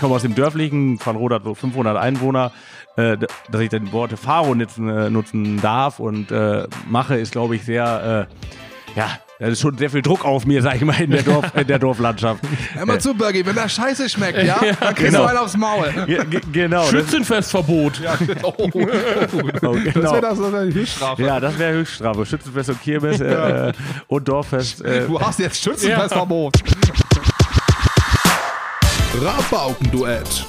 ich 0.00 0.02
komme 0.02 0.14
aus 0.14 0.22
dem 0.22 0.34
dörflichen, 0.34 0.98
von 0.98 1.14
Rot 1.14 1.30
hat 1.30 1.44
so 1.44 1.54
500 1.54 1.94
Einwohner, 1.98 2.52
äh, 2.96 3.18
dass 3.50 3.60
ich 3.60 3.68
dann 3.68 3.92
Worte 3.92 4.16
Faro 4.16 4.54
nutzen, 4.54 4.88
äh, 4.88 5.10
nutzen 5.10 5.60
darf 5.60 6.00
und 6.00 6.30
äh, 6.32 6.66
mache, 6.88 7.16
ist 7.16 7.32
glaube 7.32 7.54
ich 7.54 7.66
sehr, 7.66 8.26
äh, 8.96 8.98
ja, 8.98 9.10
da 9.38 9.48
ist 9.48 9.60
schon 9.60 9.76
sehr 9.76 9.90
viel 9.90 10.00
Druck 10.00 10.24
auf 10.24 10.46
mir, 10.46 10.62
sag 10.62 10.76
ich 10.76 10.84
mal, 10.86 10.98
in 10.98 11.10
der, 11.10 11.22
Dorf, 11.22 11.52
in 11.54 11.66
der 11.66 11.78
Dorflandschaft. 11.78 12.42
Hör 12.72 12.86
mal 12.86 12.98
zu, 12.98 13.12
Birgi, 13.12 13.44
wenn 13.44 13.54
das 13.54 13.74
scheiße 13.74 14.08
schmeckt, 14.08 14.42
ja, 14.42 14.58
dann 14.80 14.94
kriegst 14.94 15.12
genau. 15.12 15.24
du 15.24 15.28
einen 15.28 15.38
aufs 15.38 15.56
Maul. 15.58 15.92
Ge 16.06 16.24
ge 16.24 16.40
genau. 16.50 16.80
das- 16.80 16.90
Schützenfestverbot. 16.92 18.00
Ja, 18.00 18.16
oh, 18.42 18.54
oh, 18.56 18.70
oh. 18.72 18.86
Oh, 19.66 19.76
Das 19.84 19.92
genau. 19.92 20.12
wäre 20.12 20.20
das 20.22 20.38
das 20.38 20.52
wär 20.52 20.64
die 20.64 20.74
Höchststrafe. 20.74 21.22
Ja, 21.22 21.40
das 21.40 21.58
wäre 21.58 21.74
Höchststrafe. 21.74 22.24
Schützenfest 22.24 22.70
und 22.70 22.82
Kirmes 22.82 23.20
äh, 23.20 23.74
und 24.08 24.26
Dorffest. 24.26 24.82
Äh, 24.82 25.06
Du 25.06 25.20
hast 25.20 25.38
jetzt 25.38 25.62
Schützenfestverbot. 25.62 26.54
Rabaukenduett. 29.12 30.46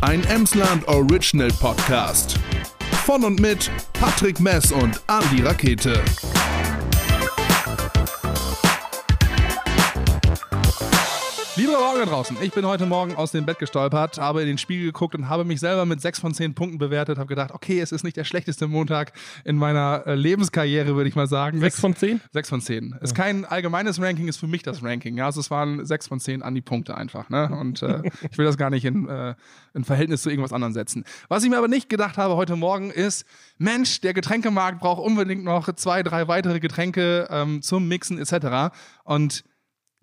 Ein 0.00 0.22
Emsland 0.26 0.86
Original 0.86 1.50
Podcast. 1.58 2.38
Von 3.04 3.24
und 3.24 3.40
mit 3.40 3.68
Patrick 3.94 4.38
Mess 4.38 4.70
und 4.70 5.00
Andy 5.08 5.42
Rakete. 5.42 6.04
Liebe 11.66 11.78
Morgen 11.78 12.06
draußen, 12.08 12.36
ich 12.42 12.52
bin 12.52 12.64
heute 12.64 12.86
Morgen 12.86 13.16
aus 13.16 13.32
dem 13.32 13.44
Bett 13.44 13.58
gestolpert, 13.58 14.18
habe 14.18 14.40
in 14.40 14.46
den 14.46 14.56
Spiegel 14.56 14.86
geguckt 14.86 15.16
und 15.16 15.28
habe 15.28 15.44
mich 15.44 15.58
selber 15.58 15.84
mit 15.84 16.00
6 16.00 16.20
von 16.20 16.32
10 16.32 16.54
Punkten 16.54 16.78
bewertet, 16.78 17.18
habe 17.18 17.26
gedacht, 17.26 17.50
okay, 17.50 17.80
es 17.80 17.90
ist 17.90 18.04
nicht 18.04 18.16
der 18.16 18.22
schlechteste 18.22 18.68
Montag 18.68 19.12
in 19.44 19.56
meiner 19.56 20.04
äh, 20.06 20.14
Lebenskarriere, 20.14 20.94
würde 20.94 21.08
ich 21.08 21.16
mal 21.16 21.26
sagen. 21.26 21.58
Sechs 21.58 21.80
von 21.80 21.96
zehn? 21.96 22.20
6 22.32 22.48
von 22.48 22.60
10. 22.60 22.94
Ist 23.00 23.16
kein 23.16 23.44
allgemeines 23.44 24.00
Ranking, 24.00 24.28
ist 24.28 24.36
für 24.36 24.46
mich 24.46 24.62
das 24.62 24.84
Ranking. 24.84 25.16
Ja, 25.16 25.26
also 25.26 25.40
es 25.40 25.50
waren 25.50 25.84
6 25.84 26.06
von 26.06 26.20
10 26.20 26.42
an 26.42 26.54
die 26.54 26.60
Punkte 26.60 26.96
einfach. 26.96 27.30
Ne? 27.30 27.48
Und 27.48 27.82
äh, 27.82 28.02
ich 28.30 28.38
will 28.38 28.46
das 28.46 28.56
gar 28.56 28.70
nicht 28.70 28.84
in, 28.84 29.08
äh, 29.08 29.34
in 29.74 29.82
Verhältnis 29.82 30.22
zu 30.22 30.30
irgendwas 30.30 30.52
anderem 30.52 30.72
setzen. 30.72 31.02
Was 31.26 31.42
ich 31.42 31.50
mir 31.50 31.58
aber 31.58 31.66
nicht 31.66 31.88
gedacht 31.88 32.16
habe 32.16 32.36
heute 32.36 32.54
Morgen 32.54 32.92
ist, 32.92 33.26
Mensch, 33.58 34.00
der 34.02 34.14
Getränkemarkt 34.14 34.78
braucht 34.78 35.02
unbedingt 35.02 35.42
noch 35.42 35.74
zwei, 35.74 36.04
drei 36.04 36.28
weitere 36.28 36.60
Getränke 36.60 37.26
ähm, 37.28 37.60
zum 37.60 37.88
Mixen 37.88 38.20
etc. 38.20 38.72
Und 39.02 39.42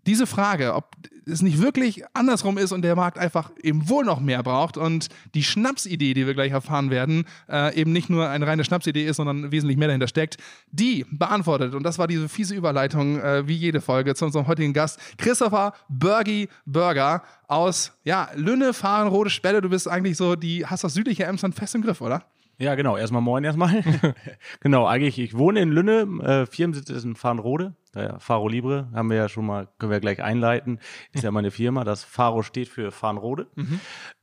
diese 0.06 0.28
Frage, 0.28 0.74
ob 0.76 0.96
es 1.26 1.42
nicht 1.42 1.62
wirklich 1.62 2.04
andersrum 2.14 2.58
ist 2.58 2.72
und 2.72 2.82
der 2.82 2.96
Markt 2.96 3.18
einfach 3.18 3.52
eben 3.62 3.88
wohl 3.90 4.04
noch 4.04 4.20
mehr 4.20 4.44
braucht 4.44 4.78
und 4.78 5.08
die 5.34 5.44
Schnapsidee, 5.44 6.14
die 6.14 6.28
wir 6.28 6.34
gleich 6.34 6.52
erfahren 6.52 6.90
werden, 6.90 7.26
äh, 7.50 7.74
eben 7.80 7.92
nicht 7.94 8.10
nur 8.10 8.28
eine 8.28 8.46
reine 8.46 8.64
Schnapsidee 8.64 9.06
ist, 9.06 9.18
sondern 9.18 9.52
wesentlich 9.52 9.78
mehr 9.78 9.88
dahinter 9.88 10.08
steckt, 10.08 10.38
die 10.72 11.06
beantwortet, 11.12 11.76
und 11.76 11.84
das 11.84 11.98
war 11.98 12.08
diese 12.08 12.28
fiese 12.28 12.56
Überleitung, 12.56 13.20
äh, 13.20 13.48
wie 13.48 13.56
jede 13.56 13.82
Folge, 13.82 14.16
zu 14.16 14.26
unserem 14.26 14.48
heutigen 14.48 14.74
Gast, 14.74 15.00
Christopher 15.18 15.74
Bergi 15.88 16.50
Burger 16.66 17.24
aus, 17.48 17.94
ja, 18.04 18.30
Lünne, 18.36 18.74
Fahrenrode, 18.74 19.30
Spelle, 19.30 19.62
du 19.62 19.70
bist 19.70 19.88
eigentlich 19.88 20.18
so, 20.18 20.36
die, 20.36 20.66
hast 20.66 20.84
das 20.84 20.94
südliche 20.94 21.24
Emsland 21.24 21.56
fest 21.56 21.76
im 21.76 21.82
Griff, 21.82 22.02
oder? 22.02 22.26
Ja, 22.58 22.76
genau. 22.76 22.98
Erstmal 22.98 23.22
moin 23.22 23.44
erstmal. 23.44 23.84
genau, 24.62 24.86
eigentlich, 24.86 25.20
ich 25.20 25.38
wohne 25.38 25.60
in 25.62 25.70
Lünne. 25.72 26.08
Äh, 26.24 26.46
Firmensitz 26.46 26.90
ist 26.90 27.04
in 27.04 27.16
Farnrode. 27.16 27.74
Der 27.96 28.20
Faro 28.20 28.48
Libre 28.48 28.88
haben 28.94 29.10
wir 29.10 29.18
ja 29.18 29.30
schon 29.30 29.46
mal, 29.46 29.68
können 29.78 29.92
wir 29.92 30.00
gleich 30.00 30.22
einleiten. 30.24 30.80
Ist 31.12 31.24
ja 31.24 31.32
meine 31.32 31.52
Firma. 31.52 31.84
Das 31.84 32.04
Faro 32.04 32.42
steht 32.42 32.68
für 32.68 32.92
Farnrode. 32.92 33.48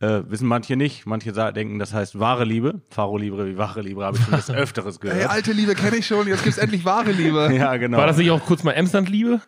Äh, 0.00 0.22
wissen 0.28 0.48
manche 0.48 0.76
nicht. 0.76 1.06
Manche 1.06 1.32
denken, 1.52 1.78
das 1.78 1.94
heißt 1.94 2.18
wahre 2.18 2.44
Liebe. 2.44 2.82
Faro 2.90 3.16
Libre 3.16 3.46
wie 3.46 3.56
wahre 3.56 3.82
Liebe 3.82 4.04
habe 4.04 4.16
ich 4.16 4.24
schon 4.24 4.34
des 4.34 4.50
Öfteres 4.50 4.98
Hey, 5.02 5.10
gehört. 5.10 5.30
alte 5.30 5.52
Liebe 5.52 5.74
kenne 5.74 5.96
ich 5.96 6.06
schon, 6.06 6.26
jetzt 6.26 6.42
gibt's 6.42 6.58
endlich 6.58 6.84
wahre 6.84 7.12
Liebe. 7.12 7.50
ja, 7.54 7.76
genau. 7.76 7.98
War 7.98 8.06
das 8.08 8.16
nicht 8.16 8.30
auch 8.32 8.44
kurz 8.44 8.64
mal 8.64 8.72
Emsland-Liebe? 8.72 9.40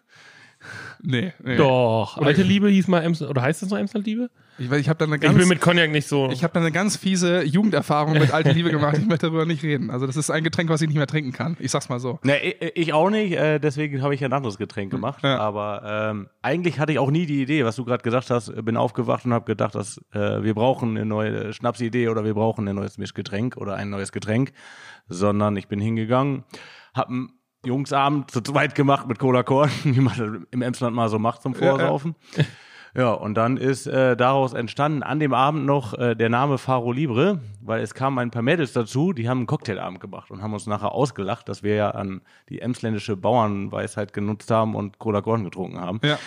Nee, 1.03 1.33
nee. 1.43 1.57
Doch. 1.57 2.19
Alte 2.19 2.43
Liebe 2.43 2.69
hieß 2.69 2.87
mal 2.87 3.01
Emsland, 3.01 3.31
oder 3.31 3.43
heißt 3.43 3.63
das 3.63 3.71
noch 3.71 3.79
Emsland-Liebe? 3.79 4.31
Ich, 4.59 4.71
ich 4.71 4.89
habe 4.89 4.99
da 4.99 5.07
eine 5.07 5.17
Ich 5.17 5.21
ganz 5.23 5.39
bin 5.39 5.49
mit 5.49 5.61
Cognac 5.61 5.91
nicht 5.91 6.07
so. 6.07 6.31
Ich 6.31 6.45
habe 6.45 6.53
da 6.53 6.61
eine 6.61 6.73
ganz 6.73 6.97
fiese 6.97 7.43
Jugenderfahrung 7.43 8.15
mit 8.15 8.33
alte 8.33 8.53
Liebe 8.53 8.71
gemacht. 8.71 8.99
Ich 8.99 9.07
möchte 9.07 9.27
darüber 9.27 9.47
nicht 9.47 9.63
reden. 9.63 9.91
Also 9.91 10.07
das 10.07 10.17
ist 10.17 10.31
ein 10.31 10.45
Getränk, 10.45 10.69
was 10.69 10.83
ich 10.83 10.89
nicht 10.89 10.97
mehr 10.97 11.07
trinken 11.07 11.33
kann. 11.33 11.57
Ich 11.59 11.71
sag's 11.71 11.89
mal 11.89 11.99
so. 11.99 12.19
Ne, 12.23 12.39
ich, 12.41 12.77
ich 12.77 12.93
auch 12.93 13.11
nicht, 13.11 13.33
äh, 13.33 13.59
deswegen 13.59 14.03
habe 14.03 14.15
ich 14.15 14.25
ein 14.25 14.33
anderes 14.33 14.59
Getränk 14.59 14.91
gemacht. 14.91 15.23
Ja. 15.23 15.39
Aber 15.39 16.11
ähm, 16.11 16.29
eigentlich 16.43 16.79
hatte 16.79 16.93
ich 16.93 16.99
auch 16.99 17.11
nie 17.11 17.27
die 17.27 17.43
Idee, 17.43 17.65
was 17.65 17.77
du 17.77 17.85
gerade 17.85 18.03
gesagt 18.03 18.31
hast. 18.31 18.53
Bin 18.65 18.77
aufgewacht 18.77 19.25
und 19.25 19.33
habe 19.33 19.47
gedacht, 19.47 19.75
dass 19.75 19.99
äh, 20.13 20.43
wir 20.43 20.55
brauchen 20.55 20.97
eine 20.97 21.07
neue 21.07 21.53
Schnapsidee 21.53 22.09
oder 22.09 22.25
wir 22.25 22.35
brauchen 22.35 22.69
ein 22.69 22.77
neues 22.77 22.99
Mischgetränk 22.99 23.57
oder 23.57 23.77
ein 23.77 23.91
neues 23.91 24.13
Getränk. 24.13 24.53
Sondern 25.09 25.57
ich 25.57 25.69
bin 25.69 25.81
hingegangen, 25.81 26.45
habe 26.95 27.09
einen 27.09 27.33
Jungsabend 27.65 28.31
zu 28.31 28.41
zweit 28.41 28.75
gemacht 28.75 29.09
mit 29.09 29.19
Cola 29.19 29.43
Korn, 29.43 29.71
wie 29.85 30.01
man 30.01 30.47
im 30.51 30.63
Emsland 30.63 30.95
mal 30.95 31.09
so 31.09 31.19
macht 31.19 31.43
zum 31.43 31.55
Ja, 31.55 31.79
ja. 31.79 31.99
Ja, 32.95 33.13
und 33.13 33.35
dann 33.35 33.57
ist 33.57 33.87
äh, 33.87 34.17
daraus 34.17 34.53
entstanden 34.53 35.03
an 35.03 35.19
dem 35.19 35.33
Abend 35.33 35.65
noch 35.65 35.95
äh, 35.95 36.15
der 36.15 36.29
Name 36.29 36.59
Faro 36.59 36.93
Libre, 36.93 37.41
weil 37.63 37.81
es 37.81 37.95
kamen 37.95 38.19
ein 38.19 38.31
paar 38.31 38.43
Mädels 38.43 38.75
dazu, 38.75 39.15
die 39.15 39.31
haben 39.31 39.39
einen 39.39 39.47
Cocktailabend 39.47 39.99
gemacht 39.99 40.31
und 40.31 40.43
haben 40.43 40.53
uns 40.53 40.67
nachher 40.67 40.93
ausgelacht, 40.93 41.49
dass 41.49 41.63
wir 41.63 41.75
ja 41.75 41.91
an 41.93 42.21
die 42.51 42.61
emsländische 42.61 43.17
Bauernweisheit 43.17 44.13
genutzt 44.13 44.51
haben 44.51 44.75
und 44.75 44.99
Cola 44.99 45.23
Korn 45.23 45.45
getrunken 45.45 45.81
haben. 45.81 46.01
Ja. 46.05 46.19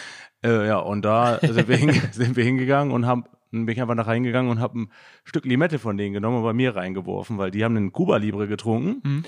Äh, 0.43 0.67
ja, 0.67 0.77
und 0.77 1.03
da 1.03 1.37
sind 1.39 1.67
wir, 1.67 1.77
sind 2.11 2.35
wir 2.35 2.43
hingegangen 2.43 2.93
und 2.93 3.05
haben 3.05 3.25
bin 3.51 3.69
ich 3.69 3.81
einfach 3.81 3.95
nach 3.95 4.07
reingegangen 4.07 4.51
und 4.51 4.59
habe 4.59 4.79
ein 4.79 4.91
Stück 5.23 5.45
Limette 5.45 5.79
von 5.79 5.95
denen 5.95 6.13
genommen 6.13 6.37
und 6.37 6.43
bei 6.43 6.51
mir 6.51 6.75
reingeworfen, 6.75 7.37
weil 7.37 7.51
die 7.51 7.63
haben 7.63 7.77
einen 7.77 7.93
Cuba 7.93 8.17
Libre 8.17 8.47
getrunken. 8.47 9.01
Mhm. 9.03 9.23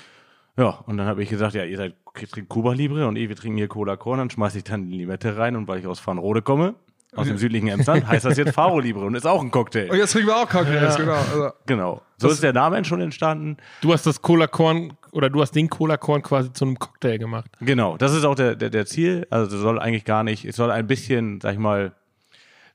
Ja, 0.58 0.70
und 0.86 0.98
dann 0.98 1.08
habe 1.08 1.24
ich 1.24 1.30
gesagt, 1.30 1.54
ja, 1.54 1.64
ihr 1.64 1.78
seid 1.78 1.96
ihr 2.20 2.28
trinkt 2.28 2.50
Cuba 2.50 2.74
Libre 2.74 3.08
und 3.08 3.16
eh, 3.16 3.30
wir 3.30 3.36
trinken 3.36 3.58
hier 3.58 3.68
Cola 3.68 3.96
Korn, 3.96 4.18
dann 4.18 4.30
schmeiße 4.30 4.58
ich 4.58 4.64
dann 4.64 4.90
die 4.90 4.98
Limette 4.98 5.38
rein 5.38 5.56
und 5.56 5.68
weil 5.68 5.80
ich 5.80 5.88
aus 5.88 6.00
Farnrode 6.00 6.42
komme, 6.42 6.74
aus 7.18 7.28
dem 7.28 7.38
südlichen 7.38 7.68
Emsland, 7.68 8.08
heißt 8.08 8.26
das 8.26 8.38
jetzt 8.38 8.54
Faro 8.54 8.80
Libre 8.80 9.06
und 9.06 9.16
ist 9.16 9.26
auch 9.26 9.42
ein 9.42 9.52
Cocktail. 9.52 9.90
Und 9.90 9.98
jetzt 9.98 10.14
trinken 10.14 10.30
wir 10.30 10.38
auch 10.38 10.50
Cocktails, 10.50 10.96
genau. 10.96 11.14
Also, 11.14 11.50
Genau. 11.66 12.02
So 12.18 12.30
ist 12.30 12.42
der 12.42 12.54
Name 12.54 12.84
schon 12.86 13.02
entstanden. 13.02 13.58
Du 13.82 13.94
hast 13.94 14.06
das 14.06 14.22
Cola-Korn, 14.22 14.94
oder 15.12 15.30
du 15.30 15.42
hast 15.42 15.52
den 15.52 15.70
Cola-Korn 15.70 16.24
quasi 16.24 16.52
zu 16.54 16.66
einem 16.66 16.80
Cocktail 16.80 17.18
gemacht. 17.18 17.52
Genau, 17.60 17.98
das 17.98 18.14
ist 18.14 18.24
auch 18.24 18.36
der, 18.36 18.56
der, 18.56 18.70
der 18.70 18.86
Ziel. 18.86 19.28
Also 19.30 19.56
es 19.56 19.62
soll 19.62 19.80
eigentlich 19.80 20.06
gar 20.06 20.24
nicht, 20.24 20.46
es 20.46 20.56
soll 20.56 20.72
ein 20.72 20.88
bisschen, 20.88 21.42
sag 21.42 21.54
ich 21.54 21.60
mal, 21.60 21.94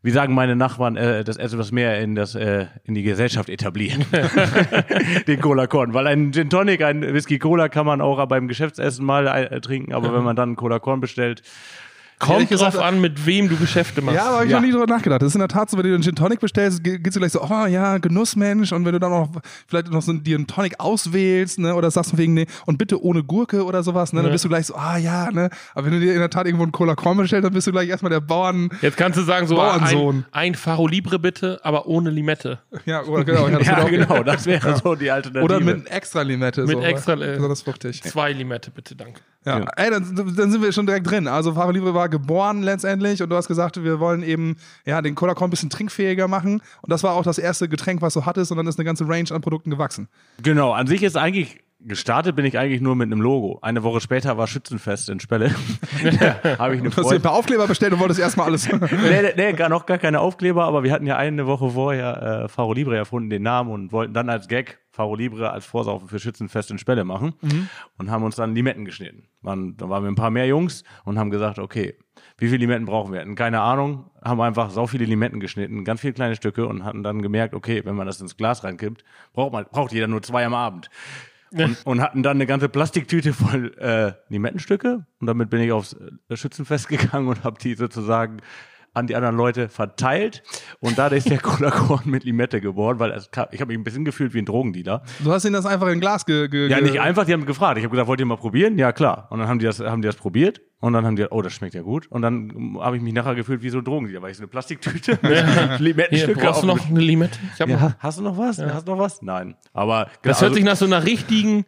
wie 0.03 0.11
sagen 0.11 0.35
meine 0.35 0.57
Nachbarn, 0.57 0.97
äh, 0.97 1.23
das 1.25 1.37
etwas 1.37 1.71
mehr 1.71 2.01
in 2.01 2.15
das 2.15 2.35
äh, 2.35 2.67
in 2.85 2.95
die 2.95 3.05
Gesellschaft 3.05 3.49
etablieren. 3.49 4.05
Den 5.27 5.41
Cola 5.41 5.67
Korn, 5.67 5.95
weil 5.95 6.07
ein 6.09 6.33
Gin 6.33 6.51
Tonic, 6.51 6.83
ein 6.83 7.03
Whisky 7.15 7.39
Cola 7.39 7.69
kann 7.69 7.87
man 7.87 8.01
auch 8.01 8.25
beim 8.27 8.49
Geschäftsessen 8.49 9.05
mal 9.05 9.27
äh, 9.27 9.61
trinken, 9.61 9.93
aber 9.93 10.13
wenn 10.13 10.25
man 10.25 10.35
dann 10.37 10.51
einen 10.51 10.57
Cola 10.57 10.81
Korn 10.81 11.01
bestellt, 11.01 11.43
Kommt 12.23 12.49
gesagt, 12.49 12.75
drauf 12.77 12.83
an, 12.83 13.01
mit 13.01 13.27
wem 13.27 13.49
du 13.49 13.57
Geschäfte 13.57 14.01
machst. 14.03 14.17
ja, 14.17 14.27
aber 14.27 14.35
habe 14.37 14.45
ich 14.47 14.51
Ja. 14.53 14.59
noch 14.61 14.67
nie 14.67 14.73
drüber 14.73 14.87
nachgedacht. 14.87 15.23
Das 15.23 15.29
ist 15.29 15.35
in 15.35 15.41
der 15.41 15.49
Tat 15.49 15.69
so, 15.71 15.77
wenn 15.77 15.85
du 15.85 15.95
einen 15.95 16.03
Gin 16.03 16.15
Tonic 16.15 16.41
bestellst, 16.41 16.83
ge- 16.85 16.99
geht's 16.99 17.15
dir 17.15 17.21
gleich 17.21 17.33
so, 17.33 17.43
oh 17.43 17.67
ja, 17.67 17.99
Genussmensch. 17.99 18.73
Und 18.73 18.85
wenn 18.85 18.93
du 18.93 19.01
dann 19.01 19.11
noch 19.11 19.29
vielleicht 19.67 19.91
noch 19.91 20.03
so 20.03 20.13
dir 20.13 20.37
einen 20.37 20.47
Tonic 20.47 20.79
auswählst, 20.79 21.59
ne, 21.59 21.75
oder 21.75 21.91
sagst 21.91 22.11
von 22.11 22.19
wegen, 22.19 22.35
nee, 22.35 22.47
und 22.67 22.79
bitte 22.79 23.03
ohne 23.03 23.23
Gurke 23.25 23.65
oder 23.65 23.83
sowas, 23.83 24.13
ne, 24.13 24.21
dann 24.21 24.27
Ja. 24.27 24.33
bist 24.33 24.45
du 24.45 24.49
gleich 24.49 24.67
so, 24.67 24.75
ah 24.77 24.97
ja, 24.97 25.31
ne. 25.31 25.51
Aber 25.75 25.87
wenn 25.87 25.93
du 25.95 26.01
dir 26.01 26.13
in 26.13 26.19
der 26.21 26.31
Tat 26.31 26.47
irgendwo 26.47 26.63
einen 26.65 26.73
Cola 26.73 26.95
Korn 26.95 27.17
bestellst, 27.17 27.45
dann 27.45 27.53
bist 27.53 27.67
du 27.67 27.73
gleich 27.73 27.89
erstmal 27.89 28.11
der 28.11 28.21
Bauern, 28.21 28.71
Jetzt 28.81 28.97
kannst 28.97 29.19
du 29.19 29.23
sagen, 29.23 29.47
so 29.47 29.57
Bauernsohn. 29.57 30.25
ein, 30.31 30.51
ein 30.51 30.55
Faro 30.55 30.87
Libre 30.87 31.19
bitte, 31.19 31.61
aber 31.63 31.87
ohne 31.87 32.11
Limette. 32.11 32.61
ja, 32.87 33.03
oder 33.05 33.25
genau, 33.25 33.49
ja, 33.49 33.59
das 33.59 33.67
ja 33.67 33.83
auch 33.83 33.91
genau, 33.91 34.23
das 34.23 34.47
wäre 34.47 34.77
so 34.83 34.95
die 34.95 35.11
Alternative. 35.11 35.45
Oder 35.45 35.61
mit 35.61 35.91
extra 35.91 36.23
Limette. 36.23 36.63
Mit 36.63 36.71
so, 36.77 36.81
extra, 36.83 37.15
äh, 37.15 37.35
besonders 37.37 37.63
fruchtig. 37.63 38.03
Zwei 38.03 38.33
Limette 38.33 38.71
bitte, 38.71 38.95
danke. 38.95 39.21
Ja, 39.45 39.59
Ja. 39.59 39.65
ey, 39.77 39.91
dann, 39.91 40.35
dann 40.37 40.53
sind 40.53 40.63
wir 40.63 40.71
schon 40.73 40.87
direkt 40.87 41.11
drin. 41.11 41.27
Also 41.27 41.53
Fahrer 41.55 41.73
Libre 41.73 41.93
war 41.95 42.09
geboren 42.13 42.63
letztendlich 42.63 43.21
und 43.21 43.31
du 43.31 43.35
hast 43.35 43.49
gesagt, 43.49 43.83
wir 43.83 43.99
wollen 43.99 44.23
eben 44.23 44.55
ja, 44.87 45.03
den 45.03 45.17
Cola 45.17 45.35
Korn 45.35 45.49
ein 45.49 45.51
bisschen 45.51 45.71
trinkfähiger 45.71 46.29
machen. 46.29 46.63
Und 46.83 46.93
das 46.93 47.03
war 47.03 47.15
auch 47.15 47.25
das 47.25 47.39
erste 47.39 47.69
Getränk, 47.69 48.01
was 48.01 48.15
du 48.15 48.25
hattest 48.25 48.53
und 48.53 48.59
dann 48.59 48.69
ist 48.69 48.79
eine 48.79 48.85
ganze 48.85 49.09
Range 49.09 49.31
an 49.33 49.41
Produkten 49.41 49.71
gewachsen. 49.71 50.09
Genau, 50.41 50.73
an 50.73 50.87
sich 50.87 51.03
ist 51.03 51.17
eigentlich 51.17 51.59
gestartet 51.85 52.37
bin 52.37 52.45
ich 52.45 52.59
eigentlich 52.59 52.81
nur 52.81 52.97
mit 52.97 53.07
einem 53.07 53.21
Logo. 53.21 53.59
Eine 53.63 53.83
Woche 53.83 54.01
später 54.01 54.39
war 54.39 54.47
Schützenfest 54.47 55.09
in 55.09 55.21
Spelle. 55.21 55.51
habe 56.59 56.75
ich 56.75 56.81
eine 56.81 56.91
Du 56.91 56.97
hast 56.97 57.11
dir 57.11 57.17
ein 57.17 57.23
paar 57.23 57.33
Aufkleber 57.33 57.67
bestellt 57.67 57.93
und 57.93 58.01
wolltest 58.01 58.21
erstmal 58.21 58.47
alles. 58.47 58.71
nee, 58.73 58.79
nee, 58.91 59.33
nee, 59.37 59.53
gar 59.53 59.69
noch 59.69 59.87
gar 59.87 59.99
keine 59.99 60.21
Aufkleber, 60.21 60.65
aber 60.65 60.83
wir 60.83 60.93
hatten 60.93 61.07
ja 61.07 61.17
eine 61.17 61.47
Woche 61.47 61.71
vorher 61.71 62.45
äh, 62.45 62.49
Faro 62.49 62.73
Libre 62.73 62.97
erfunden, 62.97 63.31
den 63.31 63.43
Namen, 63.43 63.71
und 63.71 63.93
wollten 63.93 64.15
dann 64.15 64.29
als 64.29 64.49
Gag 64.49 64.79
Faro 64.93 65.15
Libre 65.15 65.51
als 65.51 65.65
Vorsaufen 65.65 66.07
für 66.09 66.19
Schützenfest 66.19 66.71
in 66.71 66.79
Spelle 66.79 67.05
machen 67.05 67.33
und 67.97 68.11
haben 68.11 68.25
uns 68.25 68.37
dann 68.37 68.55
Limetten 68.55 68.85
geschnitten. 68.85 69.25
Waren, 69.41 69.75
da 69.79 69.89
waren 69.89 70.05
wir 70.05 70.11
ein 70.11 70.17
paar 70.17 70.31
mehr 70.31 70.47
Jungs 70.47 70.85
und 71.05 71.19
haben 71.19 71.31
gesagt, 71.31 71.59
okay, 71.59 71.97
wie 72.37 72.47
viele 72.47 72.59
Limetten 72.59 72.85
brauchen 72.85 73.13
wir? 73.13 73.21
Hatten 73.21 73.35
keine 73.35 73.61
Ahnung, 73.61 74.11
haben 74.23 74.41
einfach 74.43 74.71
so 74.71 74.87
viele 74.87 75.07
Limetten 75.07 75.41
geschnitten, 75.41 75.85
ganz 75.85 76.03
viele 76.03 76.13
kleine 76.13 76.37
Stücke 76.37 76.67
und 76.67 76.85
hatten 76.85 77.03
dann 77.03 77.23
gemerkt, 77.23 77.55
okay, 77.55 77.83
wenn 77.87 77.97
man 77.97 78.07
das 78.07 78.21
ins 78.21 78.37
Glas 78.37 78.65
reinkippt, 78.65 79.03
braucht 79.33 79.53
man, 79.53 79.65
braucht 79.71 79.93
jeder 79.93 80.09
nur 80.09 80.23
zwei 80.23 80.45
am 80.45 80.55
Abend. 80.55 80.91
Und, 81.53 81.87
und 81.87 82.01
hatten 82.01 82.23
dann 82.23 82.39
eine 82.39 82.47
ganze 82.47 82.69
Plastiktüte 82.69 83.35
voll 83.35 83.75
äh, 83.79 84.13
Limettenstücke 84.31 85.07
und 85.21 85.27
damit 85.27 85.51
bin 85.51 85.61
ich 85.61 85.73
aufs 85.73 85.97
äh, 86.29 86.37
Schützenfest 86.37 86.89
gegangen 86.89 87.29
und 87.29 87.45
habe 87.45 87.59
die 87.61 87.75
sozusagen 87.75 88.39
an 88.95 89.07
die 89.07 89.17
anderen 89.17 89.37
Leute 89.37 89.69
verteilt 89.69 90.43
und 90.81 90.99
da 90.99 91.07
ist 91.09 91.31
der 91.31 91.39
Cola-Korn 91.43 92.03
mit 92.05 92.25
Limette 92.25 92.61
geboren, 92.61 92.99
weil 92.99 93.11
es 93.13 93.31
kam, 93.31 93.47
ich 93.51 93.61
habe 93.61 93.69
mich 93.73 93.79
ein 93.79 93.85
bisschen 93.85 94.05
gefühlt 94.05 94.35
wie 94.35 94.39
ein 94.39 94.45
Drogendealer. 94.45 95.03
Du 95.21 95.33
hast 95.33 95.45
ihnen 95.45 95.55
das 95.55 95.67
einfach 95.67 95.87
in 95.87 95.95
ein 95.95 96.01
Glas 96.01 96.27
ge, 96.27 96.49
ge 96.49 96.69
Ja, 96.69 96.81
nicht 96.81 97.01
einfach, 97.01 97.25
die 97.25 97.33
haben 97.33 97.47
gefragt. 97.47 97.79
Ich 97.79 97.85
habe 97.85 97.91
gesagt, 97.93 98.09
wollt 98.09 98.21
ihr 98.21 98.27
mal 98.27 98.37
probieren? 98.37 98.79
Ja, 98.79 98.93
klar. 98.93 99.29
Und 99.31 99.39
dann 99.39 99.49
haben 99.49 99.59
die 99.59 99.65
das, 99.67 99.81
haben 99.81 100.03
die 100.03 100.07
das 100.07 100.17
probiert 100.17 100.61
und 100.81 100.93
dann 100.93 101.07
haben 101.07 101.17
die, 101.17 101.25
oh, 101.31 101.41
das 101.43 101.53
schmeckt 101.55 101.75
ja 101.75 101.83
gut. 101.83 102.07
Und 102.09 102.23
dann 102.23 102.51
ähm, 102.51 102.79
habe 102.81 102.97
ich 102.97 103.03
mich 103.03 103.15
nachher 103.15 103.35
gefühlt 103.35 103.63
wie 103.63 103.71
so 103.71 103.79
ein 103.79 103.85
Drogendealer, 103.85 104.21
weil 104.23 104.31
ich 104.33 104.37
so 104.37 104.43
eine 104.43 104.49
Plastiktüte 104.49 105.13
mit 105.23 105.33
Hier, 105.33 105.77
Limettenstücke 105.79 106.41
brauchst 106.41 106.63
du 106.63 106.67
noch 106.67 106.89
eine 106.89 107.01
Limette? 107.01 107.39
Ich 107.55 107.61
hab 107.61 107.69
noch. 107.69 107.81
Ja, 107.81 107.97
hast 107.99 108.19
du 108.19 108.23
noch 108.23 108.37
was? 108.37 108.59
Hast 108.59 108.87
du 108.87 108.93
noch 108.93 108.99
was? 108.99 109.23
Nein. 109.23 109.55
Aber 109.73 110.09
Das 110.23 110.37
also- 110.37 110.47
hört 110.47 110.55
sich 110.57 110.65
nach 110.65 110.77
so 110.77 110.85
einer 110.85 111.05
richtigen 111.05 111.65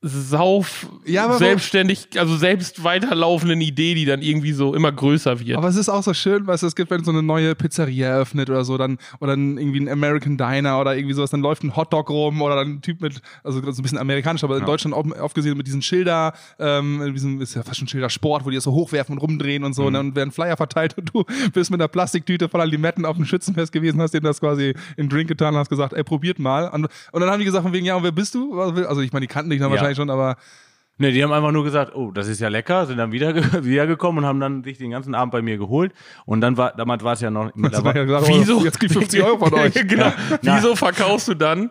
Sauf, 0.00 0.86
Ja, 1.06 1.32
selbstständig, 1.38 2.08
also 2.20 2.36
selbst 2.36 2.84
weiterlaufenden 2.84 3.60
Idee, 3.60 3.94
die 3.96 4.04
dann 4.04 4.22
irgendwie 4.22 4.52
so 4.52 4.72
immer 4.72 4.92
größer 4.92 5.40
wird. 5.40 5.58
Aber 5.58 5.66
es 5.66 5.74
ist 5.74 5.88
auch 5.88 6.04
so 6.04 6.14
schön, 6.14 6.46
du, 6.46 6.52
es 6.52 6.76
gibt, 6.76 6.92
wenn 6.92 7.02
so 7.02 7.10
eine 7.10 7.20
neue 7.20 7.56
Pizzeria 7.56 8.06
eröffnet 8.06 8.48
oder 8.48 8.64
so, 8.64 8.78
dann, 8.78 8.98
oder 9.18 9.32
dann 9.32 9.58
irgendwie 9.58 9.80
ein 9.80 9.88
American 9.88 10.36
Diner 10.36 10.80
oder 10.80 10.96
irgendwie 10.96 11.14
sowas, 11.14 11.30
dann 11.30 11.40
läuft 11.40 11.64
ein 11.64 11.74
Hotdog 11.74 12.10
rum 12.10 12.40
oder 12.42 12.54
dann 12.54 12.74
ein 12.74 12.80
Typ 12.80 13.00
mit, 13.00 13.20
also 13.42 13.60
so 13.60 13.80
ein 13.80 13.82
bisschen 13.82 13.98
amerikanisch, 13.98 14.44
aber 14.44 14.58
in 14.58 14.66
Deutschland 14.66 14.94
auf, 14.94 15.10
aufgesehen 15.18 15.56
mit 15.56 15.66
diesen 15.66 15.82
Schilder, 15.82 16.32
ähm, 16.60 16.98
mit 16.98 17.16
diesem, 17.16 17.40
ist 17.40 17.56
ja 17.56 17.64
fast 17.64 17.80
schon 17.80 17.88
Schildersport, 17.88 18.44
wo 18.44 18.50
die 18.50 18.56
das 18.56 18.64
so 18.64 18.72
hochwerfen 18.72 19.14
und 19.14 19.18
rumdrehen 19.18 19.64
und 19.64 19.72
so, 19.72 19.86
und 19.86 19.94
dann 19.94 20.14
werden 20.14 20.30
Flyer 20.30 20.56
verteilt 20.56 20.96
und 20.96 21.12
du 21.12 21.24
bist 21.52 21.72
mit 21.72 21.80
einer 21.80 21.88
Plastiktüte 21.88 22.48
voller 22.48 22.66
Limetten 22.66 23.04
auf 23.04 23.16
dem 23.16 23.24
Schützenfest 23.24 23.72
gewesen, 23.72 24.00
hast 24.00 24.14
denen 24.14 24.22
das 24.22 24.38
quasi 24.38 24.68
in 24.96 25.06
den 25.06 25.08
Drink 25.08 25.26
getan 25.26 25.54
und 25.54 25.58
hast 25.58 25.70
gesagt, 25.70 25.92
ey, 25.92 26.04
probiert 26.04 26.38
mal. 26.38 26.68
Und, 26.68 26.86
und 27.10 27.20
dann 27.20 27.28
haben 27.30 27.40
die 27.40 27.46
gesagt, 27.46 27.64
von 27.64 27.72
wegen, 27.72 27.84
ja, 27.84 27.96
und 27.96 28.04
wer 28.04 28.12
bist 28.12 28.36
du? 28.36 28.60
Also 28.60 29.00
ich 29.00 29.12
meine, 29.12 29.26
die 29.26 29.32
kannten 29.32 29.50
dich 29.50 29.58
dann 29.58 29.68
Ja. 29.70 29.72
wahrscheinlich 29.72 29.87
schon, 29.94 30.10
aber 30.10 30.36
Nee, 31.00 31.12
die 31.12 31.22
haben 31.22 31.32
einfach 31.32 31.52
nur 31.52 31.62
gesagt, 31.62 31.94
oh, 31.94 32.10
das 32.10 32.26
ist 32.26 32.40
ja 32.40 32.48
lecker, 32.48 32.84
sind 32.86 32.98
dann 32.98 33.12
wieder 33.12 33.32
wiedergekommen 33.64 34.24
und 34.24 34.28
haben 34.28 34.40
dann 34.40 34.64
sich 34.64 34.78
den 34.78 34.90
ganzen 34.90 35.14
Abend 35.14 35.30
bei 35.30 35.42
mir 35.42 35.56
geholt. 35.56 35.92
Und 36.26 36.40
dann 36.40 36.56
war, 36.56 36.72
damals 36.72 37.04
war 37.04 37.12
es 37.12 37.20
ja 37.20 37.30
noch 37.30 37.52
das 37.56 37.84
war 37.84 37.94
ja 37.94 38.04
gesagt, 38.04 38.26
Wieso? 38.28 38.58
oh, 38.58 38.64
jetzt 38.64 38.80
krieg 38.80 38.90
ich 38.90 38.98
50 38.98 39.22
Euro 39.22 39.38
von 39.38 39.54
euch. 39.60 39.74
genau. 39.74 40.12
Wieso 40.42 40.74
verkaufst 40.74 41.28
du 41.28 41.34
dann 41.34 41.70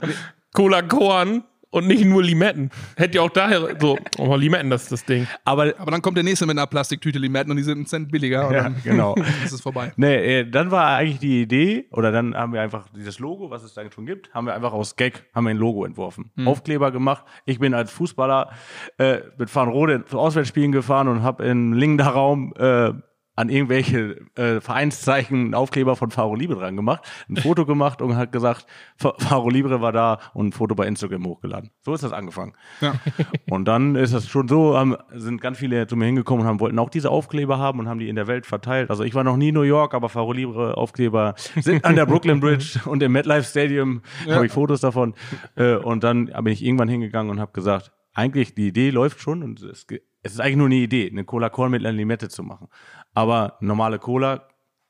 Cola 0.54 0.82
Korn 0.82 1.44
und 1.70 1.88
nicht 1.88 2.06
nur 2.06 2.24
Limetten? 2.24 2.70
Hätte 2.96 3.18
ja 3.18 3.22
auch 3.24 3.30
daher 3.30 3.76
so, 3.80 3.98
oh, 4.18 4.36
Limetten, 4.36 4.70
das 4.70 4.84
ist 4.84 4.92
das 4.92 5.06
Ding. 5.06 5.28
Aber 5.44 5.74
Aber 5.78 5.92
dann 5.92 6.02
kommt 6.02 6.18
der 6.18 6.24
nächste 6.24 6.46
mit 6.46 6.58
einer 6.58 6.68
Plastiktüte 6.68 7.20
Limetten 7.20 7.52
und 7.52 7.58
die 7.58 7.64
sind 7.64 7.78
einen 7.78 7.86
Cent 7.86 8.12
billiger 8.12 8.48
und 8.48 8.54
Ja, 8.54 8.64
dann 8.64 8.76
genau. 8.84 9.16
ist 9.44 9.54
es 9.54 9.62
vorbei. 9.62 9.92
Nee, 9.98 10.40
äh, 10.40 10.50
dann 10.50 10.72
war 10.72 10.96
eigentlich 10.96 11.20
die 11.20 11.42
Idee, 11.42 11.88
oder 11.92 12.12
dann 12.12 12.36
haben 12.36 12.54
wir 12.54 12.62
einfach 12.62 12.88
dieses 12.96 13.20
Logo, 13.20 13.50
was 13.50 13.64
es 13.64 13.74
da 13.74 13.82
schon 13.92 14.06
gibt, 14.06 14.34
haben 14.34 14.46
wir 14.48 14.54
einfach 14.54 14.74
aus 14.74 14.96
Gag, 14.96 15.24
haben 15.34 15.46
wir 15.46 15.52
ein 15.52 15.58
Logo 15.58 15.86
entworfen. 15.86 16.32
Aufkleber 16.46 16.92
gemacht. 16.92 17.24
Ich 17.46 17.60
bin 17.60 17.74
als 17.74 17.92
Fußballer 17.92 18.52
äh, 18.98 19.20
mit 19.38 19.50
Farnrode 19.50 20.06
zu 20.06 20.20
Auswärtsspielen 20.20 20.72
gefahren 20.72 21.08
und 21.08 21.24
habe 21.24 21.46
im 21.46 21.74
Lingder 21.74 22.08
Raum 22.08 22.54
äh, 22.58 22.92
an 23.38 23.50
irgendwelche 23.50 24.26
äh, 24.36 24.60
Vereinszeichen 24.60 25.38
einen 25.40 25.54
Aufkleber 25.54 25.96
von 25.96 26.12
Faro 26.12 26.36
Libre 26.36 26.60
dran 26.60 26.76
gemacht, 26.76 27.04
ein 27.30 27.38
Foto 27.38 27.66
gemacht 27.66 28.02
und 28.02 28.16
hat 28.18 28.32
gesagt, 28.32 28.66
Fa- 28.98 29.14
Faro 29.18 29.50
Libre 29.50 29.80
war 29.80 29.92
da 29.92 30.20
und 30.34 30.48
ein 30.48 30.52
Foto 30.52 30.76
bei 30.76 30.88
Instagram 30.88 31.26
hochgeladen. 31.26 31.70
So 31.86 31.94
ist 31.94 32.04
das 32.04 32.12
angefangen. 32.12 32.54
Ja. 32.82 32.96
Und 33.50 33.66
dann 33.66 33.96
ist 33.96 34.14
das 34.14 34.28
schon 34.28 34.48
so, 34.48 34.78
haben, 34.78 34.96
sind 35.14 35.40
ganz 35.40 35.58
viele 35.60 35.88
zu 35.88 35.96
mir 35.96 36.06
hingekommen 36.06 36.42
und 36.42 36.48
haben, 36.48 36.60
wollten 36.60 36.78
auch 36.80 36.90
diese 36.90 37.10
Aufkleber 37.10 37.58
haben 37.60 37.80
und 37.80 37.88
haben 37.88 38.00
die 38.00 38.10
in 38.10 38.16
der 38.18 38.28
Welt 38.28 38.46
verteilt. 38.46 38.90
Also 38.90 39.04
ich 39.04 39.16
war 39.16 39.24
noch 39.24 39.38
nie 39.38 39.50
in 39.50 39.56
New 39.56 39.62
York, 39.62 39.94
aber 39.94 40.10
Faro 40.10 40.34
Libre 40.34 40.76
Aufkleber 40.76 41.36
sind 41.60 41.86
an 41.86 41.96
der 41.96 42.06
Brooklyn 42.06 42.40
Bridge 42.40 42.80
und 42.86 43.02
im 43.04 43.12
MetLife 43.14 43.44
Stadium 43.48 44.02
habe 44.30 44.48
ich 44.48 44.52
Fotos 44.52 44.82
davon. 44.82 45.14
Äh, 45.56 45.76
und 45.76 46.04
dann 46.04 46.26
bin 46.26 46.48
ich 46.48 46.64
irgendwann 46.64 46.90
hingegangen 46.90 47.32
und 47.32 47.40
habe 47.40 47.52
gesagt, 47.54 47.92
eigentlich 48.14 48.56
die 48.56 48.68
Idee 48.68 48.90
läuft 48.90 49.22
schon 49.22 49.44
und 49.44 49.62
es, 49.62 49.86
es 50.24 50.34
ist 50.34 50.42
eigentlich 50.42 50.58
nur 50.58 50.66
eine 50.66 50.76
Idee, 50.76 51.08
eine 51.10 51.24
Cola 51.24 51.50
Korn 51.50 51.72
mit 51.72 51.86
einer 51.86 51.96
Limette 51.96 52.28
zu 52.30 52.44
machen. 52.44 52.68
Aber 53.18 53.58
normale 53.62 53.98
Cola, 54.00 54.44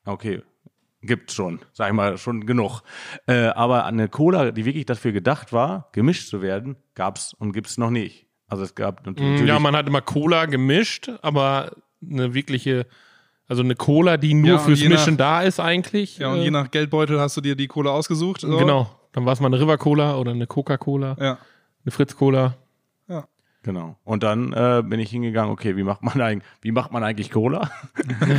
okay, 0.06 0.42
gibt's 1.02 1.34
schon, 1.34 1.60
sag 1.72 1.88
ich 1.88 1.94
mal, 1.94 2.18
schon 2.18 2.46
genug. 2.46 2.82
Äh, 3.26 3.48
aber 3.48 3.86
eine 3.86 4.10
Cola, 4.10 4.52
die 4.52 4.66
wirklich 4.66 4.86
dafür 4.86 5.14
gedacht 5.14 5.54
war, 5.54 5.88
gemischt 5.94 6.28
zu 6.30 6.42
werden, 6.42 6.76
gab's 6.96 7.34
und 7.34 7.54
gibt's 7.54 7.78
noch 7.78 7.90
nicht. 7.90 8.26
Also 8.50 8.64
es 8.64 8.76
gab 8.76 9.06
natürlich 9.06 9.42
Ja, 9.48 9.60
man 9.60 9.76
hat 9.76 9.88
immer 9.88 10.02
Cola 10.02 10.46
gemischt, 10.46 11.10
aber 11.22 11.72
eine 12.02 12.34
wirkliche, 12.34 12.86
also 13.48 13.64
eine 13.64 13.76
Cola, 13.76 14.18
die 14.18 14.34
nur 14.34 14.50
Ja, 14.52 14.58
fürs 14.58 14.80
je 14.82 14.90
nach- 14.90 14.98
Mischen 14.98 15.16
da 15.18 15.42
ist 15.44 15.60
eigentlich. 15.62 16.18
Ja, 16.18 16.32
und 16.34 16.40
äh, 16.40 16.44
je 16.44 16.52
nach 16.52 16.70
Geldbeutel 16.72 17.20
hast 17.22 17.38
du 17.38 17.42
dir 17.42 17.56
die 17.56 17.68
Cola 17.68 17.92
ausgesucht. 17.92 18.42
So. 18.42 18.58
Genau. 18.58 18.90
Dann 19.14 19.26
war 19.26 19.34
es 19.34 19.40
mal 19.40 19.48
eine 19.48 19.60
River 19.60 19.78
Cola 19.78 20.18
oder 20.18 20.32
eine 20.32 20.48
Coca-Cola, 20.48 21.16
Ja. 21.20 21.38
eine 21.86 21.92
Fritz 21.92 22.16
Cola. 22.18 22.56
Genau. 23.68 23.98
Und 24.06 24.24
dann 24.24 24.54
äh, 24.54 24.82
bin 24.82 25.02
ich 25.02 25.10
hingegangen, 25.10 25.52
okay, 25.52 25.76
wie 25.76 25.84
macht 25.84 26.02
man 26.02 26.22
eigentlich, 26.22 26.50
wie 26.62 26.72
macht 26.72 26.94
man 26.94 27.04
eigentlich 27.04 27.30
Cola? 27.30 27.70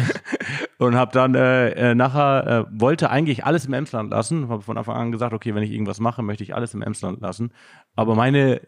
und 0.79 0.95
habe 0.95 1.13
dann 1.13 1.35
äh, 1.35 1.91
äh, 1.91 1.95
nachher 1.95 2.47
äh, 2.47 2.81
wollte 2.81 3.11
eigentlich 3.11 3.45
alles 3.45 3.67
im 3.67 3.75
Emsland 3.75 4.11
lassen, 4.11 4.49
habe 4.49 4.63
von 4.63 4.79
Anfang 4.79 4.97
an 4.97 5.13
gesagt, 5.13 5.35
okay, 5.35 5.55
wenn 5.55 5.63
ich 5.63 5.71
irgendwas 5.71 6.01
mache, 6.01 6.23
möchte 6.23 6.45
ich 6.45 6.55
alles 6.55 6.73
im 6.73 6.81
Emsland 6.81 7.21
lassen. 7.21 7.53
Aber 7.95 8.15
meine 8.15 8.63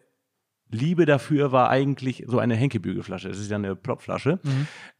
Liebe 0.68 1.06
dafür 1.06 1.50
war 1.50 1.70
eigentlich 1.70 2.24
so 2.26 2.38
eine 2.38 2.56
Henkebügelflasche. 2.56 3.30
Es 3.30 3.40
ist 3.40 3.50
ja 3.50 3.56
eine 3.56 3.74
Plopflasche 3.74 4.38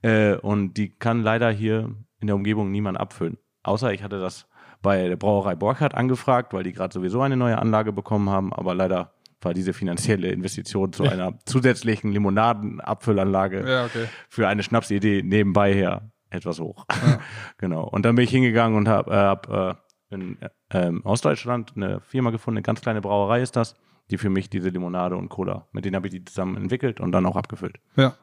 äh, 0.01 0.37
und 0.37 0.79
die 0.79 0.97
kann 0.97 1.23
leider 1.23 1.51
hier 1.51 1.95
in 2.21 2.27
der 2.27 2.37
Umgebung 2.37 2.71
niemand 2.71 2.99
abfüllen. 2.99 3.37
Außer 3.65 3.93
ich 3.93 4.03
hatte 4.03 4.19
das 4.19 4.49
bei 4.81 5.09
der 5.09 5.17
Brauerei 5.17 5.57
Borchardt 5.57 5.95
angefragt, 5.95 6.55
weil 6.55 6.63
die 6.63 6.73
gerade 6.73 6.95
sowieso 6.95 7.21
eine 7.21 7.37
neue 7.37 7.59
Anlage 7.59 7.93
bekommen 7.93 8.31
haben, 8.31 8.51
aber 8.51 8.75
leider 8.75 9.13
war 9.43 9.55
diese 9.55 9.73
finanzielle 9.73 10.29
Investition 10.29 10.93
zu 10.93 11.05
einer 11.05 11.39
zusätzlichen 11.47 12.13
Limonadenabfüllanlage 12.13 13.69
Ja, 13.69 13.85
okay. 13.87 14.07
für 14.29 14.49
eine 14.49 14.63
Schnapsidee 14.63 15.23
nebenbei 15.23 15.75
her 15.75 16.11
etwas 16.31 16.61
hoch. 16.61 16.87
genau. 17.59 17.85
Und 17.85 18.05
dann 18.05 18.15
bin 18.15 18.25
ich 18.25 18.31
hingegangen 18.31 18.77
und 18.77 18.89
habe 18.89 19.11
äh, 19.11 19.15
hab, 19.15 19.51
äh, 19.51 19.75
in 20.15 20.39
ähm, 20.71 21.01
Ostdeutschland 21.05 21.73
eine 21.77 22.01
Firma 22.01 22.31
gefunden, 22.31 22.59
eine 22.59 22.63
ganz 22.63 22.81
kleine 22.81 23.01
Brauerei 23.01 23.43
ist 23.43 23.57
das, 23.57 23.75
die 24.11 24.19
für 24.19 24.31
mich 24.31 24.51
diese 24.51 24.69
Limonade 24.69 25.17
und 25.17 25.29
Cola, 25.29 25.69
mit 25.73 25.85
denen 25.85 25.97
habe 25.97 26.09
ich 26.09 26.13
die 26.13 26.25
zusammen 26.25 26.57
entwickelt 26.57 27.01
und 27.01 27.13
dann 27.13 27.27
auch 27.27 27.37
abgefüllt. 27.37 27.79
Ja. 27.97 28.15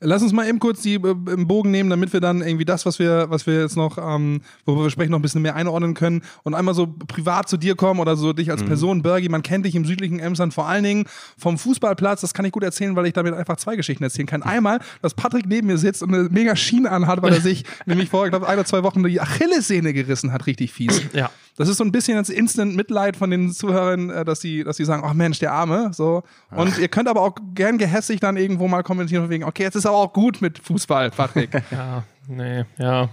Lass 0.00 0.22
uns 0.22 0.32
mal 0.32 0.48
eben 0.48 0.58
kurz 0.58 0.82
die 0.82 0.94
äh, 0.94 1.14
im 1.32 1.46
Bogen 1.46 1.70
nehmen, 1.70 1.90
damit 1.90 2.12
wir 2.12 2.20
dann 2.20 2.40
irgendwie 2.40 2.64
das, 2.64 2.86
was 2.86 2.98
wir, 2.98 3.26
was 3.28 3.46
wir 3.46 3.60
jetzt 3.60 3.76
noch, 3.76 3.98
ähm, 3.98 4.40
worüber 4.64 4.84
wir 4.84 4.90
sprechen, 4.90 5.10
noch 5.10 5.18
ein 5.18 5.22
bisschen 5.22 5.42
mehr 5.42 5.56
einordnen 5.56 5.94
können 5.94 6.22
und 6.42 6.54
einmal 6.54 6.74
so 6.74 6.86
privat 6.86 7.48
zu 7.48 7.56
dir 7.56 7.74
kommen 7.74 8.00
oder 8.00 8.16
so 8.16 8.32
dich 8.32 8.50
als 8.50 8.62
Person, 8.64 9.02
Bergi, 9.02 9.28
man 9.28 9.42
kennt 9.42 9.66
dich 9.66 9.74
im 9.74 9.84
südlichen 9.84 10.18
Emsland 10.18 10.54
vor 10.54 10.66
allen 10.66 10.84
Dingen 10.84 11.04
vom 11.36 11.58
Fußballplatz, 11.58 12.20
das 12.20 12.34
kann 12.34 12.44
ich 12.44 12.52
gut 12.52 12.62
erzählen, 12.62 12.96
weil 12.96 13.06
ich 13.06 13.12
damit 13.12 13.34
einfach 13.34 13.56
zwei 13.56 13.76
Geschichten 13.76 14.04
erzählen 14.04 14.26
kann. 14.26 14.42
Einmal, 14.42 14.80
dass 15.02 15.14
Patrick 15.14 15.46
neben 15.46 15.66
mir 15.66 15.78
sitzt 15.78 16.02
und 16.02 16.14
eine 16.14 16.28
mega 16.28 16.56
Schiene 16.56 16.90
anhat, 16.90 17.22
weil 17.22 17.32
er 17.32 17.40
sich 17.40 17.64
nämlich 17.86 18.08
vor, 18.08 18.24
ich 18.24 18.30
glaube, 18.30 18.48
ein 18.48 18.58
oder 18.58 18.66
zwei 18.66 18.82
Wochen 18.82 19.02
die 19.04 19.20
Achillessehne 19.20 19.92
gerissen 19.92 20.32
hat, 20.32 20.46
richtig 20.46 20.72
fies. 20.72 21.02
Ja. 21.12 21.30
Das 21.60 21.68
ist 21.68 21.76
so 21.76 21.84
ein 21.84 21.92
bisschen 21.92 22.16
das 22.16 22.30
Instant 22.30 22.74
Mitleid 22.74 23.18
von 23.18 23.30
den 23.30 23.52
Zuhörern, 23.52 24.08
äh, 24.08 24.24
dass 24.24 24.40
sie, 24.40 24.64
dass 24.64 24.78
sie 24.78 24.86
sagen, 24.86 25.02
oh 25.06 25.12
Mensch, 25.12 25.40
der 25.40 25.52
Arme, 25.52 25.90
so. 25.92 26.22
Und 26.50 26.78
ihr 26.78 26.88
könnt 26.88 27.06
aber 27.06 27.20
auch 27.20 27.34
gern 27.54 27.76
gehässig 27.76 28.18
dann 28.18 28.38
irgendwo 28.38 28.66
mal 28.66 28.82
kommentieren 28.82 29.24
von 29.24 29.30
wegen, 29.30 29.44
okay, 29.44 29.64
jetzt 29.64 29.74
ist 29.74 29.84
aber 29.84 29.98
auch 29.98 30.14
gut 30.14 30.40
mit 30.40 30.58
Fußball, 30.58 31.10
Patrick. 31.10 31.50
Ja, 31.70 32.04
nee, 32.28 32.64
ja. 32.78 33.10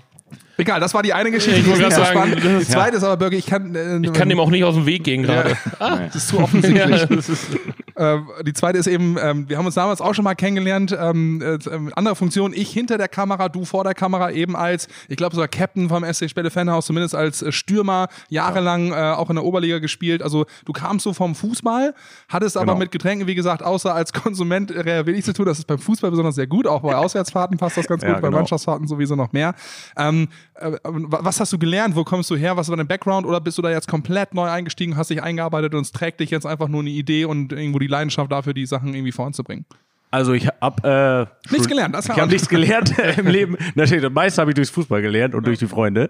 Egal, 0.57 0.79
das 0.79 0.93
war 0.93 1.03
die 1.03 1.13
eine 1.13 1.29
Geschichte, 1.31 1.59
Ich 1.59 1.65
die 1.65 1.71
ist 1.71 1.79
nicht 1.79 1.91
sagen, 1.93 2.07
spannend. 2.07 2.35
das 2.37 2.43
Die 2.43 2.49
ist- 2.57 2.71
zweite 2.71 2.97
ist 2.97 3.03
aber, 3.03 3.17
Birgit, 3.17 3.39
ich 3.39 3.45
kann, 3.45 3.75
äh, 3.75 3.99
Ich 4.01 4.13
kann 4.13 4.27
dem 4.29 4.39
auch 4.39 4.49
nicht 4.49 4.63
aus 4.63 4.75
dem 4.75 4.85
Weg 4.85 5.03
gehen 5.03 5.23
gerade. 5.23 5.55
das 5.79 6.15
ist 6.15 6.27
zu 6.29 6.39
offensichtlich. 6.39 7.01
Ja, 7.09 7.17
ist, 7.17 7.29
Äh, 7.95 8.17
die 8.45 8.53
zweite 8.53 8.77
ist 8.77 8.85
eben, 8.85 9.17
ähm, 9.19 9.49
wir 9.49 9.57
haben 9.57 9.65
uns 9.65 9.73
damals 9.73 10.01
auch 10.01 10.13
schon 10.13 10.23
mal 10.23 10.35
kennengelernt, 10.35 10.95
ähm, 10.99 11.41
äh, 11.41 11.57
ähm, 11.73 11.91
andere 11.95 12.15
Funktion, 12.15 12.53
ich 12.53 12.69
hinter 12.69 12.99
der 12.99 13.07
Kamera, 13.07 13.49
du 13.49 13.65
vor 13.65 13.83
der 13.83 13.95
Kamera, 13.95 14.29
eben 14.31 14.55
als, 14.55 14.87
ich 15.09 15.17
glaube 15.17 15.33
sogar 15.35 15.47
Captain 15.47 15.89
vom 15.89 16.03
SC 16.03 16.29
Spelle 16.29 16.51
Fanhaus, 16.51 16.85
zumindest 16.85 17.15
als 17.15 17.41
äh, 17.41 17.51
Stürmer, 17.51 18.07
jahrelang 18.29 18.91
äh, 18.91 18.95
auch 18.95 19.29
in 19.31 19.35
der 19.37 19.43
Oberliga 19.45 19.79
gespielt. 19.79 20.21
Also 20.21 20.45
du 20.65 20.73
kamst 20.73 21.05
so 21.05 21.13
vom 21.13 21.33
Fußball, 21.33 21.95
hattest 22.29 22.55
aber 22.55 22.67
Genau. 22.67 22.77
mit 22.77 22.91
Getränken, 22.91 23.25
wie 23.25 23.33
gesagt, 23.33 23.63
außer 23.63 23.95
als 23.95 24.13
Konsument 24.23 24.69
äh, 24.69 25.05
wenig 25.07 25.25
zu 25.25 25.33
tun. 25.33 25.47
Das 25.47 25.57
ist 25.57 25.65
beim 25.65 25.79
Fußball 25.79 26.11
besonders 26.11 26.35
sehr 26.35 26.45
gut, 26.47 26.67
auch 26.67 26.81
bei 26.81 26.95
Auswärtsfahrten 26.95 27.57
passt 27.57 27.77
das 27.77 27.87
ganz 27.87 28.03
Ja, 28.03 28.09
gut, 28.09 28.21
bei 28.21 28.27
genau. 28.27 28.37
Mannschaftsfahrten 28.37 28.87
sowieso 28.87 29.15
noch 29.15 29.33
mehr. 29.33 29.55
Ähm, 29.97 30.27
äh, 30.27 30.27
was 30.83 31.39
hast 31.39 31.53
du 31.53 31.59
gelernt? 31.59 31.95
Wo 31.95 32.03
kommst 32.03 32.29
du 32.29 32.35
her? 32.35 32.57
Was 32.57 32.69
war 32.69 32.77
dein 32.77 32.87
Background? 32.87 33.25
Oder 33.25 33.39
bist 33.39 33.57
du 33.57 33.61
da 33.61 33.69
jetzt 33.69 33.87
komplett 33.87 34.33
neu 34.33 34.49
eingestiegen, 34.49 34.97
hast 34.97 35.09
dich 35.09 35.21
eingearbeitet 35.21 35.73
und 35.75 35.81
es 35.81 35.91
trägt 35.91 36.19
dich 36.19 36.29
jetzt 36.29 36.45
einfach 36.45 36.67
nur 36.67 36.81
eine 36.81 36.89
Idee 36.89 37.25
und 37.25 37.51
irgendwo 37.51 37.79
die 37.79 37.87
Leidenschaft 37.87 38.31
dafür, 38.31 38.53
die 38.53 38.65
Sachen 38.65 38.93
irgendwie 38.93 39.11
voranzubringen? 39.11 39.65
Also 40.09 40.33
ich 40.33 40.47
habe 40.61 41.27
äh, 41.49 41.51
Nichts 41.51 41.67
gelernt, 41.67 41.93
das 41.93 42.07
ich 42.07 42.17
habe 42.17 42.31
nichts 42.31 42.47
gelernt 42.47 42.97
äh, 42.97 43.15
im 43.19 43.27
Leben. 43.27 43.57
Natürlich, 43.75 44.03
das 44.03 44.11
meiste 44.11 44.41
habe 44.41 44.51
ich 44.51 44.55
durchs 44.55 44.69
Fußball 44.69 45.01
gelernt 45.01 45.35
und 45.35 45.45
durch 45.45 45.59
die 45.59 45.67
Freunde, 45.67 46.09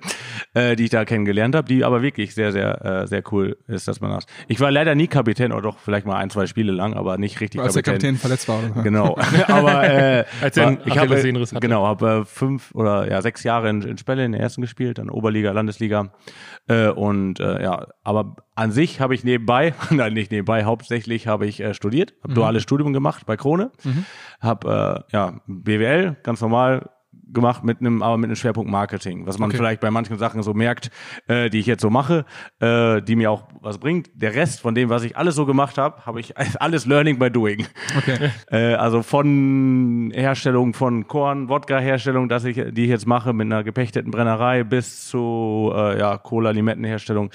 äh, 0.53 0.75
die 0.75 0.85
ich 0.85 0.89
da 0.91 1.03
kennengelernt 1.03 1.55
habe, 1.55 1.67
die 1.67 1.83
aber 1.83 2.01
wirklich 2.01 2.35
sehr, 2.35 2.51
sehr, 2.51 2.85
äh, 2.85 3.07
sehr 3.07 3.23
cool 3.31 3.57
ist, 3.67 3.87
dass 3.87 3.99
man 3.99 4.11
das. 4.11 4.25
Ich 4.47 4.59
war 4.59 4.69
leider 4.71 4.93
nie 4.93 5.07
Kapitän, 5.07 5.51
oder 5.51 5.63
doch 5.63 5.79
vielleicht 5.79 6.05
mal 6.05 6.17
ein, 6.17 6.29
zwei 6.29 6.45
Spiele 6.45 6.71
lang, 6.71 6.93
aber 6.93 7.17
nicht 7.17 7.41
richtig 7.41 7.59
Als 7.59 7.73
der 7.73 7.83
Kapitän. 7.83 8.15
Kapitän 8.15 8.17
verletzt 8.17 8.47
war. 8.47 8.59
Oder? 8.59 8.83
Genau, 8.87 9.17
aber 9.47 9.83
äh, 9.83 10.25
Als 10.41 10.55
er 10.57 10.77
ich 10.85 10.97
habe 10.97 11.15
hatte. 11.17 11.59
genau, 11.59 11.85
habe 11.85 12.21
äh, 12.21 12.25
fünf 12.25 12.73
oder 12.73 13.09
ja 13.09 13.21
sechs 13.21 13.43
Jahre 13.43 13.69
in, 13.69 13.81
in 13.81 13.97
Spelle 13.97 14.23
in 14.23 14.31
der 14.31 14.41
ersten 14.41 14.61
gespielt, 14.61 14.99
dann 14.99 15.09
Oberliga, 15.09 15.51
Landesliga 15.51 16.11
äh, 16.67 16.89
und 16.89 17.39
äh, 17.39 17.63
ja, 17.63 17.87
aber 18.03 18.35
an 18.55 18.71
sich 18.71 19.01
habe 19.01 19.13
ich 19.15 19.23
nebenbei, 19.23 19.73
nein 19.89 20.13
nicht 20.13 20.31
nebenbei, 20.31 20.63
hauptsächlich 20.65 21.27
habe 21.27 21.45
ich 21.45 21.59
äh, 21.59 21.73
studiert, 21.73 22.13
habe 22.23 22.33
duales 22.33 22.63
Studium 22.63 22.93
gemacht 22.93 23.25
bei 23.25 23.37
Krone, 23.37 23.71
habe 24.39 25.05
äh, 25.09 25.15
ja 25.15 25.41
BWL 25.47 26.17
ganz 26.23 26.41
normal 26.41 26.89
gemacht 27.33 27.63
mit 27.63 27.79
einem, 27.79 28.01
aber 28.03 28.17
mit 28.17 28.29
einem 28.29 28.35
Schwerpunkt 28.35 28.71
Marketing, 28.71 29.25
was 29.25 29.37
man 29.37 29.49
Okay. 29.49 29.57
vielleicht 29.57 29.81
bei 29.81 29.91
manchen 29.91 30.17
Sachen 30.17 30.43
so 30.43 30.53
merkt, 30.53 30.91
äh, 31.27 31.49
die 31.49 31.59
ich 31.59 31.65
jetzt 31.65 31.81
so 31.81 31.89
mache, 31.89 32.25
äh, 32.59 33.01
die 33.01 33.15
mir 33.15 33.31
auch 33.31 33.43
was 33.61 33.79
bringt. 33.79 34.09
Der 34.13 34.33
Rest 34.33 34.61
von 34.61 34.75
dem, 34.75 34.89
was 34.89 35.03
ich 35.03 35.17
alles 35.17 35.35
so 35.35 35.45
gemacht 35.45 35.77
habe, 35.77 36.05
habe 36.05 36.19
ich 36.19 36.37
alles 36.61 36.85
Learning 36.85 37.19
by 37.19 37.29
Doing. 37.29 37.67
Okay. 37.97 38.31
Äh, 38.49 38.75
also 38.75 39.03
von 39.03 40.11
Herstellung 40.13 40.73
von 40.73 41.07
Korn, 41.07 41.49
Wodka-Herstellung, 41.49 42.29
dass 42.29 42.45
ich, 42.45 42.55
die 42.55 42.83
ich 42.83 42.89
jetzt 42.89 43.05
mache, 43.05 43.33
mit 43.33 43.45
einer 43.45 43.63
gepächteten 43.63 44.09
Brennerei, 44.09 44.63
bis 44.63 45.07
zu 45.07 45.71
äh, 45.75 45.99
ja, 45.99 46.17
Cola-Limettenherstellung. 46.17 47.29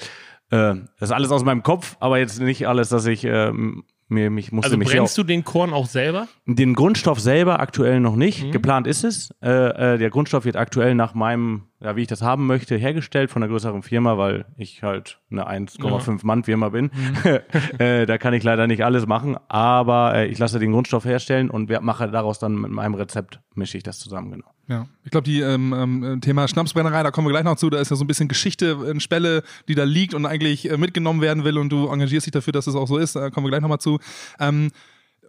Äh, 0.49 0.75
das 0.99 1.09
ist 1.09 1.11
alles 1.11 1.31
aus 1.31 1.43
meinem 1.43 1.61
Kopf, 1.61 1.97
aber 1.99 2.17
jetzt 2.17 2.41
nicht 2.41 2.67
alles, 2.67 2.89
dass 2.89 3.05
ich 3.05 3.25
ähm, 3.25 3.83
mir 4.07 4.29
mich 4.29 4.51
musste 4.51 4.67
Also 4.67 4.77
mich 4.77 4.89
brennst 4.89 5.17
du 5.17 5.23
den 5.23 5.43
Korn 5.43 5.73
auch 5.73 5.87
selber? 5.87 6.27
den 6.45 6.73
Grundstoff 6.75 7.19
selber 7.19 7.59
aktuell 7.59 7.99
noch 7.99 8.13
Mhm. 8.13 8.19
nicht. 8.19 8.51
Geplant 8.51 8.87
ist 8.87 9.03
es. 9.03 9.33
Äh, 9.41 9.49
äh, 9.93 9.97
der 9.97 10.09
Grundstoff 10.09 10.45
wird 10.45 10.55
aktuell 10.55 10.95
nach 10.95 11.13
meinem, 11.13 11.63
ja, 11.83 11.97
wie 11.97 12.01
ich 12.01 12.07
das 12.07 12.21
haben 12.21 12.47
möchte, 12.47 12.77
hergestellt 12.77 13.29
von 13.29 13.43
einer 13.43 13.51
größeren 13.51 13.83
Firma, 13.83 14.17
weil 14.17 14.45
ich 14.55 14.83
halt 14.83 15.19
eine 15.29 15.49
1,5 15.49 16.25
Mann 16.25 16.45
Firma 16.45 16.69
bin. 16.69 16.91
Mhm. 16.93 17.39
äh, 17.79 18.05
da 18.05 18.17
kann 18.17 18.33
ich 18.33 18.43
leider 18.43 18.67
nicht 18.67 18.85
alles 18.85 19.05
machen, 19.05 19.37
aber 19.49 20.15
äh, 20.15 20.27
ich 20.27 20.39
lasse 20.39 20.59
den 20.59 20.71
Grundstoff 20.71 21.03
herstellen 21.03 21.49
und 21.49 21.69
mache 21.81 22.09
daraus 22.09 22.39
dann 22.39 22.55
mit 22.55 22.71
meinem 22.71 22.93
Rezept 22.93 23.41
mische 23.55 23.77
ich 23.77 23.83
das 23.83 23.99
zusammen, 23.99 24.31
genau. 24.31 24.47
Ja, 24.69 24.87
ich 25.03 25.11
glaube, 25.11 25.25
die 25.25 25.41
ähm, 25.41 25.73
ähm, 25.73 26.21
Thema 26.21 26.47
Schnapsbrennerei, 26.47 27.03
da 27.03 27.11
kommen 27.11 27.27
wir 27.27 27.31
gleich 27.31 27.43
noch 27.43 27.57
zu. 27.57 27.69
Da 27.69 27.79
ist 27.79 27.91
ja 27.91 27.97
so 27.97 28.05
ein 28.05 28.07
bisschen 28.07 28.29
Geschichte 28.29 28.77
in 28.89 29.01
Spelle, 29.01 29.43
die 29.67 29.75
da 29.75 29.83
liegt 29.83 30.13
und 30.13 30.25
eigentlich 30.25 30.71
äh, 30.71 30.77
mitgenommen 30.77 31.19
werden 31.19 31.43
will 31.43 31.57
und 31.57 31.69
du 31.69 31.89
engagierst 31.89 32.27
dich 32.27 32.31
dafür, 32.31 32.53
dass 32.53 32.67
es 32.67 32.75
auch 32.75 32.87
so 32.87 32.97
ist. 32.97 33.17
Da 33.17 33.29
kommen 33.29 33.45
wir 33.45 33.49
gleich 33.49 33.61
nochmal 33.61 33.79
zu. 33.79 33.99
Ähm, 34.39 34.71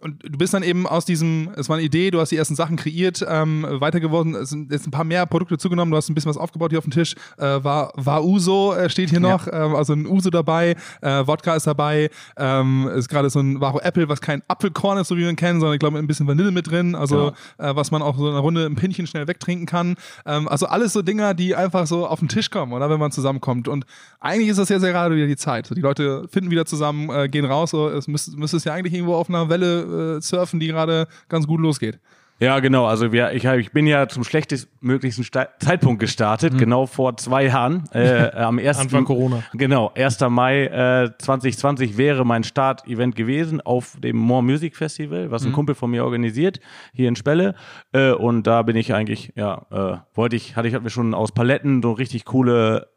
und 0.05 0.21
du 0.23 0.37
bist 0.37 0.53
dann 0.53 0.61
eben 0.61 0.85
aus 0.85 1.03
diesem, 1.03 1.49
es 1.55 1.67
war 1.67 1.77
eine 1.77 1.83
Idee, 1.83 2.11
du 2.11 2.19
hast 2.19 2.29
die 2.29 2.37
ersten 2.37 2.55
Sachen 2.55 2.75
kreiert, 2.75 3.25
ähm, 3.27 3.65
weiter 3.67 3.99
geworden, 3.99 4.35
es 4.35 4.51
sind 4.51 4.71
jetzt 4.71 4.85
ein 4.85 4.91
paar 4.91 5.03
mehr 5.03 5.25
Produkte 5.25 5.57
zugenommen, 5.57 5.89
du 5.89 5.97
hast 5.97 6.09
ein 6.09 6.13
bisschen 6.13 6.29
was 6.29 6.37
aufgebaut 6.37 6.69
hier 6.69 6.77
auf 6.77 6.85
dem 6.85 6.91
Tisch. 6.91 7.15
Äh, 7.39 7.63
war, 7.63 7.91
war 7.95 8.23
Uso 8.23 8.75
äh, 8.75 8.87
steht 8.87 9.09
hier 9.09 9.19
noch, 9.19 9.47
ähm, 9.51 9.75
also 9.75 9.93
ein 9.93 10.05
Uso 10.05 10.29
dabei, 10.29 10.75
äh, 11.01 11.25
Wodka 11.25 11.55
ist 11.55 11.65
dabei, 11.65 12.11
ähm, 12.37 12.87
ist 12.95 13.09
gerade 13.09 13.31
so 13.31 13.39
ein 13.39 13.59
Varo 13.59 13.79
Apple, 13.79 14.07
was 14.07 14.21
kein 14.21 14.43
Apfelkorn 14.47 14.99
ist, 14.99 15.07
so 15.07 15.17
wie 15.17 15.21
wir 15.21 15.29
ihn 15.29 15.35
kennen, 15.35 15.59
sondern 15.59 15.73
ich 15.73 15.79
glaube 15.79 15.97
ein 15.97 16.05
bisschen 16.05 16.27
Vanille 16.27 16.51
mit 16.51 16.69
drin, 16.69 16.93
also 16.93 17.31
äh, 17.57 17.75
was 17.75 17.89
man 17.89 18.03
auch 18.03 18.15
so 18.15 18.27
in 18.27 18.33
einer 18.33 18.41
Runde 18.41 18.65
im 18.65 18.75
Pinchen 18.75 19.07
schnell 19.07 19.27
wegtrinken 19.27 19.65
kann. 19.65 19.95
Ähm, 20.27 20.47
also 20.47 20.67
alles 20.67 20.93
so 20.93 21.01
Dinger, 21.01 21.33
die 21.33 21.55
einfach 21.55 21.87
so 21.87 22.05
auf 22.05 22.19
den 22.19 22.27
Tisch 22.27 22.51
kommen, 22.51 22.73
oder 22.73 22.91
wenn 22.91 22.99
man 22.99 23.11
zusammenkommt. 23.11 23.67
Und 23.67 23.85
eigentlich 24.19 24.49
ist 24.49 24.59
das 24.59 24.69
ja 24.69 24.79
sehr 24.79 24.91
gerade 24.91 25.15
wieder 25.15 25.25
die 25.25 25.35
Zeit. 25.35 25.65
So, 25.65 25.73
die 25.73 25.81
Leute 25.81 26.27
finden 26.29 26.51
wieder 26.51 26.67
zusammen, 26.67 27.09
äh, 27.09 27.27
gehen 27.27 27.45
raus. 27.45 27.71
So, 27.71 27.89
es 27.89 28.07
müsste, 28.07 28.37
müsste 28.37 28.57
es 28.57 28.65
ja 28.65 28.73
eigentlich 28.73 28.93
irgendwo 28.93 29.15
auf 29.15 29.29
einer 29.29 29.49
Welle 29.49 29.94
äh, 30.17 30.21
surfen, 30.21 30.59
die 30.59 30.67
gerade 30.67 31.07
ganz 31.29 31.47
gut 31.47 31.59
losgeht. 31.61 31.99
Ja, 32.37 32.59
genau. 32.59 32.85
Also 32.85 33.13
wir, 33.13 33.31
ich, 33.31 33.45
hab- 33.45 33.55
ich 33.59 33.71
bin 33.71 33.87
ja 33.87 34.09
zum 34.09 34.25
schlechtestmöglichsten 34.25 35.23
Sta 35.23 35.47
Zeitpunkt 35.59 36.01
gestartet, 36.01 36.57
genau 36.57 36.85
vor 36.85 37.15
zwei 37.15 37.45
Jahren. 37.45 37.85
Äh, 37.93 38.29
am 38.35 38.59
1. 38.59 38.77
Anfang 38.77 39.05
Corona. 39.05 39.41
Genau, 39.53 39.93
1. 39.95 40.19
Mai 40.29 40.65
äh, 40.65 41.11
2020 41.17 41.95
wäre 41.97 42.25
mein 42.25 42.43
Start-Event 42.43 43.15
gewesen 43.15 43.61
auf 43.61 43.95
dem 44.01 44.17
More 44.17 44.43
Music 44.43 44.75
Festival, 44.75 45.31
was 45.31 45.45
ein 45.45 45.53
Kumpel 45.53 45.75
von 45.75 45.89
mir 45.91 46.03
organisiert, 46.03 46.59
hier 46.93 47.07
in 47.07 47.15
Spelle. 47.15 47.55
Äh, 47.93 48.11
und 48.11 48.45
da 48.47 48.63
bin 48.63 48.75
ich 48.75 48.93
eigentlich, 48.93 49.31
ja, 49.37 49.65
äh, 49.71 49.97
wollte 50.13 50.35
ich, 50.35 50.57
hatte 50.57 50.67
ich, 50.67 50.73
hatten 50.73 50.83
wir 50.85 50.89
schon 50.91 51.13
aus 51.13 51.31
Paletten 51.31 51.81
so 51.81 51.93
richtig 51.93 52.25
coole 52.25 52.89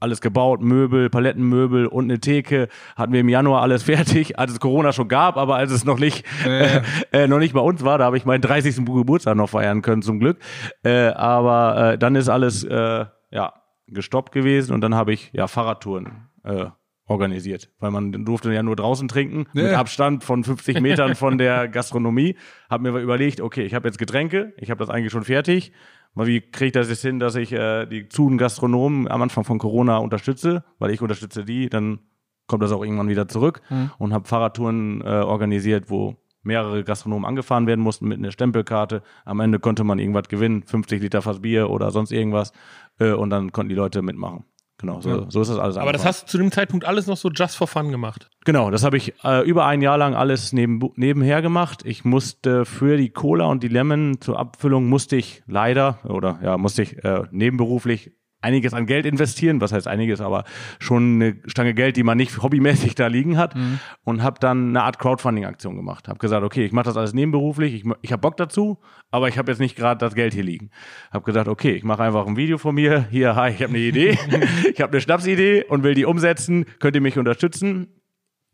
alles 0.00 0.20
gebaut, 0.20 0.62
Möbel, 0.62 1.10
Palettenmöbel 1.10 1.86
und 1.86 2.04
eine 2.04 2.18
Theke, 2.20 2.68
hatten 2.96 3.12
wir 3.12 3.20
im 3.20 3.28
Januar 3.28 3.62
alles 3.62 3.82
fertig, 3.84 4.38
als 4.38 4.52
es 4.52 4.60
Corona 4.60 4.92
schon 4.92 5.08
gab, 5.08 5.36
aber 5.36 5.56
als 5.56 5.70
es 5.72 5.84
noch 5.84 5.98
nicht, 5.98 6.24
äh, 6.46 6.80
äh, 7.12 7.26
noch 7.26 7.38
nicht 7.38 7.54
bei 7.54 7.60
uns 7.60 7.84
war, 7.84 7.98
da 7.98 8.04
habe 8.04 8.16
ich 8.16 8.24
meinen 8.24 8.40
30. 8.42 8.76
Geburtstag 8.84 9.36
noch 9.36 9.50
feiern 9.50 9.82
können, 9.82 10.02
zum 10.02 10.18
Glück. 10.18 10.38
Äh, 10.82 11.08
aber 11.08 11.92
äh, 11.92 11.98
dann 11.98 12.16
ist 12.16 12.28
alles, 12.28 12.64
äh, 12.64 13.04
ja, 13.30 13.52
gestoppt 13.88 14.32
gewesen 14.32 14.72
und 14.72 14.80
dann 14.80 14.94
habe 14.94 15.12
ich, 15.12 15.30
ja, 15.32 15.46
Fahrradtouren 15.46 16.28
äh, 16.42 16.66
organisiert, 17.06 17.70
weil 17.78 17.92
man 17.92 18.24
durfte 18.24 18.52
ja 18.52 18.62
nur 18.62 18.74
draußen 18.74 19.06
trinken, 19.06 19.46
mit 19.52 19.66
Ja. 19.66 19.78
Abstand 19.78 20.24
von 20.24 20.42
50 20.42 20.80
Metern 20.80 21.14
von 21.14 21.38
der 21.38 21.68
Gastronomie. 21.68 22.36
Hab 22.68 22.80
mir 22.80 22.90
überlegt, 22.98 23.40
okay, 23.40 23.62
ich 23.62 23.74
habe 23.74 23.86
jetzt 23.86 23.98
Getränke, 23.98 24.54
ich 24.56 24.70
habe 24.70 24.78
das 24.78 24.90
eigentlich 24.90 25.12
schon 25.12 25.22
fertig. 25.22 25.72
Wie 26.16 26.40
kriege 26.40 26.66
ich 26.66 26.72
das 26.72 26.88
jetzt 26.88 27.02
hin, 27.02 27.18
dass 27.18 27.34
ich 27.34 27.52
äh, 27.52 27.86
die 27.86 28.08
zuden 28.08 28.38
Gastronomen 28.38 29.08
am 29.08 29.22
Anfang 29.22 29.44
von 29.44 29.58
Corona 29.58 29.98
unterstütze, 29.98 30.64
weil 30.78 30.90
ich 30.90 31.02
unterstütze 31.02 31.44
die, 31.44 31.68
dann 31.68 32.00
kommt 32.46 32.62
das 32.62 32.72
auch 32.72 32.82
irgendwann 32.82 33.08
wieder 33.08 33.28
zurück 33.28 33.60
und 33.98 34.14
habe 34.14 34.26
Fahrradtouren 34.26 35.02
äh, 35.02 35.04
organisiert, 35.04 35.90
wo 35.90 36.16
mehrere 36.42 36.84
Gastronomen 36.84 37.26
angefahren 37.26 37.66
werden 37.66 37.80
mussten 37.80 38.08
mit 38.08 38.18
einer 38.18 38.30
Stempelkarte. 38.30 39.02
Am 39.24 39.40
Ende 39.40 39.58
konnte 39.58 39.84
man 39.84 39.98
irgendwas 39.98 40.28
gewinnen, 40.28 40.62
50 40.62 41.02
Liter 41.02 41.20
Fass 41.20 41.40
Bier 41.40 41.68
oder 41.68 41.90
sonst 41.90 42.12
irgendwas 42.12 42.52
äh, 42.98 43.12
und 43.12 43.30
dann 43.30 43.52
konnten 43.52 43.68
die 43.68 43.74
Leute 43.74 44.00
mitmachen. 44.00 44.44
Genau, 44.78 45.00
so, 45.00 45.26
so 45.30 45.40
ist 45.40 45.48
das 45.48 45.58
alles. 45.58 45.76
Aber 45.76 45.92
das 45.92 46.02
angefangen. 46.02 46.04
hast 46.04 46.22
du 46.24 46.26
zu 46.26 46.38
dem 46.38 46.52
Zeitpunkt 46.52 46.84
alles 46.84 47.06
noch 47.06 47.16
so 47.16 47.30
just 47.30 47.56
for 47.56 47.66
fun 47.66 47.90
gemacht. 47.90 48.28
Genau, 48.44 48.70
das 48.70 48.84
habe 48.84 48.98
ich 48.98 49.14
äh, 49.24 49.46
über 49.48 49.64
ein 49.64 49.80
Jahr 49.80 49.96
lang 49.96 50.14
alles 50.14 50.52
neben, 50.52 50.80
nebenher 50.96 51.40
gemacht. 51.40 51.82
Ich 51.84 52.04
musste 52.04 52.66
für 52.66 52.96
die 52.98 53.08
Cola 53.08 53.46
und 53.46 53.62
die 53.62 53.68
Lemon 53.68 54.20
zur 54.20 54.38
Abfüllung 54.38 54.86
musste 54.88 55.16
ich 55.16 55.42
leider 55.46 55.98
oder 56.04 56.38
ja 56.42 56.58
musste 56.58 56.82
ich 56.82 57.02
äh, 57.04 57.22
nebenberuflich 57.30 58.12
einiges 58.46 58.72
an 58.72 58.86
Geld 58.86 59.06
investieren, 59.06 59.60
was 59.60 59.72
heißt 59.72 59.88
einiges, 59.88 60.20
aber 60.20 60.44
schon 60.78 61.16
eine 61.16 61.36
Stange 61.46 61.74
Geld, 61.74 61.96
die 61.96 62.02
man 62.02 62.16
nicht 62.16 62.42
hobbymäßig 62.42 62.94
da 62.94 63.08
liegen 63.08 63.36
hat 63.36 63.54
und 64.04 64.22
habe 64.22 64.38
dann 64.40 64.70
eine 64.70 64.82
Art 64.82 64.98
Crowdfunding-Aktion 64.98 65.76
gemacht. 65.76 66.08
Habe 66.08 66.18
gesagt, 66.18 66.44
okay, 66.44 66.64
ich 66.64 66.72
mache 66.72 66.86
das 66.86 66.96
alles 66.96 67.12
nebenberuflich, 67.12 67.74
ich, 67.74 67.84
ich 68.02 68.12
habe 68.12 68.20
Bock 68.20 68.36
dazu, 68.36 68.78
aber 69.10 69.28
ich 69.28 69.38
habe 69.38 69.50
jetzt 69.50 69.58
nicht 69.58 69.76
gerade 69.76 69.98
das 69.98 70.14
Geld 70.14 70.32
hier 70.32 70.44
liegen. 70.44 70.70
Habe 71.12 71.24
gesagt, 71.24 71.48
okay, 71.48 71.72
ich 71.72 71.84
mache 71.84 72.02
einfach 72.02 72.26
ein 72.26 72.36
Video 72.36 72.58
von 72.58 72.74
mir. 72.74 73.06
Hier, 73.10 73.34
hi, 73.34 73.50
ich 73.50 73.62
habe 73.62 73.70
eine 73.70 73.78
Idee, 73.78 74.18
ich 74.72 74.80
habe 74.80 74.92
eine 74.92 75.00
Schnapsidee 75.00 75.64
und 75.64 75.82
will 75.82 75.94
die 75.94 76.04
umsetzen. 76.04 76.66
Könnt 76.78 76.94
ihr 76.94 77.02
mich 77.02 77.18
unterstützen? 77.18 77.88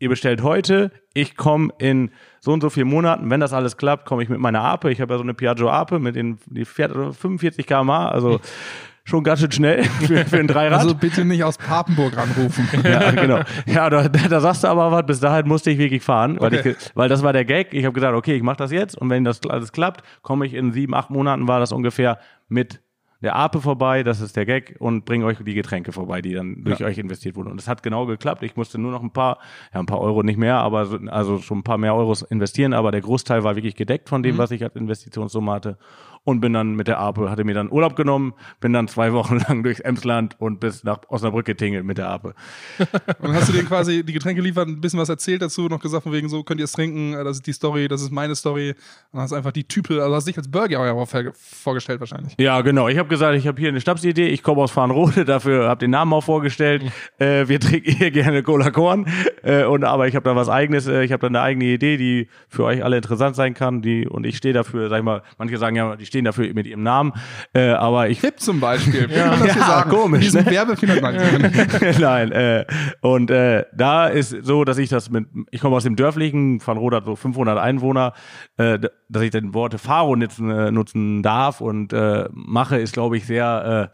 ihr 0.03 0.09
bestellt 0.09 0.43
heute, 0.43 0.91
ich 1.13 1.37
komme 1.37 1.69
in 1.79 2.11
so 2.41 2.51
und 2.51 2.59
so 2.59 2.69
vielen 2.69 2.89
Monaten, 2.89 3.29
wenn 3.29 3.39
das 3.39 3.53
alles 3.53 3.77
klappt, 3.77 4.05
komme 4.05 4.21
ich 4.21 4.27
mit 4.27 4.39
meiner 4.39 4.61
Ape. 4.61 4.91
Ich 4.91 4.99
habe 4.99 5.13
ja 5.13 5.17
so 5.17 5.23
eine 5.23 5.33
Piaggio 5.33 5.69
Ape 5.69 5.97
mit 5.99 6.17
den 6.17 6.39
die 6.45 6.65
fährt 6.65 6.91
45 6.91 7.65
km/h, 7.65 8.09
also 8.09 8.41
schon 9.05 9.23
ganz 9.23 9.39
schön 9.41 9.51
schnell 9.51 9.83
für, 10.05 10.25
für 10.25 10.39
ein 10.39 10.47
Dreirad. 10.47 10.79
Also 10.79 10.95
bitte 10.95 11.25
nicht 11.25 11.43
aus 11.43 11.57
Papenburg 11.57 12.17
anrufen. 12.17 12.67
ja, 12.83 13.11
genau. 13.11 13.39
Ja, 13.65 13.89
da, 13.89 14.07
da 14.07 14.39
sagst 14.39 14.63
du 14.63 14.67
aber 14.67 14.91
was, 14.91 15.05
bis 15.05 15.19
dahin 15.19 15.47
musste 15.47 15.71
ich 15.71 15.77
wirklich 15.77 16.03
fahren, 16.03 16.39
weil, 16.39 16.53
Okay. 16.53 16.75
ich, 16.79 16.91
weil 16.95 17.09
das 17.09 17.23
war 17.23 17.33
der 17.33 17.45
Gag. 17.45 17.73
Ich 17.73 17.85
habe 17.85 17.93
gesagt, 17.93 18.15
okay, 18.15 18.35
ich 18.35 18.43
mache 18.43 18.57
das 18.57 18.71
jetzt 18.71 18.95
und 18.97 19.09
wenn 19.09 19.23
das 19.23 19.41
alles 19.49 19.71
klappt, 19.71 20.03
komme 20.21 20.45
ich 20.45 20.53
in 20.53 20.71
sieben, 20.71 20.93
acht 20.93 21.09
Monaten, 21.09 21.47
war 21.47 21.59
das 21.59 21.71
ungefähr, 21.71 22.19
mit 22.47 22.81
der 23.23 23.37
Ape 23.37 23.61
vorbei, 23.61 24.03
das 24.03 24.19
ist 24.19 24.35
der 24.35 24.45
Gag, 24.45 24.75
und 24.79 25.05
bringe 25.05 25.25
euch 25.25 25.37
die 25.39 25.53
Getränke 25.53 25.93
vorbei, 25.93 26.21
die 26.21 26.33
dann 26.33 26.61
durch 26.65 26.83
euch 26.83 26.97
investiert 26.97 27.37
wurden. 27.37 27.49
Und 27.51 27.59
es 27.59 27.69
hat 27.69 27.81
genau 27.81 28.05
geklappt. 28.05 28.43
Ich 28.43 28.57
musste 28.57 28.77
nur 28.77 28.91
noch 28.91 29.01
ein 29.01 29.11
paar, 29.11 29.37
ja, 29.73 29.79
ein 29.79 29.85
paar 29.85 30.01
Euro 30.01 30.23
nicht 30.23 30.37
mehr, 30.37 30.57
aber 30.57 30.85
so, 30.85 30.97
also 31.07 31.37
schon 31.39 31.59
ein 31.59 31.63
paar 31.63 31.77
mehr 31.77 31.95
Euros 31.95 32.21
investieren, 32.23 32.73
aber 32.73 32.91
der 32.91 32.99
Großteil 32.99 33.45
war 33.45 33.55
wirklich 33.55 33.75
gedeckt 33.75 34.09
von 34.09 34.23
dem, 34.23 34.37
was 34.37 34.51
ich 34.51 34.61
als 34.61 34.75
Investitionssumme 34.75 35.53
hatte. 35.53 35.77
Und 36.25 36.39
bin 36.39 36.53
dann 36.53 36.75
mit 36.75 36.87
der 36.87 36.99
Ape, 36.99 37.29
hatte 37.29 37.43
mir 37.43 37.53
dann 37.53 37.69
Urlaub 37.69 37.97
genommen, 37.97 38.33
bin 38.61 38.71
dann 38.71 38.87
zwei 38.87 39.11
Wochen 39.11 39.39
lang 39.47 39.61
durchs 39.61 39.81
Emsland 39.81 40.35
und 40.39 40.61
bis 40.61 40.85
nach 40.85 40.99
Osnabrück 41.09 41.45
getingelt 41.45 41.83
mit 41.83 41.97
der 41.97 42.07
Ape. 42.07 42.33
Und 42.79 43.27
dann 43.27 43.33
hast 43.33 43.49
du 43.49 43.53
denen 43.53 43.67
quasi 43.67 44.05
die 44.05 44.13
Getränke 44.13 44.41
liefert, 44.41 44.69
ein 44.69 44.79
bisschen 44.79 44.99
was 45.01 45.09
erzählt 45.09 45.41
dazu, 45.41 45.67
noch 45.67 45.81
gesagt 45.81 46.03
von 46.03 46.13
wegen 46.13 46.29
so, 46.29 46.43
könnt 46.43 46.61
ihr 46.61 46.63
es 46.63 46.71
trinken, 46.71 47.13
äh, 47.13 47.25
das 47.25 47.37
ist 47.37 47.47
die 47.47 47.51
Story, 47.51 47.89
das 47.89 48.01
ist 48.01 48.11
meine 48.11 48.35
Story. 48.35 48.73
Und 49.11 49.19
hast 49.19 49.33
einfach 49.33 49.51
die 49.51 49.65
Typen, 49.65 49.99
also 49.99 50.15
hast 50.15 50.25
dich 50.27 50.37
als 50.37 50.49
Burger 50.49 50.79
auch 50.93 51.05
vor- 51.09 51.33
vorgestellt 51.33 51.99
wahrscheinlich. 51.99 52.33
Ja, 52.39 52.61
genau. 52.61 52.87
Ich 52.87 52.97
habe 52.97 53.09
gesagt, 53.09 53.35
ich 53.37 53.45
habe 53.45 53.59
hier 53.59 53.67
eine 53.69 53.81
Schnapsidee. 53.81 54.27
Ich 54.29 54.43
komme 54.43 54.61
aus 54.61 54.71
Farnrode, 54.71 55.25
dafür 55.25 55.67
habe 55.67 55.79
den 55.79 55.91
Namen 55.91 56.13
auch 56.13 56.23
vorgestellt. 56.23 56.83
Äh, 57.19 57.49
wir 57.49 57.59
trinken 57.59 57.91
hier 57.91 58.11
gerne 58.11 58.43
Cola 58.43 58.71
Korn. 58.71 59.07
Äh, 59.43 59.65
und 59.65 59.83
aber 59.83 60.07
ich 60.07 60.15
habe 60.15 60.23
da 60.23 60.37
was 60.37 60.47
eigenes. 60.47 60.87
Äh, 60.87 61.03
ich 61.03 61.11
habe 61.11 61.19
da 61.19 61.27
eine 61.27 61.41
eigene 61.41 61.65
Idee, 61.65 61.97
die 61.97 62.29
für 62.47 62.63
euch 62.63 62.81
alle 62.81 62.95
interessant 62.95 63.35
sein 63.35 63.53
kann. 63.53 63.81
Die 63.81 64.07
und 64.07 64.25
ich 64.25 64.37
stehe 64.37 64.53
dafür. 64.53 64.87
Sag 64.87 64.99
ich 64.99 65.03
mal, 65.03 65.21
manche 65.37 65.57
sagen 65.57 65.75
ja, 65.75 65.97
die 65.97 66.12
stehen 66.13 66.25
dafür 66.25 66.53
mit 66.53 66.67
ihrem 66.67 66.83
Namen. 66.83 67.13
Äh, 67.53 67.69
aber 67.69 68.09
ich 68.09 68.21
Hip 68.21 68.39
zum 68.39 68.59
Beispiel. 68.59 69.09
Ja, 69.13 69.35
Ja, 69.45 69.53
sagen. 69.53 69.89
komisch, 69.89 70.21
Diesen 70.21 70.45
ne? 70.45 70.51
Werbefinanzierung. 70.51 71.51
Nein, 71.99 72.31
äh, 72.31 72.65
und 73.01 73.31
äh, 73.31 73.65
da 73.75 74.07
ist 74.07 74.29
so, 74.43 74.63
dass 74.63 74.77
ich 74.77 74.89
das 74.89 75.09
mit, 75.09 75.25
ich 75.51 75.61
komme 75.61 75.75
aus 75.75 75.83
dem 75.83 75.95
dörflichen, 75.95 76.65
Van 76.65 76.77
Rode 76.77 76.97
hat 76.97 77.05
so 77.05 77.15
500 77.15 77.57
Einwohner, 77.57 78.13
äh, 78.57 78.79
dass 79.09 79.23
ich 79.23 79.31
den 79.31 79.53
Worte 79.53 79.77
Faro 79.77 80.15
nutzen, 80.15 80.49
äh, 80.49 80.71
nutzen 80.71 81.23
darf 81.23 81.61
und 81.61 81.93
äh, 81.93 82.25
mache, 82.31 82.77
ist 82.77 82.93
glaube 82.93 83.17
ich 83.17 83.25
sehr, 83.25 83.91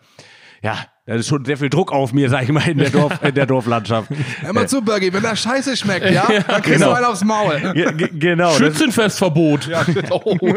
äh, 0.62 0.66
ja, 0.66 0.76
da 1.10 1.16
ist 1.16 1.28
schon 1.28 1.44
sehr 1.44 1.58
viel 1.58 1.72
Druck 1.72 1.92
auf 1.92 2.14
mir, 2.14 2.30
sag 2.30 2.44
ich 2.44 2.52
mal, 2.52 2.70
in 2.70 2.78
der, 2.78 2.92
Dorf, 2.92 3.14
in 3.24 3.34
der 3.34 3.48
Dorflandschaft. 3.48 4.12
Hör 4.42 4.54
mal 4.54 4.68
zu, 4.68 4.80
Bergi, 4.80 5.12
wenn 5.12 5.24
das 5.24 5.40
scheiße 5.40 5.76
schmeckt, 5.76 6.08
ja, 6.08 6.28
dann 6.48 6.62
kriegst 6.62 6.82
genau. 6.82 6.90
du 6.92 6.98
einen 6.98 7.06
aufs 7.06 7.24
Maul. 7.24 7.60
Ge 7.74 8.10
genau. 8.14 8.50
Das, 8.50 8.58
Schützenfestverbot. 8.58 9.66
Ja, 9.70 9.84
oh, 10.12 10.22
oh, 10.24 10.36
oh, 10.40 10.48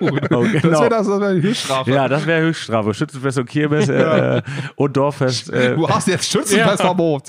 Das 0.00 0.62
genau. 0.62 0.80
wäre 0.80 0.90
das, 0.90 1.06
das 1.06 1.20
wär 1.20 1.34
die 1.34 1.42
Höchststrafe. 1.42 1.92
Ja, 1.92 2.08
das 2.08 2.26
wäre 2.26 2.40
Höchststrafe. 2.40 2.92
Schützenfest 2.92 3.38
und 3.38 3.48
Kirmes 3.48 3.88
äh, 3.88 4.42
und 4.74 4.96
Dorffest. 4.96 5.48
Äh, 5.52 5.76
Du 5.76 5.88
hast 5.88 6.08
jetzt 6.08 6.28
Schützenfestverbot. 6.28 7.28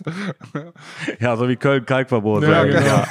ja, 1.19 1.37
so 1.37 1.47
wie 1.47 1.57
Köln-Kalkverbot. 1.57 2.41
Ja, 2.45 2.63
genau. 2.63 2.79
ja, 2.79 3.07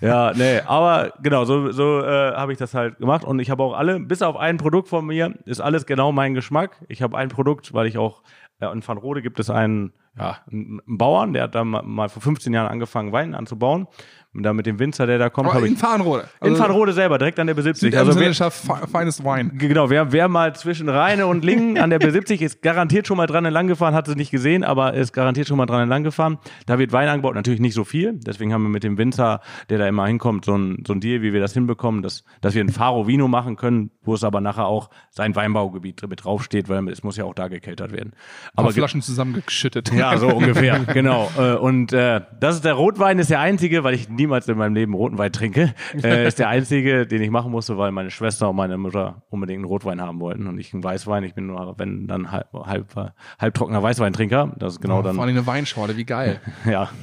ja, 0.00 0.32
nee, 0.34 0.58
aber 0.66 1.12
genau, 1.22 1.44
so, 1.44 1.70
so 1.70 2.00
äh, 2.00 2.32
habe 2.32 2.50
ich 2.50 2.58
das 2.58 2.74
halt 2.74 2.98
gemacht. 2.98 3.22
Und 3.22 3.38
ich 3.38 3.50
habe 3.50 3.62
auch 3.62 3.74
alle, 3.74 4.00
bis 4.00 4.20
auf 4.20 4.36
ein 4.36 4.56
Produkt 4.56 4.88
von 4.88 5.06
mir, 5.06 5.32
ist 5.44 5.60
alles 5.60 5.86
genau 5.86 6.10
mein 6.10 6.34
Geschmack. 6.34 6.72
Ich 6.88 7.02
habe 7.02 7.16
ein 7.16 7.28
Produkt, 7.28 7.72
weil 7.72 7.86
ich 7.86 7.98
auch, 7.98 8.22
äh, 8.62 8.72
in 8.72 8.86
Van 8.86 8.98
Rode 8.98 9.22
gibt 9.22 9.38
es 9.38 9.50
einen, 9.50 9.92
ja, 10.18 10.38
einen 10.50 10.80
Bauern, 10.86 11.32
der 11.32 11.44
hat 11.44 11.54
da 11.54 11.64
mal, 11.64 11.82
mal 11.82 12.08
vor 12.08 12.22
15 12.22 12.52
Jahren 12.52 12.68
angefangen, 12.68 13.12
Wein 13.12 13.34
anzubauen. 13.34 13.86
Und 14.34 14.44
da 14.44 14.54
mit 14.54 14.64
dem 14.64 14.78
Winzer, 14.78 15.06
der 15.06 15.18
da 15.18 15.28
kommt, 15.28 15.50
Aber 15.50 15.66
in 15.66 15.74
ich. 15.74 15.78
Fahnenrode. 15.78 16.24
In 16.42 16.58
Van 16.58 16.70
Rode 16.70 16.94
selber, 16.94 17.18
direkt 17.18 17.38
an 17.38 17.46
der 17.48 17.54
B70. 17.54 17.94
Also 17.98 18.18
wer, 18.18 18.32
fe- 18.32 18.86
feines 18.90 19.22
Wein. 19.22 19.52
Genau, 19.58 19.90
wer, 19.90 20.10
wer 20.10 20.26
mal 20.28 20.54
zwischen 20.54 20.88
Rheine 20.88 21.26
und 21.26 21.44
Lingen 21.44 21.76
an 21.76 21.90
der 21.90 22.00
B70 22.00 22.40
ist 22.40 22.62
garantiert 22.62 23.06
schon 23.06 23.18
mal 23.18 23.26
dran 23.26 23.44
entlang 23.44 23.66
gefahren, 23.66 23.94
hat 23.94 24.06
sie 24.06 24.14
nicht 24.14 24.30
gesehen, 24.30 24.64
aber 24.64 24.94
ist 24.94 25.12
garantiert 25.12 25.48
schon 25.48 25.58
mal 25.58 25.66
dran 25.66 25.82
entlang 25.82 26.02
gefahren. 26.02 26.38
Da 26.64 26.78
wird 26.78 26.92
Wein 26.92 27.08
angebaut, 27.10 27.34
natürlich 27.34 27.60
nicht 27.60 27.74
so 27.74 27.84
viel. 27.84 28.14
Deswegen 28.26 28.54
haben 28.54 28.62
wir 28.62 28.70
mit 28.70 28.84
dem 28.84 28.96
Winzer, 28.96 29.40
der 29.68 29.76
da 29.76 29.86
immer 29.86 30.06
hinkommt, 30.06 30.46
so 30.46 30.56
ein, 30.56 30.82
so 30.86 30.94
ein 30.94 31.00
Deal, 31.00 31.20
wie 31.20 31.34
wir 31.34 31.40
das 31.40 31.52
hinbekommen, 31.52 32.00
dass, 32.02 32.24
dass 32.40 32.54
wir 32.54 32.64
ein 32.64 32.70
Faro 32.70 33.06
Vino 33.06 33.28
machen 33.28 33.56
können, 33.56 33.90
wo 34.02 34.14
es 34.14 34.24
aber 34.24 34.40
nachher 34.40 34.64
auch 34.64 34.88
sein 35.10 35.36
Weinbaugebiet 35.36 36.08
mit 36.08 36.24
draufsteht, 36.24 36.70
weil 36.70 36.88
es 36.88 37.02
muss 37.02 37.18
ja 37.18 37.24
auch 37.24 37.34
da 37.34 37.48
gekeltert 37.48 37.92
werden. 37.92 38.12
Aber 38.56 38.72
Flaschen 38.72 39.02
zusammengeschüttet. 39.02 39.92
ja, 39.92 40.16
so 40.16 40.28
ungefähr, 40.34 40.78
genau. 40.80 41.30
Äh, 41.38 41.56
Und 41.56 41.92
äh, 41.92 42.22
das 42.40 42.54
ist 42.54 42.64
der 42.64 42.72
Rotwein, 42.74 43.18
ist 43.18 43.28
der 43.30 43.40
einzige, 43.40 43.84
weil 43.84 43.92
ich 43.92 44.08
niemals 44.22 44.46
in 44.46 44.56
meinem 44.56 44.74
Leben 44.74 44.94
roten 44.94 45.18
Wein 45.18 45.32
trinke, 45.32 45.74
äh, 46.02 46.26
ist 46.26 46.38
der 46.38 46.48
einzige, 46.48 47.06
den 47.06 47.22
ich 47.22 47.30
machen 47.30 47.50
musste, 47.50 47.76
weil 47.76 47.90
meine 47.90 48.10
Schwester 48.10 48.50
und 48.50 48.56
meine 48.56 48.78
Mutter 48.78 49.22
unbedingt 49.30 49.58
einen 49.58 49.64
Rotwein 49.64 50.00
haben 50.00 50.20
wollten 50.20 50.46
und 50.46 50.58
ich 50.58 50.72
einen 50.72 50.84
Weißwein. 50.84 51.24
Ich 51.24 51.34
bin 51.34 51.46
nur, 51.46 51.74
wenn 51.78 52.06
dann 52.06 52.30
halb, 52.30 52.52
halb, 52.52 53.12
halbtrockener 53.38 53.82
Weißweintrinker. 53.82 54.52
Das 54.58 54.74
ist 54.74 54.80
genau 54.80 54.96
Vor 54.96 55.02
dann, 55.02 55.18
allem 55.18 55.30
eine 55.30 55.46
Weinschorle, 55.46 55.96
wie 55.96 56.04
geil. 56.04 56.40
ja. 56.64 56.90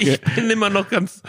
Ich 0.00 0.20
bin 0.34 0.50
immer 0.50 0.70
noch 0.70 0.88
ganz. 0.88 1.22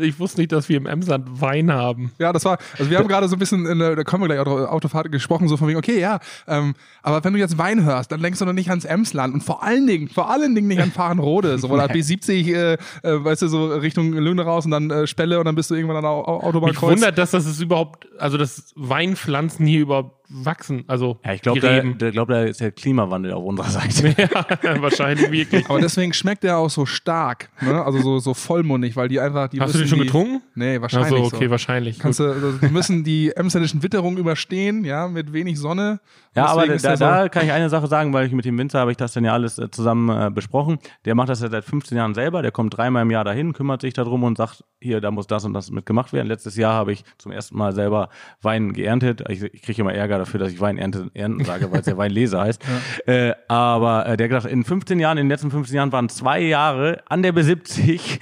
Ich 0.00 0.18
wusste 0.18 0.40
nicht, 0.40 0.52
dass 0.52 0.68
wir 0.68 0.76
im 0.76 0.84
Emsland 0.86 1.40
Wein 1.40 1.72
haben. 1.72 2.12
Ja, 2.18 2.32
das 2.34 2.44
war, 2.44 2.58
also 2.78 2.90
wir 2.90 2.98
haben 2.98 3.08
gerade 3.08 3.28
so 3.28 3.36
ein 3.36 3.38
bisschen, 3.38 3.64
in 3.66 3.78
der, 3.78 3.96
da 3.96 4.04
kommen 4.04 4.22
wir 4.24 4.28
gleich 4.34 4.44
drauf, 4.44 4.68
Autofahrt 4.68 5.10
gesprochen, 5.10 5.48
so 5.48 5.56
von 5.56 5.68
wegen, 5.68 5.78
okay, 5.78 5.98
ja, 5.98 6.18
ähm, 6.46 6.74
aber 7.02 7.24
wenn 7.24 7.32
du 7.32 7.38
jetzt 7.38 7.56
Wein 7.56 7.82
hörst, 7.84 8.12
dann 8.12 8.20
denkst 8.20 8.38
du 8.40 8.44
noch 8.44 8.52
nicht 8.52 8.68
ans 8.68 8.84
Emsland 8.84 9.32
und 9.32 9.42
vor 9.42 9.62
allen 9.62 9.86
Dingen, 9.86 10.08
vor 10.08 10.30
allen 10.30 10.54
Dingen 10.54 10.68
nicht 10.68 10.80
an 10.82 10.90
Fahrenrode, 10.92 11.58
so 11.58 11.68
oder 11.68 11.84
B70, 11.90 12.52
äh, 12.54 12.72
äh, 12.74 12.78
weißt 13.24 13.40
du, 13.42 13.48
so 13.48 13.68
Richtung 13.74 14.12
Löhne 14.12 14.42
raus 14.42 14.66
und 14.66 14.70
dann 14.70 14.90
äh, 14.90 15.06
Spelle 15.06 15.38
und 15.38 15.46
dann 15.46 15.54
bist 15.54 15.70
du 15.70 15.74
irgendwann 15.74 15.96
an 15.96 16.02
der 16.02 16.10
Au- 16.10 16.24
Au- 16.24 16.36
Mich 16.36 16.44
Autobahnkreuz. 16.44 16.92
wundert, 16.96 17.16
dass 17.16 17.30
das 17.30 17.46
ist 17.46 17.60
überhaupt, 17.60 18.06
also 18.18 18.36
dass 18.36 18.72
Weinpflanzen 18.76 19.66
hier 19.66 19.80
überhaupt 19.80 20.23
wachsen. 20.34 20.84
Also 20.88 21.18
Ja, 21.24 21.32
ich 21.32 21.42
glaube, 21.42 21.60
da, 21.60 22.10
glaub, 22.10 22.28
da 22.28 22.42
ist 22.42 22.60
der 22.60 22.72
Klimawandel 22.72 23.32
auf 23.32 23.44
unserer 23.44 23.68
Seite. 23.68 24.14
ja, 24.62 24.82
wahrscheinlich 24.82 25.30
wirklich. 25.30 25.68
Aber 25.70 25.80
deswegen 25.80 26.12
schmeckt 26.12 26.42
der 26.42 26.58
auch 26.58 26.70
so 26.70 26.86
stark, 26.86 27.50
ne? 27.60 27.84
also 27.84 27.98
so, 28.00 28.18
so 28.18 28.34
vollmundig, 28.34 28.96
weil 28.96 29.08
die 29.08 29.20
einfach, 29.20 29.48
die 29.48 29.60
Hast 29.60 29.74
du 29.74 29.78
den 29.78 29.88
schon 29.88 29.98
die, 30.00 30.06
getrunken? 30.06 30.42
Nee, 30.54 30.80
wahrscheinlich 30.80 31.12
Achso, 31.12 31.36
okay, 31.36 31.44
so. 31.46 31.50
wahrscheinlich. 31.50 31.98
Kannst 31.98 32.20
du, 32.20 32.24
also, 32.24 32.52
die 32.52 32.68
müssen 32.68 33.04
die 33.04 33.30
emsländischen 33.34 33.82
Witterungen 33.82 34.18
überstehen, 34.18 34.84
ja, 34.84 35.06
mit 35.08 35.32
wenig 35.32 35.58
Sonne. 35.58 36.00
Ja, 36.34 36.46
aber 36.46 36.66
da, 36.66 36.74
der 36.76 36.96
da 36.96 37.22
so- 37.22 37.28
kann 37.28 37.44
ich 37.46 37.52
eine 37.52 37.68
Sache 37.68 37.86
sagen, 37.86 38.12
weil 38.12 38.26
ich 38.26 38.32
mit 38.32 38.44
dem 38.44 38.58
Winzer 38.58 38.80
habe 38.80 38.90
ich 38.90 38.96
das 38.96 39.12
dann 39.12 39.24
ja 39.24 39.32
alles 39.32 39.58
äh, 39.58 39.70
zusammen 39.70 40.08
äh, 40.10 40.30
besprochen. 40.30 40.78
Der 41.04 41.14
macht 41.14 41.28
das 41.28 41.40
ja 41.40 41.48
seit 41.48 41.64
15 41.64 41.96
Jahren 41.96 42.14
selber. 42.14 42.42
Der 42.42 42.50
kommt 42.50 42.76
dreimal 42.76 43.02
im 43.02 43.10
Jahr 43.12 43.22
dahin, 43.24 43.52
kümmert 43.52 43.82
sich 43.82 43.94
darum 43.94 44.24
und 44.24 44.36
sagt, 44.36 44.64
hier, 44.80 45.00
da 45.00 45.10
muss 45.12 45.26
das 45.28 45.44
und 45.44 45.52
das 45.54 45.70
mit 45.70 45.86
gemacht 45.86 46.12
werden. 46.12 46.26
Letztes 46.26 46.56
Jahr 46.56 46.74
habe 46.74 46.92
ich 46.92 47.04
zum 47.18 47.30
ersten 47.30 47.56
Mal 47.56 47.72
selber 47.72 48.08
Wein 48.42 48.72
geerntet. 48.72 49.22
Ich, 49.28 49.42
ich 49.42 49.62
kriege 49.62 49.82
immer 49.82 49.94
Ärger 49.94 50.18
dafür, 50.24 50.40
dass 50.40 50.52
ich 50.52 50.60
Wein 50.60 50.78
ernte, 50.78 51.10
ernten 51.14 51.44
sage, 51.44 51.70
weil 51.70 51.80
es 51.80 51.86
ja 51.86 51.96
Weinlese 51.96 52.40
heißt. 52.40 52.62
Äh, 53.06 53.32
aber 53.48 54.06
äh, 54.06 54.16
der 54.16 54.24
hat 54.24 54.36
gesagt, 54.36 54.52
in 54.52 54.64
15 54.64 54.98
Jahren, 54.98 55.18
in 55.18 55.24
den 55.26 55.30
letzten 55.30 55.50
15 55.50 55.76
Jahren 55.76 55.92
waren 55.92 56.08
zwei 56.08 56.40
Jahre 56.40 57.02
an 57.08 57.22
der 57.22 57.34
B70 57.34 58.20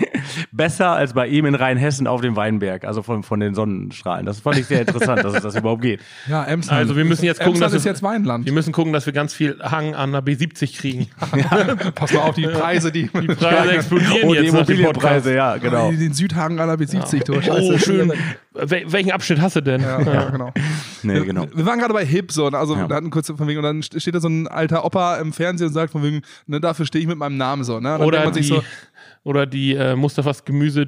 besser 0.53 0.91
als 0.91 1.15
bei 1.15 1.27
ihm 1.29 1.47
in 1.47 1.55
Rheinhessen 1.55 2.07
auf 2.07 2.21
dem 2.21 2.37
Weinberg, 2.37 2.85
also 2.85 3.03
von, 3.03 3.23
von 3.23 3.41
den 3.41 3.55
Sonnenstrahlen. 3.55 4.27
Das 4.27 4.41
fand 4.41 4.59
ich 4.59 4.67
sehr 4.67 4.81
interessant, 4.83 5.25
dass 5.25 5.35
es 5.35 5.43
das 5.43 5.57
überhaupt 5.57 5.83
geht. 5.83 6.01
Ja, 6.29 6.45
Emsland. 6.45 6.79
Also 6.79 6.97
wir 6.97 7.05
müssen 7.05 7.25
jetzt 7.25 7.39
gucken, 7.39 7.55
Emsland 7.55 7.73
dass 7.73 7.79
ist 7.81 7.85
wir- 7.85 7.93
jetzt 7.93 8.03
Weinland. 8.03 8.45
Wir 8.45 8.53
müssen 8.53 8.73
gucken, 8.73 8.93
dass 8.93 9.07
wir 9.07 9.13
ganz 9.13 9.35
viel 9.35 9.59
Hang 9.63 9.95
an 9.95 10.13
der 10.13 10.23
B70 10.23 10.77
kriegen. 10.79 11.09
Pass 11.95 12.13
mal 12.13 12.21
auf 12.21 12.35
die 12.35 12.47
Preise, 12.47 12.93
die, 12.93 13.09
Die 13.09 13.27
Preise 13.35 13.73
explodieren 13.73 14.29
Und 14.29 14.35
die 14.37 14.43
jetzt 14.43 14.51
Podcast. 14.53 14.71
Immobilienpreise, 14.71 15.35
ja, 15.35 15.57
genau. 15.57 15.91
den 15.91 16.13
Südhagen 16.13 16.61
an 16.61 16.69
der 16.69 16.79
B70 16.79 17.25
durch. 17.25 17.51
Oh, 17.51 17.77
schön. 17.79 18.13
Wel 18.55 18.85
welchen 18.93 19.13
Abschnitt 19.13 19.41
hast 19.41 19.57
du 19.57 19.63
denn? 19.63 19.81
Ja, 19.81 20.01
ja, 20.03 20.29
genau. 20.29 20.53
Nee, 21.03 21.21
genau. 21.21 21.47
Wir 21.55 21.65
waren 21.65 21.79
gerade 21.79 21.95
bei 21.95 22.05
Hip, 22.05 22.31
so, 22.31 22.51
ne, 22.51 22.59
also 22.59 22.77
Ja. 22.77 22.87
da 22.87 22.97
hatten 22.97 23.09
kurz 23.11 23.29
von 23.29 23.49
wegen, 23.49 23.59
und 23.59 23.65
dann 23.65 23.83
steht 23.83 24.15
da 24.15 24.21
so 24.21 24.29
ein 24.29 24.47
alter 24.47 24.85
Opa 24.85 25.17
im 25.17 25.33
Fernsehen 25.33 25.69
und 25.69 25.73
sagt 25.73 25.91
von 25.93 26.03
wegen, 26.03 26.21
ne, 26.47 26.61
dafür 26.61 26.85
stehe 26.85 27.01
ich 27.01 27.09
mit 27.09 27.17
meinem 27.17 27.39
Namen 27.39 27.65
so, 27.65 27.81
ne? 27.81 27.89
Dann 27.99 28.03
Oder 28.03 28.19
denkt 28.21 28.35
man 28.35 28.43
die, 28.43 28.47
sich 28.47 28.55
so, 28.55 28.63
oder 29.25 29.47
die 29.47 29.75
äh, 29.75 29.95
Mustafas 29.95 30.45
Gemüse 30.45 30.87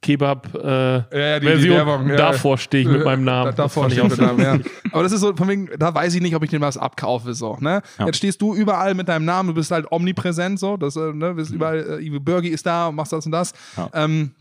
Kebab 0.00 0.52
äh, 0.54 0.96
ja, 0.96 1.40
die, 1.40 1.46
Version. 1.46 1.62
die 1.62 1.68
Werbung, 1.70 2.08
ja, 2.08 2.16
davor 2.16 2.58
stehe 2.58 2.82
ich 2.82 2.88
mit 2.88 3.04
meinem 3.04 3.22
Namen. 3.24 3.54
Da, 3.54 3.62
davor 3.62 3.88
steht 3.88 4.00
fand 4.00 4.10
mit 4.10 4.18
ich 4.18 4.24
auch 4.24 4.26
Namen, 4.26 4.64
ja. 4.64 4.70
Aber 4.92 5.02
das 5.04 5.12
ist 5.12 5.20
so, 5.20 5.34
von 5.36 5.48
wegen, 5.48 5.70
da 5.78 5.94
weiß 5.94 6.14
ich 6.14 6.20
nicht, 6.20 6.34
ob 6.34 6.42
ich 6.42 6.50
dem 6.50 6.62
was 6.62 6.76
abkaufe, 6.76 7.32
so, 7.34 7.56
ne? 7.60 7.80
Ja. 7.98 8.06
Jetzt 8.06 8.16
stehst 8.16 8.42
du 8.42 8.54
überall 8.54 8.94
mit 8.94 9.08
deinem 9.08 9.24
Namen, 9.24 9.48
du 9.48 9.54
bist 9.54 9.70
halt 9.70 9.90
omnipräsent, 9.92 10.58
so, 10.58 10.76
das, 10.76 10.96
äh, 10.96 11.12
ne, 11.12 11.34
bist 11.34 11.52
überall, 11.52 12.00
äh, 12.00 12.04
Ivo 12.04 12.18
Burgi 12.18 12.48
ist 12.48 12.66
da 12.66 12.88
und 12.88 12.96
machst 12.96 13.12
das 13.12 13.24
und 13.24 13.32
das. 13.32 13.52
Ähm, 13.94 14.32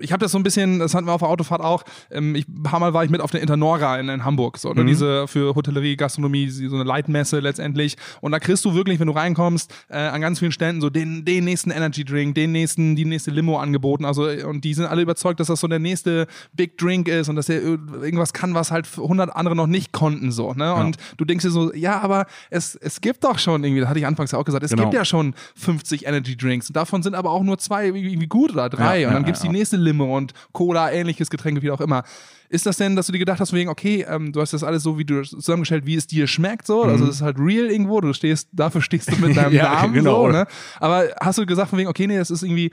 ich 0.00 0.12
habe 0.12 0.20
das 0.20 0.32
so 0.32 0.38
ein 0.38 0.42
bisschen, 0.42 0.78
das 0.78 0.94
hatten 0.94 1.06
wir 1.06 1.12
auf 1.12 1.20
der 1.20 1.28
Autofahrt 1.28 1.60
auch. 1.60 1.84
Ähm, 2.10 2.34
ich, 2.34 2.48
ein 2.48 2.62
paar 2.62 2.80
Mal 2.80 2.94
war 2.94 3.04
ich 3.04 3.10
mit 3.10 3.20
auf 3.20 3.30
der 3.30 3.40
Internora 3.40 3.98
in, 3.98 4.08
in 4.08 4.24
Hamburg, 4.24 4.58
so, 4.58 4.72
ne, 4.72 4.84
diese 4.84 5.28
für 5.28 5.54
Hotellerie, 5.54 5.96
Gastronomie, 5.96 6.48
so 6.48 6.74
eine 6.74 6.84
Leitmesse 6.84 7.40
letztendlich. 7.40 7.96
Und 8.20 8.32
da 8.32 8.38
kriegst 8.38 8.64
du 8.64 8.74
wirklich, 8.74 8.98
wenn 9.00 9.06
du 9.06 9.12
reinkommst, 9.12 9.72
äh, 9.88 9.98
an 9.98 10.20
ganz 10.20 10.38
vielen 10.38 10.52
Ständen 10.52 10.80
so 10.80 10.90
den, 10.90 11.24
den 11.24 11.44
nächsten 11.44 11.70
Energy 11.70 12.04
Drink, 12.04 12.34
den 12.34 12.52
nächsten, 12.52 12.96
die 12.96 13.04
nächste 13.04 13.30
Limo 13.30 13.58
angeboten. 13.58 14.04
Also, 14.04 14.28
äh, 14.28 14.44
und 14.44 14.64
die 14.64 14.74
sind 14.74 14.86
alle 14.86 15.02
überzeugt, 15.02 15.40
dass 15.40 15.48
das 15.48 15.60
so 15.60 15.68
der 15.68 15.78
nächste 15.78 16.26
Big 16.52 16.78
Drink 16.78 17.08
ist 17.08 17.28
und 17.28 17.36
dass 17.36 17.48
er 17.48 17.62
äh, 17.62 17.78
irgendwas 18.02 18.32
kann, 18.32 18.54
was 18.54 18.70
halt 18.70 18.88
100 18.96 19.34
andere 19.34 19.54
noch 19.54 19.66
nicht 19.66 19.92
konnten, 19.92 20.32
so, 20.32 20.54
ne? 20.54 20.74
Und 20.74 20.96
du 21.16 21.24
denkst 21.24 21.44
dir 21.44 21.50
so, 21.50 21.72
ja, 21.74 22.00
aber 22.00 22.26
es, 22.50 22.74
es 22.76 23.00
gibt 23.00 23.24
doch 23.24 23.38
schon 23.38 23.62
irgendwie, 23.64 23.80
das 23.80 23.88
hatte 23.88 23.98
ich 23.98 24.06
anfangs 24.06 24.32
ja 24.32 24.38
auch 24.38 24.44
gesagt, 24.44 24.64
es 24.64 24.70
Genau. 24.70 24.84
gibt 24.84 24.94
ja 24.94 25.04
schon 25.04 25.34
50 25.56 26.06
Energy 26.06 26.36
Drinks. 26.36 26.68
Und 26.68 26.76
davon 26.76 27.02
sind 27.02 27.14
aber 27.14 27.30
auch 27.30 27.42
nur 27.42 27.58
zwei 27.58 27.86
irgendwie 27.86 28.26
gut 28.26 28.52
oder 28.52 28.68
drei. 28.68 29.00
Ja, 29.00 29.08
und 29.08 29.14
dann 29.14 29.22
ja, 29.22 29.26
gibt's 29.26 29.42
ja. 29.42 29.50
die 29.50 29.56
nächste 29.56 29.76
Limo 29.76 29.89
und 29.98 30.34
Cola, 30.52 30.92
ähnliches 30.92 31.30
Getränke, 31.30 31.62
wie 31.62 31.70
auch 31.70 31.80
immer. 31.80 32.04
Ist 32.50 32.66
das 32.66 32.76
denn, 32.76 32.96
dass 32.96 33.06
du 33.06 33.12
dir 33.12 33.18
gedacht 33.20 33.40
hast, 33.40 33.52
wegen, 33.52 33.70
okay, 33.70 34.04
ähm, 34.08 34.32
du 34.32 34.40
hast 34.40 34.52
das 34.52 34.62
alles 34.64 34.82
so, 34.82 34.98
wie 34.98 35.04
du 35.04 35.22
zusammengestellt, 35.22 35.86
wie 35.86 35.94
es 35.94 36.06
dir 36.06 36.26
schmeckt, 36.26 36.66
so? 36.66 36.82
Also, 36.82 37.04
es 37.04 37.16
ist 37.16 37.22
halt 37.22 37.38
real 37.38 37.70
irgendwo, 37.70 38.00
du 38.00 38.12
stehst, 38.12 38.48
dafür 38.52 38.82
stehst 38.82 39.10
du 39.10 39.16
mit 39.24 39.36
deinem 39.36 39.50
Mhm. 39.52 39.56
Ja, 39.56 39.74
Namen, 39.74 39.94
genau. 39.94 40.26
so, 40.26 40.32
ne? 40.32 40.46
Aber 40.80 41.08
hast 41.20 41.38
du 41.38 41.46
gesagt, 41.46 41.70
von 41.70 41.78
wegen, 41.78 41.88
okay, 41.88 42.06
nee, 42.06 42.18
das 42.18 42.30
ist 42.30 42.42
irgendwie, 42.42 42.70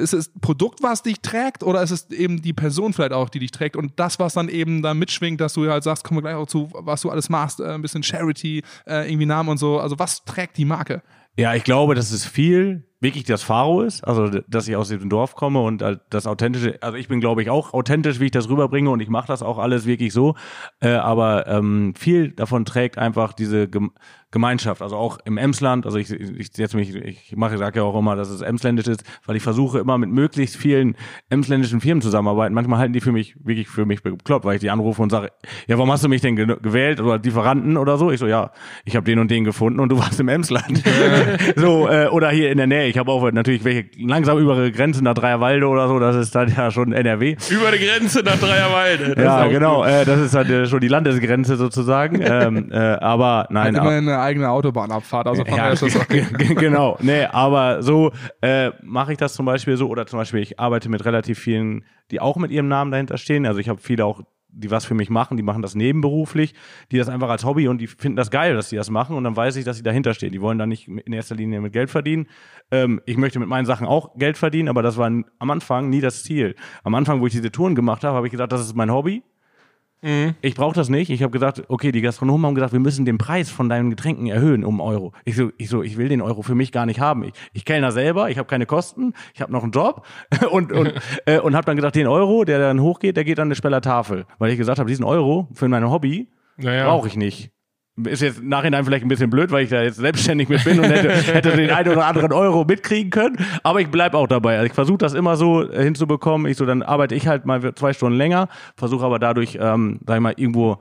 ist 0.00 0.14
es 0.14 0.32
Produkt, 0.40 0.82
was 0.82 1.02
dich 1.02 1.20
trägt, 1.20 1.62
oder 1.62 1.82
ist 1.82 1.90
es 1.92 2.10
eben 2.10 2.42
die 2.42 2.52
Person 2.54 2.92
vielleicht 2.92 3.12
auch, 3.12 3.28
die 3.28 3.38
dich 3.38 3.52
trägt 3.52 3.76
und 3.76 3.92
das, 3.96 4.18
was 4.18 4.34
dann 4.34 4.48
eben 4.48 4.82
da 4.82 4.94
mitschwingt, 4.94 5.40
dass 5.40 5.52
du 5.52 5.70
halt 5.70 5.84
sagst, 5.84 6.02
kommen 6.02 6.18
wir 6.18 6.22
gleich 6.22 6.34
auch 6.34 6.46
zu, 6.46 6.68
was 6.72 7.02
du 7.02 7.10
alles 7.10 7.28
machst, 7.28 7.60
ein 7.60 7.82
bisschen 7.82 8.02
Charity, 8.02 8.62
irgendwie 8.86 9.26
Namen 9.26 9.50
und 9.50 9.58
so. 9.58 9.78
Also, 9.78 9.98
was 9.98 10.24
trägt 10.24 10.56
die 10.56 10.64
Marke? 10.64 11.02
Ja, 11.36 11.54
ich 11.54 11.62
glaube, 11.62 11.94
dass 11.94 12.10
es 12.10 12.24
viel 12.24 12.87
wirklich 13.00 13.24
das 13.24 13.42
Faro 13.42 13.82
ist, 13.82 14.02
also 14.02 14.28
dass 14.48 14.66
ich 14.66 14.74
aus 14.74 14.88
dem 14.88 15.08
Dorf 15.08 15.36
komme 15.36 15.60
und 15.60 15.82
halt 15.82 16.00
das 16.10 16.26
authentische, 16.26 16.78
also 16.80 16.96
ich 16.96 17.08
bin 17.08 17.20
glaube 17.20 17.42
ich 17.42 17.50
auch 17.50 17.72
authentisch, 17.72 18.18
wie 18.18 18.26
ich 18.26 18.30
das 18.32 18.48
rüberbringe 18.48 18.90
und 18.90 19.00
ich 19.00 19.08
mache 19.08 19.28
das 19.28 19.42
auch 19.42 19.58
alles 19.58 19.86
wirklich 19.86 20.12
so, 20.12 20.34
äh, 20.80 20.90
aber 20.90 21.46
ähm, 21.46 21.94
viel 21.96 22.32
davon 22.32 22.64
trägt 22.64 22.98
einfach 22.98 23.32
diese 23.32 23.68
Gemeinschaft, 24.30 24.82
also 24.82 24.96
auch 24.96 25.18
im 25.24 25.38
Emsland, 25.38 25.86
also 25.86 25.96
ich, 25.96 26.10
ich 26.10 26.48
setze 26.52 26.76
mich, 26.76 26.94
ich 26.94 27.34
mache, 27.34 27.56
sage 27.56 27.80
ja 27.80 27.84
auch 27.84 27.98
immer, 27.98 28.14
dass 28.14 28.28
es 28.28 28.42
emsländisch 28.42 28.86
ist, 28.86 29.02
weil 29.24 29.36
ich 29.36 29.42
versuche 29.42 29.78
immer 29.78 29.96
mit 29.96 30.10
möglichst 30.10 30.56
vielen 30.56 30.96
emsländischen 31.30 31.80
Firmen 31.80 32.02
zusammenarbeiten. 32.02 32.54
Manchmal 32.54 32.78
halten 32.78 32.92
die 32.92 33.00
für 33.00 33.12
mich 33.12 33.36
wirklich 33.42 33.68
für 33.68 33.86
mich 33.86 34.02
bekloppt, 34.02 34.44
weil 34.44 34.56
ich 34.56 34.60
die 34.60 34.68
anrufe 34.68 35.00
und 35.00 35.08
sage, 35.08 35.30
ja, 35.66 35.78
warum 35.78 35.90
hast 35.90 36.04
du 36.04 36.08
mich 36.08 36.20
denn 36.20 36.36
ge 36.36 36.46
gewählt 36.60 37.00
oder 37.00 37.18
Lieferanten 37.18 37.78
oder 37.78 37.96
so? 37.96 38.10
Ich 38.10 38.20
so, 38.20 38.26
ja, 38.26 38.50
ich 38.84 38.96
habe 38.96 39.04
den 39.04 39.18
und 39.18 39.30
den 39.30 39.44
gefunden 39.44 39.80
und 39.80 39.88
du 39.88 39.98
warst 39.98 40.20
im 40.20 40.28
Emsland. 40.28 40.82
so 41.56 41.88
äh, 41.88 42.08
oder 42.08 42.28
hier 42.28 42.50
in 42.50 42.58
der 42.58 42.66
Nähe. 42.66 42.88
Ich 42.88 42.98
habe 42.98 43.10
auch 43.10 43.30
natürlich 43.32 43.64
welche 43.64 43.86
langsam 43.98 44.38
über 44.38 44.56
ihre 44.56 44.72
Grenzen 44.72 45.04
nach 45.04 45.14
Dreierwalde 45.14 45.66
oder 45.66 45.88
so. 45.88 45.98
Das 45.98 46.16
ist 46.16 46.34
dann 46.34 46.52
ja 46.54 46.70
schon 46.70 46.92
NRW. 46.92 47.36
Über 47.50 47.70
die 47.72 47.84
Grenze 47.84 48.22
nach 48.22 48.38
Dreierwalde. 48.38 49.14
Ja, 49.18 49.46
genau. 49.46 49.84
Äh, 49.84 50.04
das 50.04 50.20
ist 50.20 50.34
dann 50.34 50.50
äh, 50.50 50.66
schon 50.66 50.80
die 50.80 50.88
Landesgrenze 50.88 51.56
sozusagen. 51.56 52.20
ähm, 52.22 52.70
äh, 52.70 52.76
aber 52.76 53.46
nein, 53.50 53.74
aber, 53.76 54.17
eine 54.18 54.26
eigene 54.26 54.50
Autobahnabfahrt, 54.50 55.26
also 55.26 55.44
von 55.44 55.56
ja, 55.56 55.72
okay. 55.72 56.26
genau. 56.54 56.98
Nee, 57.00 57.24
aber 57.24 57.82
so 57.82 58.12
äh, 58.42 58.70
mache 58.82 59.12
ich 59.12 59.18
das 59.18 59.34
zum 59.34 59.46
Beispiel 59.46 59.76
so 59.76 59.88
oder 59.88 60.06
zum 60.06 60.18
Beispiel 60.18 60.40
ich 60.40 60.58
arbeite 60.58 60.88
mit 60.88 61.04
relativ 61.04 61.38
vielen, 61.38 61.84
die 62.10 62.20
auch 62.20 62.36
mit 62.36 62.50
ihrem 62.50 62.68
Namen 62.68 62.90
dahinter 62.90 63.16
stehen. 63.16 63.46
Also 63.46 63.60
ich 63.60 63.68
habe 63.68 63.80
viele 63.80 64.04
auch 64.04 64.22
die 64.50 64.70
was 64.70 64.84
für 64.84 64.94
mich 64.94 65.10
machen, 65.10 65.36
die 65.36 65.42
machen 65.42 65.62
das 65.62 65.74
nebenberuflich, 65.74 66.54
die 66.90 66.98
das 66.98 67.08
einfach 67.08 67.28
als 67.28 67.44
Hobby 67.44 67.68
und 67.68 67.78
die 67.78 67.86
finden 67.86 68.16
das 68.16 68.30
geil, 68.30 68.54
dass 68.54 68.70
die 68.70 68.76
das 68.76 68.90
machen 68.90 69.16
und 69.16 69.24
dann 69.24 69.36
weiß 69.36 69.56
ich, 69.56 69.64
dass 69.64 69.76
sie 69.76 69.82
dahinter 69.82 70.14
stehen. 70.14 70.32
Die 70.32 70.40
wollen 70.40 70.58
da 70.58 70.66
nicht 70.66 70.88
in 70.88 71.12
erster 71.12 71.34
Linie 71.34 71.60
mit 71.60 71.72
Geld 71.72 71.90
verdienen. 71.90 72.26
Ähm, 72.70 73.00
ich 73.06 73.16
möchte 73.16 73.38
mit 73.38 73.48
meinen 73.48 73.66
Sachen 73.66 73.86
auch 73.86 74.16
Geld 74.16 74.38
verdienen, 74.38 74.68
aber 74.68 74.82
das 74.82 74.96
war 74.96 75.06
am 75.06 75.50
Anfang 75.50 75.90
nie 75.90 76.00
das 76.00 76.24
Ziel. 76.24 76.54
Am 76.82 76.94
Anfang, 76.94 77.20
wo 77.20 77.26
ich 77.26 77.32
diese 77.32 77.52
Touren 77.52 77.74
gemacht 77.74 78.04
habe, 78.04 78.16
habe 78.16 78.26
ich 78.26 78.30
gesagt, 78.30 78.52
das 78.52 78.62
ist 78.62 78.74
mein 78.74 78.90
Hobby. 78.90 79.22
Ich 80.42 80.54
brauche 80.54 80.74
das 80.74 80.88
nicht. 80.88 81.10
Ich 81.10 81.22
habe 81.22 81.32
gesagt, 81.32 81.64
okay, 81.68 81.90
die 81.90 82.00
Gastronomen 82.00 82.46
haben 82.46 82.54
gesagt, 82.54 82.72
wir 82.72 82.80
müssen 82.80 83.04
den 83.04 83.18
Preis 83.18 83.50
von 83.50 83.68
deinen 83.68 83.90
Getränken 83.90 84.26
erhöhen 84.28 84.64
um 84.64 84.80
Euro. 84.80 85.12
Ich 85.24 85.34
so, 85.36 85.50
ich 85.58 85.68
so, 85.68 85.82
ich 85.82 85.96
will 85.96 86.08
den 86.08 86.20
Euro 86.22 86.42
für 86.42 86.54
mich 86.54 86.70
gar 86.70 86.86
nicht 86.86 87.00
haben. 87.00 87.24
Ich, 87.24 87.32
ich 87.52 87.64
kellner 87.64 87.90
selber, 87.90 88.30
ich 88.30 88.38
habe 88.38 88.46
keine 88.46 88.66
Kosten, 88.66 89.12
ich 89.34 89.40
habe 89.40 89.52
noch 89.52 89.62
einen 89.64 89.72
Job 89.72 90.06
und 90.52 90.70
und 90.72 90.92
äh, 91.26 91.40
und 91.40 91.56
habe 91.56 91.66
dann 91.66 91.76
gesagt, 91.76 91.96
den 91.96 92.06
Euro, 92.06 92.44
der 92.44 92.58
dann 92.58 92.80
hochgeht, 92.80 93.16
der 93.16 93.24
geht 93.24 93.40
an 93.40 93.48
eine 93.48 93.54
Speller 93.56 93.80
Tafel, 93.80 94.26
weil 94.38 94.52
ich 94.52 94.58
gesagt 94.58 94.78
habe, 94.78 94.88
diesen 94.88 95.04
Euro 95.04 95.48
für 95.52 95.68
mein 95.68 95.88
Hobby 95.90 96.28
Naja. 96.56 96.86
brauche 96.86 97.08
ich 97.08 97.16
nicht. 97.16 97.50
Ist 98.04 98.22
jetzt 98.22 98.38
im 98.40 98.48
Nachhinein 98.48 98.84
vielleicht 98.84 99.04
ein 99.04 99.08
bisschen 99.08 99.30
blöd, 99.30 99.50
weil 99.50 99.64
ich 99.64 99.70
da 99.70 99.82
jetzt 99.82 99.96
selbstständig 99.96 100.48
mit 100.48 100.64
bin 100.64 100.78
und 100.78 100.86
hätte, 100.86 101.10
hätte 101.32 101.56
den 101.56 101.70
einen 101.70 101.92
oder 101.92 102.06
anderen 102.06 102.32
Euro 102.32 102.64
mitkriegen 102.64 103.10
können. 103.10 103.36
Aber 103.62 103.80
ich 103.80 103.88
bleib 103.88 104.14
auch 104.14 104.26
dabei. 104.26 104.56
Also 104.56 104.66
ich 104.66 104.72
versuche 104.72 104.98
das 104.98 105.14
immer 105.14 105.36
so 105.36 105.68
äh, 105.68 105.82
hinzubekommen. 105.82 106.50
Ich 106.50 106.56
so, 106.56 106.66
dann 106.66 106.82
arbeite 106.82 107.14
ich 107.14 107.26
halt 107.26 107.46
mal 107.46 107.74
zwei 107.74 107.92
Stunden 107.92 108.16
länger, 108.16 108.48
versuche 108.76 109.04
aber 109.04 109.18
dadurch, 109.18 109.58
ähm, 109.60 110.00
sag 110.06 110.16
ich 110.16 110.22
mal, 110.22 110.34
irgendwo 110.36 110.78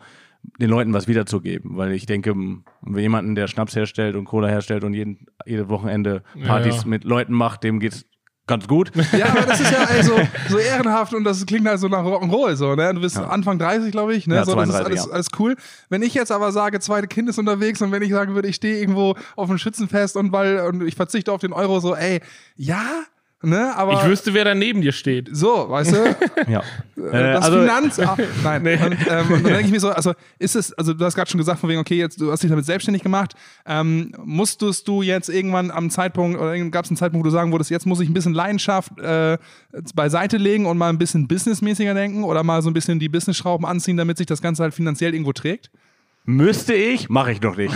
den 0.60 0.70
Leuten 0.70 0.94
was 0.94 1.08
wiederzugeben. 1.08 1.78
Weil 1.78 1.92
ich 1.92 2.06
denke, 2.06 2.34
wenn 2.36 3.00
jemanden, 3.00 3.36
der 3.36 3.48
Schnaps 3.48 3.76
herstellt 3.76 4.16
und 4.16 4.26
Cola 4.26 4.48
herstellt 4.48 4.84
und 4.84 4.94
jeden, 4.94 5.28
jedes 5.46 5.70
Wochenende 5.70 6.24
Partys 6.46 6.84
ja. 6.84 6.88
mit 6.88 7.04
Leuten 7.04 7.34
macht, 7.34 7.64
dem 7.64 7.80
geht's 7.80 8.06
ganz 8.48 8.68
gut. 8.68 8.92
Ja, 9.18 9.28
aber 9.28 9.42
das 9.42 9.60
ist 9.60 9.72
ja 9.72 9.84
also 9.84 10.20
so 10.50 10.58
ehrenhaft 10.58 11.14
und 11.14 11.24
das 11.24 11.46
klingt 11.46 11.68
halt 11.68 11.80
so 11.80 11.88
nach 11.88 12.04
Rock'n'Roll 12.04 12.56
so, 12.56 12.76
ne? 12.76 12.94
Du 12.94 13.02
bist 13.02 13.18
Anfang 13.18 13.60
30, 13.60 13.92
glaube 13.92 14.16
ich, 14.16 14.26
ne? 14.28 14.36
Ja, 14.36 14.46
so, 14.46 14.56
das 14.56 14.70
ist 14.70 14.76
32, 14.76 14.86
alles, 14.86 15.06
ja. 15.06 15.14
alles 15.14 15.28
cool. 15.40 15.56
Wenn 15.90 16.02
ich 16.02 16.14
jetzt 16.14 16.32
aber 16.32 16.52
sage, 16.52 16.80
zweite 16.80 17.08
Kind 17.08 17.30
ist 17.30 17.38
unterwegs 17.38 17.82
und 17.82 17.92
wenn 17.92 18.02
ich 18.02 18.12
sagen 18.12 18.34
würde, 18.36 18.48
ich 18.48 18.56
stehe 18.56 18.80
irgendwo 18.80 19.16
auf 19.36 19.50
dem 19.50 19.58
Schützenfest 19.58 20.16
und 20.16 20.32
weil 20.32 20.62
und 20.62 20.82
ich 20.82 20.96
verzichte 20.96 21.32
auf 21.32 21.42
den 21.42 21.54
Euro, 21.54 21.80
so, 21.80 21.96
ey, 21.96 22.22
ja, 22.56 23.04
ne? 23.42 23.76
Aber 23.76 23.94
Ich 23.94 24.06
wüsste, 24.06 24.34
wer 24.34 24.46
da 24.46 24.56
neben 24.56 24.82
dir 24.82 24.92
steht. 24.92 25.30
so, 25.32 25.70
weißt 25.70 25.94
du? 25.94 26.18
Ja. 26.48 26.60
Äh, 26.96 27.34
das 27.34 27.46
also, 27.46 27.60
Finanz. 27.60 28.00
Ah, 28.00 28.18
nein. 28.44 28.62
Und, 28.62 28.98
ähm, 29.10 29.32
und 29.32 29.44
dann 29.44 29.54
denke 29.54 29.66
ich 29.66 29.72
mir 29.72 29.80
so, 29.80 29.90
also 29.90 30.14
ist 30.40 30.56
es, 30.56 30.74
also 30.74 30.94
du 30.94 31.04
hast 31.04 31.16
gerade 31.16 31.30
schon 31.30 31.38
gesagt, 31.38 31.60
von 31.60 31.70
wegen, 31.70 31.80
okay, 31.80 31.96
jetzt 31.98 32.20
du 32.22 32.32
hast 32.32 32.42
dich 32.42 32.50
damit 32.50 32.66
selbstständig 32.66 33.04
gemacht. 33.04 33.34
Ähm, 33.66 34.14
musstest 34.24 34.88
du 34.88 35.02
jetzt 35.02 35.30
irgendwann 35.30 35.72
am 35.72 35.90
Zeitpunkt, 35.90 36.40
oder 36.40 36.58
gab 36.70 36.86
es 36.86 36.92
einen 36.92 36.98
Zeitpunkt, 36.98 37.26
wo 37.26 37.30
du 37.30 37.34
sagen 37.34 37.52
würdest, 37.52 37.70
jetzt 37.70 37.86
muss 37.86 38.00
ich 38.00 38.10
ein 38.10 38.14
bisschen 38.14 38.34
Leidenschaft 38.34 38.98
äh, 39.00 39.38
beiseite 39.94 40.38
legen 40.38 40.66
und 40.66 40.78
mal 40.78 40.90
ein 40.90 40.98
bisschen 40.98 41.28
businessmäßiger 41.28 41.94
denken 41.94 42.24
oder 42.24 42.44
mal 42.44 42.62
so 42.62 42.70
ein 42.70 42.74
bisschen 42.74 43.00
die 43.00 43.10
Business-Schrauben 43.10 43.66
anziehen, 43.66 43.98
damit 43.98 44.18
sich 44.18 44.28
das 44.28 44.42
Ganze 44.42 44.64
halt 44.64 44.74
finanziell 44.74 45.14
irgendwo 45.14 45.34
trägt? 45.34 45.70
Müsste 46.30 46.74
ich, 46.74 47.08
mache 47.08 47.32
ich 47.32 47.42
noch 47.42 47.56
nicht. 47.56 47.74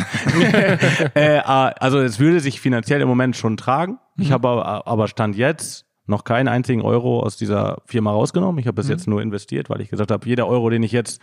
äh, 1.16 1.38
also 1.40 2.00
es 2.00 2.20
würde 2.20 2.42
sich 2.42 2.60
finanziell 2.60 3.00
im 3.00 3.08
Moment 3.08 3.38
schon 3.38 3.56
tragen. 3.56 3.98
Ich 4.18 4.34
habe 4.34 4.50
aber, 4.50 4.88
aber 4.88 5.08
Stand 5.08 5.38
jetzt 5.38 5.86
noch 6.06 6.26
keinen 6.26 6.50
einzigen 6.50 6.82
Euro 6.82 7.22
aus 7.22 7.38
dieser 7.38 7.82
Firma 7.86 8.12
rausgenommen. 8.12 8.60
Ich 8.60 8.68
habe 8.68 8.76
bis 8.76 8.90
jetzt 8.90 9.08
nur 9.08 9.22
investiert, 9.22 9.70
weil 9.70 9.80
ich 9.80 9.90
gesagt 9.90 10.12
habe, 10.12 10.28
jeder 10.28 10.48
Euro, 10.48 10.70
den 10.70 10.84
ich 10.84 10.92
jetzt 10.92 11.22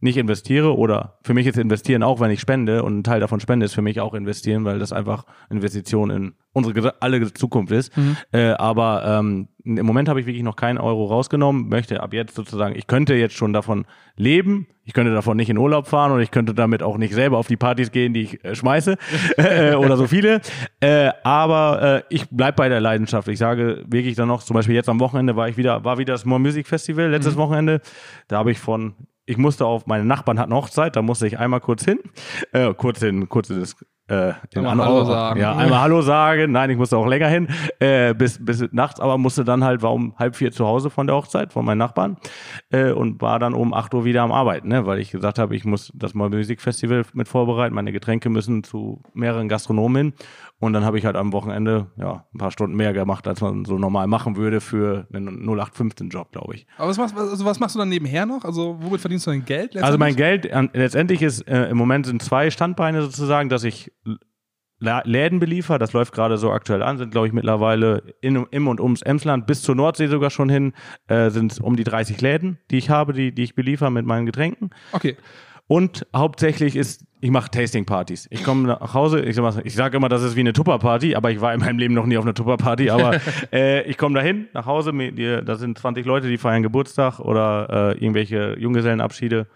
nicht 0.00 0.16
investiere 0.16 0.76
oder 0.76 1.18
für 1.22 1.34
mich 1.34 1.46
ist 1.46 1.58
investieren 1.58 2.02
auch, 2.02 2.20
wenn 2.20 2.30
ich 2.30 2.40
spende 2.40 2.82
und 2.82 2.98
ein 2.98 3.04
Teil 3.04 3.20
davon 3.20 3.40
spende, 3.40 3.66
ist 3.66 3.74
für 3.74 3.82
mich 3.82 4.00
auch 4.00 4.14
investieren, 4.14 4.64
weil 4.64 4.78
das 4.78 4.92
einfach 4.92 5.24
Investition 5.50 6.10
in 6.10 6.34
unsere 6.52 6.94
alle 7.00 7.32
Zukunft 7.32 7.72
ist. 7.72 7.92
Äh, 8.32 8.50
aber 8.50 9.04
ähm, 9.06 9.48
im 9.64 9.86
Moment 9.86 10.08
habe 10.08 10.20
ich 10.20 10.26
wirklich 10.26 10.44
noch 10.44 10.56
keinen 10.56 10.78
Euro 10.78 11.06
rausgenommen, 11.06 11.68
möchte 11.68 12.02
ab 12.02 12.12
jetzt 12.12 12.34
sozusagen, 12.34 12.76
ich 12.76 12.86
könnte 12.86 13.14
jetzt 13.14 13.34
schon 13.34 13.52
davon 13.52 13.86
leben, 14.16 14.66
ich 14.84 14.92
könnte 14.92 15.12
davon 15.14 15.36
nicht 15.36 15.48
in 15.48 15.56
Urlaub 15.56 15.86
fahren 15.86 16.12
und 16.12 16.20
ich 16.20 16.30
könnte 16.30 16.54
damit 16.54 16.82
auch 16.82 16.98
nicht 16.98 17.14
selber 17.14 17.38
auf 17.38 17.48
die 17.48 17.56
Partys 17.56 17.90
gehen, 17.90 18.12
die 18.12 18.22
ich 18.22 18.44
äh, 18.44 18.54
schmeiße 18.54 18.96
äh, 19.36 19.74
oder 19.74 19.96
so 19.96 20.06
viele. 20.06 20.42
Äh, 20.80 21.10
aber 21.24 22.04
äh, 22.10 22.14
ich 22.14 22.28
bleib 22.30 22.56
bei 22.56 22.68
der 22.68 22.80
Leidenschaft. 22.80 23.28
Ich 23.28 23.38
sage 23.38 23.84
wirklich 23.88 24.14
dann 24.14 24.28
noch, 24.28 24.42
zum 24.42 24.54
Beispiel 24.54 24.74
jetzt 24.74 24.88
am 24.88 25.00
Wochenende 25.00 25.36
war 25.36 25.48
ich 25.48 25.56
wieder, 25.56 25.84
war 25.84 25.98
wieder 25.98 26.12
das 26.12 26.24
More 26.26 26.40
Music 26.40 26.66
Festival 26.66 27.08
letztes 27.08 27.36
Wochenende. 27.36 27.80
Da 28.28 28.38
habe 28.38 28.50
ich 28.50 28.58
von 28.58 28.94
ich 29.26 29.36
musste 29.36 29.64
auf, 29.66 29.86
meine 29.86 30.04
Nachbarn 30.04 30.38
hatten 30.38 30.54
Hochzeit, 30.54 30.96
da 30.96 31.02
musste 31.02 31.26
ich 31.26 31.38
einmal 31.38 31.60
kurz 31.60 31.84
hin, 31.84 31.98
äh, 32.52 32.74
kurz 32.74 33.00
hin, 33.00 33.28
kurz 33.28 33.50
in 33.50 33.60
das, 33.60 33.76
äh, 34.08 34.32
in 34.54 34.66
Einmal 34.66 34.86
Hallo 34.86 35.04
sagen. 35.04 35.40
Ja, 35.40 35.56
einmal 35.56 35.80
Hallo 35.80 36.02
sagen. 36.02 36.52
Nein, 36.52 36.68
ich 36.68 36.76
musste 36.76 36.98
auch 36.98 37.06
länger 37.06 37.28
hin, 37.28 37.48
äh, 37.78 38.12
bis, 38.12 38.44
bis 38.44 38.66
nachts, 38.72 39.00
aber 39.00 39.16
musste 39.16 39.44
dann 39.44 39.64
halt, 39.64 39.82
war 39.82 39.94
um 39.94 40.14
halb 40.18 40.36
vier 40.36 40.52
zu 40.52 40.66
Hause 40.66 40.90
von 40.90 41.06
der 41.06 41.16
Hochzeit, 41.16 41.54
von 41.54 41.64
meinen 41.64 41.78
Nachbarn, 41.78 42.18
äh, 42.70 42.92
und 42.92 43.22
war 43.22 43.38
dann 43.38 43.54
um 43.54 43.72
acht 43.72 43.94
Uhr 43.94 44.04
wieder 44.04 44.22
am 44.22 44.32
Arbeiten, 44.32 44.68
ne, 44.68 44.84
weil 44.84 44.98
ich 44.98 45.10
gesagt 45.10 45.38
habe, 45.38 45.56
ich 45.56 45.64
muss 45.64 45.90
das 45.94 46.12
mal 46.12 46.28
Musikfestival 46.28 47.04
mit 47.14 47.28
vorbereiten, 47.28 47.74
meine 47.74 47.92
Getränke 47.92 48.28
müssen 48.28 48.62
zu 48.62 49.02
mehreren 49.14 49.48
Gastronomen 49.48 49.96
hin. 49.96 50.12
Und 50.60 50.72
dann 50.72 50.84
habe 50.84 50.98
ich 50.98 51.04
halt 51.04 51.16
am 51.16 51.32
Wochenende, 51.32 51.90
ja, 51.96 52.26
ein 52.32 52.38
paar 52.38 52.50
Stunden 52.50 52.76
mehr 52.76 52.92
gemacht, 52.92 53.26
als 53.28 53.40
man 53.40 53.64
so 53.64 53.76
normal 53.76 54.06
machen 54.06 54.36
würde 54.36 54.60
für 54.60 55.06
einen 55.12 55.44
0815-Job, 55.46 56.32
glaube 56.32 56.54
ich. 56.54 56.66
Aber 56.78 56.88
was 56.88 56.96
machst, 56.96 57.16
also 57.16 57.44
was 57.44 57.60
machst 57.60 57.74
du 57.74 57.80
dann 57.80 57.88
nebenher 57.88 58.24
noch? 58.24 58.44
Also 58.44 58.78
womit 58.80 59.00
verdienst 59.00 59.26
du 59.26 59.30
dein 59.30 59.44
Geld? 59.44 59.76
Also 59.76 59.98
mein? 59.98 60.16
Geld 60.16 60.46
äh, 60.46 60.68
letztendlich 60.72 61.22
ist 61.22 61.40
äh, 61.48 61.68
im 61.68 61.76
Moment 61.76 62.06
sind 62.06 62.22
zwei 62.22 62.50
Standbeine 62.50 63.02
sozusagen, 63.02 63.48
dass 63.48 63.64
ich 63.64 63.90
Läden 64.78 65.38
beliefer, 65.38 65.78
das 65.78 65.92
läuft 65.92 66.12
gerade 66.12 66.36
so 66.36 66.50
aktuell 66.50 66.82
an, 66.82 66.98
sind 66.98 67.10
glaube 67.10 67.26
ich 67.26 67.32
mittlerweile 67.32 68.14
in, 68.20 68.46
im 68.50 68.68
und 68.68 68.80
ums 68.80 69.02
Emsland 69.02 69.46
bis 69.46 69.62
zur 69.62 69.74
Nordsee 69.74 70.08
sogar 70.08 70.30
schon 70.30 70.48
hin, 70.48 70.72
äh, 71.08 71.30
sind 71.30 71.52
es 71.52 71.58
um 71.58 71.76
die 71.76 71.84
30 71.84 72.20
Läden, 72.20 72.58
die 72.70 72.78
ich 72.78 72.90
habe, 72.90 73.12
die, 73.12 73.32
die 73.32 73.44
ich 73.44 73.54
beliefer 73.54 73.90
mit 73.90 74.04
meinen 74.04 74.26
Getränken. 74.26 74.70
Okay. 74.92 75.16
Und 75.66 76.06
hauptsächlich 76.14 76.76
ist, 76.76 77.06
ich 77.24 77.30
mache 77.30 77.50
Tasting-Partys. 77.50 78.26
Ich 78.28 78.44
komme 78.44 78.68
nach 78.68 78.92
Hause, 78.92 79.20
ich 79.22 79.38
ich 79.38 79.74
sag 79.74 79.94
immer, 79.94 80.10
das 80.10 80.22
ist 80.22 80.36
wie 80.36 80.40
eine 80.40 80.52
Tupper-Party, 80.52 81.14
aber 81.14 81.30
ich 81.30 81.40
war 81.40 81.54
in 81.54 81.60
meinem 81.60 81.78
Leben 81.78 81.94
noch 81.94 82.04
nie 82.04 82.18
auf 82.18 82.24
einer 82.24 82.34
Tupper-Party. 82.34 82.90
Aber 82.90 83.18
äh, 83.52 83.82
ich 83.84 83.96
komme 83.96 84.14
dahin, 84.14 84.48
nach 84.52 84.66
Hause, 84.66 84.92
mir, 84.92 85.10
die, 85.10 85.40
da 85.42 85.56
sind 85.56 85.78
20 85.78 86.04
Leute, 86.04 86.28
die 86.28 86.36
feiern 86.36 86.62
Geburtstag 86.62 87.20
oder 87.20 87.94
äh, 87.94 87.98
irgendwelche 87.98 88.56
Junggesellenabschiede, 88.58 89.46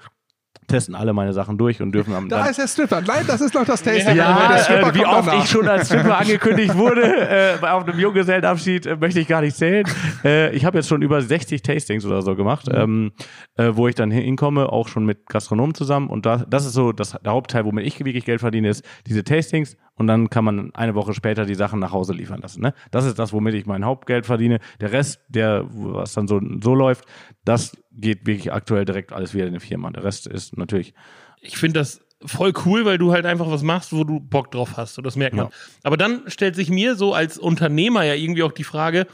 testen 0.68 0.94
alle 0.94 1.12
meine 1.12 1.32
Sachen 1.32 1.58
durch 1.58 1.82
und 1.82 1.92
dürfen 1.92 2.14
am 2.14 2.28
Da 2.28 2.38
dann 2.40 2.50
ist 2.50 2.58
der 2.58 2.68
Stripper. 2.68 3.00
Nein, 3.00 3.24
das 3.26 3.40
ist 3.40 3.54
noch 3.54 3.64
das 3.64 3.82
Tasting. 3.82 4.16
ja, 4.16 4.54
äh, 4.68 4.94
wie 4.94 5.04
oft 5.04 5.26
danach. 5.28 5.42
ich 5.44 5.50
schon 5.50 5.66
als 5.66 5.86
Stripper 5.88 6.18
angekündigt 6.18 6.76
wurde, 6.76 7.02
äh, 7.02 7.56
bei- 7.60 7.72
auf 7.72 7.88
einem 7.88 7.98
Junggesellenabschied, 7.98 8.86
äh, 8.86 8.96
möchte 8.96 9.18
ich 9.20 9.26
gar 9.28 9.40
nicht 9.40 9.56
zählen. 9.56 9.84
Äh, 10.24 10.54
ich 10.54 10.64
habe 10.64 10.78
jetzt 10.78 10.88
schon 10.88 11.02
über 11.02 11.20
60 11.22 11.62
Tastings 11.62 12.04
oder 12.04 12.22
so 12.22 12.36
gemacht, 12.36 12.66
ähm, 12.72 13.12
äh, 13.56 13.70
wo 13.72 13.88
ich 13.88 13.94
dann 13.94 14.10
hinkomme, 14.10 14.70
auch 14.72 14.88
schon 14.88 15.04
mit 15.06 15.26
Gastronomen 15.26 15.74
zusammen. 15.74 16.08
Und 16.08 16.26
da, 16.26 16.44
das 16.48 16.66
ist 16.66 16.74
so 16.74 16.92
das, 16.92 17.16
der 17.24 17.32
Hauptteil, 17.32 17.64
womit 17.64 17.86
ich 17.86 17.98
wirklich 18.04 18.24
Geld 18.24 18.40
verdiene, 18.40 18.68
ist 18.68 18.84
diese 19.06 19.24
Tastings. 19.24 19.76
Und 19.94 20.06
dann 20.06 20.30
kann 20.30 20.44
man 20.44 20.72
eine 20.74 20.94
Woche 20.94 21.12
später 21.12 21.44
die 21.44 21.56
Sachen 21.56 21.80
nach 21.80 21.90
Hause 21.90 22.12
liefern 22.12 22.40
lassen. 22.40 22.60
Ne? 22.62 22.72
Das 22.92 23.04
ist 23.04 23.18
das, 23.18 23.32
womit 23.32 23.54
ich 23.54 23.66
mein 23.66 23.84
Hauptgeld 23.84 24.26
verdiene. 24.26 24.60
Der 24.80 24.92
Rest, 24.92 25.20
der, 25.28 25.64
was 25.70 26.12
dann 26.12 26.28
so, 26.28 26.40
so 26.62 26.74
läuft, 26.76 27.04
das 27.44 27.76
geht 28.00 28.26
wirklich 28.26 28.52
aktuell 28.52 28.84
direkt 28.84 29.12
alles 29.12 29.34
wieder 29.34 29.46
in 29.46 29.54
die 29.54 29.60
Firma. 29.60 29.90
Der 29.90 30.04
Rest 30.04 30.26
ist 30.26 30.56
natürlich 30.56 30.94
Ich 31.40 31.58
finde 31.58 31.80
das 31.80 32.00
voll 32.24 32.52
cool, 32.64 32.84
weil 32.84 32.98
du 32.98 33.12
halt 33.12 33.26
einfach 33.26 33.50
was 33.50 33.62
machst, 33.62 33.92
wo 33.92 34.02
du 34.04 34.18
Bock 34.20 34.50
drauf 34.50 34.76
hast. 34.76 34.98
Und 34.98 35.04
das 35.04 35.14
merkt 35.16 35.36
man. 35.36 35.46
Ja. 35.46 35.52
Aber 35.84 35.96
dann 35.96 36.22
stellt 36.28 36.56
sich 36.56 36.68
mir 36.70 36.96
so 36.96 37.14
als 37.14 37.38
Unternehmer 37.38 38.02
ja 38.04 38.14
irgendwie 38.14 38.42
auch 38.42 38.52
die 38.52 38.64
Frage, 38.64 39.06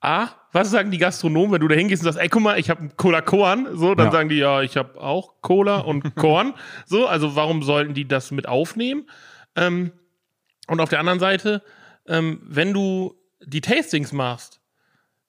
A, 0.00 0.28
was 0.52 0.70
sagen 0.70 0.90
die 0.90 0.98
Gastronomen, 0.98 1.52
wenn 1.52 1.60
du 1.62 1.68
da 1.68 1.74
hingehst 1.74 2.02
und 2.02 2.04
sagst, 2.04 2.20
ey, 2.20 2.28
guck 2.28 2.42
mal, 2.42 2.58
ich 2.58 2.68
habe 2.70 2.90
Cola 2.96 3.22
Korn, 3.22 3.68
so, 3.76 3.94
dann 3.94 4.06
Ja. 4.06 4.12
sagen 4.12 4.28
die, 4.28 4.36
ja, 4.36 4.60
ich 4.62 4.76
habe 4.76 5.00
auch 5.00 5.40
Cola 5.40 5.78
und 5.78 6.02
Korn, 6.14 6.52
so, 6.86 7.06
also 7.06 7.34
warum 7.36 7.62
sollten 7.62 7.94
die 7.94 8.06
das 8.06 8.30
mit 8.30 8.46
aufnehmen? 8.46 9.08
Ähm, 9.56 9.92
und 10.68 10.80
auf 10.80 10.90
der 10.90 11.00
anderen 11.00 11.20
Seite, 11.20 11.62
ähm, 12.06 12.40
wenn 12.44 12.72
du 12.74 13.14
die 13.44 13.62
Tastings 13.62 14.12
machst, 14.12 14.60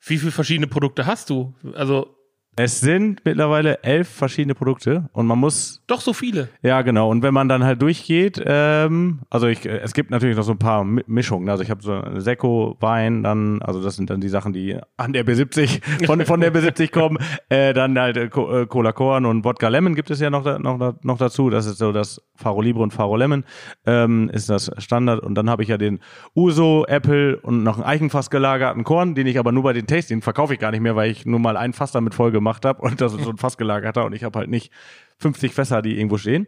wie 0.02 0.18
viele 0.18 0.32
verschiedene 0.32 0.68
Produkte 0.68 1.06
hast 1.06 1.30
du? 1.30 1.56
Also 1.74 2.15
Es 2.58 2.80
sind 2.80 3.22
mittlerweile 3.26 3.84
elf 3.84 4.08
verschiedene 4.08 4.56
Produkte 4.56 5.10
und 5.12 5.28
man 5.28 5.38
muss, 5.38 5.84
doch 5.88 6.00
so 6.00 6.14
viele. 6.14 6.48
ja 6.62 6.82
genau, 6.84 7.10
und 7.10 7.22
wenn 7.22 7.34
man 7.34 7.50
dann 7.50 7.66
halt 7.66 7.82
durchgeht, 7.82 8.42
ähm, 8.46 9.20
also 9.30 9.48
ich, 9.48 9.66
äh, 9.66 9.80
es 9.80 9.94
gibt 9.94 10.10
natürlich 10.10 10.38
noch 10.38 10.44
so 10.44 10.54
ein 10.54 10.58
paar 10.58 10.84
Mi- 10.84 11.04
Mischungen, 11.06 11.50
also 11.50 11.64
ich 11.64 11.70
habe 11.70 11.82
so 11.84 12.02
Sekko, 12.20 12.78
Wein, 12.80 13.24
dann, 13.24 13.62
also 13.62 13.82
das 13.84 13.98
sind 13.98 14.10
dann 14.10 14.22
die 14.22 14.30
Sachen, 14.30 14.54
die 14.54 14.78
an 14.96 15.12
der 15.12 15.26
B70, 15.26 16.06
von, 16.06 16.26
von 16.26 16.40
der 16.40 16.54
B70 16.54 16.92
kommen, 16.94 17.18
äh, 17.50 17.74
dann 17.74 18.00
halt 18.00 18.16
äh, 18.16 18.24
äh, 18.28 18.66
Cola 18.68 18.94
Korn 18.94 19.26
und 19.26 19.44
Wodka 19.44 19.68
Lemon 19.68 19.94
gibt 19.96 20.10
es 20.10 20.22
ja 20.22 20.30
noch, 20.30 20.46
noch, 20.60 20.96
noch 21.04 21.18
dazu, 21.18 21.50
das 21.50 21.66
ist 21.66 21.80
so 21.80 21.92
das 21.92 22.22
Faro 22.38 22.62
Libre 22.62 22.84
und 22.84 22.92
Faro 22.94 23.16
Lemon, 23.18 23.44
ähm, 23.86 24.30
ist 24.34 24.50
das 24.50 24.72
Standard. 24.78 25.22
Und 25.22 25.36
dann 25.36 25.50
habe 25.50 25.64
ich 25.64 25.70
ja 25.70 25.78
den 25.78 26.00
Uso, 26.36 26.86
Apple 26.86 27.38
und 27.38 27.64
noch 27.64 27.76
einen 27.78 27.86
Eichenfass 27.86 28.30
gelagerten 28.30 28.84
Korn, 28.84 29.16
den 29.16 29.26
ich 29.28 29.40
aber 29.40 29.52
nur 29.54 29.64
bei 29.64 29.72
den 29.74 29.88
Tasting 29.88 30.22
verkaufe 30.22 30.54
ich 30.54 30.60
gar 30.60 30.72
nicht 30.72 30.82
mehr, 30.82 30.96
weil 30.98 31.12
ich 31.12 31.26
nur 31.26 31.40
mal 31.40 31.56
ein 31.58 31.72
Fass 31.74 31.92
damit 31.94 32.14
voll 32.14 32.32
gemacht 32.32 32.45
habe 32.46 32.82
und 32.82 33.02
das 33.02 33.14
ist 33.14 33.24
so 33.24 33.30
ein 33.30 33.38
Fass 33.38 33.58
gelagerter 33.58 34.06
und 34.06 34.14
ich 34.14 34.24
habe 34.24 34.40
halt 34.40 34.50
nicht 34.50 34.72
50 35.20 35.54
Fässer, 35.54 35.82
die 35.82 35.98
irgendwo 35.98 36.18
stehen. 36.18 36.48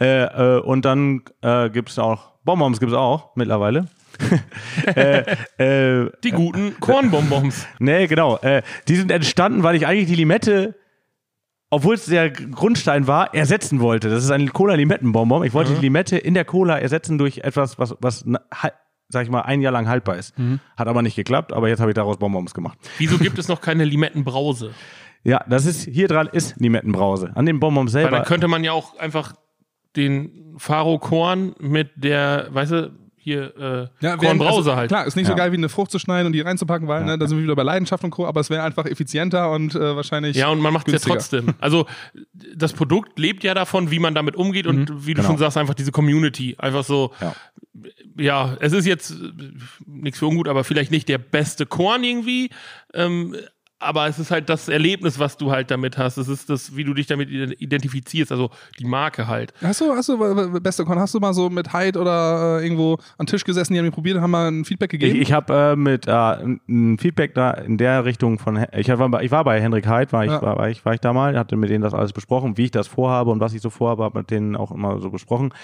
Äh, 0.00 0.24
äh, 0.24 0.60
und 0.60 0.84
dann 0.84 1.22
äh, 1.42 1.70
gibt's 1.70 1.98
auch, 1.98 2.32
Bonbons 2.44 2.80
gibt's 2.80 2.94
auch 2.94 3.34
mittlerweile. 3.36 3.88
äh, 4.86 5.24
äh, 5.58 6.10
Die 6.24 6.30
guten 6.30 6.78
Kornbonbons. 6.80 7.66
Nee, 7.78 8.06
genau. 8.06 8.38
Äh, 8.38 8.62
die 8.88 8.96
sind 8.96 9.10
entstanden, 9.10 9.62
weil 9.62 9.76
ich 9.76 9.86
eigentlich 9.86 10.08
die 10.08 10.16
Limette 10.16 10.74
obwohl 11.70 11.96
es 11.96 12.06
der 12.06 12.30
Grundstein 12.30 13.06
war, 13.06 13.34
ersetzen 13.34 13.80
wollte. 13.80 14.08
Das 14.08 14.24
ist 14.24 14.30
ein 14.30 14.52
Cola-Limettenbonbon. 14.52 15.44
Ich 15.44 15.52
wollte 15.52 15.74
die 15.74 15.80
Limette 15.80 16.16
in 16.16 16.32
der 16.32 16.46
Cola 16.46 16.78
ersetzen 16.78 17.18
durch 17.18 17.38
etwas, 17.38 17.78
was, 17.78 17.94
was 18.00 18.24
sag 19.08 19.24
ich 19.24 19.30
mal, 19.30 19.42
ein 19.42 19.60
Jahr 19.60 19.72
lang 19.72 19.88
haltbar 19.88 20.16
ist. 20.16 20.34
Hat 20.76 20.88
aber 20.88 21.02
nicht 21.02 21.16
geklappt, 21.16 21.52
aber 21.52 21.68
jetzt 21.68 21.80
habe 21.80 21.90
ich 21.90 21.94
daraus 21.94 22.18
Bonbons 22.18 22.54
gemacht. 22.54 22.78
Wieso 22.98 23.18
gibt 23.18 23.38
es 23.38 23.48
noch 23.48 23.60
keine 23.60 23.84
Limettenbrause? 23.84 24.72
Ja, 25.28 25.44
das 25.48 25.66
ist, 25.66 25.84
hier 25.84 26.08
dran 26.08 26.28
ist 26.32 26.56
Limettenbrause. 26.58 27.32
An 27.34 27.44
dem 27.46 27.60
Bonbon 27.60 27.86
Weil 27.86 27.90
selber. 27.92 28.10
dann 28.10 28.24
könnte 28.24 28.48
man 28.48 28.64
ja 28.64 28.72
auch 28.72 28.98
einfach 28.98 29.34
den 29.96 30.54
Faro 30.58 30.98
Korn 30.98 31.54
mit 31.60 31.90
der, 31.96 32.48
weißt 32.50 32.72
du, 32.72 32.92
hier 33.20 33.54
äh, 34.00 34.04
Ja, 34.04 34.16
Kornbrause 34.16 34.56
also, 34.70 34.76
halt. 34.76 34.88
Klar, 34.88 35.04
ist 35.06 35.16
nicht 35.16 35.26
so 35.26 35.32
Ja. 35.32 35.36
geil 35.38 35.52
wie 35.52 35.56
eine 35.56 35.68
Frucht 35.68 35.90
zu 35.90 35.98
schneiden 35.98 36.26
und 36.28 36.32
die 36.32 36.40
reinzupacken, 36.40 36.88
weil 36.88 37.04
ne, 37.04 37.18
da 37.18 37.26
sind 37.26 37.36
wir 37.36 37.44
wieder 37.44 37.56
bei 37.56 37.62
Leidenschaft 37.62 38.02
und 38.04 38.10
Co. 38.10 38.26
Aber 38.26 38.40
es 38.40 38.48
wäre 38.48 38.62
einfach 38.62 38.86
effizienter 38.86 39.50
und 39.50 39.74
äh, 39.74 39.94
wahrscheinlich. 39.96 40.36
Ja, 40.36 40.48
und 40.48 40.60
man 40.60 40.72
macht 40.72 40.88
es 40.88 41.04
ja 41.04 41.12
trotzdem. 41.12 41.54
Also 41.60 41.86
das 42.56 42.72
Produkt 42.72 43.18
lebt 43.18 43.44
ja 43.44 43.52
davon, 43.52 43.90
wie 43.90 43.98
man 43.98 44.14
damit 44.14 44.34
umgeht 44.36 44.66
und 44.66 45.04
wie 45.06 45.12
du 45.12 45.20
Genau. 45.20 45.28
schon 45.28 45.36
sagst, 45.38 45.58
einfach 45.58 45.74
diese 45.74 45.92
Community. 45.92 46.56
Einfach 46.58 46.84
so, 46.84 47.12
Ja. 47.20 47.34
ja, 48.18 48.56
es 48.60 48.72
ist 48.72 48.86
jetzt 48.86 49.10
äh, 49.10 49.14
nichts 49.86 50.20
für 50.20 50.26
ungut, 50.26 50.48
aber 50.48 50.64
vielleicht 50.64 50.90
nicht 50.90 51.08
der 51.08 51.18
beste 51.18 51.66
Korn 51.66 52.04
irgendwie. 52.04 52.48
Ähm, 52.94 53.36
aber 53.80 54.08
es 54.08 54.18
ist 54.18 54.30
halt 54.30 54.48
das 54.48 54.68
Erlebnis, 54.68 55.18
was 55.18 55.36
du 55.36 55.50
halt 55.52 55.70
damit 55.70 55.96
hast. 55.98 56.16
Es 56.16 56.26
ist 56.28 56.50
das, 56.50 56.74
wie 56.76 56.82
du 56.84 56.94
dich 56.94 57.06
damit 57.06 57.30
identifizierst, 57.30 58.32
also 58.32 58.50
die 58.78 58.84
Marke 58.84 59.28
halt. 59.28 59.52
Hast 59.62 59.80
du, 59.80 59.92
hast 59.92 60.08
du, 60.08 60.60
beste 60.60 60.84
Con, 60.84 60.98
hast 60.98 61.14
du 61.14 61.20
mal 61.20 61.32
so 61.32 61.48
mit 61.48 61.72
Hyde 61.72 61.98
oder 62.00 62.58
äh, 62.60 62.64
irgendwo 62.64 62.94
an 63.18 63.24
den 63.24 63.26
Tisch 63.26 63.44
gesessen, 63.44 63.72
die 63.74 63.78
haben 63.78 63.86
ihn 63.86 63.92
probiert 63.92 64.16
und 64.16 64.22
haben 64.22 64.30
mal 64.32 64.48
ein 64.50 64.64
Feedback 64.64 64.92
Ich, 64.94 65.00
gegeben? 65.00 65.22
ich 65.22 65.32
habe 65.32 65.54
äh, 65.54 65.76
mit 65.76 66.06
äh, 66.08 66.10
ein 66.12 66.98
Feedback 66.98 67.34
da 67.34 67.52
in 67.52 67.78
der 67.78 68.04
Richtung 68.04 68.38
von 68.38 68.66
ich 68.76 68.88
war, 68.88 69.08
bei- 69.08 69.22
ich 69.22 69.30
war 69.30 69.44
bei 69.44 69.60
Henrik 69.60 69.86
Heid, 69.86 70.12
war 70.12 70.24
ich, 70.24 70.30
Ja. 70.32 70.42
war, 70.42 70.56
war 70.58 70.68
ich, 70.70 70.84
war 70.84 70.94
ich 70.94 71.00
da 71.00 71.12
mal, 71.12 71.38
hatte 71.38 71.56
mit 71.56 71.70
denen 71.70 71.82
das 71.82 71.94
alles 71.94 72.12
besprochen, 72.12 72.56
wie 72.56 72.64
ich 72.64 72.70
das 72.72 72.88
vorhabe 72.88 73.30
und 73.30 73.40
was 73.40 73.54
ich 73.54 73.60
so 73.62 73.70
vorhabe, 73.70 74.02
habe 74.04 74.18
mit 74.18 74.30
denen 74.30 74.56
auch 74.56 74.72
immer 74.72 75.00
so 75.00 75.10
besprochen. 75.10 75.54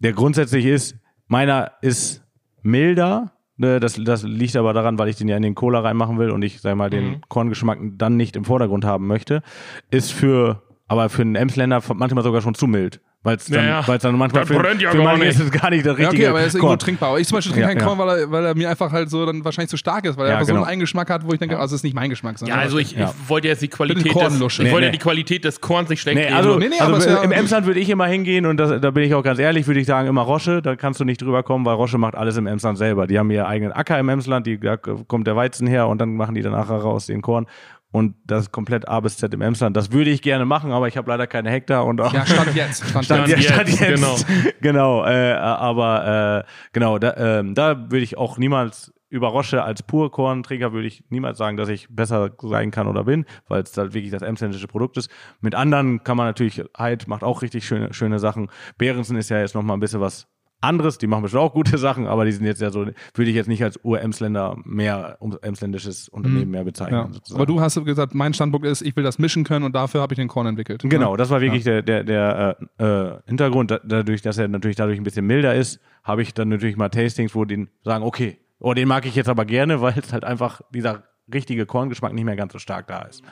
Der 0.00 0.12
grundsätzlich 0.12 0.64
ist, 0.66 0.96
meiner 1.28 1.72
ist 1.80 2.22
milder. 2.62 3.32
Ne, 3.56 3.80
Das, 3.80 3.94
das 4.02 4.22
liegt 4.22 4.56
aber 4.56 4.72
daran, 4.72 4.98
weil 4.98 5.08
ich 5.08 5.16
den 5.16 5.28
ja 5.28 5.36
in 5.36 5.42
den 5.42 5.54
Cola 5.54 5.80
reinmachen 5.80 6.18
will 6.18 6.30
und 6.30 6.42
ich, 6.42 6.60
sag 6.60 6.76
mal, 6.76 6.90
den 6.90 7.20
Korngeschmack 7.28 7.78
dann 7.96 8.16
nicht 8.16 8.36
im 8.36 8.44
Vordergrund 8.44 8.84
haben 8.84 9.06
möchte. 9.06 9.42
Ist 9.90 10.12
für, 10.12 10.62
aber 10.92 11.08
für 11.08 11.22
einen 11.22 11.34
Emsländer 11.36 11.80
manchmal 11.94 12.22
sogar 12.22 12.42
schon 12.42 12.54
zu 12.54 12.66
mild. 12.66 13.00
Weil 13.24 13.36
es 13.36 13.44
dann, 13.44 13.64
Ja, 13.64 13.84
ja. 13.86 13.98
dann 13.98 14.18
manchmal 14.18 14.44
für, 14.46 14.58
brennt 14.58 14.82
ja 14.82 14.90
für 14.90 14.96
gar 14.96 15.04
manche 15.04 15.26
nicht. 15.26 15.38
ist 15.38 15.44
es 15.44 15.50
gar 15.52 15.70
nicht 15.70 15.86
der 15.86 15.92
ja, 15.92 15.98
richtige 16.08 16.22
okay, 16.24 16.26
aber 16.30 16.40
er 16.40 16.46
ist 16.46 16.54
irgendwo 16.54 16.70
Korn. 16.70 16.78
trinkbar. 16.80 17.08
Aber 17.10 17.20
ich 17.20 17.28
zum 17.28 17.36
Beispiel 17.36 17.52
trinke 17.52 17.68
Ja, 17.68 17.74
keinen 17.74 17.80
ja. 17.80 17.86
Korn, 17.86 17.98
weil 18.00 18.18
er, 18.18 18.30
weil 18.32 18.44
er 18.46 18.54
mir 18.56 18.68
einfach 18.68 18.90
halt 18.90 19.10
so 19.10 19.24
dann 19.24 19.44
wahrscheinlich 19.44 19.70
zu 19.70 19.76
stark 19.76 20.04
ist, 20.06 20.16
weil 20.16 20.24
er 20.26 20.30
Ja, 20.30 20.34
einfach 20.38 20.48
so 20.48 20.52
genau. 20.54 20.64
einen 20.64 20.72
Eigengeschmack 20.72 21.08
hat, 21.08 21.24
wo 21.24 21.32
ich 21.32 21.38
denke, 21.38 21.56
also 21.56 21.74
es 21.76 21.78
ist 21.80 21.84
nicht 21.84 21.94
mein 21.94 22.10
Geschmack. 22.10 22.32
Ja, 22.32 22.38
sondern- 22.38 22.58
also 22.58 22.78
ich, 22.78 22.92
Ja. 22.96 23.12
ich 23.22 23.28
wollte 23.30 23.46
jetzt 23.46 23.62
die 23.62 23.68
Qualität 23.68 24.06
des, 24.06 24.40
ich 24.40 24.58
Nee, 24.58 24.72
wollte 24.72 24.86
nee. 24.86 24.92
die 24.92 24.98
Qualität 24.98 25.44
des 25.44 25.60
Korns 25.60 25.88
nicht 25.88 26.00
schlecht 26.00 26.16
Nee, 26.18 26.34
also, 26.34 26.56
Nee, 26.58 26.68
nee, 26.68 26.80
also 26.80 27.08
ja- 27.08 27.22
im 27.22 27.30
Emsland 27.30 27.64
würde 27.66 27.78
ich 27.78 27.88
immer 27.90 28.06
hingehen 28.06 28.44
und 28.44 28.56
das, 28.56 28.80
da 28.80 28.90
bin 28.90 29.04
ich 29.04 29.14
auch 29.14 29.22
ganz 29.22 29.38
ehrlich, 29.38 29.68
würde 29.68 29.78
ich 29.78 29.86
sagen, 29.86 30.08
immer 30.08 30.22
Rosche, 30.22 30.60
da 30.60 30.74
kannst 30.74 30.98
du 30.98 31.04
nicht 31.04 31.22
drüber 31.22 31.44
kommen, 31.44 31.64
weil 31.64 31.74
Rosche 31.76 31.98
macht 31.98 32.16
alles 32.16 32.36
im 32.38 32.48
Emsland 32.48 32.76
selber. 32.76 33.06
Die 33.06 33.20
haben 33.20 33.30
ihren 33.30 33.46
eigenen 33.46 33.72
Acker 33.72 34.00
im 34.00 34.08
Emsland, 34.08 34.48
die, 34.48 34.58
da 34.58 34.76
kommt 34.76 35.28
der 35.28 35.36
Weizen 35.36 35.68
her 35.68 35.86
und 35.86 36.00
dann 36.00 36.16
machen 36.16 36.34
die 36.34 36.42
dann 36.42 36.52
nachher 36.52 36.74
raus 36.78 37.06
den 37.06 37.22
Korn. 37.22 37.46
Und 37.92 38.16
das 38.24 38.44
ist 38.44 38.52
komplett 38.52 38.88
A 38.88 39.00
bis 39.00 39.18
Z 39.18 39.32
im 39.34 39.42
Emsland. 39.42 39.76
Das 39.76 39.92
würde 39.92 40.10
ich 40.10 40.22
gerne 40.22 40.46
machen, 40.46 40.72
aber 40.72 40.88
ich 40.88 40.96
habe 40.96 41.10
leider 41.10 41.26
keine 41.26 41.50
Hektar 41.50 41.84
und 41.84 42.00
auch 42.00 42.12
ja, 42.12 42.26
stand 42.26 42.54
jetzt. 42.54 42.88
Stand, 42.88 43.04
Stand, 43.04 43.28
jetzt. 43.28 43.44
Stand 43.44 43.68
jetzt. 43.68 43.80
genau. 43.80 44.16
Genau, 44.60 45.04
äh, 45.04 45.32
aber 45.32 46.44
äh, 46.46 46.50
genau, 46.72 46.98
da, 46.98 47.16
ähm, 47.16 47.54
da 47.54 47.90
würde 47.90 48.04
ich 48.04 48.16
auch 48.16 48.38
niemals 48.38 48.92
über 49.12 49.28
Rosche 49.28 49.62
als 49.62 49.82
Purkornträger 49.82 50.72
würde 50.72 50.86
ich 50.88 51.04
niemals 51.10 51.36
sagen, 51.36 51.58
dass 51.58 51.68
ich 51.68 51.86
besser 51.90 52.30
sein 52.40 52.70
kann 52.70 52.86
oder 52.86 53.04
bin, 53.04 53.26
weil 53.46 53.62
es 53.62 53.76
halt 53.76 53.92
wirklich 53.92 54.10
das 54.10 54.22
emsländische 54.22 54.68
Produkt 54.68 54.96
ist. 54.96 55.10
Mit 55.42 55.54
anderen 55.54 56.02
kann 56.02 56.16
man 56.16 56.26
natürlich, 56.26 56.64
Heid 56.78 57.08
macht 57.08 57.22
auch 57.22 57.42
richtig 57.42 57.66
schöne, 57.66 57.92
schöne 57.92 58.18
Sachen. 58.18 58.48
Behrensen 58.78 59.18
ist 59.18 59.28
ja 59.28 59.38
jetzt 59.38 59.54
noch 59.54 59.62
mal 59.62 59.74
ein 59.74 59.80
bisschen 59.80 60.00
was 60.00 60.28
anderes, 60.62 60.98
die 60.98 61.06
machen 61.06 61.22
bestimmt 61.22 61.42
auch 61.42 61.52
gute 61.52 61.76
Sachen, 61.78 62.06
aber 62.06 62.24
die 62.24 62.32
sind 62.32 62.46
jetzt 62.46 62.60
ja 62.60 62.70
so, 62.70 62.86
würde 63.14 63.30
ich 63.30 63.34
jetzt 63.34 63.48
nicht 63.48 63.62
als 63.62 63.78
Ur-Emsländer 63.82 64.56
mehr, 64.64 65.16
um, 65.20 65.36
emsländisches 65.42 66.08
Unternehmen 66.08 66.50
mehr 66.50 66.64
bezeichnen. 66.64 67.12
Ja. 67.12 67.34
Aber 67.34 67.46
du 67.46 67.60
hast 67.60 67.82
gesagt, 67.84 68.14
mein 68.14 68.32
Standpunkt 68.34 68.66
ist, 68.66 68.82
ich 68.82 68.96
will 68.96 69.04
das 69.04 69.18
mischen 69.18 69.44
können 69.44 69.64
und 69.64 69.74
dafür 69.74 70.00
habe 70.00 70.14
ich 70.14 70.18
den 70.18 70.28
Korn 70.28 70.46
entwickelt. 70.46 70.82
Genau, 70.84 71.16
das 71.16 71.30
war 71.30 71.40
wirklich 71.40 71.64
der, 71.64 71.82
der, 71.82 72.04
der 72.04 72.56
äh, 72.78 72.84
äh, 72.84 73.18
Hintergrund. 73.26 73.70
Da, 73.70 73.80
dadurch, 73.84 74.22
dass 74.22 74.38
er 74.38 74.48
natürlich 74.48 74.76
dadurch 74.76 74.98
ein 74.98 75.04
bisschen 75.04 75.26
milder 75.26 75.54
ist, 75.54 75.80
habe 76.04 76.22
ich 76.22 76.34
dann 76.34 76.48
natürlich 76.48 76.76
mal 76.76 76.88
Tastings, 76.88 77.34
wo 77.34 77.44
die 77.44 77.68
sagen, 77.84 78.04
okay, 78.04 78.38
oh, 78.58 78.74
den 78.74 78.88
mag 78.88 79.06
ich 79.06 79.14
jetzt 79.14 79.28
aber 79.28 79.44
gerne, 79.44 79.80
weil 79.82 79.98
es 79.98 80.12
halt 80.12 80.24
einfach 80.24 80.60
dieser 80.72 81.02
richtige 81.32 81.66
Korngeschmack 81.66 82.12
nicht 82.12 82.24
mehr 82.24 82.36
ganz 82.36 82.52
so 82.52 82.58
stark 82.58 82.86
da 82.86 83.02
ist. 83.02 83.22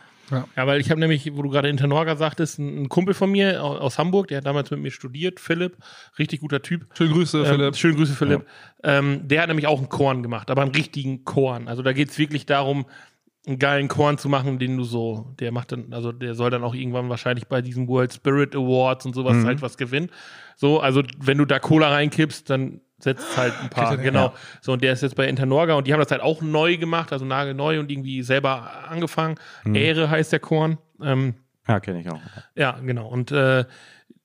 Ja, 0.56 0.66
weil 0.66 0.80
ich 0.80 0.90
habe 0.90 1.00
nämlich, 1.00 1.30
wo 1.36 1.42
du 1.42 1.50
gerade 1.50 1.68
Internorga 1.68 2.16
sagtest, 2.16 2.58
einen 2.58 2.88
Kumpel 2.88 3.14
von 3.14 3.30
mir 3.30 3.62
au- 3.62 3.76
aus 3.78 3.98
Hamburg, 3.98 4.28
der 4.28 4.38
hat 4.38 4.46
damals 4.46 4.70
mit 4.70 4.80
mir 4.80 4.90
studiert, 4.90 5.40
Philipp, 5.40 5.76
richtig 6.18 6.40
guter 6.40 6.62
Typ. 6.62 6.86
Schöne 6.94 7.12
Grüße, 7.12 7.38
Ähm, 7.38 7.44
Philipp. 7.46 7.76
schöne 7.76 7.94
Grüße, 7.96 8.14
Philipp. 8.14 8.46
Ähm, 8.82 9.26
der 9.26 9.42
hat 9.42 9.48
nämlich 9.48 9.66
auch 9.66 9.78
einen 9.78 9.88
Korn 9.88 10.22
gemacht, 10.22 10.50
aber 10.50 10.62
einen 10.62 10.70
richtigen 10.74 11.24
Korn. 11.24 11.68
Also 11.68 11.82
da 11.82 11.92
geht 11.92 12.10
es 12.10 12.18
wirklich 12.18 12.46
darum, 12.46 12.86
einen 13.46 13.58
geilen 13.58 13.88
Korn 13.88 14.18
zu 14.18 14.28
machen, 14.28 14.58
den 14.58 14.76
du 14.76 14.84
so, 14.84 15.34
der 15.40 15.50
macht 15.50 15.72
dann, 15.72 15.92
also 15.92 16.12
der 16.12 16.34
soll 16.34 16.50
dann 16.50 16.62
auch 16.62 16.74
irgendwann 16.74 17.08
wahrscheinlich 17.08 17.46
bei 17.46 17.62
diesen 17.62 17.88
World 17.88 18.12
Spirit 18.12 18.54
Awards 18.54 19.06
und 19.06 19.14
sowas 19.14 19.38
halt 19.46 19.62
was 19.62 19.78
gewinnen. 19.78 20.10
So, 20.56 20.78
also 20.80 21.02
wenn 21.18 21.38
du 21.38 21.46
da 21.46 21.58
Cola 21.58 21.88
reinkippst, 21.88 22.50
dann 22.50 22.82
setzt 23.00 23.36
halt 23.36 23.54
ein 23.62 23.70
paar, 23.70 23.88
Kriegt 23.90 24.02
genau. 24.04 24.26
ja. 24.26 24.34
So, 24.60 24.72
und 24.72 24.82
der 24.82 24.92
ist 24.92 25.02
jetzt 25.02 25.16
bei 25.16 25.26
Internorga 25.26 25.74
und 25.74 25.86
die 25.86 25.92
haben 25.92 26.00
das 26.00 26.10
halt 26.10 26.22
auch 26.22 26.42
neu 26.42 26.76
gemacht, 26.76 27.12
also 27.12 27.24
nagelneu 27.24 27.80
und 27.80 27.90
irgendwie 27.90 28.22
selber 28.22 28.88
angefangen. 28.88 29.36
Ehre 29.72 30.10
heißt 30.10 30.32
der 30.32 30.40
Korn. 30.40 30.78
Ähm, 31.02 31.34
Ja, 31.66 31.80
kenne 31.80 32.00
ich 32.00 32.10
auch. 32.10 32.20
ja, 32.54 32.78
genau. 32.80 33.08
Und 33.08 33.32
äh, 33.32 33.64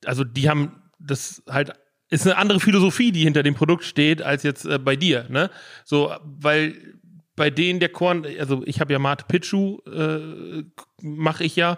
also 0.05 0.23
die 0.23 0.49
haben 0.49 0.81
das 0.99 1.43
halt 1.49 1.73
ist 2.09 2.25
eine 2.27 2.37
andere 2.37 2.59
Philosophie, 2.59 3.11
die 3.11 3.23
hinter 3.23 3.41
dem 3.43 3.55
Produkt 3.55 3.83
steht, 3.83 4.21
als 4.21 4.43
jetzt 4.43 4.65
äh, 4.65 4.77
bei 4.77 4.95
dir, 4.95 5.25
ne? 5.29 5.49
So, 5.83 6.13
weil 6.23 6.75
bei 7.35 7.49
denen 7.49 7.79
der 7.81 7.89
Korn, 7.89 8.25
also 8.39 8.63
ich 8.65 8.79
habe 8.79 8.93
ja 8.93 8.99
Mate 8.99 9.25
Pichu, 9.27 9.79
äh, 9.91 10.63
mache 11.01 11.43
ich 11.43 11.55
ja. 11.57 11.77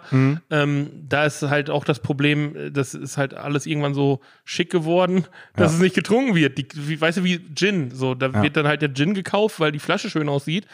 Ähm, 0.50 0.90
da 1.08 1.24
ist 1.26 1.42
halt 1.42 1.68
auch 1.68 1.84
das 1.84 2.00
Problem, 2.00 2.54
das 2.72 2.94
ist 2.94 3.16
halt 3.18 3.34
alles 3.34 3.66
irgendwann 3.66 3.92
so 3.92 4.20
schick 4.44 4.70
geworden, 4.70 5.24
dass 5.56 5.74
es 5.74 5.80
nicht 5.80 5.96
getrunken 5.96 6.34
wird. 6.36 6.56
Die, 6.58 6.66
wie, 6.74 7.00
weißt 7.00 7.18
du, 7.18 7.24
wie 7.24 7.40
Gin. 7.54 7.90
So, 7.90 8.14
da 8.14 8.28
Ja. 8.28 8.42
wird 8.42 8.56
dann 8.56 8.68
halt 8.68 8.82
der 8.82 8.94
Gin 8.94 9.14
gekauft, 9.14 9.58
weil 9.58 9.72
die 9.72 9.80
Flasche 9.80 10.08
schön 10.08 10.28
aussieht. 10.28 10.66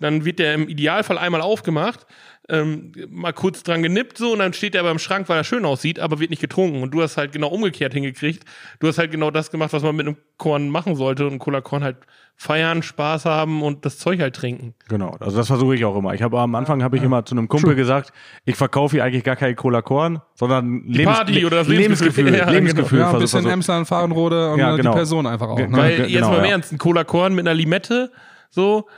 Dann 0.00 0.24
wird 0.24 0.40
der 0.40 0.54
im 0.54 0.68
Idealfall 0.68 1.16
einmal 1.18 1.40
aufgemacht, 1.40 2.04
ähm, 2.48 2.90
mal 3.08 3.32
kurz 3.32 3.62
dran 3.62 3.84
genippt 3.84 4.18
so 4.18 4.32
und 4.32 4.40
dann 4.40 4.52
steht 4.52 4.74
der 4.74 4.82
beim 4.82 4.98
Schrank, 4.98 5.28
weil 5.28 5.36
er 5.38 5.44
schön 5.44 5.64
aussieht, 5.64 6.00
aber 6.00 6.18
wird 6.18 6.30
nicht 6.30 6.42
getrunken. 6.42 6.82
Und 6.82 6.90
du 6.92 7.00
hast 7.00 7.16
halt 7.16 7.30
genau 7.30 7.48
umgekehrt 7.48 7.94
hingekriegt. 7.94 8.44
Du 8.80 8.88
hast 8.88 8.98
halt 8.98 9.12
genau 9.12 9.30
das 9.30 9.52
gemacht, 9.52 9.72
was 9.72 9.84
man 9.84 9.94
mit 9.94 10.06
einem 10.08 10.16
Korn 10.38 10.68
machen 10.68 10.96
sollte 10.96 11.28
und 11.28 11.38
Cola 11.38 11.60
Korn 11.60 11.84
halt 11.84 11.98
feiern, 12.42 12.82
Spaß 12.82 13.24
haben 13.24 13.62
und 13.62 13.84
das 13.86 13.98
Zeug 13.98 14.20
halt 14.20 14.34
trinken. 14.34 14.74
Genau, 14.88 15.16
also 15.20 15.36
das 15.36 15.46
versuche 15.46 15.76
ich 15.76 15.84
auch 15.84 15.96
immer. 15.96 16.12
Ich 16.12 16.22
habe 16.22 16.40
am 16.40 16.54
Anfang 16.56 16.82
habe 16.82 16.96
ich 16.96 17.02
immer 17.04 17.24
zu 17.24 17.36
einem 17.36 17.46
Kumpel 17.48 17.76
gesagt, 17.76 18.12
ich 18.44 18.56
verkaufe 18.56 18.96
hier 18.96 19.04
eigentlich 19.04 19.22
gar 19.22 19.36
kein 19.36 19.54
Cola 19.54 19.80
Korn, 19.80 20.20
sondern 20.34 20.82
Lebens 20.86 21.16
Party 21.16 21.46
oder 21.46 21.58
das 21.58 21.68
Lebensgefühl, 21.68 22.24
Lebensgefühl. 22.24 22.32
Ja, 22.38 22.50
Lebensgefühl. 22.50 22.98
Ja, 22.98 23.10
ein 23.12 23.18
bisschen 23.20 23.42
versuch- 23.42 23.52
Emsland, 23.52 23.86
Fahrenrode 23.86 24.52
und 24.52 24.58
Ja, 24.58 24.74
äh, 24.74 24.76
genau. 24.76 24.90
die 24.90 24.96
Person 24.96 25.26
einfach 25.26 25.48
auch. 25.48 25.58
Ne? 25.58 25.68
Weil 25.70 26.00
jetzt 26.00 26.12
genau, 26.12 26.30
mal 26.30 26.38
im 26.38 26.44
ja. 26.44 26.50
Ernst, 26.50 26.72
ein 26.72 26.78
Cola 26.78 27.04
Korn 27.04 27.34
mit 27.34 27.46
einer 27.46 27.54
Limette, 27.54 28.10
so 28.50 28.88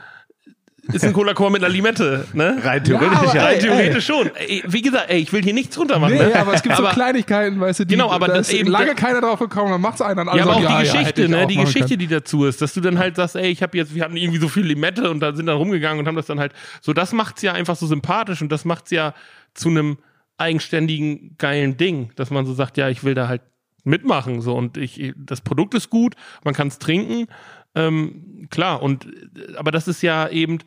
ist 0.93 1.03
ein 1.03 1.13
Cola 1.13 1.33
Korn 1.33 1.53
mit 1.53 1.63
einer 1.63 1.73
Limette, 1.73 2.27
ne? 2.33 2.57
Rein 2.61 2.83
theoretisch 2.83 3.17
aber 3.17 3.35
ja. 3.35 3.43
Rein 3.43 3.53
ey, 3.55 3.59
theoretisch 3.59 4.05
schon. 4.05 4.29
Ey, 4.35 4.63
wie 4.67 4.81
gesagt, 4.81 5.09
ey, 5.09 5.19
ich 5.19 5.33
will 5.33 5.43
hier 5.43 5.53
nichts 5.53 5.77
runter 5.77 5.99
machen. 5.99 6.13
Nee, 6.13 6.25
ne? 6.25 6.35
aber 6.35 6.53
es 6.53 6.61
gibt 6.61 6.75
so 6.75 6.83
Kleinigkeiten, 6.83 7.59
weißt 7.59 7.79
du, 7.81 7.85
die, 7.85 7.95
Genau, 7.95 8.11
aber 8.11 8.27
da 8.27 8.35
das 8.35 8.49
ist 8.49 8.53
eben- 8.59 8.69
lange 8.69 8.95
keiner 8.95 9.21
drauf 9.21 9.39
gekommen, 9.39 9.71
dann 9.71 9.81
macht's 9.81 10.01
einer. 10.01 10.23
Ja, 10.35 10.43
aber 10.43 10.53
auch 10.53 10.57
die 10.57 10.63
ja, 10.63 10.79
Geschichte, 10.81 11.23
ich 11.23 11.29
ne? 11.29 11.43
auch 11.43 11.47
Die 11.47 11.55
Geschichte, 11.55 11.87
können. 11.89 11.99
die 11.99 12.07
dazu 12.07 12.45
ist, 12.45 12.61
dass 12.61 12.73
du 12.73 12.81
dann 12.81 12.99
halt 12.99 13.15
sagst, 13.15 13.35
ey, 13.35 13.49
ich 13.49 13.61
habe 13.63 13.77
jetzt, 13.77 13.95
wir 13.95 14.03
hatten 14.03 14.17
irgendwie 14.17 14.39
so 14.39 14.47
viel 14.47 14.65
Limette 14.65 15.09
und 15.09 15.19
da 15.19 15.33
sind 15.33 15.45
dann 15.47 15.57
rumgegangen 15.57 15.99
und 15.99 16.07
haben 16.07 16.15
das 16.15 16.27
dann 16.27 16.39
halt, 16.39 16.53
so 16.81 16.93
das 16.93 17.13
macht's 17.13 17.41
ja 17.41 17.53
einfach 17.53 17.75
so 17.75 17.87
sympathisch 17.87 18.41
und 18.41 18.51
das 18.51 18.65
macht's 18.65 18.91
ja 18.91 19.13
zu 19.53 19.69
einem 19.69 19.97
eigenständigen, 20.37 21.35
geilen 21.37 21.77
Ding, 21.77 22.11
dass 22.15 22.29
man 22.29 22.45
so 22.45 22.53
sagt, 22.53 22.77
ja, 22.77 22.89
ich 22.89 23.03
will 23.03 23.13
da 23.13 23.27
halt 23.27 23.41
mitmachen, 23.85 24.41
so 24.41 24.55
und 24.55 24.77
ich, 24.77 25.13
das 25.15 25.41
Produkt 25.41 25.75
ist 25.75 25.89
gut, 25.89 26.15
man 26.43 26.53
kann 26.53 26.67
es 26.67 26.79
trinken, 26.79 27.27
ähm, 27.75 28.47
klar 28.49 28.81
und, 28.81 29.07
aber 29.57 29.71
das 29.71 29.87
ist 29.87 30.01
ja 30.01 30.27
eben, 30.29 30.59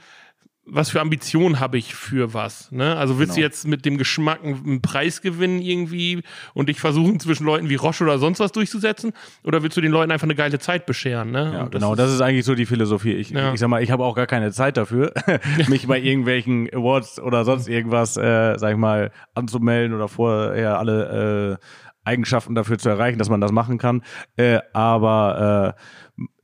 was 0.70 0.90
für 0.90 1.00
Ambitionen 1.00 1.60
habe 1.60 1.78
ich 1.78 1.94
für 1.94 2.34
was? 2.34 2.70
Ne? 2.72 2.94
Also 2.94 3.18
willst 3.18 3.32
du 3.32 3.36
Genau. 3.36 3.46
jetzt 3.46 3.66
mit 3.66 3.86
dem 3.86 3.96
Geschmack 3.96 4.40
einen 4.44 4.82
Preis 4.82 5.22
gewinnen 5.22 5.62
irgendwie 5.62 6.22
und 6.52 6.68
dich 6.68 6.78
versuchen 6.78 7.18
zwischen 7.20 7.46
Leuten 7.46 7.70
wie 7.70 7.76
Roche 7.76 8.04
oder 8.04 8.18
sonst 8.18 8.38
was 8.38 8.52
durchzusetzen? 8.52 9.12
Oder 9.44 9.62
willst 9.62 9.78
du 9.78 9.80
den 9.80 9.92
Leuten 9.92 10.12
einfach 10.12 10.26
eine 10.26 10.34
geile 10.34 10.58
Zeit 10.58 10.84
bescheren? 10.84 11.30
Ne? 11.30 11.52
Ja, 11.54 11.62
Und 11.62 11.70
genau, 11.70 11.94
das 11.94 12.12
ist 12.12 12.20
eigentlich 12.20 12.44
so 12.44 12.54
die 12.54 12.66
Philosophie. 12.66 13.14
Ich, 13.14 13.30
Ja. 13.30 13.54
ich 13.54 13.60
sag 13.60 13.68
mal, 13.68 13.82
ich 13.82 13.90
habe 13.90 14.04
auch 14.04 14.14
gar 14.14 14.26
keine 14.26 14.52
Zeit 14.52 14.76
dafür, 14.76 15.14
mich 15.68 15.86
bei 15.86 15.98
irgendwelchen 15.98 16.68
Awards 16.70 17.18
oder 17.18 17.46
sonst 17.46 17.66
irgendwas, 17.66 18.18
äh, 18.18 18.58
sag 18.58 18.72
ich 18.72 18.76
mal, 18.78 19.10
anzumelden 19.34 19.96
oder 19.96 20.08
vorher 20.08 20.78
alle 20.78 21.58
äh, 21.58 21.64
Eigenschaften 22.06 22.54
dafür 22.54 22.76
zu 22.78 22.90
erreichen, 22.90 23.18
dass 23.18 23.30
man 23.30 23.40
das 23.40 23.52
machen 23.52 23.78
kann. 23.78 24.02
Äh, 24.36 24.58
aber 24.74 25.74
äh, 25.78 25.82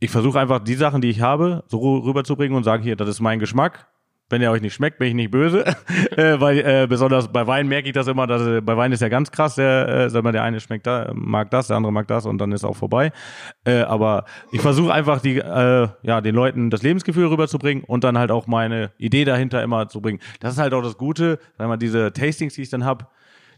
ich 0.00 0.10
versuche 0.10 0.38
einfach 0.40 0.60
die 0.60 0.74
Sachen, 0.74 1.00
die 1.00 1.10
ich 1.10 1.20
habe, 1.20 1.64
so 1.68 1.78
rü- 1.78 2.04
rüberzubringen 2.04 2.56
und 2.56 2.64
sagen, 2.64 2.82
hier, 2.82 2.96
das 2.96 3.08
ist 3.08 3.20
mein 3.20 3.38
Geschmack. 3.38 3.88
wenn 4.30 4.40
er 4.40 4.50
euch 4.52 4.62
nicht 4.62 4.74
schmeckt, 4.74 4.98
bin 4.98 5.08
ich 5.08 5.14
nicht 5.14 5.30
böse. 5.30 5.64
äh, 6.16 6.40
weil 6.40 6.58
äh, 6.58 6.86
besonders 6.88 7.28
bei 7.30 7.46
Wein 7.46 7.68
merke 7.68 7.88
ich 7.88 7.94
das 7.94 8.06
immer, 8.06 8.26
dass 8.26 8.42
äh, 8.46 8.60
bei 8.60 8.76
Wein 8.76 8.90
ist 8.92 9.00
ja 9.00 9.08
ganz 9.08 9.30
krass, 9.30 9.54
der, 9.56 10.08
äh, 10.12 10.32
der 10.32 10.42
eine 10.42 10.60
schmeckt 10.60 10.86
da, 10.86 11.12
mag 11.14 11.50
das, 11.50 11.66
der 11.68 11.76
andere 11.76 11.92
mag 11.92 12.08
das 12.08 12.24
und 12.26 12.38
dann 12.38 12.50
ist 12.52 12.64
auch 12.64 12.74
vorbei. 12.76 13.12
Äh, 13.64 13.80
aber 13.82 14.24
ich 14.50 14.60
versuche 14.60 14.92
einfach 14.92 15.20
die, 15.20 15.38
äh, 15.38 15.88
ja, 16.02 16.20
den 16.20 16.34
Leuten 16.34 16.70
das 16.70 16.82
Lebensgefühl 16.82 17.26
rüberzubringen 17.26 17.84
und 17.84 18.02
dann 18.02 18.16
halt 18.18 18.30
auch 18.30 18.46
meine 18.46 18.92
Idee 18.98 19.24
dahinter 19.24 19.62
immer 19.62 19.88
zu 19.88 20.00
bringen. 20.00 20.20
Das 20.40 20.54
ist 20.54 20.58
halt 20.58 20.72
auch 20.72 20.82
das 20.82 20.96
Gute, 20.96 21.38
sag 21.58 21.68
mal, 21.68 21.76
diese 21.76 22.12
Tastings, 22.12 22.54
die 22.54 22.62
ich 22.62 22.70
dann 22.70 22.84
hab, 22.84 23.12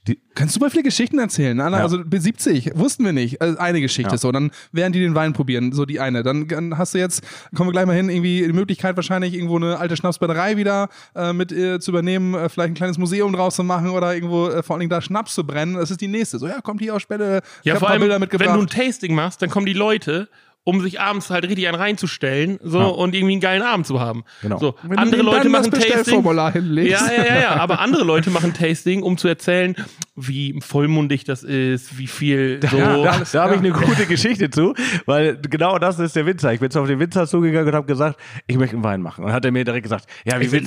die, 0.07 0.19
Kannst 0.35 0.55
super 0.55 0.71
viele 0.71 0.83
Geschichten 0.83 1.19
erzählen. 1.19 1.59
Anna, 1.61 1.79
Ja. 1.79 1.83
Also 1.83 2.05
bis 2.05 2.23
70 2.25 2.73
wussten 2.75 3.05
wir 3.05 3.13
nicht. 3.13 3.41
Also 3.41 3.59
eine 3.59 3.81
Geschichte 3.81 4.13
Ja. 4.13 4.19
so. 4.19 4.31
Dann 4.33 4.51
werden 4.71 4.93
die 4.93 5.01
den 5.01 5.15
Wein 5.15 5.33
probieren, 5.33 5.73
so 5.73 5.87
die 5.87 5.99
eine. 5.99 6.23
Dann, 6.23 6.47
dann 6.47 6.77
hast 6.77 6.95
du 6.95 6.99
jetzt, 6.99 7.23
kommen 7.55 7.69
wir 7.69 7.73
gleich 7.73 7.87
mal 7.87 7.97
hin, 7.97 8.11
irgendwie 8.11 8.43
die 8.47 8.53
Möglichkeit 8.53 8.97
wahrscheinlich 8.97 9.35
irgendwo 9.35 9.57
eine 9.57 9.79
alte 9.79 9.97
Schnapsbrennerei 9.97 10.57
wieder 10.57 10.89
äh, 11.15 11.33
mit 11.33 11.53
äh, 11.53 11.81
zu 11.81 11.91
übernehmen, 11.91 12.35
äh, 12.35 12.49
vielleicht 12.49 12.71
ein 12.71 12.75
kleines 12.75 12.99
Museum 12.99 13.33
draus 13.33 13.57
zu 13.57 13.65
machen 13.65 13.91
oder 13.91 14.15
irgendwo 14.15 14.49
äh, 14.49 14.63
vor 14.63 14.75
allen 14.75 14.81
Dingen 14.81 14.91
da 14.91 15.01
Schnaps 15.01 15.35
zu 15.35 15.47
brennen. 15.47 15.75
Das 15.75 15.91
ist 15.91 16.01
die 16.01 16.09
nächste. 16.09 16.39
So, 16.39 16.47
ja, 16.47 16.61
kommt 16.61 16.81
hier 16.83 16.95
aus 16.95 17.03
Spelle. 17.03 17.41
Ja, 17.63 17.77
vor 17.77 17.89
allem, 17.89 18.01
Bilder 18.01 18.21
wenn 18.21 18.53
du 18.53 18.61
ein 18.61 18.67
Tasting 18.67 19.15
machst, 19.15 19.41
dann 19.41 19.49
kommen 19.51 19.67
die 19.67 19.73
Leute, 19.73 20.29
um 20.67 20.81
sich 20.81 21.01
abends 21.01 21.31
halt 21.31 21.45
richtig 21.45 21.69
einen 21.69 21.77
reinzustellen 21.77 22.59
so 22.61 22.81
Ja. 22.81 22.85
und 22.87 23.15
irgendwie 23.15 23.35
einen 23.35 23.41
geilen 23.41 23.63
Abend 23.63 23.87
zu 23.87 24.01
haben. 24.01 24.25
Genau. 24.43 24.59
So, 24.59 24.75
Wenn 24.83 24.99
andere 24.99 25.23
Leute 25.23 25.45
dann 25.45 25.53
machen 25.53 25.71
das 25.71 25.87
Tasting. 25.87 26.25
Ja, 26.25 27.07
ja, 27.07 27.25
ja, 27.25 27.41
ja, 27.41 27.51
aber 27.57 27.79
andere 27.79 28.03
Leute 28.03 28.31
machen 28.31 28.53
Tasting, 28.53 29.05
um 29.05 29.17
zu 29.17 29.29
erzählen, 29.29 29.77
wie 30.17 30.59
vollmundig 30.61 31.23
das 31.23 31.45
ist, 31.45 31.99
wie 31.99 32.09
viel 32.09 32.59
so. 32.69 32.79
Ja, 32.79 32.97
da 32.97 33.23
da 33.33 33.43
habe 33.45 33.55
ich 33.55 33.61
eine 33.61 33.71
gute 33.71 34.07
Geschichte 34.07 34.51
zu, 34.51 34.75
weil 35.05 35.37
genau 35.41 35.79
das 35.79 36.01
ist 36.01 36.17
der 36.17 36.27
Winzer. 36.27 36.53
Ich 36.53 36.59
bin 36.59 36.69
zu 36.71 36.81
auf 36.81 36.89
den 36.89 36.99
Winzer 36.99 37.29
zugegangen 37.29 37.69
und 37.69 37.75
habe 37.75 37.87
gesagt, 37.87 38.19
ich 38.49 38.57
möchte 38.57 38.75
einen 38.75 38.83
Wein 38.85 39.03
machen. 39.03 39.25
Und 39.25 39.33
hat 39.33 39.45
er 39.45 39.53
mir 39.53 39.65
direkt 39.65 39.85
gesagt, 39.85 40.07
ja, 40.25 40.41
wie, 40.41 40.47
Ich 40.47 40.53
will 40.53 40.67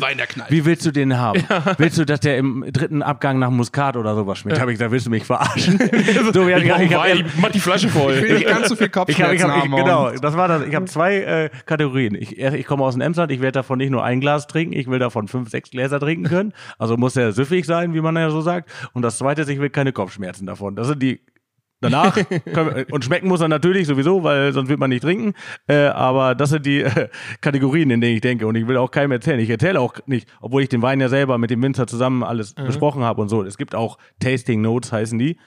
wie 0.49 0.65
willst 0.65 0.85
du 0.85 0.91
den 0.91 1.17
haben? 1.17 1.43
Willst 1.77 1.97
du, 1.97 2.05
dass 2.05 2.21
der 2.21 2.37
im 2.37 2.63
dritten 2.71 3.01
Abgang 3.03 3.37
nach 3.39 3.49
Muskat 3.49 3.97
oder 3.97 4.15
sowas 4.15 4.37
schmeckt? 4.37 4.61
Hab 4.61 4.69
ich 4.69 4.75
gesagt, 4.75 4.91
willst 4.91 5.07
du 5.07 5.09
mich 5.09 5.25
verarschen? 5.25 5.77
so, 6.33 6.47
ja, 6.47 6.57
ich, 6.57 6.63
ich, 6.65 6.71
hab- 6.71 7.03
Wein, 7.03 7.17
ich 7.25 7.41
mach 7.41 7.51
die 7.51 7.59
Flasche 7.59 7.89
voll. 7.89 8.13
Ich 8.13 8.21
will 8.21 8.33
nicht 8.35 8.47
ganz 8.47 8.69
so 8.69 8.75
viel 8.75 8.87
ich 8.87 8.95
habe, 8.95 9.05
Kopfschmerzen 9.07 9.35
ich 9.35 9.43
hab, 9.43 9.57
ich, 9.57 9.61
haben. 9.63 9.75
genau, 9.75 9.88
das 10.21 10.37
war 10.37 10.47
das. 10.47 10.65
Ich 10.65 10.75
habe 10.75 10.85
zwei 10.85 11.17
äh, 11.17 11.49
Kategorien. 11.65 12.15
Ich, 12.15 12.37
ich 12.37 12.65
komme 12.65 12.83
aus 12.83 12.93
dem 12.95 13.01
Emsland, 13.01 13.31
ich 13.31 13.41
werde 13.41 13.53
davon 13.53 13.77
nicht 13.77 13.89
nur 13.89 14.03
ein 14.03 14.19
Glas 14.19 14.47
trinken, 14.47 14.73
ich 14.73 14.87
will 14.87 14.99
davon 14.99 15.27
fünf, 15.27 15.49
sechs 15.49 15.71
Gläser 15.71 15.99
trinken 15.99 16.25
können. 16.25 16.53
Also 16.77 16.97
muss 16.97 17.15
er 17.15 17.31
süffig 17.31 17.65
sein, 17.65 17.93
wie 17.93 18.01
man 18.01 18.15
ja 18.15 18.29
so 18.29 18.41
sagt. 18.41 18.69
Und 18.93 19.01
das 19.01 19.17
zweite 19.17 19.41
ist, 19.41 19.49
ich 19.49 19.59
will 19.59 19.69
keine 19.69 19.93
Kopfschmerzen 19.93 20.45
davon. 20.45 20.75
Das 20.75 20.87
sind 20.87 21.01
die 21.01 21.21
Danach 21.81 22.15
können 22.53 22.75
wir, 22.75 22.85
und 22.91 23.05
schmecken 23.05 23.27
muss 23.27 23.41
er 23.41 23.47
natürlich 23.47 23.87
sowieso, 23.87 24.23
weil 24.23 24.51
sonst 24.51 24.69
wird 24.69 24.79
man 24.79 24.89
nicht 24.89 25.01
trinken. 25.01 25.33
Äh, 25.67 25.85
aber 25.87 26.35
das 26.35 26.49
sind 26.49 26.65
die 26.65 26.81
äh, 26.81 27.07
Kategorien, 27.41 27.89
in 27.89 28.01
denen 28.01 28.15
ich 28.15 28.21
denke. 28.21 28.47
Und 28.47 28.55
ich 28.55 28.67
will 28.67 28.77
auch 28.77 28.91
keinem 28.91 29.11
erzählen. 29.11 29.39
Ich 29.39 29.49
erzähle 29.49 29.79
auch 29.79 29.93
nicht, 30.05 30.27
obwohl 30.41 30.61
ich 30.61 30.69
den 30.69 30.81
Wein 30.81 30.99
ja 30.99 31.09
selber 31.09 31.37
mit 31.37 31.51
dem 31.51 31.61
Winzer 31.63 31.87
zusammen 31.87 32.23
alles 32.23 32.53
besprochen 32.53 33.03
habe 33.03 33.21
und 33.21 33.29
so. 33.29 33.43
Es 33.43 33.57
gibt 33.57 33.75
auch 33.75 33.97
Tasting 34.19 34.61
Notes, 34.61 34.91
heißen 34.91 35.17
die. 35.17 35.37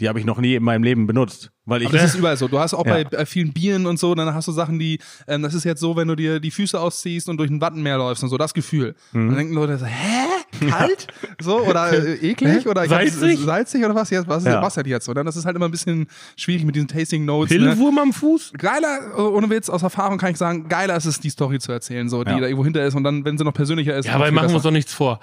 Die 0.00 0.08
habe 0.08 0.20
ich 0.20 0.24
noch 0.24 0.38
nie 0.38 0.54
in 0.54 0.62
meinem 0.62 0.82
Leben 0.84 1.06
benutzt. 1.06 1.50
Weil 1.64 1.82
ich 1.82 1.88
Aber 1.88 1.98
das 1.98 2.12
ist 2.14 2.18
überall 2.18 2.36
so. 2.36 2.46
Du 2.48 2.58
hast 2.58 2.72
auch 2.72 2.86
Ja. 2.86 2.94
bei 2.94 3.02
äh, 3.02 3.26
vielen 3.26 3.52
Bieren 3.52 3.86
und 3.86 3.98
so, 3.98 4.14
dann 4.14 4.32
hast 4.32 4.46
du 4.48 4.52
Sachen, 4.52 4.78
die, 4.78 5.00
ähm, 5.26 5.42
das 5.42 5.54
ist 5.54 5.64
jetzt 5.64 5.80
so, 5.80 5.96
wenn 5.96 6.08
du 6.08 6.14
dir 6.14 6.40
die 6.40 6.50
Füße 6.50 6.80
ausziehst 6.80 7.28
und 7.28 7.36
durch 7.36 7.50
ein 7.50 7.60
Wattenmeer 7.60 7.98
läufst 7.98 8.22
und 8.22 8.28
so, 8.30 8.38
das 8.38 8.54
Gefühl. 8.54 8.94
Mhm. 9.12 9.26
Dann 9.28 9.36
denken 9.36 9.54
Leute 9.54 9.76
so, 9.76 9.84
hä? 9.86 10.66
Kalt? 10.70 11.08
so, 11.42 11.58
oder 11.60 11.92
äh, 11.92 12.14
eklig? 12.30 12.66
Oder 12.66 12.84
ich 12.84 12.90
hab- 12.92 13.00
Salzig? 13.08 13.38
salzig 13.40 13.84
oder 13.84 13.94
was? 13.94 14.08
Jetzt, 14.10 14.28
was, 14.28 14.44
Ja. 14.44 14.62
was 14.62 14.76
halt 14.76 14.86
jetzt? 14.86 15.08
Und 15.08 15.16
dann 15.16 15.26
das 15.26 15.36
ist 15.36 15.44
halt 15.44 15.56
immer 15.56 15.66
ein 15.66 15.70
bisschen 15.72 16.06
schwierig 16.36 16.64
mit 16.64 16.74
diesen 16.76 16.88
Tasting 16.88 17.24
Notes. 17.24 17.50
Ne? 17.50 17.58
Pillewurm 17.58 17.98
am 17.98 18.12
Fuß? 18.12 18.52
Geiler, 18.56 19.00
äh, 19.16 19.20
ohne 19.20 19.50
Witz, 19.50 19.68
aus 19.68 19.82
Erfahrung 19.82 20.16
kann 20.16 20.30
ich 20.30 20.38
sagen, 20.38 20.68
geiler 20.68 20.96
ist 20.96 21.04
es, 21.04 21.20
die 21.20 21.30
Story 21.30 21.58
zu 21.58 21.72
erzählen, 21.72 22.08
so, 22.08 22.24
die 22.24 22.30
Ja. 22.30 22.38
da 22.40 22.44
irgendwo 22.46 22.64
hinter 22.64 22.86
ist 22.86 22.94
und 22.94 23.04
dann, 23.04 23.24
wenn 23.26 23.36
sie 23.36 23.44
noch 23.44 23.52
persönlicher 23.52 23.96
ist. 23.96 24.06
Ja, 24.06 24.14
aber 24.14 24.30
machen 24.30 24.48
wir 24.48 24.54
uns 24.54 24.62
doch 24.64 24.70
nichts 24.70 24.94
vor. 24.94 25.20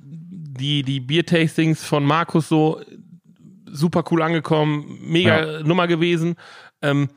Die, 0.00 0.82
die 0.82 1.00
Bier-Tastings 1.00 1.84
von 1.84 2.04
Markus 2.04 2.48
so 2.48 2.80
super 3.74 4.04
cool 4.10 4.22
angekommen, 4.22 4.98
mega 5.02 5.62
Nummer 5.62 5.86
gewesen. 5.86 6.36
Ähm, 6.82 7.08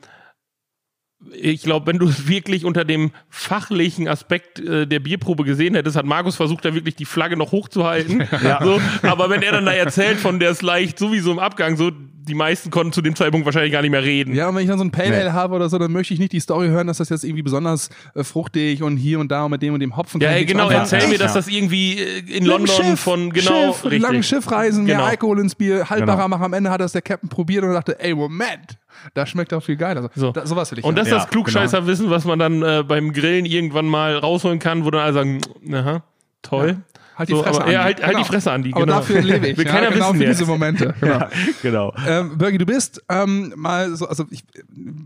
ich 1.32 1.62
glaube, 1.62 1.86
wenn 1.86 1.98
du 1.98 2.06
es 2.06 2.28
wirklich 2.28 2.64
unter 2.64 2.84
dem 2.84 3.10
fachlichen 3.28 4.06
Aspekt 4.06 4.60
äh, 4.60 4.86
der 4.86 5.00
Bierprobe 5.00 5.44
gesehen 5.44 5.74
hättest, 5.74 5.96
hat 5.96 6.06
Markus 6.06 6.36
versucht, 6.36 6.64
da 6.64 6.74
wirklich 6.74 6.94
die 6.94 7.04
Flagge 7.04 7.36
noch 7.36 7.52
hochzuhalten. 7.52 8.28
So, 8.60 8.80
aber 9.02 9.30
wenn 9.30 9.42
er 9.42 9.52
dann 9.52 9.66
da 9.66 9.72
erzählt 9.72 10.18
von 10.18 10.38
der 10.38 10.50
ist 10.50 10.62
leicht 10.62 10.98
sowieso 10.98 11.30
im 11.32 11.38
Abgang, 11.38 11.76
so 11.76 11.90
die 12.28 12.34
meisten 12.34 12.70
konnten 12.70 12.92
zu 12.92 13.02
dem 13.02 13.16
Zeitpunkt 13.16 13.44
wahrscheinlich 13.46 13.72
gar 13.72 13.82
nicht 13.82 13.90
mehr 13.90 14.02
reden. 14.04 14.34
Ja, 14.34 14.48
und 14.48 14.54
wenn 14.54 14.62
ich 14.62 14.68
dann 14.68 14.78
so 14.78 14.84
ein 14.84 14.90
Pale 14.90 15.10
Nee. 15.10 15.16
Ale 15.16 15.32
habe 15.32 15.54
oder 15.56 15.68
so, 15.68 15.78
dann 15.78 15.90
möchte 15.92 16.14
ich 16.14 16.20
nicht 16.20 16.32
die 16.32 16.40
Story 16.40 16.68
hören, 16.68 16.86
dass 16.86 16.98
das 16.98 17.08
jetzt 17.08 17.24
irgendwie 17.24 17.42
besonders 17.42 17.90
äh, 18.14 18.22
fruchtig 18.24 18.82
und 18.82 18.96
hier 18.96 19.18
und 19.18 19.30
da 19.32 19.44
und 19.44 19.50
mit 19.50 19.62
dem 19.62 19.74
und 19.74 19.80
dem 19.80 19.96
Hopfen. 19.96 20.20
Ja, 20.20 20.28
kann 20.28 20.36
ey, 20.38 20.44
genau, 20.44 20.70
erzähl 20.70 21.00
Ja. 21.02 21.08
mir, 21.08 21.18
dass 21.18 21.32
das 21.34 21.48
irgendwie 21.48 21.98
äh, 21.98 22.18
in 22.20 22.44
Mit 22.44 22.44
London 22.44 22.68
Schiff, 22.68 23.00
von 23.00 23.30
genau 23.32 23.72
Schiff, 23.72 23.98
langen 24.00 24.22
Schiffreisen, 24.22 24.84
mehr 24.84 24.96
Genau. 24.96 25.06
Alkohol 25.08 25.40
ins 25.40 25.54
Bier, 25.54 25.88
haltbarer 25.90 26.16
Genau. 26.16 26.28
machen. 26.28 26.44
Am 26.44 26.52
Ende 26.52 26.70
hat 26.70 26.80
das 26.80 26.92
der 26.92 27.02
Captain 27.02 27.28
probiert 27.28 27.64
und 27.64 27.72
dachte, 27.72 27.98
ey, 28.00 28.14
Moment, 28.14 28.78
das 29.14 29.30
schmeckt 29.30 29.52
doch 29.52 29.62
viel 29.62 29.76
geiler. 29.76 30.10
So. 30.14 30.32
Da, 30.32 30.44
sowas 30.46 30.70
will 30.70 30.78
ich 30.80 30.84
Und 30.84 30.96
das 30.98 31.06
ist 31.06 31.12
das 31.14 31.24
Ja, 31.24 31.28
Klugscheißerwissen, 31.30 32.10
was 32.10 32.24
man 32.24 32.38
dann 32.38 32.62
äh, 32.62 32.84
beim 32.86 33.12
Grillen 33.12 33.46
irgendwann 33.46 33.86
mal 33.86 34.16
rausholen 34.18 34.58
kann, 34.58 34.84
wo 34.84 34.90
dann 34.90 35.00
alle 35.02 35.12
sagen, 35.12 35.40
aha, 35.72 36.02
toll. 36.42 36.78
Halt 37.18 37.28
die 37.28 37.34
so, 37.34 37.42
Fresse 37.42 37.56
aber, 37.60 37.66
an. 37.66 37.72
Ja, 37.72 37.82
halt, 37.84 38.00
halt 38.00 38.12
Genau. 38.12 38.22
die 38.22 38.28
Fresse 38.28 38.52
an 38.52 38.62
die. 38.62 38.72
Aber 38.72 38.84
genau. 38.86 38.96
dafür 38.98 39.20
lebe 39.22 39.48
ich. 39.48 39.56
Will 39.58 39.66
ja, 39.66 39.72
keiner 39.72 39.90
genau 39.90 40.06
wissen 40.10 40.18
für 40.18 40.24
jetzt. 40.24 40.38
diese 40.40 40.50
Momente. 40.50 40.94
Genau. 41.00 41.26
genau. 41.62 41.94
Ähm, 42.06 42.38
Birgi, 42.38 42.58
du 42.58 42.66
bist 42.66 43.02
ähm, 43.08 43.52
mal 43.56 43.94
so, 43.96 44.06
also 44.08 44.24
ich, 44.30 44.44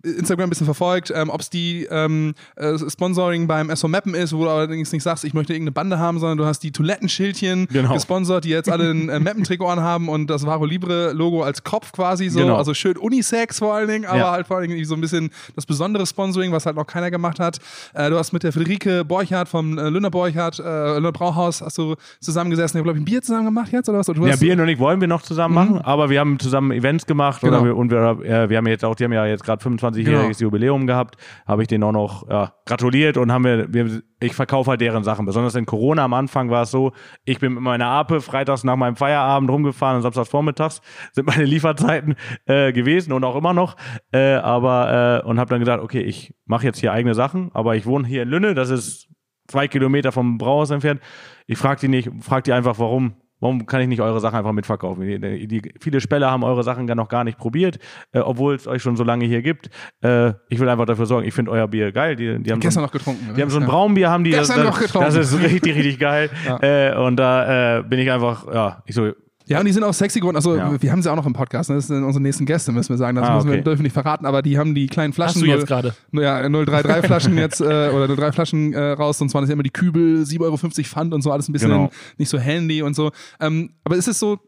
Instagram 0.03 0.47
ein 0.47 0.51
bisschen 0.51 0.65
verfolgt, 0.67 1.13
ähm, 1.15 1.31
ob 1.31 1.41
es 1.41 1.49
die 1.51 1.87
ähm, 1.91 2.35
äh, 2.57 2.77
Sponsoring 2.79 3.47
beim 3.47 3.75
SO 3.75 3.89
Mappen 3.89 4.15
ist, 4.15 4.33
wo 4.35 4.45
du 4.45 4.51
allerdings 4.51 4.93
nicht 4.93 5.03
sagst, 5.03 5.25
ich 5.25 5.33
möchte 5.35 5.53
irgendeine 5.53 5.73
Bande 5.73 5.99
haben, 5.99 6.19
sondern 6.19 6.39
du 6.39 6.45
hast 6.45 6.61
die 6.61 6.73
Toilettenschildchen 6.73 7.67
Genau. 7.69 7.95
gesponsert, 7.95 8.45
die 8.45 8.51
jetzt 8.51 8.69
alle 8.71 8.91
ein 8.91 9.09
äh, 9.09 9.19
Mappen-Trikot 9.21 9.67
anhaben 9.69 10.09
und 10.09 10.29
das 10.29 10.45
Varo 10.47 10.65
Libre-Logo 10.65 11.43
als 11.43 11.65
Kopf 11.65 11.93
quasi 11.93 12.29
so, 12.29 12.41
Genau. 12.41 12.57
also 12.57 12.75
schön 12.75 12.97
Unisex 12.97 13.59
vor 13.59 13.75
allen 13.75 13.89
Dingen, 13.89 14.05
aber 14.07 14.19
Ja. 14.19 14.31
halt 14.33 14.47
vor 14.47 14.59
allen 14.59 14.69
Dingen 14.69 14.85
so 14.85 14.95
ein 14.95 15.01
bisschen 15.01 15.31
das 15.57 15.67
besondere 15.67 16.07
Sponsoring, 16.07 16.53
was 16.53 16.67
halt 16.67 16.77
noch 16.77 16.87
keiner 16.87 17.11
gemacht 17.11 17.39
hat. 17.41 17.59
Äh, 17.95 18.11
du 18.11 18.19
hast 18.19 18.33
mit 18.33 18.43
der 18.43 18.53
Friederike 18.53 19.05
Borchardt 19.05 19.49
vom 19.49 19.79
äh, 19.79 19.89
Lünder 19.89 20.11
Borchardt, 20.11 20.59
äh, 20.59 20.95
Lünder 20.95 21.13
Brauhaus, 21.13 21.63
hast 21.63 21.79
du 21.79 21.95
zusammengesessen, 22.21 22.79
habt, 22.79 22.85
glaube 22.85 22.99
ich, 22.99 23.03
ein 23.03 23.05
Bier 23.05 23.23
zusammen 23.23 23.45
gemacht 23.47 23.73
jetzt 23.73 23.89
oder 23.89 23.99
was? 23.99 24.09
Oder 24.09 24.27
Ja, 24.27 24.37
Bier 24.37 24.59
und 24.61 24.69
ich 24.69 24.79
wollen 24.79 25.01
wir 25.01 25.09
noch 25.09 25.23
zusammen 25.23 25.55
machen, 25.55 25.79
aber 25.81 26.11
wir 26.11 26.21
haben 26.21 26.39
zusammen 26.39 26.73
Events 26.73 27.07
gemacht 27.07 27.41
Genau. 27.43 27.59
oder 27.59 27.65
wir, 27.67 27.77
und 27.77 27.91
wir, 27.91 28.21
äh, 28.25 28.49
wir 28.49 28.57
haben 28.59 28.67
jetzt 28.67 28.85
auch, 28.85 28.95
die 28.95 29.05
haben 29.05 29.13
ja 29.13 29.27
jetzt 29.27 29.45
gerade 29.45 29.65
25-jähriges 29.65 30.39
Genau. 30.39 30.49
Jubiläum 30.49 30.87
gehabt, 30.87 31.17
habe 31.47 31.63
ich 31.63 31.69
denen 31.69 31.85
auch 31.85 31.93
noch 31.93 32.29
ja, 32.29 32.53
gratuliert 32.67 33.17
und 33.17 33.33
haben 33.33 33.45
wir, 33.45 33.73
wir 33.73 34.03
ich 34.21 34.35
verkaufe 34.35 34.71
halt 34.71 34.81
deren 34.81 35.03
Sachen. 35.03 35.27
Besonders 35.27 35.57
in 35.57 35.67
Corona 35.67 36.05
am 36.05 36.15
Anfang 36.15 36.49
war 36.49 36.63
es 36.63 36.71
so, 36.71 36.93
ich 37.25 37.41
bin 37.41 37.55
mit 37.55 37.63
meiner 37.63 37.87
Ape 37.87 38.21
freitags 38.21 38.63
nach 38.63 38.77
meinem 38.77 38.95
Feierabend 38.95 39.51
rumgefahren 39.51 39.97
und 39.97 40.03
samstags 40.03 40.29
vormittags 40.29 40.81
sind 41.13 41.27
meine 41.27 41.45
Lieferzeiten 41.45 42.15
äh, 42.47 42.73
gewesen 42.73 43.13
und 43.13 43.25
auch 43.25 43.35
immer 43.37 43.53
noch. 43.53 43.77
Äh, 44.13 44.35
aber 44.35 45.23
äh, 45.25 45.29
und 45.29 45.41
habe 45.41 45.51
dann 45.51 45.59
gesagt, 45.61 45.83
okay, 45.83 46.03
ich 46.03 46.35
mache 46.47 46.65
jetzt 46.67 46.79
hier 46.79 46.93
eigene 46.93 47.15
Sachen, 47.15 47.51
aber 47.53 47.75
ich 47.75 47.85
wohne 47.85 48.07
hier 48.07 48.23
in 48.23 48.29
Lünne, 48.29 48.55
das 48.55 48.71
ist 48.71 49.09
zwei 49.53 49.69
Kilometer 49.69 50.11
vom 50.13 50.39
Brauhaus 50.39 50.71
entfernt. 50.71 51.01
Ich 51.47 51.59
frage 51.59 51.81
die 51.81 51.89
nicht, 51.89 52.11
frag 52.21 52.45
die 52.45 52.53
einfach, 52.53 52.79
warum. 52.79 53.15
Warum 53.39 53.67
kann 53.67 53.81
ich 53.81 53.89
nicht 53.89 54.01
eure 54.01 54.21
Sachen 54.21 54.37
einfach 54.37 54.53
mitverkaufen? 54.53 55.05
Die, 55.05 55.49
die, 55.49 55.63
viele 55.81 56.01
Speller 56.01 56.31
haben 56.31 56.45
eure 56.45 56.63
Sachen 56.63 56.87
gar 56.87 56.95
noch 56.95 57.09
gar 57.09 57.25
nicht 57.25 57.39
probiert, 57.39 57.81
äh, 58.13 58.21
obwohl 58.21 58.55
es 58.55 58.69
euch 58.69 58.81
schon 58.83 58.95
so 58.97 59.03
lange 59.03 59.25
hier 59.25 59.43
gibt. 59.43 59.69
Äh, 60.01 60.35
ich 60.49 60.61
will 60.61 60.69
einfach 60.69 60.87
dafür 60.87 61.07
sorgen, 61.07 61.27
ich 61.27 61.35
finde 61.35 61.51
euer 61.51 61.67
Bier 61.67 61.91
geil. 61.91 62.15
Die, 62.15 62.41
die 62.41 62.53
haben 62.53 62.61
so 62.63 62.69
Gestern 62.69 62.83
ein, 62.83 62.87
noch 62.87 62.93
getrunken. 62.93 63.35
die 63.35 63.43
haben 63.43 63.51
so 63.51 63.57
ein 63.59 63.65
Ja. 63.65 63.69
Braunbier, 63.69 64.11
haben 64.11 64.23
die. 64.23 64.31
Gestern 64.31 64.59
das, 64.59 64.67
noch 64.67 64.79
getrunken. 64.81 65.07
Das 65.07 65.17
ist 65.17 65.43
richtig, 65.43 65.75
richtig 65.75 65.99
geil. 65.99 66.31
äh, 66.61 66.95
und 66.95 67.17
da 67.17 67.79
äh, 67.79 67.83
bin 67.83 67.99
ich 67.99 68.13
einfach, 68.13 68.47
ja, 68.47 68.81
ich 68.87 68.95
so, 68.95 69.11
Ja, 69.47 69.59
und 69.61 69.67
die 69.67 69.73
sind 69.73 69.83
auch 69.85 69.93
sexy 69.95 70.21
geworden. 70.21 70.37
Also, 70.37 70.57
Ja. 70.57 70.81
wir 70.81 70.93
haben 70.93 71.03
sie 71.03 71.11
auch 71.11 71.17
noch 71.17 71.27
im 71.27 71.33
Podcast. 71.33 71.71
Ne? 71.71 71.77
Das 71.77 71.87
sind 71.89 72.03
unsere 72.05 72.23
nächsten 72.23 72.47
Gäste, 72.47 72.73
müssen 72.73 72.91
wir 72.91 72.97
sagen. 72.97 73.17
Das 73.17 73.29
Ah, 73.29 73.35
müssen 73.37 73.49
wir, 73.49 73.55
okay. 73.55 73.65
dürfen 73.65 73.79
wir 73.81 73.85
nicht 73.85 73.93
verraten. 73.93 74.25
Aber 74.27 74.43
die 74.43 74.59
haben 74.59 74.75
die 74.75 74.87
kleinen 74.87 75.13
Flaschen. 75.13 75.37
Hast 75.37 75.43
du 75.43 75.47
jetzt 75.47 75.59
null- 75.61 75.67
gerade? 75.67 75.95
Ja, 76.13 76.49
033 76.49 77.07
Flaschen 77.07 77.37
jetzt, 77.39 77.61
äh, 77.61 77.65
oder 77.91 78.09
03 78.09 78.33
Flaschen 78.33 78.73
äh, 78.73 78.81
raus. 78.93 79.21
Und 79.21 79.29
zwar 79.31 79.41
das 79.41 79.49
sind 79.49 79.55
immer 79.55 79.63
die 79.63 79.71
Kübel, 79.71 80.25
7,50 80.25 80.41
Euro 80.41 80.57
Pfand 80.85 81.15
und 81.15 81.23
so, 81.23 81.33
alles 81.33 81.49
ein 81.49 81.53
bisschen 81.53 81.71
Genau. 81.71 81.91
nicht 82.19 82.29
so 82.29 82.39
handy 82.39 82.83
und 82.83 82.95
so. 82.95 83.11
Ähm, 83.41 83.71
aber 83.85 83.97
ist 83.97 84.09
es 84.09 84.19
so, 84.19 84.39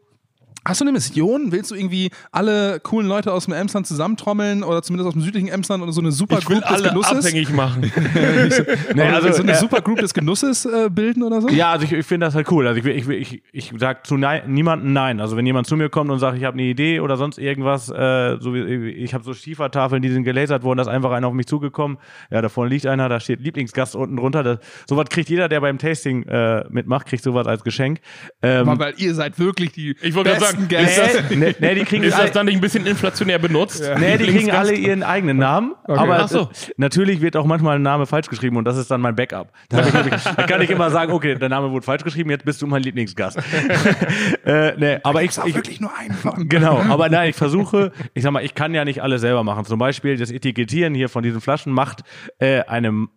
Hast 0.67 0.81
du 0.81 0.85
eine 0.85 0.91
Mission? 0.93 1.51
Willst 1.51 1.69
du 1.69 1.75
irgendwie 1.75 2.09
alle 2.31 2.79
coolen 2.79 3.07
Leute 3.07 3.31
aus 3.31 3.45
dem 3.45 3.53
Emsland 3.53 3.85
zusammentrommeln 3.85 4.63
oder 4.63 4.81
zumindest 4.81 5.07
aus 5.09 5.13
dem 5.13 5.21
südlichen 5.21 5.47
Emsland 5.47 5.83
oder 5.83 5.91
so 5.91 6.01
eine 6.01 6.11
super 6.11 6.39
Ich 6.39 6.49
will 6.49 6.59
Group 6.59 6.69
des 6.69 6.79
alle 6.81 6.89
Genusses? 6.89 7.25
abhängig 7.25 7.53
machen. 7.53 7.91
Nee, 8.95 9.01
also, 9.03 9.27
also, 9.27 9.37
so 9.37 9.43
eine 9.43 9.51
äh, 9.51 9.55
super 9.55 9.81
Group 9.81 9.99
des 9.99 10.13
Genusses 10.13 10.65
äh, 10.65 10.89
bilden 10.89 11.23
oder 11.23 11.41
so? 11.41 11.49
Ja, 11.49 11.71
also 11.73 11.85
ich, 11.85 11.91
ich 11.91 12.05
finde 12.05 12.25
das 12.27 12.35
halt 12.35 12.49
cool. 12.51 12.67
Also 12.67 12.79
ich, 12.79 12.85
ich, 12.85 13.09
ich, 13.09 13.43
ich 13.51 13.73
sag 13.77 14.07
zu 14.07 14.17
nei- 14.17 14.43
niemandem 14.47 14.93
nein. 14.93 15.19
Also 15.19 15.37
wenn 15.37 15.45
jemand 15.45 15.67
zu 15.67 15.75
mir 15.77 15.89
kommt 15.89 16.09
und 16.09 16.19
sagt, 16.19 16.37
ich 16.37 16.43
habe 16.43 16.53
eine 16.55 16.63
Idee 16.63 16.99
oder 16.99 17.17
sonst 17.17 17.37
irgendwas, 17.37 17.89
äh, 17.89 18.37
so 18.39 18.53
wie 18.53 18.89
ich 18.89 19.13
habe 19.13 19.23
so 19.23 19.33
Schiefertafeln, 19.33 20.01
die 20.01 20.09
sind 20.09 20.23
gelasert 20.23 20.63
worden, 20.63 20.77
da 20.77 20.83
ist 20.83 20.87
einfach 20.89 21.11
einer 21.11 21.27
auf 21.27 21.33
mich 21.33 21.45
zugekommen. 21.45 21.97
Ja, 22.31 22.41
da 22.41 22.49
vorne 22.49 22.69
liegt 22.69 22.85
einer, 22.87 23.07
da 23.09 23.19
steht 23.19 23.39
Lieblingsgast 23.41 23.95
unten 23.95 24.17
drunter. 24.17 24.43
Das, 24.43 24.59
sowas 24.89 25.09
kriegt 25.09 25.29
jeder, 25.29 25.47
der 25.49 25.61
beim 25.61 25.77
Tasting 25.77 26.23
äh, 26.23 26.63
mitmacht, 26.69 27.05
kriegt 27.07 27.23
sowas 27.23 27.45
als 27.45 27.63
Geschenk. 27.63 27.99
Ähm, 28.41 28.67
Aber 28.67 28.85
weil 28.85 28.93
ihr 28.97 29.13
seid 29.13 29.37
wirklich 29.37 29.71
die 29.71 29.95
Ich 30.01 30.15
wollte 30.15 30.31
gerade 30.31 30.54
besten 30.55 30.67
Gäste. 30.67 31.23
Nee, 31.29 31.35
nee, 31.35 31.55
nee, 31.59 31.75
die 31.75 31.83
kriegen 31.83 32.03
Ist 32.03 32.13
alle, 32.13 32.25
das 32.25 32.33
dann 32.33 32.45
nicht 32.45 32.55
ein 32.55 32.61
bisschen 32.61 32.85
inflationär 32.85 33.39
benutzt? 33.39 33.83
nee, 33.99 34.17
die 34.17 34.25
kriegen 34.25 34.51
alle 34.51 34.73
ihren 34.73 35.03
eigenen 35.03 35.37
Namen. 35.37 35.75
Aber 35.85 36.19
Ach 36.19 36.27
so. 36.27 36.49
natürlich 36.77 37.21
wird 37.21 37.35
auch 37.35 37.45
manchmal 37.45 37.77
ein 37.77 37.81
Name 37.81 38.05
falsch 38.05 38.27
geschrieben 38.27 38.57
und 38.57 38.65
das 38.65 38.77
ist 38.77 38.89
dann 38.91 39.01
mein 39.01 39.15
Backup. 39.15 39.51
Da, 39.69 39.85
ich, 39.85 40.23
kann 40.47 40.61
ich 40.61 40.69
immer 40.69 40.89
sagen, 40.89 41.11
okay, 41.11 41.35
der 41.35 41.49
Name 41.49 41.71
wurde 41.71 41.85
falsch 41.85 42.03
geschrieben, 42.03 42.29
jetzt 42.29 42.45
bist 42.45 42.61
du 42.61 42.67
mein 42.67 42.83
Lieblingsgast. 42.83 43.37
äh, 44.45 44.73
nee, 44.77 44.99
aber 45.03 45.23
ich, 45.23 45.29
Ist 45.29 45.39
auch 45.39 45.45
ich, 45.45 45.55
wirklich 45.55 45.79
nur 45.79 45.91
einen 45.97 46.13
von. 46.13 46.47
Genau, 46.49 46.79
aber 46.89 47.09
nein, 47.09 47.29
ich 47.29 47.35
versuche, 47.35 47.91
ich 48.13 48.23
sag 48.23 48.31
mal, 48.31 48.43
ich 48.43 48.55
kann 48.55 48.73
ja 48.73 48.85
nicht 48.85 49.01
alles 49.01 49.21
selber 49.21 49.43
machen. 49.43 49.65
Zum 49.65 49.79
Beispiel 49.79 50.17
das 50.17 50.31
Etikettieren 50.31 50.93
hier 50.93 51.09
von 51.09 51.23
diesen 51.23 51.41
Flaschen 51.41 51.73
macht 51.73 52.03
äh, 52.39 52.61
einem 52.61 53.09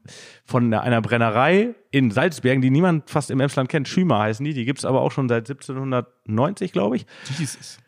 von 0.49 0.73
einer 0.73 1.03
Brennerei 1.03 1.75
in 1.91 2.11
Salzbergen, 2.11 2.63
die 2.63 2.71
niemand 2.71 3.11
fast 3.11 3.31
im 3.31 3.39
Emsland 3.39 3.69
kennt. 3.69 3.87
Schümer 3.87 4.21
heißen 4.21 4.43
die, 4.45 4.55
die 4.55 4.65
gibt's 4.65 4.87
aber 4.87 5.03
auch 5.03 5.13
schon 5.13 5.29
seit 5.29 5.49
1790, 5.49 6.73
glaube 6.73 6.97
ich. 6.97 7.07
Jesus. 7.39 7.79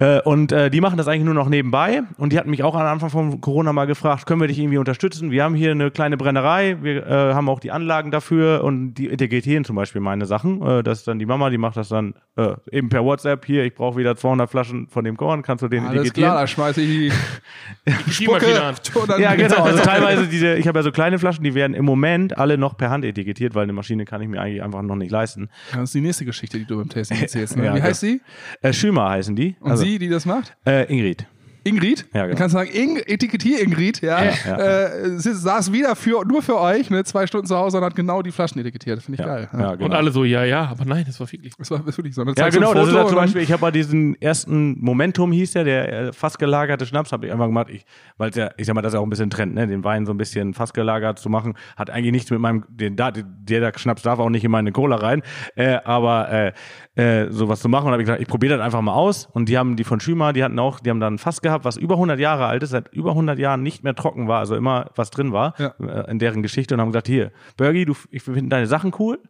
Äh, 0.00 0.20
und 0.22 0.52
äh, 0.52 0.70
die 0.70 0.80
machen 0.80 0.96
das 0.96 1.08
eigentlich 1.08 1.24
nur 1.24 1.34
noch 1.34 1.48
nebenbei. 1.48 2.02
Und 2.16 2.32
die 2.32 2.38
hatten 2.38 2.50
mich 2.50 2.62
auch 2.62 2.74
am 2.74 2.86
Anfang 2.86 3.10
von 3.10 3.40
Corona 3.40 3.72
mal 3.72 3.86
gefragt, 3.86 4.26
können 4.26 4.40
wir 4.40 4.48
dich 4.48 4.58
irgendwie 4.58 4.78
unterstützen? 4.78 5.30
Wir 5.30 5.42
haben 5.42 5.54
hier 5.54 5.72
eine 5.72 5.90
kleine 5.90 6.16
Brennerei, 6.16 6.76
wir 6.80 7.06
äh, 7.06 7.34
haben 7.34 7.48
auch 7.48 7.60
die 7.60 7.70
Anlagen 7.72 8.10
dafür 8.10 8.62
und 8.62 8.94
die 8.94 9.10
etikettieren 9.10 9.64
zum 9.64 9.76
Beispiel 9.76 10.00
meine 10.00 10.26
Sachen. 10.26 10.62
Äh, 10.62 10.82
das 10.82 11.00
ist 11.00 11.08
dann 11.08 11.18
die 11.18 11.26
Mama, 11.26 11.50
die 11.50 11.58
macht 11.58 11.76
das 11.76 11.88
dann 11.88 12.14
äh, 12.36 12.54
eben 12.70 12.88
per 12.88 13.04
WhatsApp. 13.04 13.44
Hier, 13.44 13.64
ich 13.64 13.74
brauche 13.74 13.98
wieder 13.98 14.16
200 14.16 14.48
Flaschen 14.48 14.88
von 14.88 15.04
dem 15.04 15.16
Korn, 15.16 15.42
kannst 15.42 15.62
du 15.62 15.68
den 15.68 15.84
Alles 15.84 16.00
etikettieren? 16.00 16.30
klar, 16.30 16.40
da 16.42 16.46
schmeiße 16.46 16.80
ich 16.80 16.88
die 16.88 18.10
Schiebmaschine 18.12 18.62
an. 18.62 18.74
und 18.94 19.10
dann 19.10 19.20
Ja, 19.20 19.34
genau. 19.34 19.62
Also 19.64 19.82
teilweise 19.82 20.26
diese, 20.30 20.54
ich 20.54 20.68
habe 20.68 20.78
ja 20.78 20.82
so 20.82 20.92
kleine 20.92 21.18
Flaschen, 21.18 21.42
die 21.42 21.54
werden 21.54 21.74
im 21.74 21.84
Moment 21.84 22.38
alle 22.38 22.56
noch 22.56 22.76
per 22.76 22.90
Hand 22.90 23.04
etikettiert, 23.04 23.54
weil 23.54 23.64
eine 23.64 23.72
Maschine 23.72 24.04
kann 24.04 24.22
ich 24.22 24.28
mir 24.28 24.40
eigentlich 24.40 24.62
einfach 24.62 24.82
noch 24.82 24.96
nicht 24.96 25.10
leisten. 25.10 25.48
Das 25.72 25.84
ist 25.84 25.94
die 25.94 26.00
nächste 26.00 26.24
Geschichte, 26.24 26.58
die 26.58 26.66
du 26.66 26.76
beim 26.76 26.88
Tasting 26.88 27.20
erzählst. 27.20 27.56
Ne? 27.56 27.64
Ja, 27.64 27.74
Wie 27.74 27.78
okay. 27.78 27.88
heißt 27.88 28.00
sie? 28.00 28.20
Äh, 28.62 28.72
Schümer 28.72 29.08
heißen 29.08 29.34
die. 29.34 29.56
Und 29.60 29.76
sie, 29.76 29.87
die 29.96 30.08
das 30.10 30.26
macht? 30.26 30.54
Äh, 30.66 30.84
Ingrid. 30.92 31.24
Ingrid? 31.64 32.06
Ja, 32.14 32.22
genau. 32.22 32.34
Du 32.34 32.38
kannst 32.38 32.54
sagen, 32.54 32.70
Ing 32.72 32.96
Etikettier 33.04 33.60
Ingrid, 33.60 34.00
ja. 34.00 34.22
ja. 34.24 34.56
Äh, 34.56 35.18
sie 35.18 35.34
saß 35.34 35.70
wieder 35.70 35.96
für, 35.96 36.24
nur 36.24 36.40
für 36.40 36.58
euch, 36.58 36.88
ne, 36.88 37.04
zwei 37.04 37.26
Stunden 37.26 37.46
zu 37.46 37.56
Hause 37.56 37.76
und 37.78 37.84
hat 37.84 37.94
genau 37.94 38.22
die 38.22 38.30
Flaschen 38.30 38.60
etikettiert. 38.60 39.02
Finde 39.02 39.20
ich 39.20 39.26
Ja, 39.26 39.34
geil. 39.34 39.48
ja, 39.52 39.74
genau. 39.74 39.84
Und 39.84 39.92
alle 39.92 40.10
so, 40.10 40.24
ja, 40.24 40.44
ja, 40.44 40.66
aber 40.66 40.86
nein, 40.86 41.04
das 41.06 41.20
war 41.20 41.30
wirklich. 41.30 41.52
Das 41.58 41.70
war 41.70 41.84
wirklich 41.84 42.14
so. 42.14 42.24
Ne? 42.24 42.32
Ja, 42.38 42.48
genau. 42.48 42.72
Das 42.72 42.88
ist 42.88 42.94
ja 42.94 43.00
zum 43.00 43.08
und 43.08 43.16
dann- 43.16 43.24
Beispiel, 43.24 43.42
ich 43.42 43.52
habe 43.52 43.60
bei 43.60 43.70
diesen 43.70 44.18
ersten 44.22 44.78
Momentum 44.82 45.30
hieß 45.32 45.52
der, 45.52 45.64
der 45.64 45.92
äh, 45.92 46.12
fast 46.14 46.38
gelagerte 46.38 46.86
Schnaps, 46.86 47.12
habe 47.12 47.26
ich 47.26 47.32
einfach 47.32 47.46
gemacht, 47.46 47.66
ich, 47.70 47.84
weil 48.16 48.30
ja, 48.34 48.50
ich 48.56 48.64
sag 48.64 48.74
mal, 48.74 48.80
das 48.80 48.90
ist 48.92 48.94
ja 48.94 49.00
auch 49.00 49.06
ein 49.06 49.10
bisschen 49.10 49.28
Trend, 49.28 49.54
ne, 49.54 49.66
den 49.66 49.84
Wein 49.84 50.06
so 50.06 50.12
ein 50.12 50.16
bisschen 50.18 50.54
fast 50.54 50.72
gelagert 50.72 51.18
zu 51.18 51.28
machen, 51.28 51.52
hat 51.76 51.90
eigentlich 51.90 52.12
nichts 52.12 52.30
mit 52.30 52.40
meinem, 52.40 52.64
den, 52.68 52.96
da, 52.96 53.10
der, 53.10 53.24
der 53.24 53.72
Schnaps 53.76 54.02
darf 54.02 54.20
auch 54.20 54.30
nicht 54.30 54.44
in 54.44 54.50
meine 54.52 54.72
Cola 54.72 54.96
rein, 54.96 55.22
äh, 55.54 55.78
aber 55.84 56.30
äh, 56.30 56.52
äh, 56.98 57.30
sowas 57.30 57.60
zu 57.60 57.68
machen. 57.68 57.86
Und 57.86 57.92
habe 57.92 58.02
ich 58.02 58.06
gesagt, 58.06 58.20
ich 58.20 58.28
probiere 58.28 58.56
das 58.56 58.64
einfach 58.64 58.80
mal 58.80 58.92
aus. 58.94 59.28
Und 59.32 59.48
die 59.48 59.56
haben 59.56 59.76
die 59.76 59.84
von 59.84 60.00
Schümer, 60.00 60.32
die 60.32 60.42
hatten 60.42 60.58
auch, 60.58 60.80
die 60.80 60.90
haben 60.90 61.00
dann 61.00 61.14
ein 61.14 61.18
Fass 61.18 61.40
gehabt, 61.40 61.64
was 61.64 61.76
über 61.76 61.94
100 61.94 62.18
Jahre 62.18 62.46
alt 62.46 62.62
ist, 62.62 62.70
seit 62.70 62.88
über 62.92 63.10
100 63.10 63.38
Jahren 63.38 63.62
nicht 63.62 63.84
mehr 63.84 63.94
trocken 63.94 64.26
war, 64.28 64.40
also 64.40 64.56
immer 64.56 64.90
was 64.96 65.10
drin 65.10 65.32
war 65.32 65.54
Ja. 65.58 65.74
äh, 65.80 66.10
in 66.10 66.18
deren 66.18 66.42
Geschichte. 66.42 66.74
Und 66.74 66.80
haben 66.80 66.88
gesagt, 66.88 67.06
hier, 67.06 67.30
Bergi, 67.56 67.84
du, 67.84 67.94
ich 68.10 68.22
finde 68.24 68.48
deine 68.48 68.66
Sachen 68.66 68.92
cool, 68.98 69.20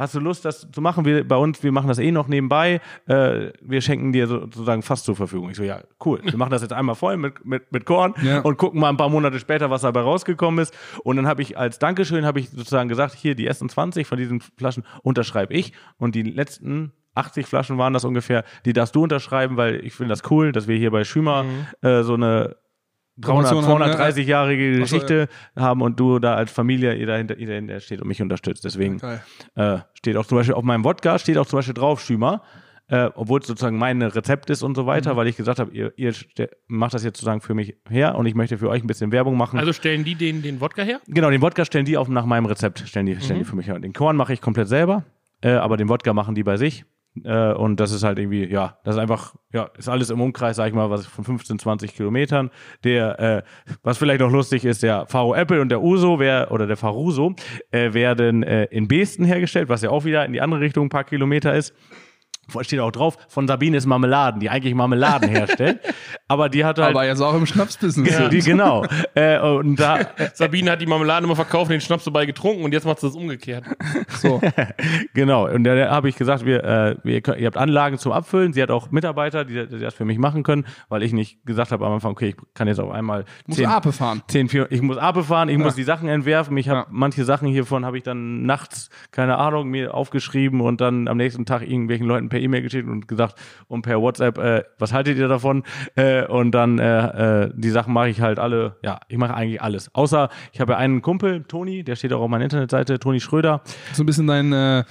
Hast 0.00 0.14
du 0.14 0.18
Lust, 0.20 0.44
das 0.46 0.66
zu 0.72 0.80
machen? 0.80 1.04
Wir 1.04 1.28
bei 1.28 1.36
uns, 1.36 1.62
wir 1.62 1.72
machen 1.72 1.88
das 1.88 1.98
eh 1.98 2.10
noch 2.10 2.26
nebenbei. 2.26 2.80
Äh, 3.06 3.50
wir 3.60 3.80
schenken 3.82 4.12
dir 4.12 4.26
so- 4.26 4.40
sozusagen 4.40 4.80
fast 4.82 5.04
zur 5.04 5.14
Verfügung. 5.14 5.50
Ich 5.50 5.56
so, 5.56 5.62
ja, 5.62 5.82
cool. 6.04 6.20
Wir 6.24 6.36
machen 6.38 6.50
das 6.50 6.62
jetzt 6.62 6.72
einmal 6.72 6.94
voll 6.94 7.18
mit, 7.18 7.44
mit, 7.44 7.70
mit 7.70 7.84
Korn 7.84 8.14
Ja. 8.22 8.40
und 8.40 8.56
gucken 8.56 8.80
mal 8.80 8.88
ein 8.88 8.96
paar 8.96 9.10
Monate 9.10 9.38
später, 9.38 9.68
was 9.70 9.82
dabei 9.82 10.00
rausgekommen 10.00 10.62
ist. 10.62 10.74
Und 11.04 11.16
dann 11.16 11.26
habe 11.26 11.42
ich 11.42 11.58
als 11.58 11.78
Dankeschön 11.78 12.24
habe 12.24 12.40
ich 12.40 12.48
sozusagen 12.48 12.88
gesagt, 12.88 13.14
hier 13.14 13.34
die 13.34 13.46
ersten 13.46 13.68
20 13.68 14.06
von 14.06 14.16
diesen 14.16 14.40
Flaschen 14.40 14.84
unterschreibe 15.02 15.52
ich 15.52 15.72
und 15.98 16.14
die 16.14 16.22
letzten 16.22 16.92
80 17.14 17.46
Flaschen 17.46 17.76
waren 17.76 17.92
das 17.92 18.04
ungefähr, 18.04 18.44
die 18.64 18.72
darfst 18.72 18.94
du 18.96 19.02
unterschreiben, 19.02 19.56
weil 19.58 19.84
ich 19.84 19.92
finde 19.94 20.12
das 20.12 20.22
cool, 20.30 20.52
dass 20.52 20.66
wir 20.68 20.76
hier 20.78 20.90
bei 20.92 21.04
Schümer 21.04 21.44
äh, 21.82 22.02
so 22.02 22.14
eine 22.14 22.56
300, 23.20 23.52
Promotion 23.52 23.82
haben, 23.82 23.90
ne? 23.90 23.96
230-jährige 23.96 24.70
Ach 24.70 24.74
so, 24.74 24.96
Geschichte 24.96 25.28
haben 25.56 25.82
und 25.82 25.98
du 25.98 26.18
da 26.18 26.34
als 26.34 26.50
Familie 26.50 26.94
ihr 26.94 27.06
dahinter, 27.06 27.36
ihr 27.36 27.46
dahinter 27.46 27.80
steht 27.80 28.00
und 28.00 28.08
mich 28.08 28.20
unterstützt. 28.22 28.64
Deswegen 28.64 29.00
äh, 29.54 29.78
steht 29.94 30.16
auch 30.16 30.26
zum 30.26 30.38
Beispiel 30.38 30.54
auf 30.54 30.64
meinem 30.64 30.84
Wodka 30.84 31.18
steht 31.18 31.38
auch 31.38 31.46
zum 31.46 31.58
Beispiel 31.58 31.74
drauf 31.74 32.00
Schümer, 32.00 32.42
äh, 32.88 33.10
obwohl 33.14 33.40
es 33.40 33.46
sozusagen 33.46 33.78
mein 33.78 34.02
Rezept 34.02 34.50
ist 34.50 34.62
und 34.62 34.74
so 34.74 34.86
weiter, 34.86 35.16
weil 35.16 35.28
ich 35.28 35.36
gesagt 35.36 35.58
habe, 35.58 35.70
ihr, 35.72 35.92
ihr 35.96 36.12
macht 36.66 36.94
das 36.94 37.04
jetzt 37.04 37.18
sozusagen 37.18 37.40
für 37.40 37.54
mich 37.54 37.76
her 37.88 38.16
und 38.16 38.26
ich 38.26 38.34
möchte 38.34 38.58
für 38.58 38.68
euch 38.68 38.82
ein 38.82 38.86
bisschen 38.86 39.12
Werbung 39.12 39.36
machen. 39.36 39.58
Also 39.58 39.72
stellen 39.72 40.04
die 40.04 40.14
den, 40.14 40.42
den 40.42 40.60
Wodka 40.60 40.82
her? 40.82 41.00
genau, 41.06 41.30
den 41.30 41.42
Wodka 41.42 41.64
stellen 41.64 41.84
die 41.84 41.96
auf 41.96 42.08
nach 42.08 42.26
meinem 42.26 42.46
Rezept, 42.46 42.80
stellen 42.86 43.06
die, 43.06 43.20
stellen 43.20 43.40
die 43.40 43.44
für 43.44 43.56
mich 43.56 43.66
her. 43.66 43.78
Den 43.78 43.92
Korn 43.92 44.16
mache 44.16 44.32
ich 44.32 44.40
komplett 44.40 44.68
selber, 44.68 45.04
äh, 45.40 45.50
aber 45.52 45.76
den 45.76 45.88
Wodka 45.88 46.12
machen 46.12 46.34
die 46.34 46.42
bei 46.42 46.56
sich. 46.56 46.84
Äh, 47.24 47.52
und 47.52 47.80
das 47.80 47.92
ist 47.92 48.04
halt 48.04 48.18
irgendwie, 48.18 48.46
ja, 48.46 48.78
das 48.84 48.94
ist 48.94 49.00
einfach, 49.00 49.34
ja, 49.52 49.68
ist 49.76 49.88
alles 49.88 50.10
im 50.10 50.20
Umkreis, 50.20 50.56
sag 50.56 50.68
ich 50.68 50.74
mal, 50.74 50.90
was 50.90 51.06
von 51.06 51.24
15, 51.24 51.58
20 51.58 51.94
Kilometern. 51.94 52.50
Der, 52.84 53.18
äh, 53.18 53.42
was 53.82 53.98
vielleicht 53.98 54.20
noch 54.20 54.30
lustig 54.30 54.64
ist, 54.64 54.82
der 54.82 55.06
Faro 55.06 55.34
Apple 55.34 55.60
und 55.60 55.70
der 55.70 55.82
Uso 55.82 56.18
wer, 56.18 56.50
oder 56.52 56.66
der 56.66 56.76
Faruso 56.76 57.34
äh, 57.70 57.92
werden 57.92 58.42
äh, 58.42 58.64
in 58.66 58.88
Besten 58.88 59.24
hergestellt, 59.24 59.68
was 59.68 59.82
ja 59.82 59.90
auch 59.90 60.04
wieder 60.04 60.24
in 60.24 60.32
die 60.32 60.40
andere 60.40 60.60
Richtung 60.60 60.86
ein 60.86 60.90
paar 60.90 61.04
Kilometer 61.04 61.54
ist. 61.54 61.74
Steht 62.62 62.80
auch 62.80 62.90
drauf, 62.92 63.16
von 63.28 63.46
Sabines 63.48 63.86
Marmeladen, 63.86 64.40
die 64.40 64.50
eigentlich 64.50 64.74
Marmeladen 64.74 65.28
herstellt. 65.30 65.80
aber 66.28 66.48
die 66.48 66.64
hat 66.64 66.78
halt. 66.78 66.90
Aber 66.94 67.06
jetzt 67.06 67.20
auch 67.20 67.34
im 67.34 67.46
Schnapsbusiness. 67.46 68.28
die, 68.30 68.40
genau. 68.40 68.84
Äh, 69.14 69.38
und 69.40 69.76
da, 69.78 69.98
Sabine 70.34 70.72
hat 70.72 70.80
die 70.80 70.86
Marmelade 70.86 71.24
immer 71.26 71.36
verkauft, 71.36 71.70
den 71.70 71.80
Schnaps 71.80 72.04
dabei 72.04 72.26
getrunken 72.26 72.64
und 72.64 72.72
jetzt 72.72 72.84
macht 72.86 73.00
sie 73.00 73.06
das 73.06 73.16
umgekehrt. 73.16 73.64
So. 74.20 74.40
Genau, 75.14 75.48
und 75.48 75.64
da 75.64 75.90
habe 75.90 76.08
ich 76.08 76.16
gesagt, 76.16 76.44
wir, 76.44 76.62
äh, 76.64 76.96
wir, 77.02 77.36
ihr 77.36 77.46
habt 77.46 77.56
Anlagen 77.56 77.98
zum 77.98 78.12
Abfüllen. 78.12 78.52
Sie 78.52 78.62
hat 78.62 78.70
auch 78.70 78.90
Mitarbeiter, 78.90 79.44
die, 79.44 79.66
die 79.66 79.78
das 79.78 79.94
für 79.94 80.04
mich 80.04 80.18
machen 80.18 80.42
können, 80.42 80.64
weil 80.88 81.02
ich 81.02 81.12
nicht 81.12 81.44
gesagt 81.44 81.72
habe 81.72 81.84
am 81.86 81.92
Anfang, 81.92 82.12
okay, 82.12 82.28
ich 82.28 82.36
kann 82.54 82.68
jetzt 82.68 82.80
auf 82.80 82.90
einmal 82.90 83.24
Muss 83.46 83.56
zehn, 83.56 83.66
Ape 83.66 83.92
fahren. 83.92 84.22
zehn, 84.28 84.48
vier, 84.48 84.66
ich 84.70 84.82
muss 84.82 84.96
Ape 84.98 85.24
fahren, 85.24 85.48
ich 85.48 85.58
muss 85.58 85.74
die 85.74 85.82
Sachen 85.82 86.08
entwerfen. 86.08 86.56
Ich 86.56 86.68
habe 86.68 86.80
Ja. 86.80 86.86
manche 86.90 87.24
Sachen 87.24 87.48
hiervon 87.48 87.84
habe 87.84 87.96
ich 87.98 88.02
dann 88.04 88.42
nachts, 88.44 88.90
keine 89.10 89.38
Ahnung, 89.38 89.68
mir 89.68 89.94
aufgeschrieben 89.94 90.60
und 90.60 90.80
dann 90.80 91.08
am 91.08 91.16
nächsten 91.16 91.44
Tag 91.46 91.62
irgendwelchen 91.62 92.06
Leuten 92.06 92.28
per 92.28 92.39
E-Mail 92.40 92.62
geschickt 92.62 92.88
und 92.88 93.06
gesagt 93.08 93.36
und 93.68 93.82
per 93.82 94.00
WhatsApp, 94.00 94.38
äh, 94.38 94.64
was 94.78 94.92
haltet 94.92 95.18
ihr 95.18 95.28
davon? 95.28 95.62
Äh, 95.96 96.24
und 96.26 96.50
dann 96.52 96.78
äh, 96.78 97.44
äh, 97.44 97.50
die 97.54 97.70
Sachen 97.70 97.92
mache 97.92 98.08
ich 98.08 98.20
halt 98.20 98.38
alle, 98.38 98.76
ja, 98.82 99.00
ich 99.08 99.16
mache 99.18 99.34
eigentlich 99.34 99.60
alles. 99.62 99.94
Außer 99.94 100.28
ich 100.52 100.60
habe 100.60 100.72
ja 100.72 100.78
einen 100.78 101.02
Kumpel, 101.02 101.44
Toni, 101.44 101.84
der 101.84 101.96
steht 101.96 102.12
auch 102.12 102.20
auf 102.20 102.28
meiner 102.28 102.44
Internetseite, 102.44 102.98
Toni 102.98 103.20
Schröder. 103.20 103.62
So 103.92 104.02
ein 104.02 104.06
bisschen 104.06 104.26
dein 104.26 104.52
äh, 104.52 104.84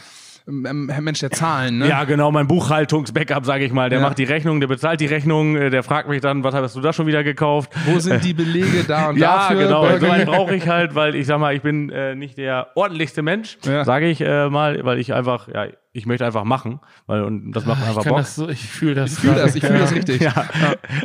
Mensch 0.47 1.19
der 1.19 1.29
Zahlen, 1.29 1.77
ne? 1.77 1.87
Ja, 1.89 2.05
genau, 2.05 2.31
mein 2.31 2.47
Buchhaltungs-Backup, 2.47 3.45
sage 3.45 3.65
ich 3.65 3.71
mal. 3.71 3.89
Der 3.91 3.99
Ja. 3.99 4.05
macht 4.07 4.17
die 4.17 4.23
Rechnung, 4.23 4.59
der 4.59 4.67
bezahlt 4.67 4.99
die 4.99 5.05
Rechnung, 5.05 5.55
äh, 5.55 5.69
der 5.69 5.83
fragt 5.83 6.09
mich 6.09 6.21
dann, 6.21 6.43
was 6.43 6.55
hast 6.55 6.75
du 6.75 6.81
da 6.81 6.91
schon 6.91 7.05
wieder 7.05 7.23
gekauft? 7.23 7.71
Wo 7.85 7.99
sind 7.99 8.23
die 8.23 8.33
Belege 8.33 8.83
da 8.87 9.09
und 9.09 9.17
Ja, 9.19 9.49
dafür? 9.49 9.63
genau. 9.65 9.81
Burger- 9.81 9.99
So 9.99 10.09
einen 10.11 10.25
brauche 10.25 10.55
ich 10.55 10.67
halt, 10.67 10.95
weil 10.95 11.13
ich 11.13 11.27
sag 11.27 11.39
mal, 11.39 11.53
ich 11.55 11.61
bin 11.61 11.91
äh, 11.91 12.15
nicht 12.15 12.37
der 12.39 12.69
ordentlichste 12.75 13.21
Mensch, 13.21 13.57
Ja. 13.63 13.85
sage 13.85 14.07
ich 14.07 14.21
äh, 14.21 14.49
mal, 14.49 14.83
weil 14.85 14.97
ich 14.97 15.13
einfach, 15.13 15.47
ja, 15.49 15.67
ich 15.91 16.05
möchte 16.05 16.23
einfach 16.23 16.43
machen, 16.43 16.79
weil 17.07 17.23
und 17.23 17.51
das 17.51 17.65
macht 17.65 17.81
einfach 17.81 18.03
Ich 18.03 18.07
Bock. 18.09 18.17
das 18.19 18.35
so, 18.35 18.47
ich 18.47 18.61
fühle 18.61 18.93
das. 18.93 19.13
Ich 19.13 19.19
fühle 19.19 19.35
das, 19.35 19.55
ich 19.55 19.63
fühle 19.65 19.79
das 19.79 19.93
richtig. 19.93 20.21
Ja. 20.21 20.45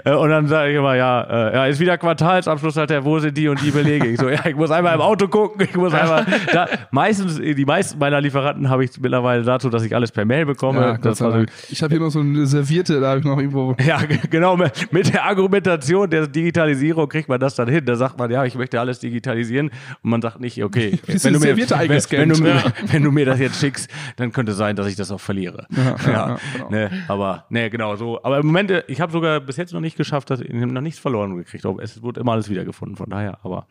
Äh, 0.05 0.13
Und 0.15 0.29
dann 0.29 0.47
sage 0.47 0.71
ich 0.73 0.77
immer, 0.77 0.95
ja, 0.95 1.23
äh, 1.23 1.55
ja, 1.55 1.67
ist 1.67 1.81
wieder 1.81 1.97
Quartalsabschluss, 1.97 2.77
hat 2.77 2.91
der, 2.91 3.03
wo 3.05 3.19
sind 3.19 3.37
die 3.39 3.49
und 3.49 3.63
die 3.63 3.71
Belege? 3.71 4.07
Ich 4.09 4.21
so, 4.21 4.29
ja, 4.29 4.45
ich 4.47 4.55
muss 4.57 4.71
einmal 4.71 4.95
im 4.95 5.01
Auto 5.01 5.27
gucken, 5.29 5.67
ich 5.69 5.75
muss 5.75 5.95
einmal, 5.95 6.27
da, 6.53 6.69
meistens, 6.91 7.37
die 7.39 7.65
meisten 7.65 7.99
meiner 7.99 8.21
Lieferanten 8.21 8.69
habe 8.69 8.85
ich 8.85 8.91
mittlerweile 9.01 9.43
dazu, 9.43 9.71
dass 9.71 9.83
ich 9.85 9.95
alles 9.95 10.13
per 10.13 10.25
Mail 10.27 10.45
bekomme. 10.47 10.81
Ja, 10.81 10.99
das 10.99 11.19
sei 11.19 11.25
war 11.25 11.33
so, 11.33 11.39
Dank. 11.39 11.51
Ich 11.71 11.83
habe 11.83 11.95
hier 11.95 12.01
noch 12.05 12.11
so 12.11 12.21
eine 12.21 12.47
Serviette, 12.47 13.01
da 13.01 13.09
habe 13.11 13.21
ich 13.21 13.25
noch 13.25 13.39
irgendwo. 13.39 13.75
ja, 13.87 13.99
genau. 14.31 14.57
mit- 14.57 15.15
der 15.15 15.25
Argumentation 15.25 16.11
der 16.11 16.27
Digitalisierung 16.27 17.09
kriegt 17.09 17.29
man 17.29 17.41
das 17.41 17.55
dann 17.55 17.69
hin. 17.69 17.85
Da 17.87 17.95
sagt 17.97 18.19
man, 18.19 18.31
ja, 18.31 18.45
ich 18.45 18.55
möchte 18.55 18.79
alles 18.81 18.99
digitalisieren. 19.01 19.71
Und 20.03 20.11
man 20.11 20.21
sagt 20.23 20.41
nicht, 20.41 20.63
okay, 20.63 20.99
Bisschen 21.07 21.39
Serviette 21.39 21.71
wenn, 21.75 21.81
eingescannt. 21.81 22.21
wenn, 22.23 22.29
du, 22.31 22.43
mir- 22.43 22.49
Ja. 22.55 22.63
wenn 22.93 23.03
du 23.03 23.11
mir 23.13 23.25
das 23.27 23.39
jetzt 23.39 23.59
schickst, 23.61 23.91
dann 24.17 24.33
könnte 24.33 24.53
sein, 24.53 24.74
dass 24.77 24.87
ich 24.87 24.97
das 24.97 25.11
auch 25.11 25.21
verliere. 25.21 25.67
Ja, 25.75 25.97
ja, 26.07 26.39
genau. 26.55 26.71
ne, 26.71 27.05
aber, 27.09 27.45
ne, 27.49 27.71
genau 27.71 27.97
so. 27.97 28.23
Aber 28.23 28.39
im 28.39 28.47
Moment, 28.47 28.73
ich 28.89 29.01
habe 29.01 29.13
sogar 29.13 29.41
bis 29.41 29.57
jetzt 29.57 29.73
noch 29.73 29.81
nicht 29.81 29.97
geschafft, 29.97 30.31
dass 30.31 30.41
ich 30.41 30.53
noch 30.53 30.81
nichts 30.81 30.99
verloren 30.99 31.37
gekriegt. 31.37 31.67
Aber 31.67 31.83
es 31.83 32.03
wurde 32.03 32.21
immer 32.21 32.33
alles 32.33 32.49
wiedergefunden. 32.49 32.97
Von 32.97 33.11
daher, 33.11 33.39
aber, 33.43 33.67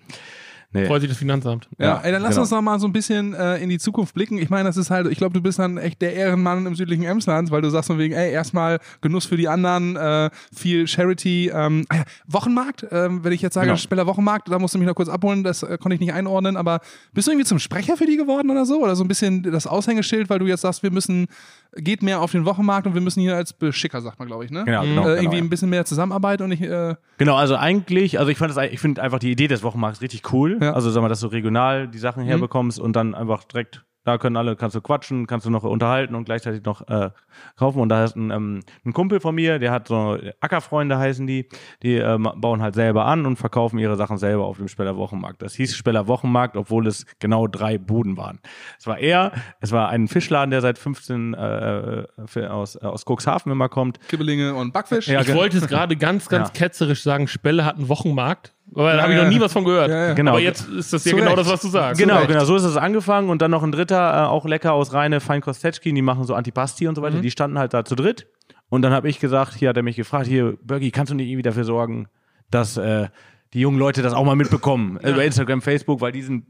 ne. 0.74 0.86
Freut 0.86 1.01
sich 1.01 1.09
das 1.09 1.17
Finanzamt. 1.17 1.67
Ja, 1.78 1.86
Ja, 1.86 2.01
ey, 2.03 2.11
dann 2.11 2.21
lass 2.21 2.32
genau. 2.32 2.41
uns 2.41 2.51
noch 2.51 2.61
mal 2.61 2.80
so 2.80 2.88
ein 2.88 2.93
bisschen 2.93 3.34
äh, 3.34 3.57
in 3.57 3.69
die 3.69 3.80
Zukunft 3.80 4.13
blicken. 4.13 4.38
Ich 4.38 4.49
meine, 4.49 4.69
das 4.69 4.78
ist 4.78 4.89
halt, 4.89 5.07
ich 5.07 5.17
glaube, 5.17 5.34
du 5.34 5.41
bist 5.41 5.59
dann 5.59 5.78
echt 5.78 6.01
der 6.01 6.13
Ehrenmann 6.13 6.65
im 6.65 6.76
südlichen 6.76 7.03
Emsland, 7.03 7.51
weil 7.51 7.61
du 7.61 7.69
sagst 7.69 7.88
von 7.88 7.97
wegen, 7.99 8.13
ey, 8.13 8.32
erstmal 8.32 8.80
Genuss 9.01 9.26
für 9.26 9.38
die 9.38 9.47
anderen, 9.47 9.95
äh, 9.95 10.30
viel 10.55 10.88
Charity. 10.88 11.51
Ähm, 11.53 11.86
ah 11.89 11.97
ja, 11.97 12.03
Wochenmarkt, 12.28 12.86
ähm, 12.91 13.24
wenn 13.24 13.32
ich 13.34 13.41
jetzt 13.41 13.53
sage, 13.53 13.67
Genau. 13.67 13.78
Speller 13.78 14.07
Wochenmarkt, 14.07 14.49
da 14.49 14.59
musst 14.59 14.74
du 14.74 14.80
mich 14.80 14.88
noch 14.88 14.95
kurz 14.95 15.09
abholen, 15.09 15.43
das 15.43 15.63
äh, 15.63 15.78
konnte 15.78 15.95
ich 15.95 16.01
nicht 16.01 16.13
einordnen, 16.13 16.57
aber 16.57 16.80
bist 17.13 17.28
du 17.28 17.32
irgendwie 17.32 17.45
zum 17.45 17.59
Sprecher 17.59 17.97
für 17.97 18.05
die 18.05 18.17
geworden 18.17 18.49
oder 18.49 18.65
so? 18.65 18.82
Oder 18.84 18.95
so 18.95 19.03
ein 19.03 19.07
bisschen 19.07 19.43
das 19.43 19.67
Aushängeschild, 19.67 20.30
weil 20.30 20.39
du 20.39 20.45
jetzt 20.45 20.61
sagst, 20.61 20.84
wir 20.84 20.91
müssen, 20.91 21.28
geht 21.76 22.01
mehr 22.03 22.21
auf 22.21 22.32
den 22.32 22.45
Wochenmarkt 22.45 22.88
und 22.88 22.93
wir 22.93 23.01
müssen 23.01 23.21
hier 23.21 23.36
als 23.36 23.53
Beschicker, 23.53 24.01
sagt 24.01 24.19
man, 24.19 24.28
glaube 24.28 24.45
ich, 24.45 24.51
ne? 24.51 24.63
Genau, 24.65 24.84
äh, 24.84 24.88
genau, 24.88 25.01
irgendwie 25.07 25.24
genau, 25.24 25.34
ja. 25.34 25.41
ein 25.43 25.49
bisschen 25.49 25.69
mehr 25.69 25.86
Zusammenarbeit 25.86 26.41
und 26.41 26.49
nicht, 26.49 26.61
äh, 26.63 26.95
Genau, 27.17 27.36
also 27.36 27.55
eigentlich, 27.55 28.19
also 28.19 28.32
ich 28.32 28.38
fand 28.38 28.55
das, 28.55 28.71
ich 28.71 28.80
finde 28.80 29.01
einfach 29.01 29.19
die 29.19 29.32
Idee 29.32 29.47
des 29.47 29.63
Wochenmarkts 29.63 30.01
richtig 30.01 30.34
cool. 30.34 30.57
Ja. 30.64 30.74
Also 30.74 30.89
sag 30.89 31.01
mal, 31.01 31.09
dass 31.09 31.20
du 31.22 31.28
regional 31.28 31.88
die 31.88 31.99
Sachen 31.99 32.24
herbekommst 32.24 32.80
und 32.80 32.95
dann 32.95 33.16
einfach 33.16 33.43
direkt 33.43 33.84
da 34.05 34.18
können 34.18 34.36
alle, 34.36 34.55
kannst 34.55 34.76
du 34.76 34.82
quatschen, 34.82 35.28
kannst 35.28 35.45
du 35.45 35.49
noch 35.49 35.64
unterhalten 35.64 36.16
und 36.16 36.26
gleichzeitig 36.26 36.64
noch 36.64 36.88
äh, 36.89 37.11
kaufen. 37.55 37.80
Und 37.80 37.89
da 37.89 38.03
ist 38.03 38.16
ein, 38.18 38.32
ähm, 38.32 38.59
ein 38.86 38.91
Kumpel 38.91 39.22
von 39.22 39.34
mir, 39.34 39.59
der 39.59 39.72
hat 39.72 39.88
so 39.88 40.18
Ackerfreunde 40.41 40.97
heißen 40.97 41.26
die, 41.26 41.47
die 41.84 41.95
ähm, 41.95 42.30
bauen 42.36 42.61
halt 42.61 42.76
selber 42.76 43.05
an 43.05 43.26
und 43.26 43.38
verkaufen 43.38 43.80
ihre 43.80 43.95
Sachen 43.95 44.18
selber 44.18 44.45
auf 44.45 44.57
dem 44.57 44.68
Speller 44.68 44.97
Wochenmarkt. 44.97 45.41
Das 45.41 45.53
hieß 45.55 45.76
Speller 45.76 46.07
Wochenmarkt, 46.07 46.57
obwohl 46.57 46.86
es 46.88 47.05
genau 47.20 47.47
drei 47.47 47.78
Buden 47.78 48.18
waren. 48.18 48.39
Es 48.78 48.88
war 48.88 48.99
er, 48.99 49.32
es 49.61 49.72
war 49.72 49.88
ein 49.89 50.09
Fischladen, 50.09 50.51
der 50.51 50.59
seit 50.59 50.78
15 50.78 51.34
äh, 51.34 52.03
für, 52.26 52.51
aus, 52.51 52.76
äh, 52.76 52.80
aus 52.86 53.05
Cuxhaven 53.05 53.51
immer 53.53 53.70
kommt. 53.70 53.99
Kibbelinge 54.09 54.53
und 54.53 54.74
Backfisch. 54.74 55.07
Ja, 55.07 55.22
Ich 55.22 55.34
wollte 55.34 55.57
es 55.57 55.68
gerade 55.68 55.95
ganz, 55.95 56.28
ganz 56.28 56.49
Ja. 56.53 56.53
ketzerisch 56.53 57.03
sagen, 57.03 57.28
Spelle 57.30 57.64
hat 57.64 57.78
einen 57.78 57.88
Wochenmarkt. 57.88 58.53
Aber 58.76 58.93
da 58.93 59.03
habe 59.03 59.14
ich 59.14 59.22
noch 59.22 59.30
nie 59.30 59.39
was 59.39 59.53
von 59.53 59.64
gehört. 59.66 59.89
Ja, 59.89 60.07
ja. 60.07 60.14
Genau. 60.14 60.32
Aber 60.32 60.39
jetzt 60.39 60.68
ist 60.68 60.93
das 60.93 61.05
ja 61.05 61.16
genau 61.16 61.36
das, 61.36 61.47
was 61.49 61.61
du 61.61 61.68
sagst. 61.68 61.99
Genau, 62.01 62.26
genau, 62.26 62.43
so 62.45 62.55
ist 62.55 62.64
es 62.64 62.76
angefangen 62.78 63.30
und 63.30 63.41
dann 63.41 63.51
noch 63.51 63.61
ein 63.64 63.72
dritter, 63.72 64.24
äh, 64.24 64.28
auch 64.28 64.45
lecker 64.45 64.74
aus 64.74 64.93
Reine 64.93 65.20
Feinkostetschki, 65.20 65.93
die 65.93 66.01
machen 66.01 66.24
so 66.24 66.34
Antipasti 66.34 66.88
und 66.88 66.95
so 66.95 67.01
Mhm. 67.01 67.05
weiter, 67.05 67.22
die 67.22 67.30
standen 67.32 67.59
halt 67.59 67.74
da 67.74 67.86
zu 67.86 67.95
dritt 67.95 68.28
und 68.70 68.82
dann 68.82 68.93
habe 68.93 69.09
ich 69.09 69.20
gesagt, 69.20 69.53
hier 69.53 69.70
hat 69.70 69.78
er 69.78 69.84
mich 69.84 69.95
gefragt, 69.95 70.28
hier, 70.28 70.57
Bergi, 70.64 70.89
kannst 70.91 71.11
du 71.11 71.16
nicht 71.16 71.28
irgendwie 71.28 71.43
dafür 71.43 71.66
sorgen, 71.66 72.07
dass 72.49 72.78
äh, 72.78 73.09
die 73.53 73.59
jungen 73.59 73.78
Leute 73.78 74.01
das 74.01 74.14
auch 74.14 74.26
mal 74.26 74.36
mitbekommen, 74.36 74.97
über 74.97 75.24
Instagram, 75.24 75.61
Facebook, 75.61 76.01
weil 76.01 76.11
die 76.11 76.24
sind, 76.24 76.45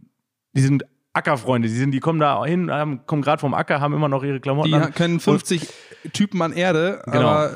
die 0.53 0.61
sind 0.61 0.85
Ackerfreunde, 1.13 1.67
die 1.67 1.73
sind, 1.75 1.91
die 1.91 1.99
kommen 1.99 2.19
da 2.19 2.43
hin, 2.43 2.71
haben, 2.71 3.05
kommen 3.05 3.21
gerade 3.21 3.39
vom 3.39 3.53
Acker, 3.53 3.79
haben 3.79 3.93
immer 3.93 4.09
noch 4.09 4.23
ihre 4.23 4.39
Klamotten 4.39 4.69
Die 4.69 4.75
an. 4.75 4.93
können 4.93 5.19
50 5.19 5.69
Typen 6.11 6.41
an 6.41 6.51
Erde, 6.53 7.01
Genau. 7.05 7.19
aber 7.27 7.51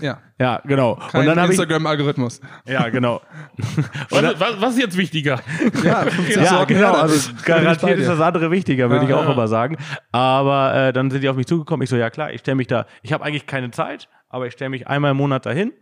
äh, 0.00 0.04
ja, 0.04 0.18
Ja, 0.38 0.60
genau. 0.64 0.96
kein 1.10 1.22
und 1.22 1.26
dann 1.26 1.40
habe 1.40 1.52
ich, 1.52 1.58
Instagram-Algorithmus. 1.58 2.40
ja, 2.66 2.88
genau. 2.90 3.22
Was, 4.10 4.22
was, 4.38 4.60
was 4.60 4.74
ist 4.74 4.80
jetzt 4.80 4.96
wichtiger? 4.98 5.40
Ja, 5.82 6.02
50 6.04 6.36
Ja, 6.36 6.64
genau. 6.64 6.92
Also 6.92 7.30
garantiert 7.44 7.98
ist 7.98 8.08
das 8.08 8.20
andere 8.20 8.50
wichtiger, 8.50 8.90
würde 8.90 9.04
Ja, 9.06 9.08
ich 9.10 9.14
auch 9.14 9.24
ja. 9.26 9.32
immer 9.32 9.48
sagen. 9.48 9.76
Aber 10.12 10.74
äh, 10.74 10.92
dann 10.92 11.10
sind 11.10 11.22
die 11.22 11.28
auf 11.30 11.36
mich 11.36 11.46
zugekommen. 11.46 11.82
Ich 11.84 11.90
so, 11.90 11.96
ja 11.96 12.10
klar, 12.10 12.32
ich 12.32 12.40
stelle 12.40 12.56
mich 12.56 12.66
da. 12.66 12.84
Ich 13.02 13.12
habe 13.14 13.24
eigentlich 13.24 13.46
keine 13.46 13.70
Zeit, 13.70 14.08
aber 14.28 14.46
ich 14.46 14.52
stelle 14.52 14.68
mich 14.70 14.86
einmal 14.86 15.12
im 15.12 15.16
Monat 15.16 15.46
dahin. 15.46 15.72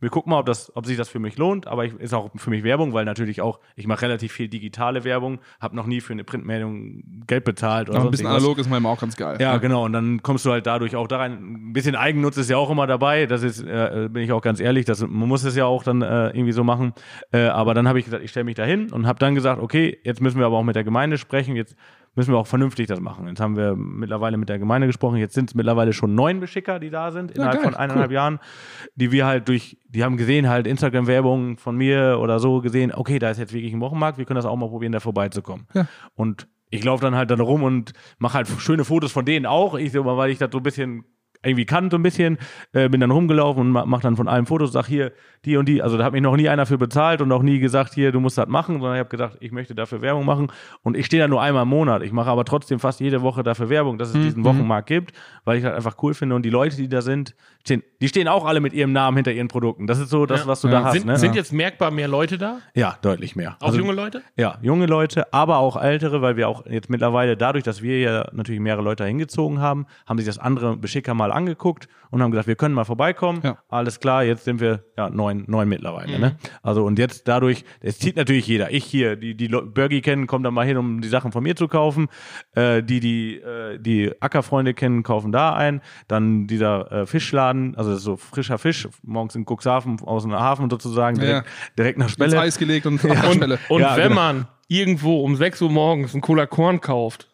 Wir 0.00 0.10
gucken 0.10 0.30
mal, 0.30 0.38
ob, 0.38 0.46
das, 0.46 0.74
ob 0.74 0.86
sich 0.86 0.96
das 0.96 1.08
für 1.08 1.18
mich 1.18 1.36
lohnt, 1.36 1.66
aber 1.66 1.84
ich, 1.84 1.94
ist 1.94 2.14
auch 2.14 2.30
für 2.36 2.50
mich 2.50 2.64
Werbung, 2.64 2.92
weil 2.92 3.04
natürlich 3.04 3.40
auch, 3.40 3.60
ich 3.76 3.86
mache 3.86 4.02
relativ 4.02 4.32
viel 4.32 4.48
digitale 4.48 5.04
Werbung, 5.04 5.40
habe 5.60 5.76
noch 5.76 5.86
nie 5.86 6.00
für 6.00 6.12
eine 6.14 6.24
Printmeldung 6.24 7.02
Geld 7.26 7.44
bezahlt 7.44 7.88
oder 7.88 7.98
Noch 7.98 8.06
ein 8.06 8.10
bisschen 8.10 8.26
irgendwas. 8.26 8.42
analog 8.42 8.58
ist 8.58 8.70
manchmal 8.70 8.92
auch 8.92 9.00
ganz 9.00 9.16
geil. 9.16 9.36
Ja, 9.40 9.58
genau. 9.58 9.84
Und 9.84 9.92
dann 9.92 10.22
kommst 10.22 10.44
du 10.46 10.50
halt 10.50 10.66
dadurch 10.66 10.96
auch 10.96 11.06
da 11.06 11.18
rein. 11.18 11.32
Ein 11.68 11.72
bisschen 11.72 11.96
Eigennutz 11.96 12.36
ist 12.38 12.48
ja 12.48 12.56
auch 12.56 12.70
immer 12.70 12.86
dabei. 12.86 13.26
Das 13.26 13.42
ist, 13.42 13.60
äh, 13.62 14.08
bin 14.10 14.22
ich 14.22 14.32
auch 14.32 14.42
ganz 14.42 14.58
ehrlich, 14.60 14.86
das, 14.86 15.00
man 15.00 15.28
muss 15.28 15.44
es 15.44 15.54
ja 15.54 15.66
auch 15.66 15.82
dann 15.82 16.02
äh, 16.02 16.28
irgendwie 16.28 16.52
so 16.52 16.64
machen. 16.64 16.94
Äh, 17.32 17.42
aber 17.42 17.74
dann 17.74 17.86
habe 17.86 17.98
ich 17.98 18.06
gesagt, 18.06 18.24
ich 18.24 18.30
stelle 18.30 18.44
mich 18.44 18.56
da 18.56 18.64
hin 18.64 18.90
und 18.90 19.06
habe 19.06 19.18
dann 19.18 19.34
gesagt, 19.34 19.60
okay, 19.62 19.98
jetzt 20.02 20.20
müssen 20.20 20.38
wir 20.38 20.46
aber 20.46 20.56
auch 20.56 20.64
mit 20.64 20.76
der 20.76 20.84
Gemeinde 20.84 21.18
sprechen. 21.18 21.56
Jetzt 21.56 21.76
müssen 22.14 22.32
wir 22.32 22.38
auch 22.38 22.46
vernünftig 22.46 22.86
das 22.86 23.00
machen. 23.00 23.28
Jetzt 23.28 23.40
haben 23.40 23.56
wir 23.56 23.76
mittlerweile 23.76 24.36
mit 24.36 24.48
der 24.48 24.58
Gemeinde 24.58 24.86
gesprochen. 24.86 25.16
Jetzt 25.16 25.34
sind 25.34 25.50
es 25.50 25.54
mittlerweile 25.54 25.92
schon 25.92 26.14
neun 26.14 26.40
Beschicker, 26.40 26.80
die 26.80 26.90
da 26.90 27.12
sind, 27.12 27.30
innerhalb 27.30 27.56
geil, 27.56 27.64
von 27.64 27.74
eineinhalb 27.74 28.10
cool. 28.10 28.14
Jahren, 28.14 28.38
die 28.96 29.12
wir 29.12 29.26
halt 29.26 29.48
durch, 29.48 29.78
die 29.86 30.02
haben 30.02 30.16
gesehen, 30.16 30.48
halt 30.48 30.66
Instagram-Werbung 30.66 31.58
von 31.58 31.76
mir 31.76 32.18
oder 32.20 32.40
so 32.40 32.60
gesehen, 32.60 32.92
okay, 32.92 33.18
da 33.18 33.30
ist 33.30 33.38
jetzt 33.38 33.52
wirklich 33.52 33.72
ein 33.72 33.80
Wochenmarkt, 33.80 34.18
wir 34.18 34.24
können 34.24 34.36
das 34.36 34.46
auch 34.46 34.56
mal 34.56 34.68
probieren, 34.68 34.92
da 34.92 35.00
vorbeizukommen. 35.00 35.66
Ja. 35.74 35.86
Und 36.14 36.48
ich 36.70 36.84
laufe 36.84 37.02
dann 37.02 37.14
halt 37.14 37.30
dann 37.30 37.40
rum 37.40 37.62
und 37.62 37.92
mache 38.18 38.34
halt 38.34 38.48
schöne 38.48 38.84
Fotos 38.84 39.12
von 39.12 39.24
denen 39.24 39.46
auch. 39.46 39.74
Ich 39.74 39.92
weil 39.94 40.30
ich 40.30 40.38
das 40.38 40.50
so 40.52 40.58
ein 40.58 40.62
bisschen 40.62 41.04
irgendwie 41.42 41.64
kann, 41.64 41.90
so 41.90 41.96
ein 41.96 42.02
bisschen, 42.02 42.38
äh, 42.72 42.88
bin 42.88 43.00
dann 43.00 43.10
rumgelaufen 43.10 43.60
und 43.62 43.70
ma- 43.70 43.86
mach 43.86 44.00
dann 44.00 44.16
von 44.16 44.28
allem 44.28 44.46
Fotos, 44.46 44.72
sag 44.72 44.86
hier, 44.86 45.12
die 45.44 45.56
und 45.56 45.66
die. 45.68 45.82
Also 45.82 45.96
da 45.96 46.04
hat 46.04 46.12
mich 46.12 46.20
noch 46.22 46.36
nie 46.36 46.48
einer 46.48 46.66
für 46.66 46.76
bezahlt 46.76 47.22
und 47.22 47.32
auch 47.32 47.42
nie 47.42 47.58
gesagt, 47.60 47.94
hier, 47.94 48.12
du 48.12 48.20
musst 48.20 48.36
das 48.36 48.46
machen, 48.48 48.74
sondern 48.74 48.94
ich 48.94 48.98
habe 49.00 49.08
gesagt, 49.08 49.38
ich 49.40 49.50
möchte 49.52 49.74
dafür 49.74 50.02
Werbung 50.02 50.26
machen. 50.26 50.52
Und 50.82 50.96
ich 50.96 51.06
stehe 51.06 51.22
da 51.22 51.28
nur 51.28 51.40
einmal 51.40 51.62
im 51.62 51.68
Monat. 51.70 52.02
Ich 52.02 52.12
mache 52.12 52.28
aber 52.28 52.44
trotzdem 52.44 52.78
fast 52.78 53.00
jede 53.00 53.22
Woche 53.22 53.42
dafür 53.42 53.70
Werbung, 53.70 53.96
dass 53.96 54.10
es 54.10 54.16
Mhm. 54.16 54.22
diesen 54.22 54.44
Wochenmarkt 54.44 54.86
gibt, 54.88 55.12
weil 55.44 55.56
ich 55.56 55.62
das 55.64 55.74
einfach 55.74 55.96
cool 56.02 56.12
finde. 56.12 56.34
Und 56.36 56.42
die 56.44 56.50
Leute, 56.50 56.76
die 56.76 56.88
da 56.88 57.00
sind, 57.00 57.34
stehen, 57.64 57.82
die 58.02 58.08
stehen 58.08 58.28
auch 58.28 58.44
alle 58.44 58.60
mit 58.60 58.74
ihrem 58.74 58.92
Namen 58.92 59.16
hinter 59.16 59.32
ihren 59.32 59.48
Produkten. 59.48 59.86
Das 59.86 59.98
ist 59.98 60.10
so 60.10 60.26
das, 60.26 60.40
Ja. 60.42 60.46
was 60.46 60.60
du 60.60 60.68
Ja. 60.68 60.80
da 60.80 60.84
hast. 60.84 60.92
Sind, 60.92 61.06
ne? 61.06 61.16
sind 61.16 61.34
jetzt 61.34 61.52
merkbar 61.54 61.90
mehr 61.90 62.08
Leute 62.08 62.36
da? 62.36 62.58
ja, 62.74 62.96
deutlich 63.00 63.34
mehr. 63.34 63.56
Auch 63.60 63.68
Also- 63.68 63.78
junge 63.78 63.92
Leute? 63.94 64.22
ja, 64.36 64.58
junge 64.60 64.84
Leute, 64.86 65.32
aber 65.32 65.56
auch 65.58 65.80
ältere, 65.82 66.20
weil 66.20 66.36
wir 66.36 66.48
auch 66.48 66.66
jetzt 66.66 66.90
mittlerweile 66.90 67.36
dadurch, 67.38 67.64
dass 67.64 67.80
wir 67.80 67.98
ja 68.00 68.26
natürlich 68.32 68.60
mehrere 68.60 68.82
Leute 68.82 69.04
hingezogen 69.06 69.60
haben, 69.60 69.86
haben 70.06 70.18
sich 70.18 70.26
das 70.26 70.38
andere 70.38 70.76
Beschicker 70.76 71.14
mal 71.14 71.29
angeguckt 71.30 71.88
und 72.10 72.22
haben 72.22 72.30
gesagt, 72.30 72.48
wir 72.48 72.56
können 72.56 72.74
mal 72.74 72.84
vorbeikommen. 72.84 73.40
Ja. 73.42 73.58
Alles 73.68 74.00
klar, 74.00 74.24
jetzt 74.24 74.44
sind 74.44 74.60
wir 74.60 74.84
ja 74.96 75.08
neun, 75.10 75.44
neun 75.46 75.68
mittlerweile. 75.68 76.18
Ne? 76.18 76.36
Also 76.62 76.84
und 76.84 76.98
jetzt 76.98 77.28
dadurch, 77.28 77.64
es 77.80 77.98
zieht 77.98 78.16
natürlich 78.16 78.46
jeder. 78.46 78.72
Ich 78.72 78.84
hier, 78.84 79.16
die 79.16 79.34
die 79.36 79.48
Burgi 79.48 80.00
kennen, 80.00 80.26
kommen 80.26 80.44
da 80.44 80.50
mal 80.50 80.66
hin, 80.66 80.76
um 80.76 81.00
die 81.00 81.08
Sachen 81.08 81.32
von 81.32 81.42
mir 81.42 81.56
zu 81.56 81.68
kaufen. 81.68 82.08
Äh, 82.54 82.82
die 82.82 83.00
die 83.00 83.36
äh, 83.36 83.78
die 83.78 84.12
Ackerfreunde 84.20 84.74
kennen, 84.74 85.02
kaufen 85.02 85.32
da 85.32 85.54
ein. 85.54 85.80
Dann 86.08 86.46
dieser 86.46 86.90
äh, 86.92 87.06
Fischladen, 87.06 87.76
also 87.76 87.96
so 87.96 88.16
frischer 88.16 88.58
Fisch, 88.58 88.88
morgens 89.02 89.34
in 89.36 89.46
Cuxhaven 89.48 90.00
aus 90.00 90.24
dem 90.24 90.32
Hafen 90.32 90.68
sozusagen, 90.68 91.18
direkt, 91.18 91.48
direkt 91.78 91.98
nach 91.98 92.06
Ins 92.06 92.12
Spelle. 92.12 92.40
Eis 92.40 92.58
gelegt 92.58 92.86
und 92.86 93.04
Abspelle. 93.04 93.58
Und 93.68 93.80
Ja, 93.80 93.96
wenn 93.96 94.08
genau. 94.08 94.14
man 94.20 94.48
irgendwo 94.68 95.22
um 95.24 95.36
6 95.36 95.62
Uhr 95.62 95.70
morgens 95.70 96.14
ein 96.14 96.20
Cola 96.20 96.46
Korn 96.46 96.80
kauft, 96.80 97.29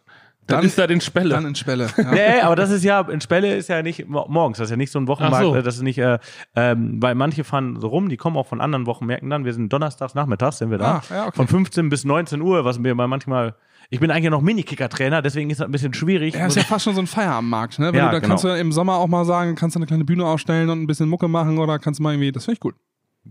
dann, 0.47 0.59
Dann- 0.59 0.67
ist 0.67 0.79
das 0.79 0.91
in 0.91 1.01
Spelle. 1.01 1.31
Dann 1.31 1.47
in 1.47 1.55
Spelle. 1.55 1.89
Ja. 1.97 2.11
Nee, 2.13 2.41
aber 2.43 2.55
das 2.57 2.71
ist 2.71 2.85
ja, 2.85 3.01
in 3.01 3.21
Spelle 3.21 3.57
ist 3.57 3.69
ja 3.69 3.83
nicht 3.83 4.09
mo- 4.09 4.27
morgens, 4.29 4.59
das 4.59 4.67
ist 4.67 4.71
ja 4.71 4.77
nicht 4.77 4.91
so 4.93 4.99
ein 4.99 5.09
Wochenmarkt, 5.09 5.45
so. 5.45 5.55
äh, 5.57 5.63
das 5.63 5.77
ist 5.77 5.83
nicht, 5.83 5.99
äh, 5.99 6.19
ähm, 6.55 7.03
weil 7.03 7.15
manche 7.15 7.43
fahren 7.45 7.79
so 7.81 7.89
rum, 7.89 8.09
die 8.09 8.17
kommen 8.17 8.37
auch 8.37 8.47
von 8.47 8.61
anderen 8.61 8.87
Wochenmärkten 8.87 9.29
dann, 9.31 9.45
wir 9.45 9.53
sind 9.53 9.73
donnerstags, 9.73 10.15
nachmittags 10.15 10.59
sind 10.59 10.71
wir 10.71 10.79
da, 10.79 11.03
Ah, 11.11 11.15
ja, 11.15 11.27
okay. 11.27 11.37
von 11.37 11.49
15 11.49 11.89
bis 11.89 12.05
19 12.05 12.41
Uhr, 12.41 12.65
was 12.65 12.79
mir 12.79 12.95
mal 12.95 13.09
manchmal, 13.09 13.55
ich 13.91 14.01
bin 14.01 14.11
eigentlich 14.11 14.31
noch 14.31 14.41
Minikicker-Trainer, 14.43 15.23
deswegen 15.23 15.51
ist 15.51 15.61
das 15.61 15.67
ein 15.67 15.73
bisschen 15.73 15.95
schwierig. 15.95 16.35
Ja, 16.35 16.47
ist 16.47 16.57
ja 16.57 16.63
fast 16.63 16.85
schon 16.85 16.95
so 16.95 17.01
ein 17.01 17.07
Feierabendmarkt, 17.07 17.79
ne? 17.79 17.89
Wenn 17.93 17.95
Ja, 17.97 18.07
du, 18.07 18.13
da 18.13 18.19
genau. 18.19 18.29
kannst 18.31 18.45
du 18.45 18.49
im 18.49 18.73
Sommer 18.73 18.97
auch 18.97 19.07
mal 19.09 19.25
sagen, 19.25 19.55
kannst 19.55 19.77
du 19.77 19.79
eine 19.81 19.87
kleine 19.87 20.05
Bühne 20.05 20.25
aufstellen 20.27 20.71
und 20.71 20.83
ein 20.83 20.87
bisschen 20.87 21.09
Mucke 21.09 21.29
machen 21.29 21.59
oder 21.59 21.79
kannst 21.79 21.99
du 22.01 22.03
mal 22.03 22.13
irgendwie, 22.13 22.33
das 22.33 22.45
finde 22.45 22.59
ich 22.61 22.65
cool. 22.65 22.75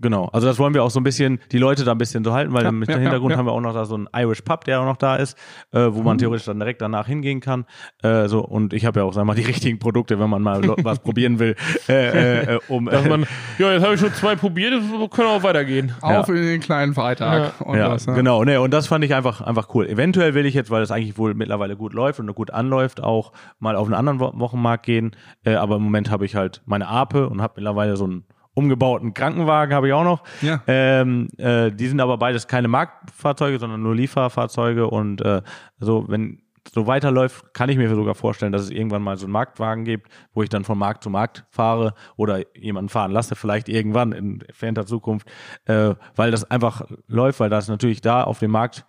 Genau, 0.02 0.26
also 0.34 0.48
das 0.48 0.60
wollen 0.60 0.74
wir 0.74 0.84
auch 0.84 0.90
so 0.92 1.00
ein 1.00 1.04
bisschen, 1.04 1.40
die 1.52 1.58
Leute 1.58 1.84
da 1.84 1.92
ein 1.94 1.98
bisschen 1.98 2.24
so 2.24 2.34
halten, 2.34 2.54
weil 2.54 2.64
Ja, 2.66 2.72
mit 2.72 2.90
ja, 2.90 2.96
dem 2.96 3.02
Hintergrund 3.02 3.32
ja, 3.32 3.38
haben 3.38 3.46
wir 3.46 3.54
auch 3.54 3.62
noch 3.62 3.74
da 3.74 3.86
so 3.86 3.96
einen 3.96 4.08
Irish 4.16 4.42
Pub, 4.42 4.64
der 4.66 4.82
auch 4.82 4.86
noch 4.86 4.98
da 4.98 5.16
ist, 5.16 5.38
äh, 5.72 5.88
wo 5.92 6.00
Mhm. 6.00 6.06
man 6.06 6.18
theoretisch 6.18 6.46
dann 6.46 6.60
direkt 6.60 6.82
danach 6.82 7.08
hingehen 7.08 7.40
kann. 7.40 7.66
Äh, 8.04 8.28
so 8.28 8.42
und 8.46 8.74
ich 8.74 8.86
habe 8.86 9.00
ja 9.00 9.06
auch 9.06 9.14
sag 9.14 9.26
mal 9.26 9.36
die 9.36 9.42
richtigen 9.46 9.80
Produkte, 9.80 10.20
wenn 10.20 10.30
man 10.30 10.42
mal 10.42 10.62
was 10.84 11.00
probieren 11.00 11.40
will, 11.40 11.56
äh, 11.90 12.56
äh, 12.56 12.60
um 12.68 12.86
Dass 12.86 13.08
man, 13.08 13.26
ja, 13.58 13.72
jetzt 13.72 13.84
habe 13.84 13.94
ich 13.96 14.00
schon 14.00 14.14
zwei 14.14 14.36
probiert, 14.36 14.74
das 14.74 15.10
können 15.12 15.28
auch 15.30 15.44
weitergehen. 15.44 15.94
Auf 16.02 16.30
in 16.30 16.36
den 16.36 16.60
kleinen 16.60 16.94
Freitag. 16.94 17.62
Und 17.62 17.78
ja, 17.78 17.90
was, 17.92 18.06
ne? 18.08 18.14
genau. 18.16 18.44
Nee, 18.44 18.58
und 18.58 18.74
das 18.74 18.88
fand 18.88 19.04
ich 19.06 19.14
einfach, 19.16 19.42
einfach 19.42 19.74
cool. 19.76 19.88
Eventuell 19.88 20.34
will 20.34 20.46
ich 20.46 20.54
jetzt, 20.54 20.70
weil 20.72 20.82
das 20.82 20.92
eigentlich 20.92 21.18
wohl 21.18 21.34
mittlerweile 21.34 21.76
gut 21.78 21.94
läuft 21.94 22.20
und 22.20 22.34
gut 22.36 22.52
anläuft, 22.52 23.02
auch 23.02 23.32
mal 23.60 23.76
auf 23.76 23.86
einen 23.88 23.96
anderen 23.96 24.20
Wo 24.20 24.32
Wochenmarkt 24.40 24.86
gehen. 24.86 25.16
Äh, 25.44 25.56
aber 25.56 25.78
im 25.78 25.84
Moment 25.84 26.12
habe 26.12 26.26
ich 26.26 26.36
halt 26.36 26.62
meine 26.66 26.88
Ape 26.88 27.30
und 27.30 27.42
habe 27.42 27.54
mittlerweile 27.58 27.96
so 27.98 28.06
einen 28.06 28.26
umgebauten 28.56 29.14
Krankenwagen 29.14 29.76
habe 29.76 29.88
ich 29.88 29.94
auch 29.94 30.04
noch. 30.04 30.24
Ja. 30.42 30.62
Ähm, 30.66 31.28
äh, 31.38 31.72
die 31.72 31.88
sind 31.88 32.00
aber 32.00 32.18
beides 32.18 32.48
keine 32.48 32.68
Marktfahrzeuge, 32.68 33.60
sondern 33.60 33.84
nur 33.84 33.96
Lieferfahrzeuge 33.96 34.88
und 34.90 35.22
äh, 35.22 35.44
so, 35.80 36.06
wenn 36.08 36.42
so 36.74 36.88
weiterläuft, 36.88 37.54
kann 37.54 37.70
ich 37.70 37.78
mir 37.78 37.94
sogar 37.94 38.16
vorstellen, 38.16 38.52
dass 38.52 38.64
es 38.64 38.72
irgendwann 38.72 39.04
mal 39.04 39.18
so 39.18 39.26
einen 39.28 39.34
Marktwagen 39.34 39.86
gibt, 39.86 40.10
wo 40.34 40.42
ich 40.42 40.50
dann 40.50 40.64
von 40.64 40.80
Markt 40.80 41.04
zu 41.04 41.12
Markt 41.12 41.46
fahre 41.52 41.94
oder 42.16 42.42
jemanden 42.58 42.90
fahren 42.90 43.12
lasse, 43.12 43.36
vielleicht 43.36 43.70
irgendwann 43.70 44.14
in 44.14 44.42
entfernter 44.42 44.88
Zukunft, 44.88 45.28
äh, 45.66 45.94
weil 46.16 46.32
das 46.32 46.50
einfach 46.50 46.82
läuft, 47.08 47.40
weil 47.40 47.52
das 47.52 47.68
natürlich 47.68 48.02
da 48.02 48.24
auf 48.24 48.40
dem 48.40 48.50
Markt 48.50 48.86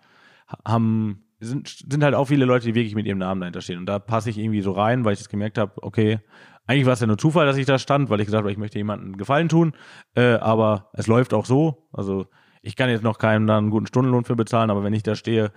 ha- 0.47 0.57
haben 0.65 1.23
sind, 1.39 1.67
sind 1.67 2.03
halt 2.03 2.15
auch 2.15 2.25
viele 2.25 2.45
Leute, 2.45 2.65
die 2.65 2.73
wirklich 2.73 2.95
mit 2.95 3.05
ihrem 3.05 3.19
Namen 3.19 3.41
dahinter 3.41 3.61
stehen. 3.61 3.77
Und 3.77 3.85
da 3.85 3.99
passe 3.99 4.31
ich 4.31 4.39
irgendwie 4.39 4.61
so 4.61 4.71
rein, 4.71 5.05
weil 5.05 5.13
ich 5.13 5.19
das 5.19 5.29
gemerkt 5.29 5.59
habe, 5.59 5.73
okay, 5.83 6.19
eigentlich 6.67 6.85
war 6.85 6.93
es 6.93 6.99
ja 6.99 7.07
nur 7.07 7.17
Zufall, 7.17 7.45
dass 7.45 7.57
ich 7.57 7.65
da 7.65 7.79
stand, 7.79 8.09
weil 8.09 8.19
ich 8.19 8.25
gesagt 8.27 8.43
habe, 8.43 8.51
ich 8.51 8.57
möchte 8.57 8.77
jemandem 8.77 9.07
einen 9.09 9.17
Gefallen 9.17 9.49
tun. 9.49 9.73
Äh, 10.15 10.33
aber 10.35 10.89
es 10.93 11.07
läuft 11.07 11.33
auch 11.33 11.45
so. 11.45 11.87
Also 11.91 12.27
ich 12.61 12.75
kann 12.75 12.89
jetzt 12.89 13.03
noch 13.03 13.17
keinen 13.17 13.47
da 13.47 13.57
einen 13.57 13.69
guten 13.69 13.87
Stundenlohn 13.87 14.25
für 14.25 14.35
bezahlen, 14.35 14.69
aber 14.69 14.83
wenn 14.83 14.93
ich 14.93 15.03
da 15.03 15.15
stehe, 15.15 15.51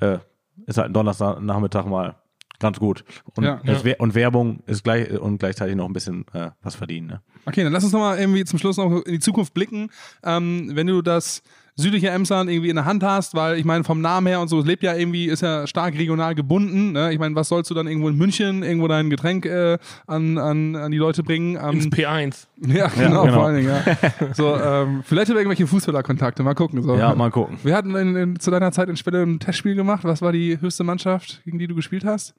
äh, 0.00 0.18
ist 0.66 0.78
halt 0.78 0.88
ein 0.90 0.92
Donnerstagnachmittag 0.94 1.86
mal 1.86 2.16
ganz 2.58 2.78
gut. 2.78 3.04
Und, 3.34 3.44
Ja. 3.44 3.60
wär- 3.84 4.00
und 4.00 4.14
Werbung 4.14 4.60
ist 4.66 4.82
gleich 4.82 5.10
und 5.20 5.38
gleichzeitig 5.38 5.76
noch 5.76 5.84
ein 5.86 5.92
bisschen 5.92 6.24
äh, 6.32 6.50
was 6.62 6.74
verdienen. 6.74 7.06
Ne? 7.08 7.22
Okay, 7.44 7.62
dann 7.62 7.72
lass 7.72 7.84
uns 7.84 7.92
nochmal 7.92 8.18
irgendwie 8.18 8.44
zum 8.44 8.58
Schluss 8.58 8.78
noch 8.78 9.02
in 9.04 9.12
die 9.12 9.18
Zukunft 9.20 9.52
blicken. 9.54 9.90
Ähm, 10.24 10.70
wenn 10.72 10.86
du 10.86 11.02
das 11.02 11.42
südliche 11.78 12.08
Emsland 12.08 12.48
irgendwie 12.50 12.70
in 12.70 12.76
der 12.76 12.86
Hand 12.86 13.02
hast, 13.02 13.34
weil 13.34 13.58
ich 13.58 13.64
meine, 13.66 13.84
vom 13.84 14.00
Namen 14.00 14.26
her 14.26 14.40
und 14.40 14.48
so, 14.48 14.60
es 14.60 14.64
lebt 14.66 14.82
ja 14.82 14.94
irgendwie, 14.94 15.26
ist 15.26 15.42
ja 15.42 15.66
stark 15.66 15.92
regional 15.94 16.34
gebunden. 16.34 16.92
Ne? 16.92 17.12
Ich 17.12 17.18
meine, 17.18 17.34
was 17.34 17.48
sollst 17.48 17.70
du 17.70 17.74
dann 17.74 17.86
irgendwo 17.86 18.08
in 18.08 18.16
München 18.16 18.62
irgendwo 18.62 18.88
dein 18.88 19.10
Getränk 19.10 19.44
äh, 19.44 19.76
an, 20.06 20.38
an, 20.38 20.74
an 20.74 20.90
die 20.90 20.96
Leute 20.96 21.22
bringen? 21.22 21.56
Ins 21.56 21.84
Ähm, 21.84 21.90
P1. 21.90 22.46
ja, 22.66 22.88
genau, 22.88 23.24
genau. 23.24 23.34
vor 23.34 23.44
allen 23.46 23.56
Dingen, 23.56 23.68
ja. 23.68 23.82
So, 24.34 24.56
ähm, 24.56 25.02
vielleicht 25.04 25.28
haben 25.28 25.34
wir 25.36 25.40
irgendwelche 25.42 25.66
Fußballerkontakte, 25.66 26.42
mal 26.42 26.54
gucken. 26.54 26.82
So. 26.82 26.96
Ja, 26.96 27.14
mal 27.14 27.30
gucken. 27.30 27.58
Wir 27.62 27.76
hatten 27.76 27.94
in, 27.94 28.16
in, 28.16 28.40
zu 28.40 28.50
deiner 28.50 28.72
Zeit 28.72 28.88
in 28.88 28.96
Spelle 28.96 29.22
ein 29.22 29.38
Testspiel 29.38 29.74
gemacht. 29.74 30.02
Was 30.04 30.22
war 30.22 30.32
die 30.32 30.58
höchste 30.60 30.82
Mannschaft, 30.82 31.42
gegen 31.44 31.58
die 31.58 31.66
du 31.66 31.74
gespielt 31.74 32.06
hast? 32.06 32.34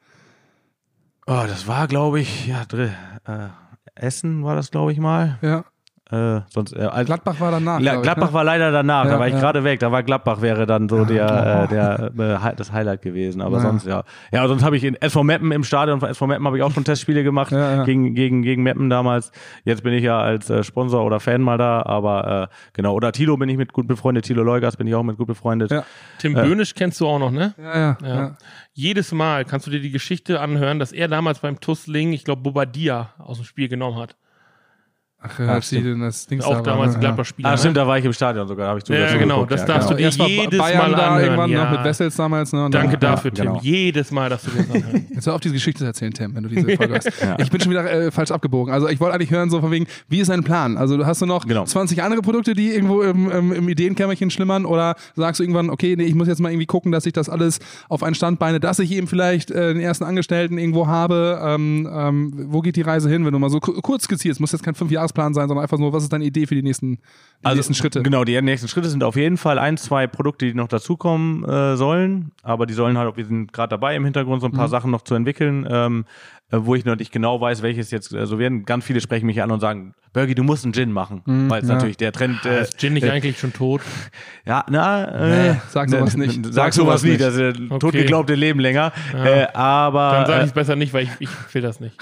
Oh, 1.28 1.44
das 1.48 1.68
war, 1.68 1.88
glaube 1.88 2.22
ich, 2.22 2.48
ja, 2.48 2.64
dr- 2.66 2.90
äh, 3.28 3.50
Essen 3.94 4.44
war 4.44 4.56
das, 4.56 4.72
glaube 4.72 4.92
ich 4.94 4.98
mal. 5.00 5.38
Ja. 5.42 5.64
Äh, 6.10 6.40
sonst, 6.48 6.74
äh, 6.74 6.80
als, 6.84 7.06
Gladbach 7.06 7.40
war 7.42 7.52
danach. 7.52 7.80
La 7.80 7.92
glaub 7.92 7.96
ich, 7.96 8.02
Gladbach 8.04 8.28
ne? 8.30 8.34
war 8.34 8.44
leider 8.46 8.72
danach, 8.72 9.06
Ja, 9.06 9.12
da 9.12 9.20
war 9.20 9.28
ich 9.28 9.34
ja. 9.34 9.40
gerade 9.42 9.64
weg. 9.66 9.80
Da 9.82 9.92
war 9.92 10.04
Gladbach 10.04 10.42
wäre 10.42 10.66
dann 10.66 10.88
so 10.88 11.04
der, 11.04 11.66
äh, 11.66 11.68
der 11.68 12.12
äh, 12.18 12.56
das 12.56 12.72
Highlight 12.72 13.02
gewesen. 13.02 13.42
Aber 13.42 13.58
Ja. 13.58 13.64
sonst 13.64 13.86
ja. 13.86 14.04
Ja, 14.32 14.48
sonst 14.48 14.64
habe 14.64 14.78
ich 14.78 14.86
in 14.86 14.96
SV 14.96 15.24
Meppen 15.24 15.52
im 15.52 15.66
Stadion 15.66 16.00
von 16.00 16.08
SV 16.10 16.28
Meppen 16.28 16.46
habe 16.48 16.58
ich 16.58 16.64
auch 16.64 16.72
schon 16.72 16.86
Testspiele 16.86 17.24
gemacht 17.24 17.52
Ja, 17.52 17.76
ja. 17.78 17.84
gegen 17.84 18.16
gegen 18.16 18.42
gegen 18.42 18.64
Meppen 18.64 18.90
damals. 18.90 19.32
Jetzt 19.66 19.84
bin 19.84 19.94
ich 19.94 20.04
ja 20.04 20.20
als 20.20 20.50
äh, 20.50 20.64
Sponsor 20.64 21.04
oder 21.04 21.20
Fan 21.20 21.42
mal 21.42 21.58
da, 21.58 21.82
aber 21.86 22.50
äh, 22.52 22.56
genau 22.74 22.94
oder 22.94 23.12
Tilo 23.12 23.36
bin 23.36 23.50
ich 23.50 23.58
mit 23.58 23.74
gut 23.74 23.88
befreundet. 23.88 24.24
Tilo 24.26 24.44
Leugas 24.44 24.78
bin 24.78 24.88
ich 24.88 24.96
auch 24.96 25.04
mit 25.04 25.18
gut 25.18 25.28
befreundet. 25.28 25.72
Ja. 25.72 25.84
Tim 26.20 26.34
Böhnisch 26.36 26.74
kennst 26.74 27.02
du 27.02 27.08
auch 27.08 27.20
noch, 27.20 27.32
ne? 27.32 27.54
Ja, 27.58 27.78
ja, 27.78 27.98
Ja. 28.02 28.16
ja. 28.16 28.38
Jedes 28.74 29.12
Mal 29.12 29.44
kannst 29.44 29.68
du 29.68 29.72
dir 29.72 29.82
die 29.82 29.92
Geschichte 29.92 30.40
anhören, 30.40 30.80
dass 30.80 30.92
er 30.92 31.08
damals 31.08 31.40
beim 31.40 31.60
Tussling, 31.60 32.14
ich 32.14 32.24
glaube, 32.24 32.44
Bobadilla 32.44 33.10
aus 33.18 33.38
dem 33.38 33.46
Spiel 33.46 33.68
genommen 33.68 33.98
hat. 33.98 34.16
Ach, 35.34 35.40
ja, 35.40 35.46
als 35.48 35.70
die 35.70 35.82
denn 35.82 36.00
das 36.00 36.26
Ding 36.28 36.42
Auch 36.42 36.62
damals 36.62 36.94
ja. 36.94 37.00
Gladbach-Spieler. 37.00 37.50
Ah, 37.50 37.52
ne? 37.54 37.58
stimmt, 37.58 37.78
da 37.78 37.88
war 37.88 37.98
ich 37.98 38.06
im 38.06 38.14
Stadion 38.14 38.48
sogar, 38.48 38.70
habe 38.70 38.80
ich 38.80 38.88
Ja, 38.90 39.16
genau, 39.18 39.36
geguckt, 39.36 39.52
das 39.52 39.62
ja, 39.62 39.68
darfst 39.68 39.90
genau. 39.90 40.10
du 40.10 40.26
dir 40.26 40.28
jedes 40.42 40.58
Bayern 40.60 40.78
Mal 40.78 40.92
da 40.98 41.08
anhören. 41.08 41.24
irgendwann 41.24 41.50
ja. 41.52 41.64
noch 41.66 41.72
mit 41.72 41.84
Wessels 41.84 42.16
damals. 42.16 42.54
Ne? 42.54 42.68
Danke 42.72 42.98
dann, 42.98 43.12
dafür, 43.12 43.32
genau. 43.32 43.60
Tim. 43.60 43.64
Jedes 43.64 44.12
Mal, 44.12 44.30
dass 44.30 44.44
du 44.44 44.52
dir 44.52 44.58
das 44.64 44.70
anhörst. 44.84 45.04
Jetzt 45.12 45.28
hör 45.28 45.36
auf, 45.36 45.42
diese 45.42 45.54
Geschichte 45.56 45.80
zu 45.80 45.86
erzählen, 45.86 46.14
Tim, 46.14 46.36
wenn 46.36 46.44
du 46.44 46.50
diese 46.50 46.68
Folge 46.78 46.96
hast. 46.96 47.12
Ich 47.40 47.50
bin 47.50 47.60
schon 47.62 47.72
wieder 47.72 47.90
äh, 47.92 48.12
falsch 48.12 48.32
abgebogen. 48.32 48.74
Also 48.74 48.88
ich 48.90 49.00
wollte 49.00 49.16
eigentlich 49.16 49.32
hören, 49.32 49.50
so 49.50 49.62
von 49.62 49.72
wegen, 49.72 49.88
wie 50.10 50.20
ist 50.20 50.30
dein 50.30 50.44
Plan? 50.44 50.78
Also 50.78 51.06
hast 51.06 51.22
du 51.22 51.26
noch 51.26 51.46
Genau. 51.46 51.66
20 51.66 52.02
andere 52.04 52.22
Produkte, 52.22 52.54
die 52.54 52.74
irgendwo 52.74 53.02
im, 53.02 53.30
im, 53.32 53.52
im 53.54 53.70
Ideenkämmerchen 53.70 54.30
schlimmern? 54.30 54.66
Oder 54.66 54.96
sagst 55.16 55.40
du 55.40 55.44
irgendwann, 55.44 55.70
okay, 55.70 55.96
nee, 55.98 56.04
ich 56.06 56.16
muss 56.16 56.28
jetzt 56.28 56.40
mal 56.40 56.50
irgendwie 56.52 56.66
gucken, 56.68 56.92
dass 56.92 57.06
ich 57.06 57.14
das 57.14 57.30
alles 57.30 57.60
auf 57.90 58.04
ein 58.04 58.16
Standbeine, 58.16 58.60
dass 58.60 58.80
ich 58.80 58.92
eben 58.92 59.08
vielleicht 59.08 59.52
äh, 59.52 59.74
den 59.74 59.82
ersten 59.82 60.04
Angestellten 60.04 60.58
irgendwo 60.58 60.88
habe? 60.88 61.40
Ähm, 61.44 61.90
ähm, 61.92 62.34
wo 62.48 62.62
geht 62.62 62.76
die 62.76 62.82
Reise 62.82 63.10
hin, 63.10 63.26
wenn 63.26 63.34
du 63.34 63.40
mal 63.40 63.50
so 63.50 63.60
ku- 63.60 63.74
kurz 63.82 64.04
skizzierst? 64.04 64.40
Muss 64.40 64.52
jetzt 64.52 64.64
kein 64.64 64.76
Fünfjahresplan 65.18 65.34
sein, 65.34 65.48
sondern 65.48 65.64
einfach 65.64 65.78
nur, 65.78 65.94
was 65.94 66.04
ist 66.04 66.14
deine 66.14 66.26
Idee 66.26 66.46
für 66.46 66.56
die 66.56 66.64
nächsten, 66.64 67.00
die 67.46 67.54
nächsten 67.54 67.74
Schritte? 67.74 68.02
Genau, 68.04 68.24
die 68.24 68.40
nächsten 68.42 68.68
Schritte 68.68 68.90
sind 68.90 69.04
auf 69.04 69.16
jeden 69.16 69.38
Fall 69.38 69.60
ein, 69.60 69.78
zwei 69.78 70.08
Produkte, 70.08 70.46
die 70.46 70.54
noch 70.54 70.68
dazukommen 70.68 71.44
äh, 71.44 71.76
sollen. 71.76 72.32
Aber 72.44 72.66
die 72.66 72.74
sollen 72.74 72.98
halt, 72.98 73.18
wir 73.18 73.26
sind 73.26 73.52
gerade 73.54 73.70
dabei 73.70 73.96
im 73.96 74.04
Hintergrund 74.06 74.42
so 74.42 74.48
ein 74.48 74.52
Mhm. 74.54 74.58
paar 74.58 74.70
Sachen 74.70 74.92
noch 74.92 75.02
zu 75.02 75.16
entwickeln, 75.16 75.68
ähm, 75.70 76.06
äh, 76.47 76.47
wo 76.52 76.76
ich 76.76 76.86
noch 76.86 76.96
nicht 76.96 77.12
genau 77.12 77.42
weiß, 77.42 77.62
welches 77.62 77.92
jetzt 77.92 78.14
äh, 78.14 78.26
so 78.26 78.40
werden. 78.40 78.64
Ganz 78.66 78.86
viele 78.86 79.02
sprechen 79.02 79.26
mich 79.26 79.42
an 79.42 79.52
und 79.52 79.60
sagen, 79.60 79.94
Bergi, 80.14 80.34
du 80.34 80.44
musst 80.44 80.64
einen 80.64 80.74
Gin 80.74 80.92
machen. 80.94 81.22
Weil 81.26 81.60
es 81.60 81.66
Mhm. 81.66 81.70
ja. 81.70 81.76
natürlich 81.76 81.98
der 81.98 82.12
Trend. 82.14 82.44
Äh, 82.46 82.62
Ist 82.62 82.80
Gin 82.80 82.94
nicht 82.94 83.04
äh, 83.04 83.10
eigentlich 83.12 83.38
schon 83.40 83.52
tot? 83.54 83.82
Ja, 84.46 84.64
na, 84.70 85.04
äh, 85.04 85.52
Nee, 85.54 85.60
sag 85.70 85.90
sowas 85.90 86.16
ne, 86.16 86.26
nicht. 86.28 86.46
Sag, 86.46 86.54
Sag 86.54 86.74
sowas 86.74 87.04
nicht, 87.04 87.20
nicht. 87.20 87.22
das 87.22 87.34
ist 87.36 87.42
äh, 87.42 87.64
Okay. 87.66 87.80
totgeglaubte 87.80 88.34
Leben 88.36 88.62
länger. 88.62 88.94
Äh, 89.14 89.48
aber 89.54 90.12
Dann 90.12 90.26
sage 90.26 90.40
äh, 90.40 90.44
ich 90.44 90.48
es 90.48 90.54
besser 90.54 90.76
nicht, 90.78 90.94
weil 90.94 91.04
ich, 91.04 91.10
ich 91.20 91.30
will 91.54 91.62
das 91.62 91.82
nicht. 91.82 91.98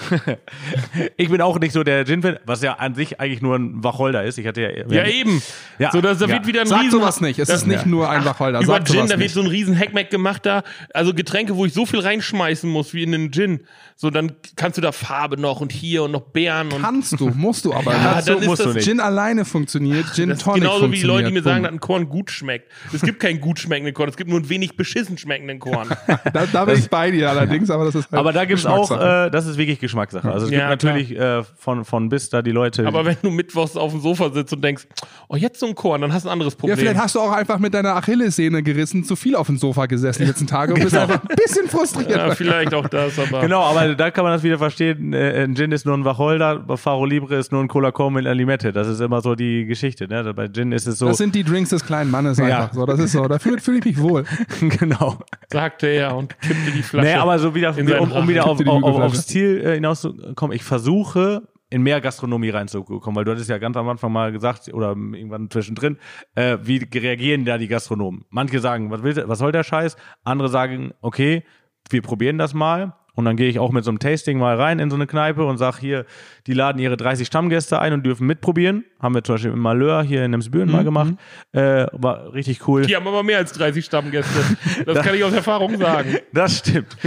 ich 1.17 1.29
bin 1.29 1.41
auch 1.41 1.59
nicht 1.59 1.71
so 1.73 1.83
der 1.83 2.05
Gin-Fan, 2.05 2.37
was 2.45 2.61
ja 2.61 2.73
an 2.73 2.93
sich 2.95 3.19
eigentlich 3.19 3.41
nur 3.41 3.55
ein 3.55 3.83
Wacholder 3.83 4.23
ist. 4.23 4.37
Ich 4.37 4.45
hatte 4.47 4.61
ja, 4.61 4.69
Ja, 4.87 5.05
eben. 5.07 5.41
Ja. 5.79 5.91
So, 5.91 6.01
dass 6.01 6.19
da 6.19 6.27
Ja. 6.27 6.33
wird 6.35 6.47
wieder 6.47 6.61
ein 6.61 6.67
Sag 6.67 6.81
riesen... 6.81 6.91
sowas 6.99 7.19
nicht. 7.21 7.39
Es 7.39 7.47
das- 7.47 7.61
ist 7.61 7.67
nicht 7.67 7.85
nur 7.87 8.09
ein 8.09 8.23
Wacholder. 8.25 8.59
Über 8.59 8.73
Sag 8.73 8.85
Gin, 8.85 8.95
sowas 8.97 9.09
da 9.09 9.13
wird 9.15 9.19
nicht. 9.21 9.33
so 9.33 9.41
ein 9.41 9.47
riesen 9.47 9.77
Hackmack 9.77 10.09
gemacht 10.11 10.45
da. 10.45 10.61
Also 10.93 11.13
Getränke, 11.15 11.55
wo 11.55 11.65
ich 11.65 11.73
so 11.73 11.85
viel 11.87 11.99
reinschmeißen 11.99 12.69
muss 12.69 12.93
wie 12.93 13.03
in 13.03 13.13
einen 13.13 13.31
Gin. 13.31 13.61
So, 13.95 14.09
dann 14.11 14.34
kannst 14.55 14.77
du 14.77 14.81
da 14.81 14.91
Farbe 14.91 15.39
noch 15.39 15.61
und 15.61 15.71
hier 15.71 16.03
und 16.03 16.11
noch 16.11 16.21
Beeren 16.21 16.71
und 16.71 16.81
Kannst 16.81 17.19
du, 17.19 17.29
musst 17.29 17.65
du 17.65 17.73
aber. 17.73 17.91
Ja, 17.95 18.13
Kannst 18.13 18.29
dann 18.29 18.45
musst 18.45 18.59
das- 18.61 18.67
du 18.67 18.73
nicht. 18.73 18.86
Gin 18.86 18.99
alleine 18.99 19.45
funktioniert, 19.45 20.05
Gin 20.13 20.29
Das 20.29 20.38
ist 20.39 20.43
Tonic 20.43 20.63
genauso 20.63 20.91
wie 20.91 20.95
die 20.97 21.03
Leute, 21.03 21.27
die 21.27 21.33
mir 21.33 21.41
sagen, 21.43 21.63
funktioniert. 21.65 21.65
dass 21.65 21.75
ein 21.75 21.79
Korn 21.79 22.09
gut 22.09 22.31
schmeckt. 22.31 22.71
Es 22.93 23.01
gibt 23.01 23.19
keinen 23.19 23.39
gut 23.41 23.59
schmeckenden 23.59 23.93
Korn, 23.93 24.09
es 24.09 24.17
gibt 24.17 24.29
nur 24.29 24.39
einen 24.39 24.49
wenig 24.49 24.75
beschissen 24.75 25.17
schmeckenden 25.17 25.59
Korn. 25.59 25.88
Da, 26.33 26.45
da 26.51 26.65
bin 26.65 26.77
ich 26.77 26.89
bei 26.89 27.11
dir 27.11 27.29
allerdings, 27.29 27.69
aber 27.69 27.86
das 27.86 27.95
ist 27.95 28.11
halt 28.11 28.19
Aber 28.19 28.33
da 28.33 28.45
gibt's 28.45 28.65
auch, 28.65 28.89
Geschmackssache. 28.89 29.27
äh, 29.27 29.31
das 29.31 29.45
ist 29.45 29.57
wirklich 29.57 29.79
Geschmackssache. 29.79 30.29
Also 30.31 30.47
es 30.47 30.51
Ja, 30.51 30.69
gibt 30.69 30.83
natürlich 30.83 31.17
äh, 31.17 31.43
von, 31.57 31.86
von 31.86 32.09
bis 32.09 32.29
da 32.29 32.41
die 32.41 32.51
Leute. 32.51 32.86
Aber 32.88 33.05
wenn 33.05 33.15
du 33.21 33.29
mittwochs 33.31 33.75
auf 33.77 33.91
dem 33.91 34.01
Sofa 34.01 34.31
sitzt 34.31 34.51
und 34.53 34.61
denkst, 34.63 34.88
oh, 35.29 35.36
jetzt 35.36 35.59
so 35.59 35.65
ein 35.67 35.75
Korn, 35.75 36.01
dann 36.01 36.13
hast 36.13 36.23
du 36.25 36.29
ein 36.29 36.33
anderes 36.33 36.53
ja, 36.53 36.59
Problem. 36.59 36.77
vielleicht 36.77 36.99
hast 36.99 37.15
du 37.15 37.19
auch 37.21 37.31
einfach 37.31 37.59
mit 37.59 37.73
deiner 37.73 37.95
Achillessehne 37.95 38.63
gerissen, 38.63 39.03
zu 39.03 39.15
viel 39.15 39.36
auf 39.36 39.47
dem 39.47 39.57
Sofa 39.57 39.86
gesessen 39.86 40.23
die 40.23 40.27
letzten 40.27 40.47
Tage 40.47 40.73
und 40.73 40.81
bist 40.83 40.95
einfach 40.95 41.21
ein 41.21 41.36
bisschen 41.36 41.69
frustriert. 41.69 42.11
ja, 42.11 42.31
vielleicht 42.36 42.73
auch 42.73 42.88
das, 42.89 43.17
aber 43.19 43.41
Genau, 43.41 43.61
aber 43.63 43.95
da 43.95 44.11
kann 44.11 44.24
man 44.26 44.34
das 44.34 44.43
wieder 44.43 44.57
verstehen. 44.57 45.13
Äh, 45.13 45.43
ein 45.43 45.55
Gin 45.55 45.71
ist 45.71 45.86
nur 45.86 45.95
ein 45.95 46.03
Wacholder, 46.05 46.65
Faro 46.78 47.05
Libre 47.05 47.36
ist 47.36 47.51
nur 47.51 47.61
ein 47.61 47.67
Cola 47.67 47.91
Com 47.91 48.13
mit 48.13 48.26
einer 48.26 48.36
Limette. 48.36 48.73
Das 48.73 48.88
ist 48.88 48.99
immer 48.99 49.21
so 49.21 49.36
die 49.36 49.65
Geschichte. 49.65 50.07
Ne? 50.07 50.34
Bei 50.34 50.47
Gin 50.47 50.71
ist 50.71 50.88
es 50.88 50.99
so. 50.99 51.07
Das 51.07 51.17
sind 51.17 51.36
die 51.36 51.43
Drinks 51.43 51.69
des 51.69 51.86
kleinen 51.86 52.11
Mannes 52.11 52.39
einfach 52.41 52.73
so. 52.73 52.86
Das 52.86 52.99
ist 52.99 53.13
so. 53.13 53.28
Dafür 53.28 53.57
fühle 53.59 53.80
ich 53.80 53.86
mich 53.86 54.01
wohl. 54.01 54.26
genau. 54.80 55.17
sagte 55.49 55.88
er 55.88 56.15
und 56.15 56.39
kippte 56.41 56.71
die 56.71 56.84
Flasche. 56.84 57.07
Nee, 57.07 57.13
aber 57.13 57.39
so 57.39 57.55
wieder, 57.55 57.76
um, 58.01 58.11
um 58.11 58.28
wieder 58.28 58.45
auf, 58.45 58.59
auf, 58.59 58.84
auf, 58.84 58.99
aufs 59.01 59.28
Ziel 59.28 59.61
äh, 59.63 59.76
hinauszukommen, 59.76 60.55
ich 60.55 60.63
versuche 60.63 61.43
in 61.69 61.82
mehr 61.82 61.99
Gastronomie 61.99 62.49
reinzukommen, 62.49 63.15
weil 63.15 63.26
du 63.26 63.32
hattest 63.32 63.49
ja 63.49 63.57
ganz 63.57 63.76
am 63.76 63.89
Anfang 63.89 64.11
mal 64.11 64.32
gesagt 64.32 64.71
oder 64.73 64.89
irgendwann 64.89 65.49
zwischendrin, 65.49 65.97
äh, 66.36 66.57
wie 66.61 66.78
reagieren 66.78 67.43
da 67.43 67.57
die 67.57 67.67
Gastronomen? 67.67 68.26
Manche 68.30 68.59
sagen, 68.59 68.91
was, 68.91 69.03
will, 69.03 69.23
was 69.28 69.39
soll 69.39 69.51
der 69.51 69.63
Scheiß? 69.63 69.97
Andere 70.23 70.49
sagen, 70.49 70.93
okay, 71.01 71.43
wir 71.89 72.01
probieren 72.01 72.38
das 72.38 72.53
mal. 72.53 72.93
Und 73.16 73.26
dann 73.26 73.38
gehe 73.38 73.49
ich 73.49 73.59
auch 73.59 73.72
mit 73.72 73.84
so 73.84 73.91
einem 73.91 73.99
Tasting 73.99 74.38
mal 74.38 74.55
rein 74.59 74.80
in 74.80 74.89
so 74.89 74.95
eine 74.95 75.07
Kneipe 75.07 75.45
und 75.45 75.57
sag 75.57 75.78
hier, 75.80 76.05
die 76.47 76.53
laden 76.53 76.80
ihre 76.80 76.97
30 76.97 77.26
Stammgäste 77.28 77.80
ein 77.80 77.93
und 77.93 78.05
dürfen 78.05 78.28
mitprobieren. 78.28 78.84
Haben 79.01 79.16
wir 79.16 79.24
zum 79.24 79.36
Beispiel 79.36 79.51
im 79.51 79.59
Malheur 79.59 80.03
hier 80.03 80.26
in 80.26 80.32
Nemsbüren 80.32 80.70
mal 80.70 80.84
gemacht. 80.84 81.13
Äh, 81.51 81.86
war 81.93 82.34
richtig 82.34 82.68
cool. 82.68 82.84
Die 82.86 82.95
haben 82.95 83.07
aber 83.07 83.24
mehr 83.24 83.38
als 83.38 83.51
30 83.53 83.86
Stammgäste. 83.86 84.39
Das 84.86 84.99
kann 85.05 85.16
ich 85.16 85.24
aus 85.24 85.34
Erfahrung 85.34 85.78
sagen. 85.78 86.16
Das 86.34 86.57
stimmt. 86.57 86.97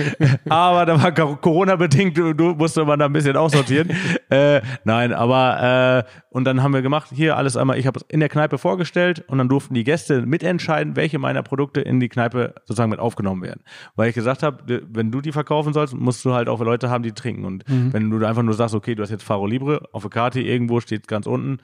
aber 0.49 0.87
da 0.87 1.03
war 1.03 1.13
Cor- 1.13 1.39
Corona-bedingt, 1.41 2.17
du, 2.17 2.33
du 2.33 2.55
musste 2.55 2.85
man 2.85 2.99
da 2.99 3.05
ein 3.07 3.13
bisschen 3.13 3.37
aussortieren. 3.37 3.91
äh, 4.31 4.63
nein, 4.85 5.13
aber 5.13 6.05
äh, 6.07 6.11
und 6.31 6.45
dann 6.45 6.63
haben 6.63 6.73
wir 6.73 6.83
gemacht, 6.83 7.09
hier 7.13 7.37
alles 7.37 7.57
einmal, 7.57 7.79
ich 7.79 7.87
habe 7.87 7.99
es 7.99 8.07
in 8.09 8.21
der 8.21 8.29
Kneipe 8.29 8.57
vorgestellt 8.59 9.25
und 9.29 9.39
dann 9.39 9.49
durften 9.49 9.75
die 9.75 9.85
Gäste 9.85 10.23
mitentscheiden, 10.23 10.97
welche 10.97 11.19
meiner 11.19 11.43
Produkte 11.43 11.81
in 11.81 12.01
die 12.01 12.09
Kneipe 12.09 12.55
sozusagen 12.65 12.91
mit 12.91 13.01
aufgenommen 13.01 13.43
werden. 13.43 13.61
Weil 13.97 14.09
ich 14.09 14.15
gesagt 14.15 14.43
habe, 14.43 14.83
wenn 14.91 15.11
du 15.11 15.21
die 15.21 15.33
verkaufen 15.33 15.73
sollst, 15.73 15.95
musst 15.99 16.25
du 16.25 16.33
halt 16.33 16.49
auch 16.49 16.61
Leute 16.61 16.91
haben, 16.91 17.03
die 17.03 17.13
trinken. 17.13 17.45
Und 17.45 17.65
wenn 17.67 18.11
du 18.11 18.25
einfach 18.27 18.43
nur 18.43 18.55
sagst, 18.55 18.75
okay, 18.75 18.95
du 18.95 19.03
hast 19.03 19.11
jetzt 19.11 19.25
Faro 19.25 19.47
Libre 19.47 19.89
auf 19.93 20.03
der 20.03 20.11
Karte, 20.11 20.41
irgendwo 20.41 20.81
steht 20.81 21.09
ganz 21.09 21.27
unten, 21.27 21.59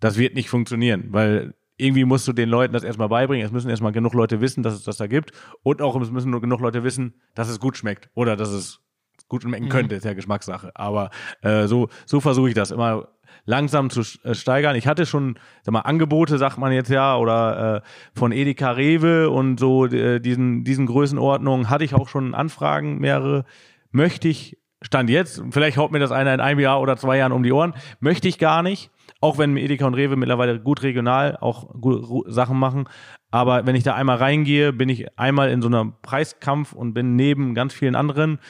das 0.00 0.18
wird 0.18 0.34
nicht 0.34 0.48
funktionieren, 0.48 1.08
weil 1.10 1.54
irgendwie 1.76 2.04
musst 2.04 2.28
du 2.28 2.32
den 2.32 2.48
Leuten 2.48 2.72
das 2.72 2.84
erstmal 2.84 3.08
beibringen. 3.08 3.44
Es 3.44 3.52
müssen 3.52 3.70
erstmal 3.70 3.92
genug 3.92 4.14
Leute 4.14 4.40
wissen, 4.40 4.62
dass 4.62 4.74
es 4.74 4.84
das 4.84 4.96
da 4.96 5.06
gibt. 5.06 5.32
Und 5.62 5.82
auch 5.82 6.00
es 6.00 6.10
müssen 6.10 6.30
nur 6.30 6.40
genug 6.40 6.60
Leute 6.60 6.84
wissen, 6.84 7.14
dass 7.34 7.48
es 7.48 7.58
gut 7.58 7.76
schmeckt. 7.76 8.08
Oder 8.14 8.36
dass 8.36 8.50
es 8.50 8.80
gut 9.28 9.42
schmecken 9.42 9.68
könnte, 9.68 9.94
ist 9.94 10.04
ja 10.04 10.12
Geschmackssache. 10.12 10.70
Aber 10.74 11.10
äh, 11.40 11.66
so, 11.66 11.88
so 12.06 12.20
versuche 12.20 12.48
ich 12.50 12.54
das 12.54 12.70
immer 12.70 13.08
langsam 13.44 13.90
zu 13.90 14.02
äh, 14.22 14.34
steigern. 14.34 14.76
Ich 14.76 14.86
hatte 14.86 15.06
schon, 15.06 15.38
sag 15.62 15.72
mal, 15.72 15.80
Angebote, 15.80 16.38
sagt 16.38 16.58
man 16.58 16.72
jetzt 16.72 16.90
ja, 16.90 17.16
oder 17.16 17.76
äh, 17.76 17.80
von 18.18 18.30
Edeka 18.32 18.72
Rewe 18.72 19.30
und 19.30 19.58
so 19.58 19.86
äh, 19.86 20.20
diesen, 20.20 20.64
diesen 20.64 20.86
Größenordnungen 20.86 21.70
hatte 21.70 21.84
ich 21.84 21.94
auch 21.94 22.08
schon 22.08 22.34
Anfragen, 22.34 22.98
mehrere. 22.98 23.44
Möchte 23.92 24.28
ich, 24.28 24.58
Stand 24.80 25.10
jetzt, 25.10 25.42
vielleicht 25.50 25.76
haut 25.76 25.92
mir 25.92 26.00
das 26.00 26.10
einer 26.10 26.34
in 26.34 26.40
einem 26.40 26.58
Jahr 26.58 26.80
oder 26.80 26.96
zwei 26.96 27.16
Jahren 27.18 27.32
um 27.32 27.44
die 27.44 27.52
Ohren, 27.52 27.74
möchte 28.00 28.26
ich 28.26 28.38
gar 28.38 28.62
nicht. 28.62 28.90
Auch 29.20 29.38
wenn 29.38 29.56
Edeka 29.56 29.86
und 29.86 29.94
Rewe 29.94 30.16
mittlerweile 30.16 30.58
gut 30.58 30.82
regional 30.82 31.36
auch 31.40 31.72
gut 31.80 32.24
Sachen 32.26 32.58
machen. 32.58 32.88
Aber 33.30 33.64
wenn 33.66 33.76
ich 33.76 33.84
da 33.84 33.94
einmal 33.94 34.16
reingehe, 34.16 34.72
bin 34.72 34.88
ich 34.88 35.16
einmal 35.16 35.50
in 35.50 35.62
so 35.62 35.68
einem 35.68 35.94
Preiskampf 36.02 36.72
und 36.72 36.94
bin 36.94 37.14
neben 37.14 37.54
ganz 37.54 37.72
vielen 37.72 37.94
anderen. 37.94 38.40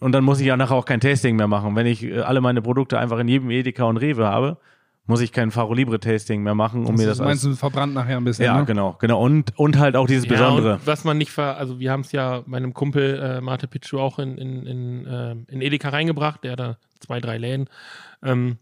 Und 0.00 0.12
dann 0.12 0.24
muss 0.24 0.40
ich 0.40 0.46
ja 0.46 0.56
nachher 0.56 0.76
auch 0.76 0.84
kein 0.84 1.00
Tasting 1.00 1.36
mehr 1.36 1.48
machen. 1.48 1.74
Wenn 1.74 1.86
ich 1.86 2.04
äh, 2.04 2.20
alle 2.20 2.40
meine 2.40 2.62
Produkte 2.62 2.98
einfach 2.98 3.18
in 3.18 3.28
jedem 3.28 3.50
Edeka 3.50 3.84
und 3.84 3.96
Rewe 3.96 4.26
habe, 4.26 4.58
muss 5.06 5.20
ich 5.20 5.32
kein 5.32 5.50
Faro 5.50 5.74
Libre 5.74 5.98
Tasting 5.98 6.42
mehr 6.42 6.54
machen, 6.54 6.86
um 6.86 6.94
mir 6.94 7.06
das 7.06 7.18
das 7.18 7.26
meinst 7.26 7.44
du 7.44 7.54
verbrannt 7.54 7.92
nachher 7.92 8.16
ein 8.16 8.24
bisschen, 8.24 8.44
Ja, 8.44 8.58
ne? 8.58 8.64
genau, 8.64 8.96
genau. 9.00 9.20
Und, 9.20 9.58
und 9.58 9.78
halt 9.78 9.96
auch 9.96 10.06
dieses 10.06 10.26
Besondere. 10.26 10.68
Ja, 10.68 10.74
und 10.74 10.86
was 10.86 11.04
man 11.04 11.18
nicht 11.18 11.32
ver, 11.32 11.56
also 11.56 11.80
wir 11.80 11.90
haben 11.90 12.02
es 12.02 12.12
ja 12.12 12.42
meinem 12.46 12.72
Kumpel 12.72 13.18
äh, 13.20 13.40
Mate 13.40 13.66
Pichu 13.66 13.98
auch 13.98 14.18
in, 14.18 14.38
in, 14.38 14.66
in, 14.66 15.06
äh, 15.06 15.32
in 15.48 15.60
Edeka 15.60 15.88
reingebracht, 15.88 16.44
der 16.44 16.52
hat 16.52 16.60
da 16.60 16.76
zwei, 17.00 17.20
drei 17.20 17.36
Läden. 17.38 17.68
Ähm, 18.22 18.58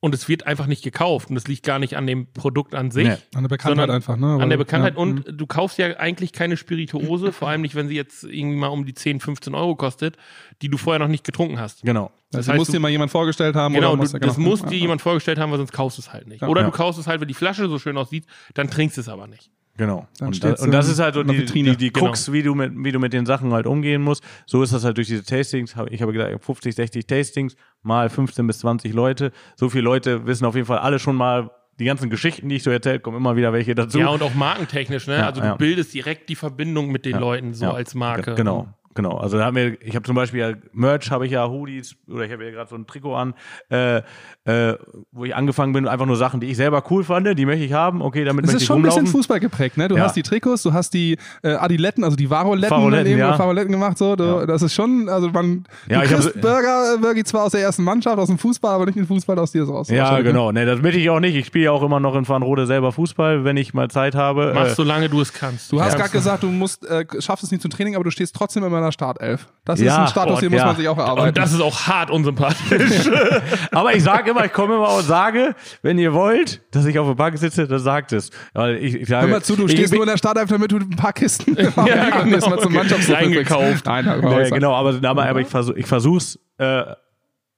und 0.00 0.14
es 0.14 0.28
wird 0.28 0.46
einfach 0.46 0.66
nicht 0.66 0.84
gekauft. 0.84 1.30
Und 1.30 1.36
es 1.36 1.48
liegt 1.48 1.64
gar 1.64 1.78
nicht 1.78 1.96
an 1.96 2.06
dem 2.06 2.26
Produkt 2.32 2.74
an 2.74 2.90
sich. 2.90 3.08
Nee. 3.08 3.16
An 3.34 3.42
der 3.42 3.48
Bekanntheit 3.48 3.90
einfach, 3.90 4.16
ne? 4.16 4.38
An 4.40 4.48
der 4.48 4.56
Bekanntheit 4.56 4.94
ja. 4.94 5.00
und 5.00 5.24
du 5.26 5.46
kaufst 5.46 5.78
ja 5.78 5.96
eigentlich 5.96 6.32
keine 6.32 6.56
Spirituose, 6.56 7.32
vor 7.32 7.48
allem 7.48 7.62
nicht, 7.62 7.74
wenn 7.74 7.88
sie 7.88 7.96
jetzt 7.96 8.22
irgendwie 8.24 8.56
mal 8.56 8.68
um 8.68 8.86
die 8.86 8.94
10, 8.94 9.20
15 9.20 9.54
Euro 9.54 9.74
kostet, 9.74 10.16
die 10.62 10.68
du 10.68 10.76
vorher 10.76 11.00
noch 11.00 11.08
nicht 11.08 11.24
getrunken 11.24 11.58
hast. 11.58 11.82
Genau. 11.82 12.12
Das 12.30 12.46
heißt, 12.48 12.58
muss 12.58 12.68
dir 12.68 12.78
mal 12.78 12.90
jemand 12.90 13.10
vorgestellt 13.10 13.56
haben. 13.56 13.74
Genau, 13.74 13.94
oder 13.94 14.04
du, 14.04 14.18
das 14.18 14.36
muss 14.36 14.60
Ja, 14.60 14.68
dir 14.68 14.78
jemand 14.78 15.00
vorgestellt 15.00 15.38
haben, 15.38 15.50
weil 15.50 15.58
sonst 15.58 15.72
kaufst 15.72 15.98
du 15.98 16.02
es 16.02 16.12
halt 16.12 16.26
nicht. 16.26 16.42
Oder 16.42 16.60
Ja. 16.60 16.66
du 16.66 16.72
kaufst 16.72 17.00
es 17.00 17.06
halt, 17.06 17.20
wenn 17.20 17.28
die 17.28 17.34
Flasche 17.34 17.68
so 17.68 17.78
schön 17.78 17.96
aussieht, 17.96 18.26
dann 18.54 18.70
trinkst 18.70 18.98
du 18.98 19.00
es 19.00 19.08
aber 19.08 19.26
nicht. 19.26 19.50
Genau. 19.78 20.06
Dann 20.18 20.28
Und, 20.28 20.44
da, 20.44 20.54
und 20.54 20.72
das 20.72 20.88
ist 20.88 20.98
halt 20.98 21.14
so 21.14 21.22
die, 21.22 21.38
Vitrine. 21.38 21.70
die, 21.70 21.76
die 21.76 21.92
Genau. 21.92 22.06
Krux, 22.06 22.30
wie, 22.32 22.42
du 22.42 22.54
mit, 22.54 22.72
wie 22.76 22.92
du 22.92 22.98
mit 22.98 23.12
den 23.12 23.24
Sachen 23.24 23.52
halt 23.52 23.66
umgehen 23.66 24.02
musst. 24.02 24.22
So 24.44 24.62
ist 24.62 24.72
das 24.74 24.84
halt 24.84 24.96
durch 24.98 25.06
diese 25.06 25.24
Tastings. 25.24 25.74
Ich 25.90 26.02
habe 26.02 26.12
gesagt, 26.12 26.44
50, 26.44 26.74
60 26.74 27.06
Tastings 27.06 27.54
mal 27.82 28.10
15 28.10 28.46
bis 28.46 28.58
20 28.58 28.92
Leute. 28.92 29.30
So 29.56 29.70
viele 29.70 29.84
Leute 29.84 30.26
wissen 30.26 30.44
auf 30.44 30.56
jeden 30.56 30.66
Fall 30.66 30.78
alle 30.78 30.98
schon 30.98 31.16
mal 31.16 31.50
die 31.78 31.84
ganzen 31.84 32.10
Geschichten, 32.10 32.48
die 32.48 32.56
ich 32.56 32.64
so 32.64 32.70
erzähle, 32.70 32.98
kommen 32.98 33.16
immer 33.18 33.36
wieder 33.36 33.52
welche 33.52 33.74
dazu. 33.76 34.00
Ja, 34.00 34.08
und 34.08 34.20
auch 34.22 34.34
markentechnisch, 34.34 35.06
ne? 35.06 35.18
Ja, 35.18 35.26
also 35.28 35.40
du 35.40 35.46
ja. 35.46 35.54
bildest 35.54 35.94
direkt 35.94 36.28
die 36.28 36.34
Verbindung 36.34 36.90
mit 36.90 37.06
den 37.06 37.16
Leuten 37.18 37.54
so 37.54 37.66
Ja, 37.66 37.72
als 37.72 37.94
Marke. 37.94 38.34
Genau. 38.34 38.66
Genau, 38.94 39.16
also 39.18 39.38
da 39.38 39.44
haben 39.44 39.54
wir, 39.56 39.80
ich 39.82 39.94
habe 39.94 40.04
zum 40.04 40.16
Beispiel 40.16 40.40
ja 40.40 40.52
Merch, 40.72 41.10
habe 41.12 41.24
ich 41.26 41.32
ja 41.32 41.46
Hoodies 41.48 41.94
oder 42.10 42.24
ich 42.24 42.32
habe 42.32 42.44
ja 42.44 42.50
gerade 42.50 42.68
so 42.68 42.74
ein 42.74 42.86
Trikot 42.86 43.14
an, 43.14 43.34
äh, 43.70 43.98
äh, 44.44 44.76
wo 45.12 45.24
ich 45.24 45.36
angefangen 45.36 45.72
bin, 45.72 45.86
einfach 45.86 46.06
nur 46.06 46.16
Sachen, 46.16 46.40
die 46.40 46.48
ich 46.48 46.56
selber 46.56 46.82
cool 46.90 47.04
fand, 47.04 47.38
die 47.38 47.46
möchte 47.46 47.64
ich 47.64 47.72
haben, 47.72 48.02
okay, 48.02 48.24
damit 48.24 48.44
Das 48.44 48.48
möchte 48.48 48.56
ist 48.56 48.62
ich 48.62 48.66
schon 48.66 48.78
ein 48.78 48.82
bisschen 48.82 48.98
rumlaufen. 49.00 49.12
Fußball 49.18 49.40
geprägt, 49.40 49.76
ne? 49.76 49.86
Du 49.88 49.96
Ja. 49.96 50.04
hast 50.04 50.16
die 50.16 50.22
Trikots, 50.22 50.62
du 50.64 50.72
hast 50.72 50.94
die 50.94 51.16
äh, 51.42 51.50
Adiletten, 51.52 52.02
also 52.02 52.16
die 52.16 52.28
Varoletten, 52.28 52.70
Varoletten, 52.76 53.06
eben, 53.12 53.18
ja. 53.20 53.38
Varoletten 53.38 53.70
gemacht, 53.70 53.98
so. 53.98 54.16
Du, 54.16 54.24
Ja. 54.24 54.46
Das 54.46 54.62
ist 54.62 54.74
schon, 54.74 55.08
also 55.08 55.28
man, 55.30 55.64
Ja, 55.88 56.02
ich 56.02 56.10
kriegst 56.10 56.34
so- 56.34 56.40
Burger, 56.40 56.94
äh, 56.94 56.98
Burgi 56.98 57.22
zwar 57.24 57.44
aus 57.44 57.52
der 57.52 57.60
ersten 57.60 57.84
Mannschaft, 57.84 58.18
aus 58.18 58.28
dem 58.28 58.38
Fußball, 58.38 58.74
aber 58.74 58.86
nicht 58.86 58.96
den 58.98 59.06
Fußball 59.06 59.38
aus 59.38 59.52
dir 59.52 59.64
so 59.64 59.74
raus. 59.74 59.88
Ja, 59.90 60.16
ne? 60.16 60.24
genau, 60.24 60.50
ne, 60.50 60.66
das 60.66 60.80
möchte 60.82 60.98
ich 60.98 61.08
auch 61.10 61.20
nicht. 61.20 61.36
Ich 61.36 61.46
spiele 61.46 61.66
ja 61.66 61.70
auch 61.72 61.82
immer 61.82 62.00
noch 62.00 62.16
in 62.16 62.24
Farnrode 62.24 62.66
selber 62.66 62.90
Fußball, 62.90 63.44
wenn 63.44 63.56
ich 63.56 63.74
mal 63.74 63.88
Zeit 63.90 64.14
habe. 64.16 64.52
Mach 64.54 64.66
Äh, 64.66 64.70
solange 64.74 65.08
du 65.08 65.20
es 65.20 65.32
kannst. 65.32 65.70
Du 65.70 65.80
hast 65.80 65.96
gerade 65.96 66.10
gesagt, 66.10 66.42
du 66.42 66.48
musst, 66.48 66.84
äh, 66.86 67.04
schaffst 67.20 67.44
es 67.44 67.50
nicht 67.52 67.60
zum 67.62 67.70
Training, 67.70 67.94
aber 67.94 68.04
du 68.04 68.10
stehst 68.10 68.34
trotzdem 68.34 68.64
in 68.64 68.70
meiner 68.88 68.92
Startelf. 68.92 69.46
Das 69.64 69.78
ist 69.80 69.86
Ja, 69.86 70.02
ein 70.02 70.08
Status, 70.08 70.34
Gott, 70.34 70.42
den 70.42 70.50
muss 70.50 70.60
ja. 70.60 70.66
man 70.66 70.76
sich 70.76 70.88
auch 70.88 70.98
erarbeiten. 70.98 71.28
Und 71.28 71.38
das 71.38 71.52
ist 71.52 71.60
auch 71.60 71.86
hart 71.86 72.10
unsympathisch. 72.10 73.08
Aber 73.72 73.94
ich 73.94 74.02
sage 74.02 74.30
immer, 74.30 74.44
ich 74.44 74.52
komme 74.52 74.76
immer 74.76 74.94
und 74.94 75.02
sage, 75.04 75.54
wenn 75.82 75.98
ihr 75.98 76.12
wollt, 76.14 76.62
dass 76.74 76.86
ich 76.86 76.98
auf 76.98 77.06
der 77.06 77.14
Bank 77.14 77.38
sitze, 77.38 77.68
dann 77.68 77.78
sagt 77.78 78.12
es. 78.12 78.30
Weil 78.54 78.76
ich, 78.76 78.94
ich 78.94 79.08
sage, 79.08 79.26
Hör 79.26 79.34
mal 79.34 79.42
zu, 79.42 79.56
du 79.56 79.66
ich, 79.66 79.72
stehst 79.72 79.92
nur 79.92 80.02
in 80.02 80.08
der 80.08 80.16
Startelf, 80.18 80.48
damit 80.48 80.72
du 80.72 80.76
ein 80.78 80.90
paar 80.90 81.12
Kisten 81.12 81.54
ja, 81.58 81.70
genau. 82.24 82.48
mal 82.50 82.58
zum 82.58 83.14
Reingekauft. 83.14 83.86
Nein, 83.86 84.20
Nee, 84.22 84.50
genau, 84.50 84.74
aber, 84.74 84.98
aber, 85.08 85.26
aber 85.28 85.40
ich, 85.40 85.48
versuch, 85.48 85.74
ich 85.76 85.86
versuch's 85.86 86.38
äh, 86.58 86.84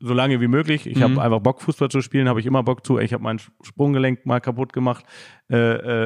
so 0.01 0.15
lange 0.15 0.41
wie 0.41 0.49
möglich. 0.49 0.87
Ich 0.87 0.97
Mhm. 0.97 1.03
habe 1.03 1.23
einfach 1.23 1.41
Bock, 1.41 1.61
Fußball 1.63 1.91
zu 1.91 2.01
spielen, 2.01 2.29
habe 2.29 2.41
ich 2.41 2.47
immer 2.47 2.63
Bock 2.63 2.85
zu. 2.87 2.99
Ich 2.99 3.13
habe 3.13 3.23
mein 3.23 3.39
Sprunggelenk 3.63 4.25
mal 4.27 4.41
kaputt 4.41 4.73
gemacht 4.73 5.05
äh, 5.51 5.57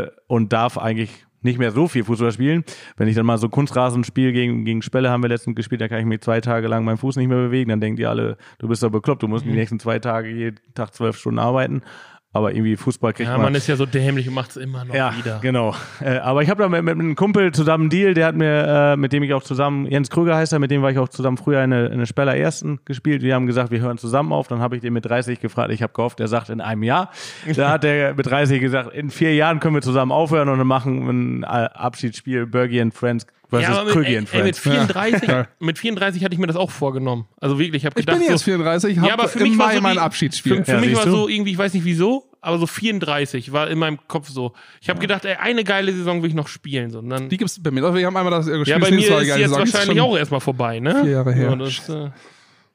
äh, 0.02 0.10
und 0.26 0.52
darf 0.52 0.78
eigentlich 0.78 1.23
nicht 1.44 1.58
mehr 1.58 1.72
so 1.72 1.88
viel 1.88 2.04
Fußball 2.04 2.32
spielen. 2.32 2.64
Wenn 2.96 3.08
ich 3.08 3.14
dann 3.14 3.26
mal 3.26 3.38
so 3.38 3.48
Kunstrasenspiel 3.48 4.32
gegen, 4.32 4.64
gegen 4.64 4.82
Spelle 4.82 5.10
haben 5.10 5.22
wir 5.22 5.28
letztens 5.28 5.56
gespielt, 5.56 5.80
da 5.80 5.88
kann 5.88 6.00
ich 6.00 6.06
mich 6.06 6.20
zwei 6.20 6.40
Tage 6.40 6.66
lang 6.68 6.84
meinen 6.84 6.96
Fuß 6.96 7.16
nicht 7.16 7.28
mehr 7.28 7.38
bewegen. 7.38 7.70
Dann 7.70 7.80
denkt 7.80 8.00
ihr 8.00 8.10
alle, 8.10 8.36
du 8.58 8.68
bist 8.68 8.82
doch 8.82 8.90
bekloppt, 8.90 9.22
du 9.22 9.28
musst 9.28 9.44
die 9.44 9.52
nächsten 9.52 9.78
zwei 9.78 9.98
Tage 9.98 10.28
jeden 10.30 10.58
Tag 10.74 10.94
zwölf 10.94 11.16
Stunden 11.16 11.38
arbeiten. 11.38 11.82
Aber 12.34 12.52
irgendwie 12.52 12.76
Fußball 12.76 13.12
kriegt 13.12 13.28
ja, 13.28 13.36
man. 13.36 13.46
man 13.46 13.54
ist 13.54 13.68
ja 13.68 13.76
so 13.76 13.86
dämlich 13.86 14.26
und 14.28 14.34
macht 14.34 14.50
es 14.50 14.56
immer 14.56 14.84
noch 14.84 14.92
Ja, 14.94 15.14
wieder. 15.16 15.38
genau. 15.40 15.74
Äh, 16.00 16.16
aber 16.18 16.42
ich 16.42 16.50
habe 16.50 16.62
da 16.64 16.68
mit, 16.68 16.82
mit 16.82 16.98
einem 16.98 17.14
Kumpel 17.14 17.52
zusammen 17.52 17.84
einen 17.84 17.90
Deal, 17.90 18.12
der 18.12 18.26
hat 18.26 18.34
mir, 18.34 18.92
äh, 18.94 18.96
mit 18.96 19.12
dem 19.12 19.22
ich 19.22 19.32
auch 19.32 19.44
zusammen, 19.44 19.86
Jens 19.86 20.10
Krüger 20.10 20.34
heißt 20.34 20.52
er, 20.52 20.58
mit 20.58 20.72
dem 20.72 20.82
war 20.82 20.90
ich 20.90 20.98
auch 20.98 21.08
zusammen 21.08 21.36
früher 21.36 21.60
eine, 21.60 21.88
eine 21.90 22.06
Speller 22.06 22.36
Ersten 22.36 22.80
gespielt. 22.84 23.22
Wir 23.22 23.36
haben 23.36 23.46
gesagt, 23.46 23.70
wir 23.70 23.80
hören 23.80 23.98
zusammen 23.98 24.32
auf. 24.32 24.48
Dann 24.48 24.58
habe 24.58 24.74
ich 24.74 24.82
den 24.82 24.92
mit 24.92 25.06
30 25.06 25.38
gefragt. 25.38 25.70
Ich 25.70 25.80
habe 25.82 25.92
gehofft, 25.92 26.18
er 26.18 26.26
sagt 26.28 26.50
in 26.50 26.60
einem 26.60 26.82
Jahr. 26.82 27.10
Da 27.56 27.70
hat 27.70 27.84
er 27.84 28.14
mit 28.14 28.26
30 28.26 28.60
gesagt, 28.60 28.92
in 28.92 29.10
vier 29.10 29.34
Jahren 29.34 29.60
können 29.60 29.76
wir 29.76 29.82
zusammen 29.82 30.10
aufhören 30.10 30.48
und 30.48 30.58
dann 30.58 30.66
machen 30.66 31.08
ein 31.08 31.42
äh, 31.44 31.46
Abschiedsspiel 31.46 32.46
Bergie 32.46 32.80
and 32.80 32.92
Friends 32.92 33.26
versus 33.50 33.68
Ja, 33.76 33.84
mit, 33.84 33.92
Krügi 33.92 34.12
ey, 34.12 34.18
and 34.18 34.32
ey, 34.34 34.42
mit 34.42 34.56
Friends. 34.56 34.92
34, 34.92 35.30
mit 35.60 35.78
34 35.78 36.24
hatte 36.24 36.34
ich 36.34 36.40
mir 36.40 36.46
das 36.46 36.56
auch 36.56 36.70
vorgenommen. 36.70 37.26
Also 37.40 37.58
wirklich, 37.58 37.82
ich 37.82 37.86
habe 37.86 37.98
Ich 37.98 38.06
gedacht, 38.06 38.20
bin 38.20 38.28
jetzt 38.30 38.40
so, 38.40 38.44
34, 38.50 38.90
ich 38.90 38.96
Ja, 38.96 39.02
habe 39.02 39.12
aber 39.14 39.28
für 39.28 39.38
im 39.40 39.50
mich 39.50 39.58
war 39.58 39.66
Mai 39.68 39.74
so 39.76 39.80
mein 39.80 39.98
Abschiedsspiel. 39.98 40.56
Für, 40.58 40.64
für 40.64 40.72
Ja, 40.72 40.80
mich 40.80 40.94
war 40.96 41.04
du? 41.04 41.10
so 41.12 41.28
irgendwie, 41.28 41.52
ich 41.52 41.58
weiß 41.58 41.74
nicht 41.74 41.84
wieso, 41.84 42.24
aber 42.40 42.58
so 42.58 42.66
34 42.66 43.52
war 43.52 43.68
in 43.70 43.78
meinem 43.78 43.98
Kopf 44.08 44.28
so. 44.28 44.52
Ich 44.80 44.88
habe 44.90 45.00
gedacht, 45.00 45.24
ey, 45.24 45.36
eine 45.36 45.64
geile 45.64 45.92
Saison 45.92 46.22
will 46.22 46.28
ich 46.28 46.34
noch 46.34 46.48
spielen. 46.48 46.90
So. 46.90 47.00
Dann, 47.00 47.28
Die 47.28 47.36
gibt's 47.38 47.62
bei 47.62 47.70
mir. 47.70 47.82
Also 47.84 47.96
Wir 47.98 48.06
haben 48.06 48.16
einmal 48.16 48.30
das 48.32 48.46
äh, 48.48 48.58
gespielt. 48.58 48.68
ja, 48.68 48.78
bei 48.78 48.90
mir 48.90 48.98
ist 48.98 49.08
jetzt 49.08 49.20
gesagt, 49.44 49.64
ist 49.66 49.74
wahrscheinlich 49.74 50.00
auch 50.00 50.16
erstmal 50.16 50.40
vorbei, 50.40 50.80
ne? 50.80 51.00
Vier 51.02 51.10
Jahre 51.12 51.32
her. 51.32 51.50
So, 51.50 51.56
das, 51.56 51.88
äh, 51.88 52.10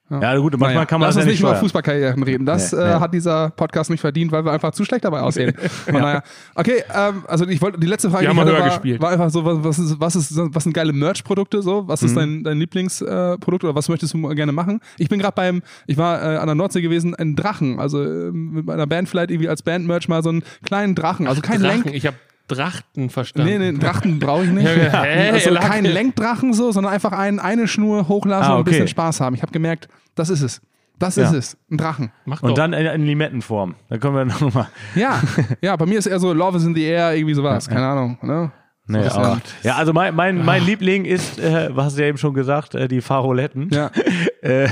Ja, 0.10 0.36
gut, 0.38 0.54
manchmal 0.54 0.74
Naja, 0.74 0.86
kann 0.86 1.00
man 1.00 1.08
lass 1.08 1.16
das 1.16 1.24
uns 1.24 1.26
ja 1.26 1.32
nicht 1.32 1.40
über. 1.42 1.56
Fußballkarrieren 1.56 2.24
reden. 2.24 2.46
Das 2.46 2.72
Nee, 2.72 2.80
äh, 2.80 2.88
nee. 2.96 3.00
hat 3.00 3.14
dieser 3.14 3.50
Podcast 3.52 3.90
nicht 3.92 4.02
verdient, 4.02 4.32
weil 4.32 4.44
wir 4.44 4.52
einfach 4.52 4.72
zu 4.72 4.84
schlecht 4.86 5.06
dabei 5.06 5.22
aussehen. 5.22 5.54
Von 5.86 5.94
daher, 6.02 6.24
okay, 6.56 6.84
ähm, 6.96 7.24
also 7.28 7.48
ich 7.48 7.62
wollte 7.62 7.80
die 7.80 7.88
letzte 7.88 8.10
Frage, 8.10 8.24
die 8.26 8.30
haben 8.30 8.38
ich 8.38 8.42
hatte, 8.42 8.54
war, 8.54 8.70
gespielt. 8.70 9.02
war 9.02 9.12
einfach 9.12 9.30
so, 9.30 9.46
was, 9.46 9.64
was, 9.64 9.80
ist, 9.80 10.00
was, 10.00 10.16
ist, 10.16 10.32
was 10.36 10.64
sind 10.64 10.74
geile 10.74 10.94
Merch-Produkte 10.94 11.62
so? 11.62 11.88
Was 11.88 12.02
Mhm. 12.02 12.08
ist 12.08 12.18
dein, 12.18 12.44
dein 12.44 12.58
Lieblingsprodukt 12.58 13.36
äh, 13.36 13.38
Produkt 13.40 13.64
oder 13.64 13.76
was 13.76 13.90
möchtest 13.90 14.14
du 14.14 14.22
gerne 14.30 14.52
machen? 14.52 14.80
Ich 14.98 15.10
bin 15.10 15.20
gerade 15.20 15.36
beim, 15.36 15.62
ich 15.88 15.98
war 15.98 16.22
äh, 16.22 16.38
an 16.38 16.48
der 16.48 16.56
Nordsee 16.56 16.82
gewesen, 16.82 17.14
ein 17.16 17.36
Drachen, 17.36 17.80
also 17.80 18.04
äh, 18.04 18.32
mit 18.32 18.66
meiner 18.66 18.88
Band 18.88 19.10
vielleicht 19.10 19.32
irgendwie 19.32 19.50
als 19.50 19.62
Band-Merch 19.62 20.08
mal 20.08 20.24
so 20.24 20.30
einen 20.30 20.44
kleinen 20.64 20.96
Drachen, 20.96 21.28
also 21.28 21.42
kein 21.42 21.62
Drachen, 21.62 21.84
Lenk. 21.84 21.96
ich 21.96 22.06
habe 22.08 22.18
Drachten 22.50 23.10
verstanden. 23.10 23.50
Nee, 23.50 23.58
nee, 23.60 23.68
einen 23.70 23.80
Drachen 23.80 24.20
brauche 24.20 24.44
ich 24.44 24.50
nicht. 24.52 24.66
Ja, 24.76 24.76
ja. 24.76 25.04
Hä? 25.04 25.30
also 25.32 25.54
kein 25.56 25.86
Lenkdrachen 25.86 26.54
so, 26.54 26.72
sondern 26.72 26.92
einfach 26.94 27.14
ein, 27.14 27.40
eine 27.40 27.68
Schnur 27.68 28.08
hochlassen 28.08 28.44
Ah, 28.52 28.56
und 28.56 28.58
ein 28.58 28.62
okay. 28.62 28.70
bisschen 28.72 28.88
Spaß 28.90 29.22
haben. 29.22 29.36
Ich 29.36 29.42
habe 29.42 29.52
gemerkt, 29.52 29.88
das 30.16 30.30
ist 30.30 30.42
es. 30.42 30.62
Das 30.98 31.16
Ja. 31.16 31.24
ist 31.26 31.34
es. 31.34 31.58
Ein 31.72 31.78
Drachen. 31.78 32.12
Mach 32.26 32.42
doch. 32.42 32.50
Und 32.50 32.58
dann 32.58 32.74
in, 32.74 32.86
in 32.86 33.06
Limettenform. 33.06 33.76
Da 33.90 33.98
können 33.98 34.16
wir 34.16 34.26
nochmal. 34.48 34.68
Ja, 34.96 35.22
ja, 35.62 35.76
bei 35.78 35.86
mir 35.86 35.98
ist 36.00 36.08
eher 36.08 36.20
so 36.20 36.34
Love 36.34 36.58
is 36.58 36.66
in 36.66 36.76
the 36.76 36.84
air, 36.84 37.16
irgendwie 37.16 37.36
sowas, 37.36 37.70
keine 37.70 37.86
Ahnung. 37.88 38.18
Ne? 38.22 38.52
Nee, 38.92 39.06
ist 39.06 39.14
aber, 39.16 39.28
ja- 39.28 39.42
ja, 39.62 39.76
also 39.76 39.94
mein, 39.94 40.16
mein, 40.16 40.44
mein 40.44 40.66
Liebling 40.66 41.06
ist, 41.06 41.40
äh, 41.40 41.70
was 41.72 41.86
hast 41.86 41.98
du 41.98 42.02
ja 42.02 42.08
eben 42.08 42.18
schon 42.18 42.34
gesagt, 42.34 42.74
äh, 42.74 42.88
die 42.88 43.02
Faroletten. 43.02 43.70
Ja. 43.72 43.92
äh, 44.42 44.68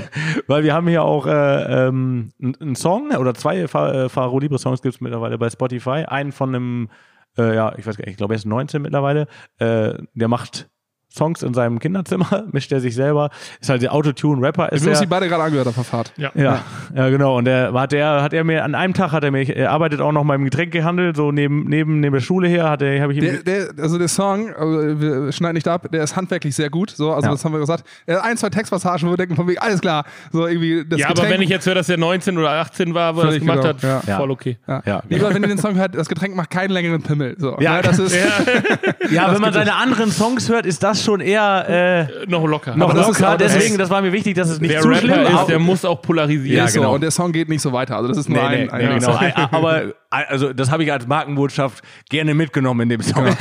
weil 0.47 0.63
wir 0.63 0.73
haben 0.73 0.87
hier 0.87 1.03
auch 1.03 1.27
äh, 1.27 1.87
ähm, 1.87 2.31
einen 2.41 2.75
Song 2.75 3.11
oder 3.15 3.35
zwei 3.35 3.59
äh, 3.59 3.67
Faro 4.09 4.39
Libre 4.39 4.57
Songs 4.57 4.81
gibt 4.81 4.95
es 4.95 5.01
mittlerweile 5.01 5.37
bei 5.37 5.49
Spotify. 5.51 6.03
Einen 6.07 6.31
von 6.31 6.55
einem, 6.55 6.89
äh, 7.37 7.55
ja, 7.55 7.73
ich 7.77 7.85
weiß 7.85 7.97
gar 7.97 8.03
nicht, 8.05 8.11
ich 8.11 8.17
glaube, 8.17 8.33
er 8.33 8.37
ist 8.37 8.45
19 8.45 8.81
mittlerweile. 8.81 9.27
Äh, 9.59 9.93
der 10.13 10.27
macht 10.27 10.69
Songs 11.09 11.41
in 11.41 11.53
seinem 11.53 11.79
Kinderzimmer, 11.79 12.43
mischt 12.51 12.71
er 12.71 12.79
sich 12.79 12.93
selber. 12.95 13.29
Ist 13.61 13.69
halt 13.69 13.81
der 13.81 13.93
Autotune-Rapper. 13.93 14.67
Ich 14.67 14.73
Ist 14.73 14.81
habe 14.81 14.91
uns 14.91 14.99
die 14.99 15.05
beide 15.07 15.27
gerade 15.27 15.43
angehört 15.43 15.67
auf 15.67 15.75
der 15.75 15.83
Fahrt. 15.83 16.13
ja. 16.17 16.31
Ja, 16.35 16.59
ja, 16.95 17.09
genau. 17.09 17.37
Und 17.37 17.45
der 17.45 17.73
hat 17.73 17.93
er, 17.93 18.21
hat 18.21 18.33
er 18.33 18.43
mir 18.43 18.63
an 18.63 18.75
einem 18.75 18.93
Tag 18.93 19.11
hat 19.11 19.23
er 19.23 19.31
mir, 19.31 19.47
er 19.49 19.71
arbeitet 19.71 20.01
auch 20.01 20.11
noch 20.11 20.23
mal 20.23 20.35
im 20.35 20.43
Getränkehandel, 20.43 21.15
so 21.15 21.31
neben 21.31 21.65
neben 21.67 21.99
neben 22.01 22.13
der 22.13 22.21
Schule 22.21 22.47
her, 22.47 22.69
hat 22.69 22.81
er, 22.81 23.01
habe 23.01 23.13
ich 23.13 23.19
ihm 23.19 23.43
Der, 23.43 23.65
der, 23.73 23.83
also 23.83 23.97
der 23.97 24.07
Song, 24.09 24.53
also 24.53 24.99
wir 24.99 25.31
schneiden 25.31 25.55
nicht 25.55 25.67
ab, 25.67 25.87
der 25.91 26.03
ist 26.03 26.15
handwerklich 26.15 26.55
sehr 26.55 26.69
gut. 26.69 26.91
So, 26.91 27.11
also 27.13 27.25
Ja. 27.27 27.31
das 27.31 27.43
haben 27.45 27.53
wir 27.53 27.59
gesagt. 27.59 27.83
Er 28.05 28.17
hat 28.17 28.23
ein, 28.25 28.37
zwei 28.37 28.49
Textpassagen, 28.49 29.07
wo 29.07 29.13
wir 29.13 29.17
denken, 29.17 29.35
von 29.35 29.47
wegen, 29.47 29.59
alles 29.59 29.81
klar. 29.81 30.05
So 30.31 30.45
irgendwie 30.45 30.85
das 30.87 30.99
Ja, 30.99 31.07
aber 31.07 31.21
Getränk- 31.23 31.29
wenn 31.31 31.41
ich 31.41 31.49
jetzt 31.49 31.65
höre, 31.65 31.75
dass 31.75 31.89
er 31.89 31.97
19 31.97 32.37
oder 32.37 32.51
18 32.51 32.93
war, 32.93 33.15
wo 33.15 33.21
er 33.21 33.27
das 33.27 33.39
gemacht 33.39 33.61
genau, 33.61 33.69
hat, 33.69 34.07
ja. 34.07 34.17
voll 34.17 34.31
okay. 34.31 34.57
Ja. 34.67 34.81
Ja, 34.85 35.03
Lieber, 35.09 35.33
wenn 35.33 35.41
ihr 35.41 35.47
den 35.49 35.57
Song 35.57 35.75
hört, 35.75 35.95
das 35.95 36.07
Getränk 36.09 36.35
macht 36.35 36.49
keinen 36.51 36.69
längeren 36.71 37.01
Pimmel. 37.01 37.35
So, 37.39 37.57
Ja, 37.59 37.77
ne, 37.77 37.81
das 37.81 37.97
ist. 37.99 38.15
Ja, 39.11 39.31
wenn 39.33 39.41
man 39.41 39.53
seine 39.53 39.75
anderen 39.75 40.11
Songs 40.11 40.49
hört, 40.49 40.65
ist 40.65 40.83
das 40.83 40.96
schon 41.03 41.21
eher 41.21 42.07
äh, 42.07 42.25
Noch 42.29 42.45
locker. 42.45 42.75
noch 42.75 42.93
das 42.93 43.09
ist 43.09 43.19
locker. 43.19 43.27
aber- 43.33 43.37
das 43.37 43.53
Deswegen, 43.53 43.73
ist- 43.73 43.79
das 43.81 43.89
war 43.89 44.01
mir 44.01 44.11
wichtig, 44.13 44.35
dass 44.35 44.49
es 44.49 44.59
nicht 44.61 44.73
der 44.73 44.81
zu 44.81 44.87
Rapper 44.89 45.01
schlimm 45.01 45.21
ist, 45.35 45.47
der 45.47 45.59
muss 45.59 45.85
auch 45.85 46.01
polarisieren. 46.01 46.57
Ja, 46.57 46.67
so, 46.67 46.79
genau. 46.79 46.95
und 46.95 47.01
der 47.01 47.11
Song 47.11 47.31
geht 47.31 47.49
nicht 47.49 47.61
so 47.61 47.71
weiter. 47.73 47.95
Also 47.95 48.09
das 48.09 48.17
ist 48.17 48.29
nur 48.29 48.37
Nee, 48.39 48.43
ein, 48.45 48.61
nee, 48.65 48.69
ein 48.71 48.89
nee, 48.93 48.99
genau. 48.99 49.11
Song. 49.17 49.31
Aber 49.51 49.81
also 50.09 50.53
das 50.53 50.71
habe 50.71 50.83
ich 50.83 50.91
als 50.91 51.05
Markenbotschaft 51.05 51.83
gerne 52.09 52.33
mitgenommen 52.33 52.81
in 52.81 52.89
dem 52.89 53.01
Song. 53.01 53.25
Und 53.25 53.35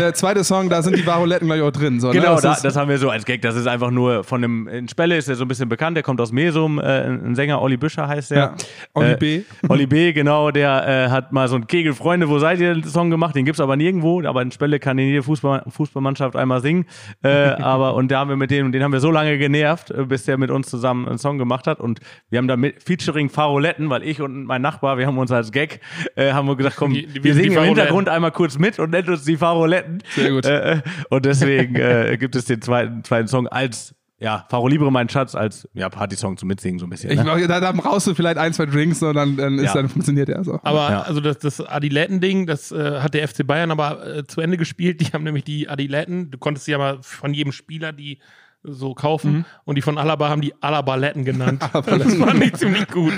der 0.00 0.12
zweite 0.14 0.44
Song, 0.44 0.68
da 0.68 0.82
sind 0.82 0.96
die 0.96 1.06
Varoletten 1.06 1.46
gleich 1.48 1.62
auch 1.62 1.70
drin. 1.70 2.00
So, 2.00 2.10
Genau, 2.10 2.34
ne? 2.34 2.40
da, 2.42 2.52
ist- 2.52 2.64
das 2.64 2.76
haben 2.76 2.88
wir 2.88 2.98
so 2.98 3.10
als 3.10 3.24
Gag. 3.24 3.40
Das 3.42 3.56
ist 3.56 3.66
einfach 3.66 3.90
nur 3.90 4.24
von 4.24 4.42
einem 4.44 4.68
in 4.68 4.88
Spelle 4.88 5.16
ist 5.16 5.28
der 5.28 5.36
so 5.36 5.44
ein 5.44 5.48
bisschen 5.48 5.68
bekannt. 5.68 5.96
Der 5.96 6.02
kommt 6.02 6.20
aus 6.20 6.32
Mesum, 6.32 6.78
äh, 6.78 6.82
ein 6.82 7.34
Sänger 7.34 7.60
Olli 7.62 7.76
Büscher 7.76 8.06
heißt 8.08 8.30
der. 8.32 8.38
Ja. 8.38 8.54
Olli 8.94 9.12
äh, 9.12 9.16
B. 9.16 9.40
Olli 9.68 9.86
B. 9.86 10.12
Genau, 10.12 10.50
der 10.50 10.86
äh, 11.06 11.10
hat 11.10 11.32
mal 11.32 11.48
so 11.48 11.54
einen 11.56 11.66
Kegel 11.66 11.94
Freunde, 11.94 12.28
wo 12.28 12.38
seid 12.38 12.60
ihr? 12.60 12.74
den 12.74 12.84
Song 12.84 13.10
gemacht. 13.10 13.34
Den 13.34 13.44
gibt's 13.44 13.60
aber 13.60 13.76
nirgendwo. 13.76 14.22
Aber 14.24 14.42
in 14.42 14.50
Spelle 14.52 14.78
kann 14.78 14.96
den 14.96 15.06
jede 15.08 15.22
Fußball, 15.22 15.62
Fußballmannschaft 15.68 16.27
einmal 16.36 16.60
singen. 16.60 16.86
Äh, 17.22 17.28
aber 17.28 17.94
und 17.94 18.10
da 18.10 18.20
haben 18.20 18.30
wir 18.30 18.36
mit 18.36 18.50
dem, 18.50 18.72
den 18.72 18.82
haben 18.82 18.92
wir 18.92 19.00
so 19.00 19.10
lange 19.10 19.38
genervt, 19.38 19.90
äh, 19.90 20.04
bis 20.04 20.24
der 20.24 20.38
mit 20.38 20.50
uns 20.50 20.68
zusammen 20.68 21.08
einen 21.08 21.18
Song 21.18 21.38
gemacht 21.38 21.66
hat. 21.66 21.80
Und 21.80 22.00
wir 22.30 22.38
haben 22.38 22.48
da 22.48 22.56
mit 22.56 22.82
Featuring 22.82 23.30
Faroletten, 23.30 23.90
weil 23.90 24.02
ich 24.02 24.20
und 24.20 24.44
mein 24.44 24.62
Nachbar, 24.62 24.98
wir 24.98 25.06
haben 25.06 25.18
uns 25.18 25.30
als 25.32 25.52
Gag, 25.52 25.80
äh, 26.16 26.32
haben 26.32 26.48
wir 26.48 26.56
gesagt, 26.56 26.76
komm, 26.76 26.92
Die- 26.94 27.06
die- 27.06 27.24
wir 27.24 27.34
singen 27.34 27.52
im. 27.56 27.62
Hintergrund 27.62 28.08
einmal 28.08 28.32
kurz 28.32 28.58
mit 28.58 28.78
und 28.78 28.90
nennen 28.90 29.08
uns 29.10 29.24
die 29.24 29.36
Faroletten. 29.36 30.02
Sehr 30.14 30.30
gut. 30.30 30.46
Äh, 30.46 30.74
äh, 30.74 30.80
und 31.10 31.24
deswegen 31.26 31.74
äh, 31.76 32.16
gibt 32.18 32.34
es 32.36 32.44
den 32.46 32.60
zweiten, 32.62 33.04
zweiten 33.04 33.28
Song 33.28 33.46
als, 33.46 33.94
ja, 34.20 34.46
Faro 34.50 34.66
Libre, 34.68 34.90
mein 34.90 35.08
Schatz, 35.08 35.34
als 35.36 35.68
ja, 35.74 35.88
Partysong 35.88 36.36
zum 36.36 36.48
Mitsingen 36.48 36.78
so 36.80 36.86
ein 36.86 36.90
bisschen. 36.90 37.10
Ich 37.10 37.18
Ne? 37.18 37.24
mach, 37.24 37.38
da, 37.46 37.60
dann 37.60 37.76
brauchst 37.76 38.06
du 38.08 38.14
vielleicht 38.14 38.36
ein, 38.36 38.52
zwei 38.52 38.66
Drinks 38.66 39.00
und 39.02 39.14
dann, 39.14 39.36
dann, 39.36 39.58
ist, 39.58 39.66
Ja. 39.66 39.74
dann 39.74 39.88
funktioniert 39.88 40.26
der 40.28 40.42
so. 40.42 40.58
Aber 40.64 40.90
Ja. 40.90 41.02
also 41.02 41.20
das, 41.20 41.38
das 41.38 41.60
Adiletten-Ding, 41.60 42.46
das 42.46 42.72
äh, 42.72 43.00
hat 43.00 43.14
der 43.14 43.28
FC 43.28 43.46
Bayern 43.46 43.70
aber 43.70 44.04
äh, 44.06 44.26
zu 44.26 44.40
Ende 44.40 44.56
gespielt. 44.56 45.00
Die 45.00 45.06
haben 45.12 45.22
nämlich 45.24 45.44
die 45.44 45.68
Adiletten, 45.68 46.30
du 46.32 46.38
konntest 46.38 46.64
sie 46.66 46.72
ja 46.72 46.78
mal 46.78 46.98
von 47.02 47.32
jedem 47.32 47.52
Spieler 47.52 47.92
die 47.92 48.18
so 48.64 48.92
kaufen 48.92 49.32
Mhm. 49.32 49.44
und 49.66 49.74
die 49.76 49.82
von 49.82 49.98
Alaba 49.98 50.28
haben 50.30 50.40
die 50.40 50.52
Alabaletten 50.60 51.24
genannt. 51.24 51.62
das 51.72 51.84
fand 52.14 52.42
ich 52.42 52.54
ziemlich 52.54 52.88
gut. 52.88 53.14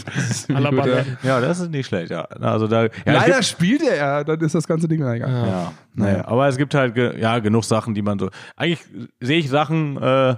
Alabaletten. 0.52 1.16
Ja, 1.22 1.40
das 1.40 1.60
ist 1.60 1.70
nicht 1.70 1.86
schlecht, 1.86 2.10
ja. 2.10 2.24
Also 2.24 2.66
da, 2.66 2.84
ja, 2.84 2.88
Leider 3.06 3.34
gibt, 3.36 3.44
spielt 3.46 3.82
er 3.82 3.96
ja, 3.96 4.24
dann 4.24 4.38
ist 4.40 4.54
das 4.54 4.68
ganze 4.68 4.86
Ding 4.86 5.00
ja 5.00 5.14
egal. 5.14 5.30
ja, 5.30 5.72
naja, 5.94 6.28
aber 6.28 6.46
es 6.46 6.58
gibt 6.58 6.74
halt 6.74 6.94
ge 6.94 7.18
ja, 7.18 7.38
genug 7.38 7.64
Sachen, 7.64 7.94
die 7.94 8.02
man 8.02 8.18
so. 8.18 8.28
Eigentlich 8.54 8.80
sehe 9.20 9.38
ich 9.38 9.48
Sachen 9.48 9.96
äh, 9.96 10.36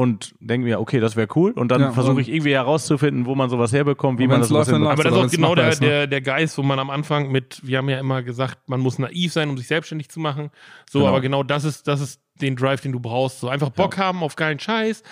und 0.00 0.34
denke 0.40 0.64
mir, 0.66 0.80
okay, 0.80 0.98
das 0.98 1.14
wäre 1.14 1.28
cool. 1.36 1.50
Und 1.52 1.68
dann 1.68 1.80
Ja, 1.82 1.92
versuche 1.92 2.22
ich 2.22 2.30
irgendwie 2.30 2.54
herauszufinden, 2.54 3.26
wo 3.26 3.34
man 3.34 3.50
sowas 3.50 3.70
herbekommt, 3.72 4.18
wie 4.18 4.26
man 4.26 4.40
das 4.40 4.48
läuft. 4.48 4.72
Aber 4.72 5.04
das 5.04 5.12
ist 5.12 5.18
auch 5.18 5.30
genau 5.30 5.54
der, 5.54 5.68
ist, 5.68 5.82
ne? 5.82 5.88
der, 5.88 6.06
der 6.06 6.20
Geist, 6.22 6.56
wo 6.56 6.62
man 6.62 6.78
am 6.78 6.88
Anfang 6.88 7.30
mit, 7.30 7.60
wir 7.62 7.76
haben 7.78 7.90
ja 7.90 7.98
immer 8.00 8.22
gesagt, 8.22 8.66
man 8.68 8.80
muss 8.80 8.98
naiv 8.98 9.30
sein, 9.32 9.50
um 9.50 9.58
sich 9.58 9.66
selbstständig 9.66 10.08
zu 10.08 10.18
machen. 10.18 10.50
So, 10.88 11.00
Genau. 11.00 11.10
aber 11.10 11.20
genau 11.20 11.42
das 11.42 11.64
ist, 11.64 11.86
das 11.86 12.00
ist 12.00 12.20
den 12.40 12.56
Drive, 12.56 12.80
den 12.80 12.92
du 12.92 13.00
brauchst. 13.00 13.40
So 13.40 13.50
einfach 13.50 13.68
Bock 13.68 13.98
haben 13.98 14.22
auf 14.22 14.36
geilen 14.36 14.58
Scheiß, 14.58 15.02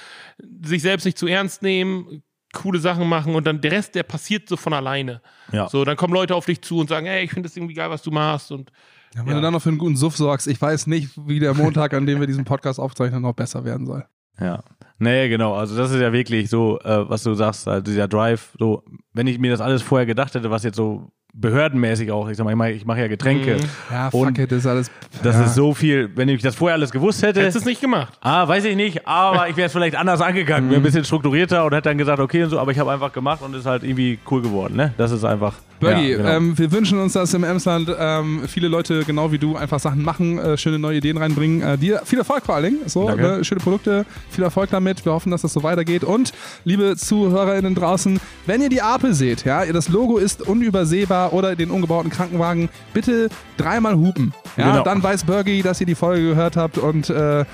sich 0.62 0.80
selbst 0.80 1.04
nicht 1.04 1.18
zu 1.18 1.26
ernst 1.26 1.60
nehmen, 1.62 2.22
coole 2.54 2.78
Sachen 2.78 3.06
machen 3.06 3.34
und 3.34 3.46
dann 3.46 3.60
der 3.60 3.72
Rest, 3.72 3.94
der 3.94 4.04
passiert 4.04 4.48
so 4.48 4.56
von 4.56 4.72
alleine. 4.72 5.20
Ja. 5.52 5.68
So, 5.68 5.84
dann 5.84 5.98
kommen 5.98 6.14
Leute 6.14 6.34
auf 6.34 6.46
dich 6.46 6.62
zu 6.62 6.78
und 6.78 6.88
sagen, 6.88 7.06
hey, 7.06 7.24
ich 7.24 7.30
finde 7.32 7.46
das 7.46 7.56
irgendwie 7.58 7.74
geil, 7.74 7.90
was 7.90 8.00
du 8.00 8.10
machst 8.10 8.50
und 8.52 8.72
Ja, 9.14 9.20
wenn 9.20 9.28
Ja. 9.28 9.34
du 9.36 9.40
dann 9.42 9.52
noch 9.52 9.60
für 9.62 9.68
einen 9.68 9.76
guten 9.78 9.96
Suff 9.96 10.16
sorgst, 10.16 10.46
ich 10.46 10.60
weiß 10.60 10.86
nicht, 10.86 11.10
wie 11.26 11.40
der 11.40 11.52
Montag, 11.52 11.92
an 11.92 12.06
dem 12.06 12.20
wir 12.20 12.26
diesen 12.26 12.44
Podcast 12.46 12.78
aufzeichnen, 12.80 13.20
noch 13.22 13.34
besser 13.34 13.64
werden 13.64 13.86
soll. 13.86 14.04
Ja. 14.40 14.62
Nee, 14.98 15.28
genau. 15.28 15.54
Also 15.54 15.76
das 15.76 15.90
ist 15.92 16.00
ja 16.00 16.12
wirklich 16.12 16.50
so, 16.50 16.78
äh, 16.80 17.08
was 17.08 17.22
du 17.22 17.34
sagst, 17.34 17.66
halt 17.66 17.86
dieser 17.86 18.08
Drive, 18.08 18.54
so, 18.58 18.82
wenn 19.12 19.26
ich 19.26 19.38
mir 19.38 19.50
das 19.50 19.60
alles 19.60 19.82
vorher 19.82 20.06
gedacht 20.06 20.34
hätte, 20.34 20.50
was 20.50 20.64
jetzt 20.64 20.76
so 20.76 21.12
behördenmäßig 21.34 22.10
auch, 22.10 22.28
ich 22.28 22.36
sag 22.36 22.44
mal, 22.44 22.50
ich 22.50 22.56
mache 22.56 22.70
ich 22.72 22.86
mach 22.86 22.96
ja 22.96 23.06
Getränke. 23.06 23.56
Mhm. 23.56 23.60
Ja, 23.90 24.08
Und 24.08 24.28
fuck 24.28 24.38
it, 24.38 24.52
das 24.52 24.58
ist 24.58 24.66
alles. 24.66 24.90
Das 25.22 25.36
ja. 25.36 25.44
ist 25.44 25.54
so 25.54 25.74
viel, 25.74 26.10
wenn 26.16 26.28
ich 26.28 26.42
das 26.42 26.54
vorher 26.54 26.74
alles 26.74 26.90
gewusst 26.90 27.22
hätte. 27.22 27.40
Hättest 27.40 27.56
du 27.56 27.60
es 27.60 27.64
nicht 27.64 27.80
gemacht. 27.80 28.18
Ah, 28.20 28.46
weiß 28.48 28.64
ich 28.64 28.76
nicht, 28.76 29.06
aber 29.06 29.48
ich 29.48 29.56
wäre 29.56 29.66
es 29.66 29.72
vielleicht 29.72 29.96
anders 29.96 30.20
angegangen, 30.20 30.70
wäre 30.70 30.80
ein 30.80 30.82
bisschen 30.82 31.04
strukturierter 31.04 31.64
und 31.64 31.72
hätte 31.72 31.90
dann 31.90 31.98
gesagt, 31.98 32.18
okay 32.18 32.44
und 32.44 32.50
so, 32.50 32.58
aber 32.58 32.72
ich 32.72 32.78
habe 32.78 32.90
einfach 32.90 33.12
gemacht 33.12 33.42
und 33.42 33.54
ist 33.54 33.66
halt 33.66 33.82
irgendwie 33.82 34.18
cool 34.30 34.42
geworden, 34.42 34.76
ne? 34.76 34.94
Das 34.96 35.12
ist 35.12 35.24
einfach. 35.24 35.54
Bergi, 35.80 36.10
ja, 36.10 36.16
genau. 36.16 36.28
ähm, 36.30 36.58
wir 36.58 36.72
wünschen 36.72 36.98
uns, 36.98 37.12
dass 37.12 37.32
im 37.34 37.44
Emsland 37.44 37.88
ähm, 37.96 38.42
viele 38.48 38.66
Leute 38.66 39.04
genau 39.04 39.30
wie 39.30 39.38
du 39.38 39.56
einfach 39.56 39.78
Sachen 39.78 40.02
machen, 40.02 40.38
äh, 40.38 40.56
schöne 40.56 40.78
neue 40.78 40.96
Ideen 40.96 41.16
reinbringen. 41.18 41.62
Äh, 41.62 41.78
dir 41.78 42.02
viel 42.04 42.18
Erfolg 42.18 42.44
vor 42.44 42.56
allen 42.56 42.64
Dingen. 42.64 42.88
So, 42.88 43.08
ne, 43.08 43.44
schöne 43.44 43.60
Produkte, 43.60 44.04
viel 44.28 44.42
Erfolg 44.42 44.70
damit. 44.70 45.04
Wir 45.04 45.12
hoffen, 45.12 45.30
dass 45.30 45.42
das 45.42 45.52
so 45.52 45.62
weitergeht. 45.62 46.02
Und 46.02 46.32
liebe 46.64 46.96
ZuhörerInnen 46.96 47.76
draußen, 47.76 48.18
wenn 48.46 48.60
ihr 48.60 48.70
die 48.70 48.82
Apel 48.82 49.14
seht, 49.14 49.44
ja, 49.44 49.62
ihr 49.62 49.72
das 49.72 49.88
Logo 49.88 50.18
ist 50.18 50.42
unübersehbar 50.42 51.17
oder 51.26 51.56
den 51.56 51.70
umgebauten 51.70 52.10
Krankenwagen, 52.10 52.68
bitte 52.94 53.28
dreimal 53.56 53.96
hupen. 53.96 54.32
Ja, 54.56 54.70
Genau. 54.72 54.84
dann 54.84 55.02
weiß 55.02 55.24
Bergi, 55.24 55.62
dass 55.62 55.80
ihr 55.80 55.86
die 55.86 55.94
Folge 55.94 56.28
gehört 56.28 56.56
habt 56.56 56.78
und 56.78 57.10
äh, 57.10 57.40
äh, 57.40 57.44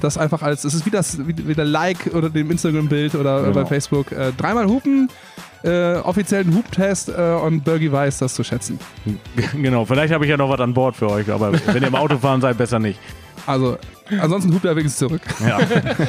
das 0.00 0.18
einfach 0.18 0.42
als, 0.42 0.64
es 0.64 0.74
ist 0.74 0.86
wie 0.86 0.90
das, 0.90 1.18
wie, 1.26 1.34
wie 1.48 1.54
der 1.54 1.64
Like 1.64 2.10
oder 2.14 2.28
dem 2.30 2.50
Instagram-Bild 2.50 3.14
oder 3.14 3.42
Genau. 3.42 3.52
bei 3.54 3.66
Facebook. 3.66 4.10
Äh, 4.12 4.32
dreimal 4.36 4.66
hupen. 4.66 5.08
Äh, 5.64 5.96
offiziellen 5.96 6.54
Hubtest 6.54 7.08
äh, 7.08 7.12
und 7.42 7.64
Bergi 7.64 7.90
weiß 7.90 8.18
das 8.18 8.34
zu 8.34 8.44
schätzen. 8.44 8.78
genau, 9.60 9.84
vielleicht 9.84 10.12
habe 10.12 10.24
ich 10.24 10.30
ja 10.30 10.36
noch 10.36 10.48
was 10.50 10.60
an 10.60 10.74
Bord 10.74 10.94
für 10.94 11.10
euch, 11.10 11.28
aber 11.30 11.52
wenn 11.52 11.82
ihr 11.82 11.88
im 11.88 11.94
Auto 11.94 12.18
fahren 12.18 12.40
seid, 12.40 12.56
besser 12.58 12.78
nicht. 12.78 13.00
Also, 13.46 13.76
ansonsten 14.20 14.52
hupt 14.54 14.64
er 14.64 14.76
wenigstens 14.76 14.98
zurück. 15.08 15.22
Ja. 15.44 15.58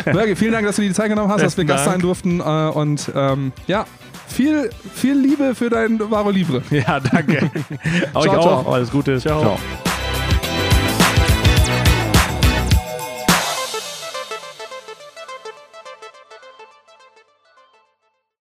Bergi, 0.11 0.35
vielen 0.35 0.51
Dank, 0.51 0.67
dass 0.67 0.75
du 0.75 0.81
dir 0.83 0.89
die 0.89 0.93
Zeit 0.93 1.09
genommen 1.09 1.29
hast, 1.31 1.41
dass 1.41 1.57
wir 1.57 1.65
Besten 1.65 1.67
Gast 1.75 1.85
sein 1.85 2.01
durften 2.01 2.39
äh, 2.39 2.43
und 2.43 3.09
ähm, 3.15 3.51
ja, 3.67 3.85
viel, 4.37 4.69
viel 4.93 5.17
Liebe 5.19 5.55
für 5.55 5.69
dein 5.71 5.99
Varo 5.99 6.29
Libre. 6.29 6.61
ja, 6.69 6.99
danke. 6.99 7.49
Euch 8.13 8.23
Ciao, 8.23 8.37
auch. 8.37 8.63
ciao. 8.63 8.73
Alles 8.73 8.91
Gute. 8.91 9.17
Ciao. 9.19 9.41
ciao. 9.41 9.57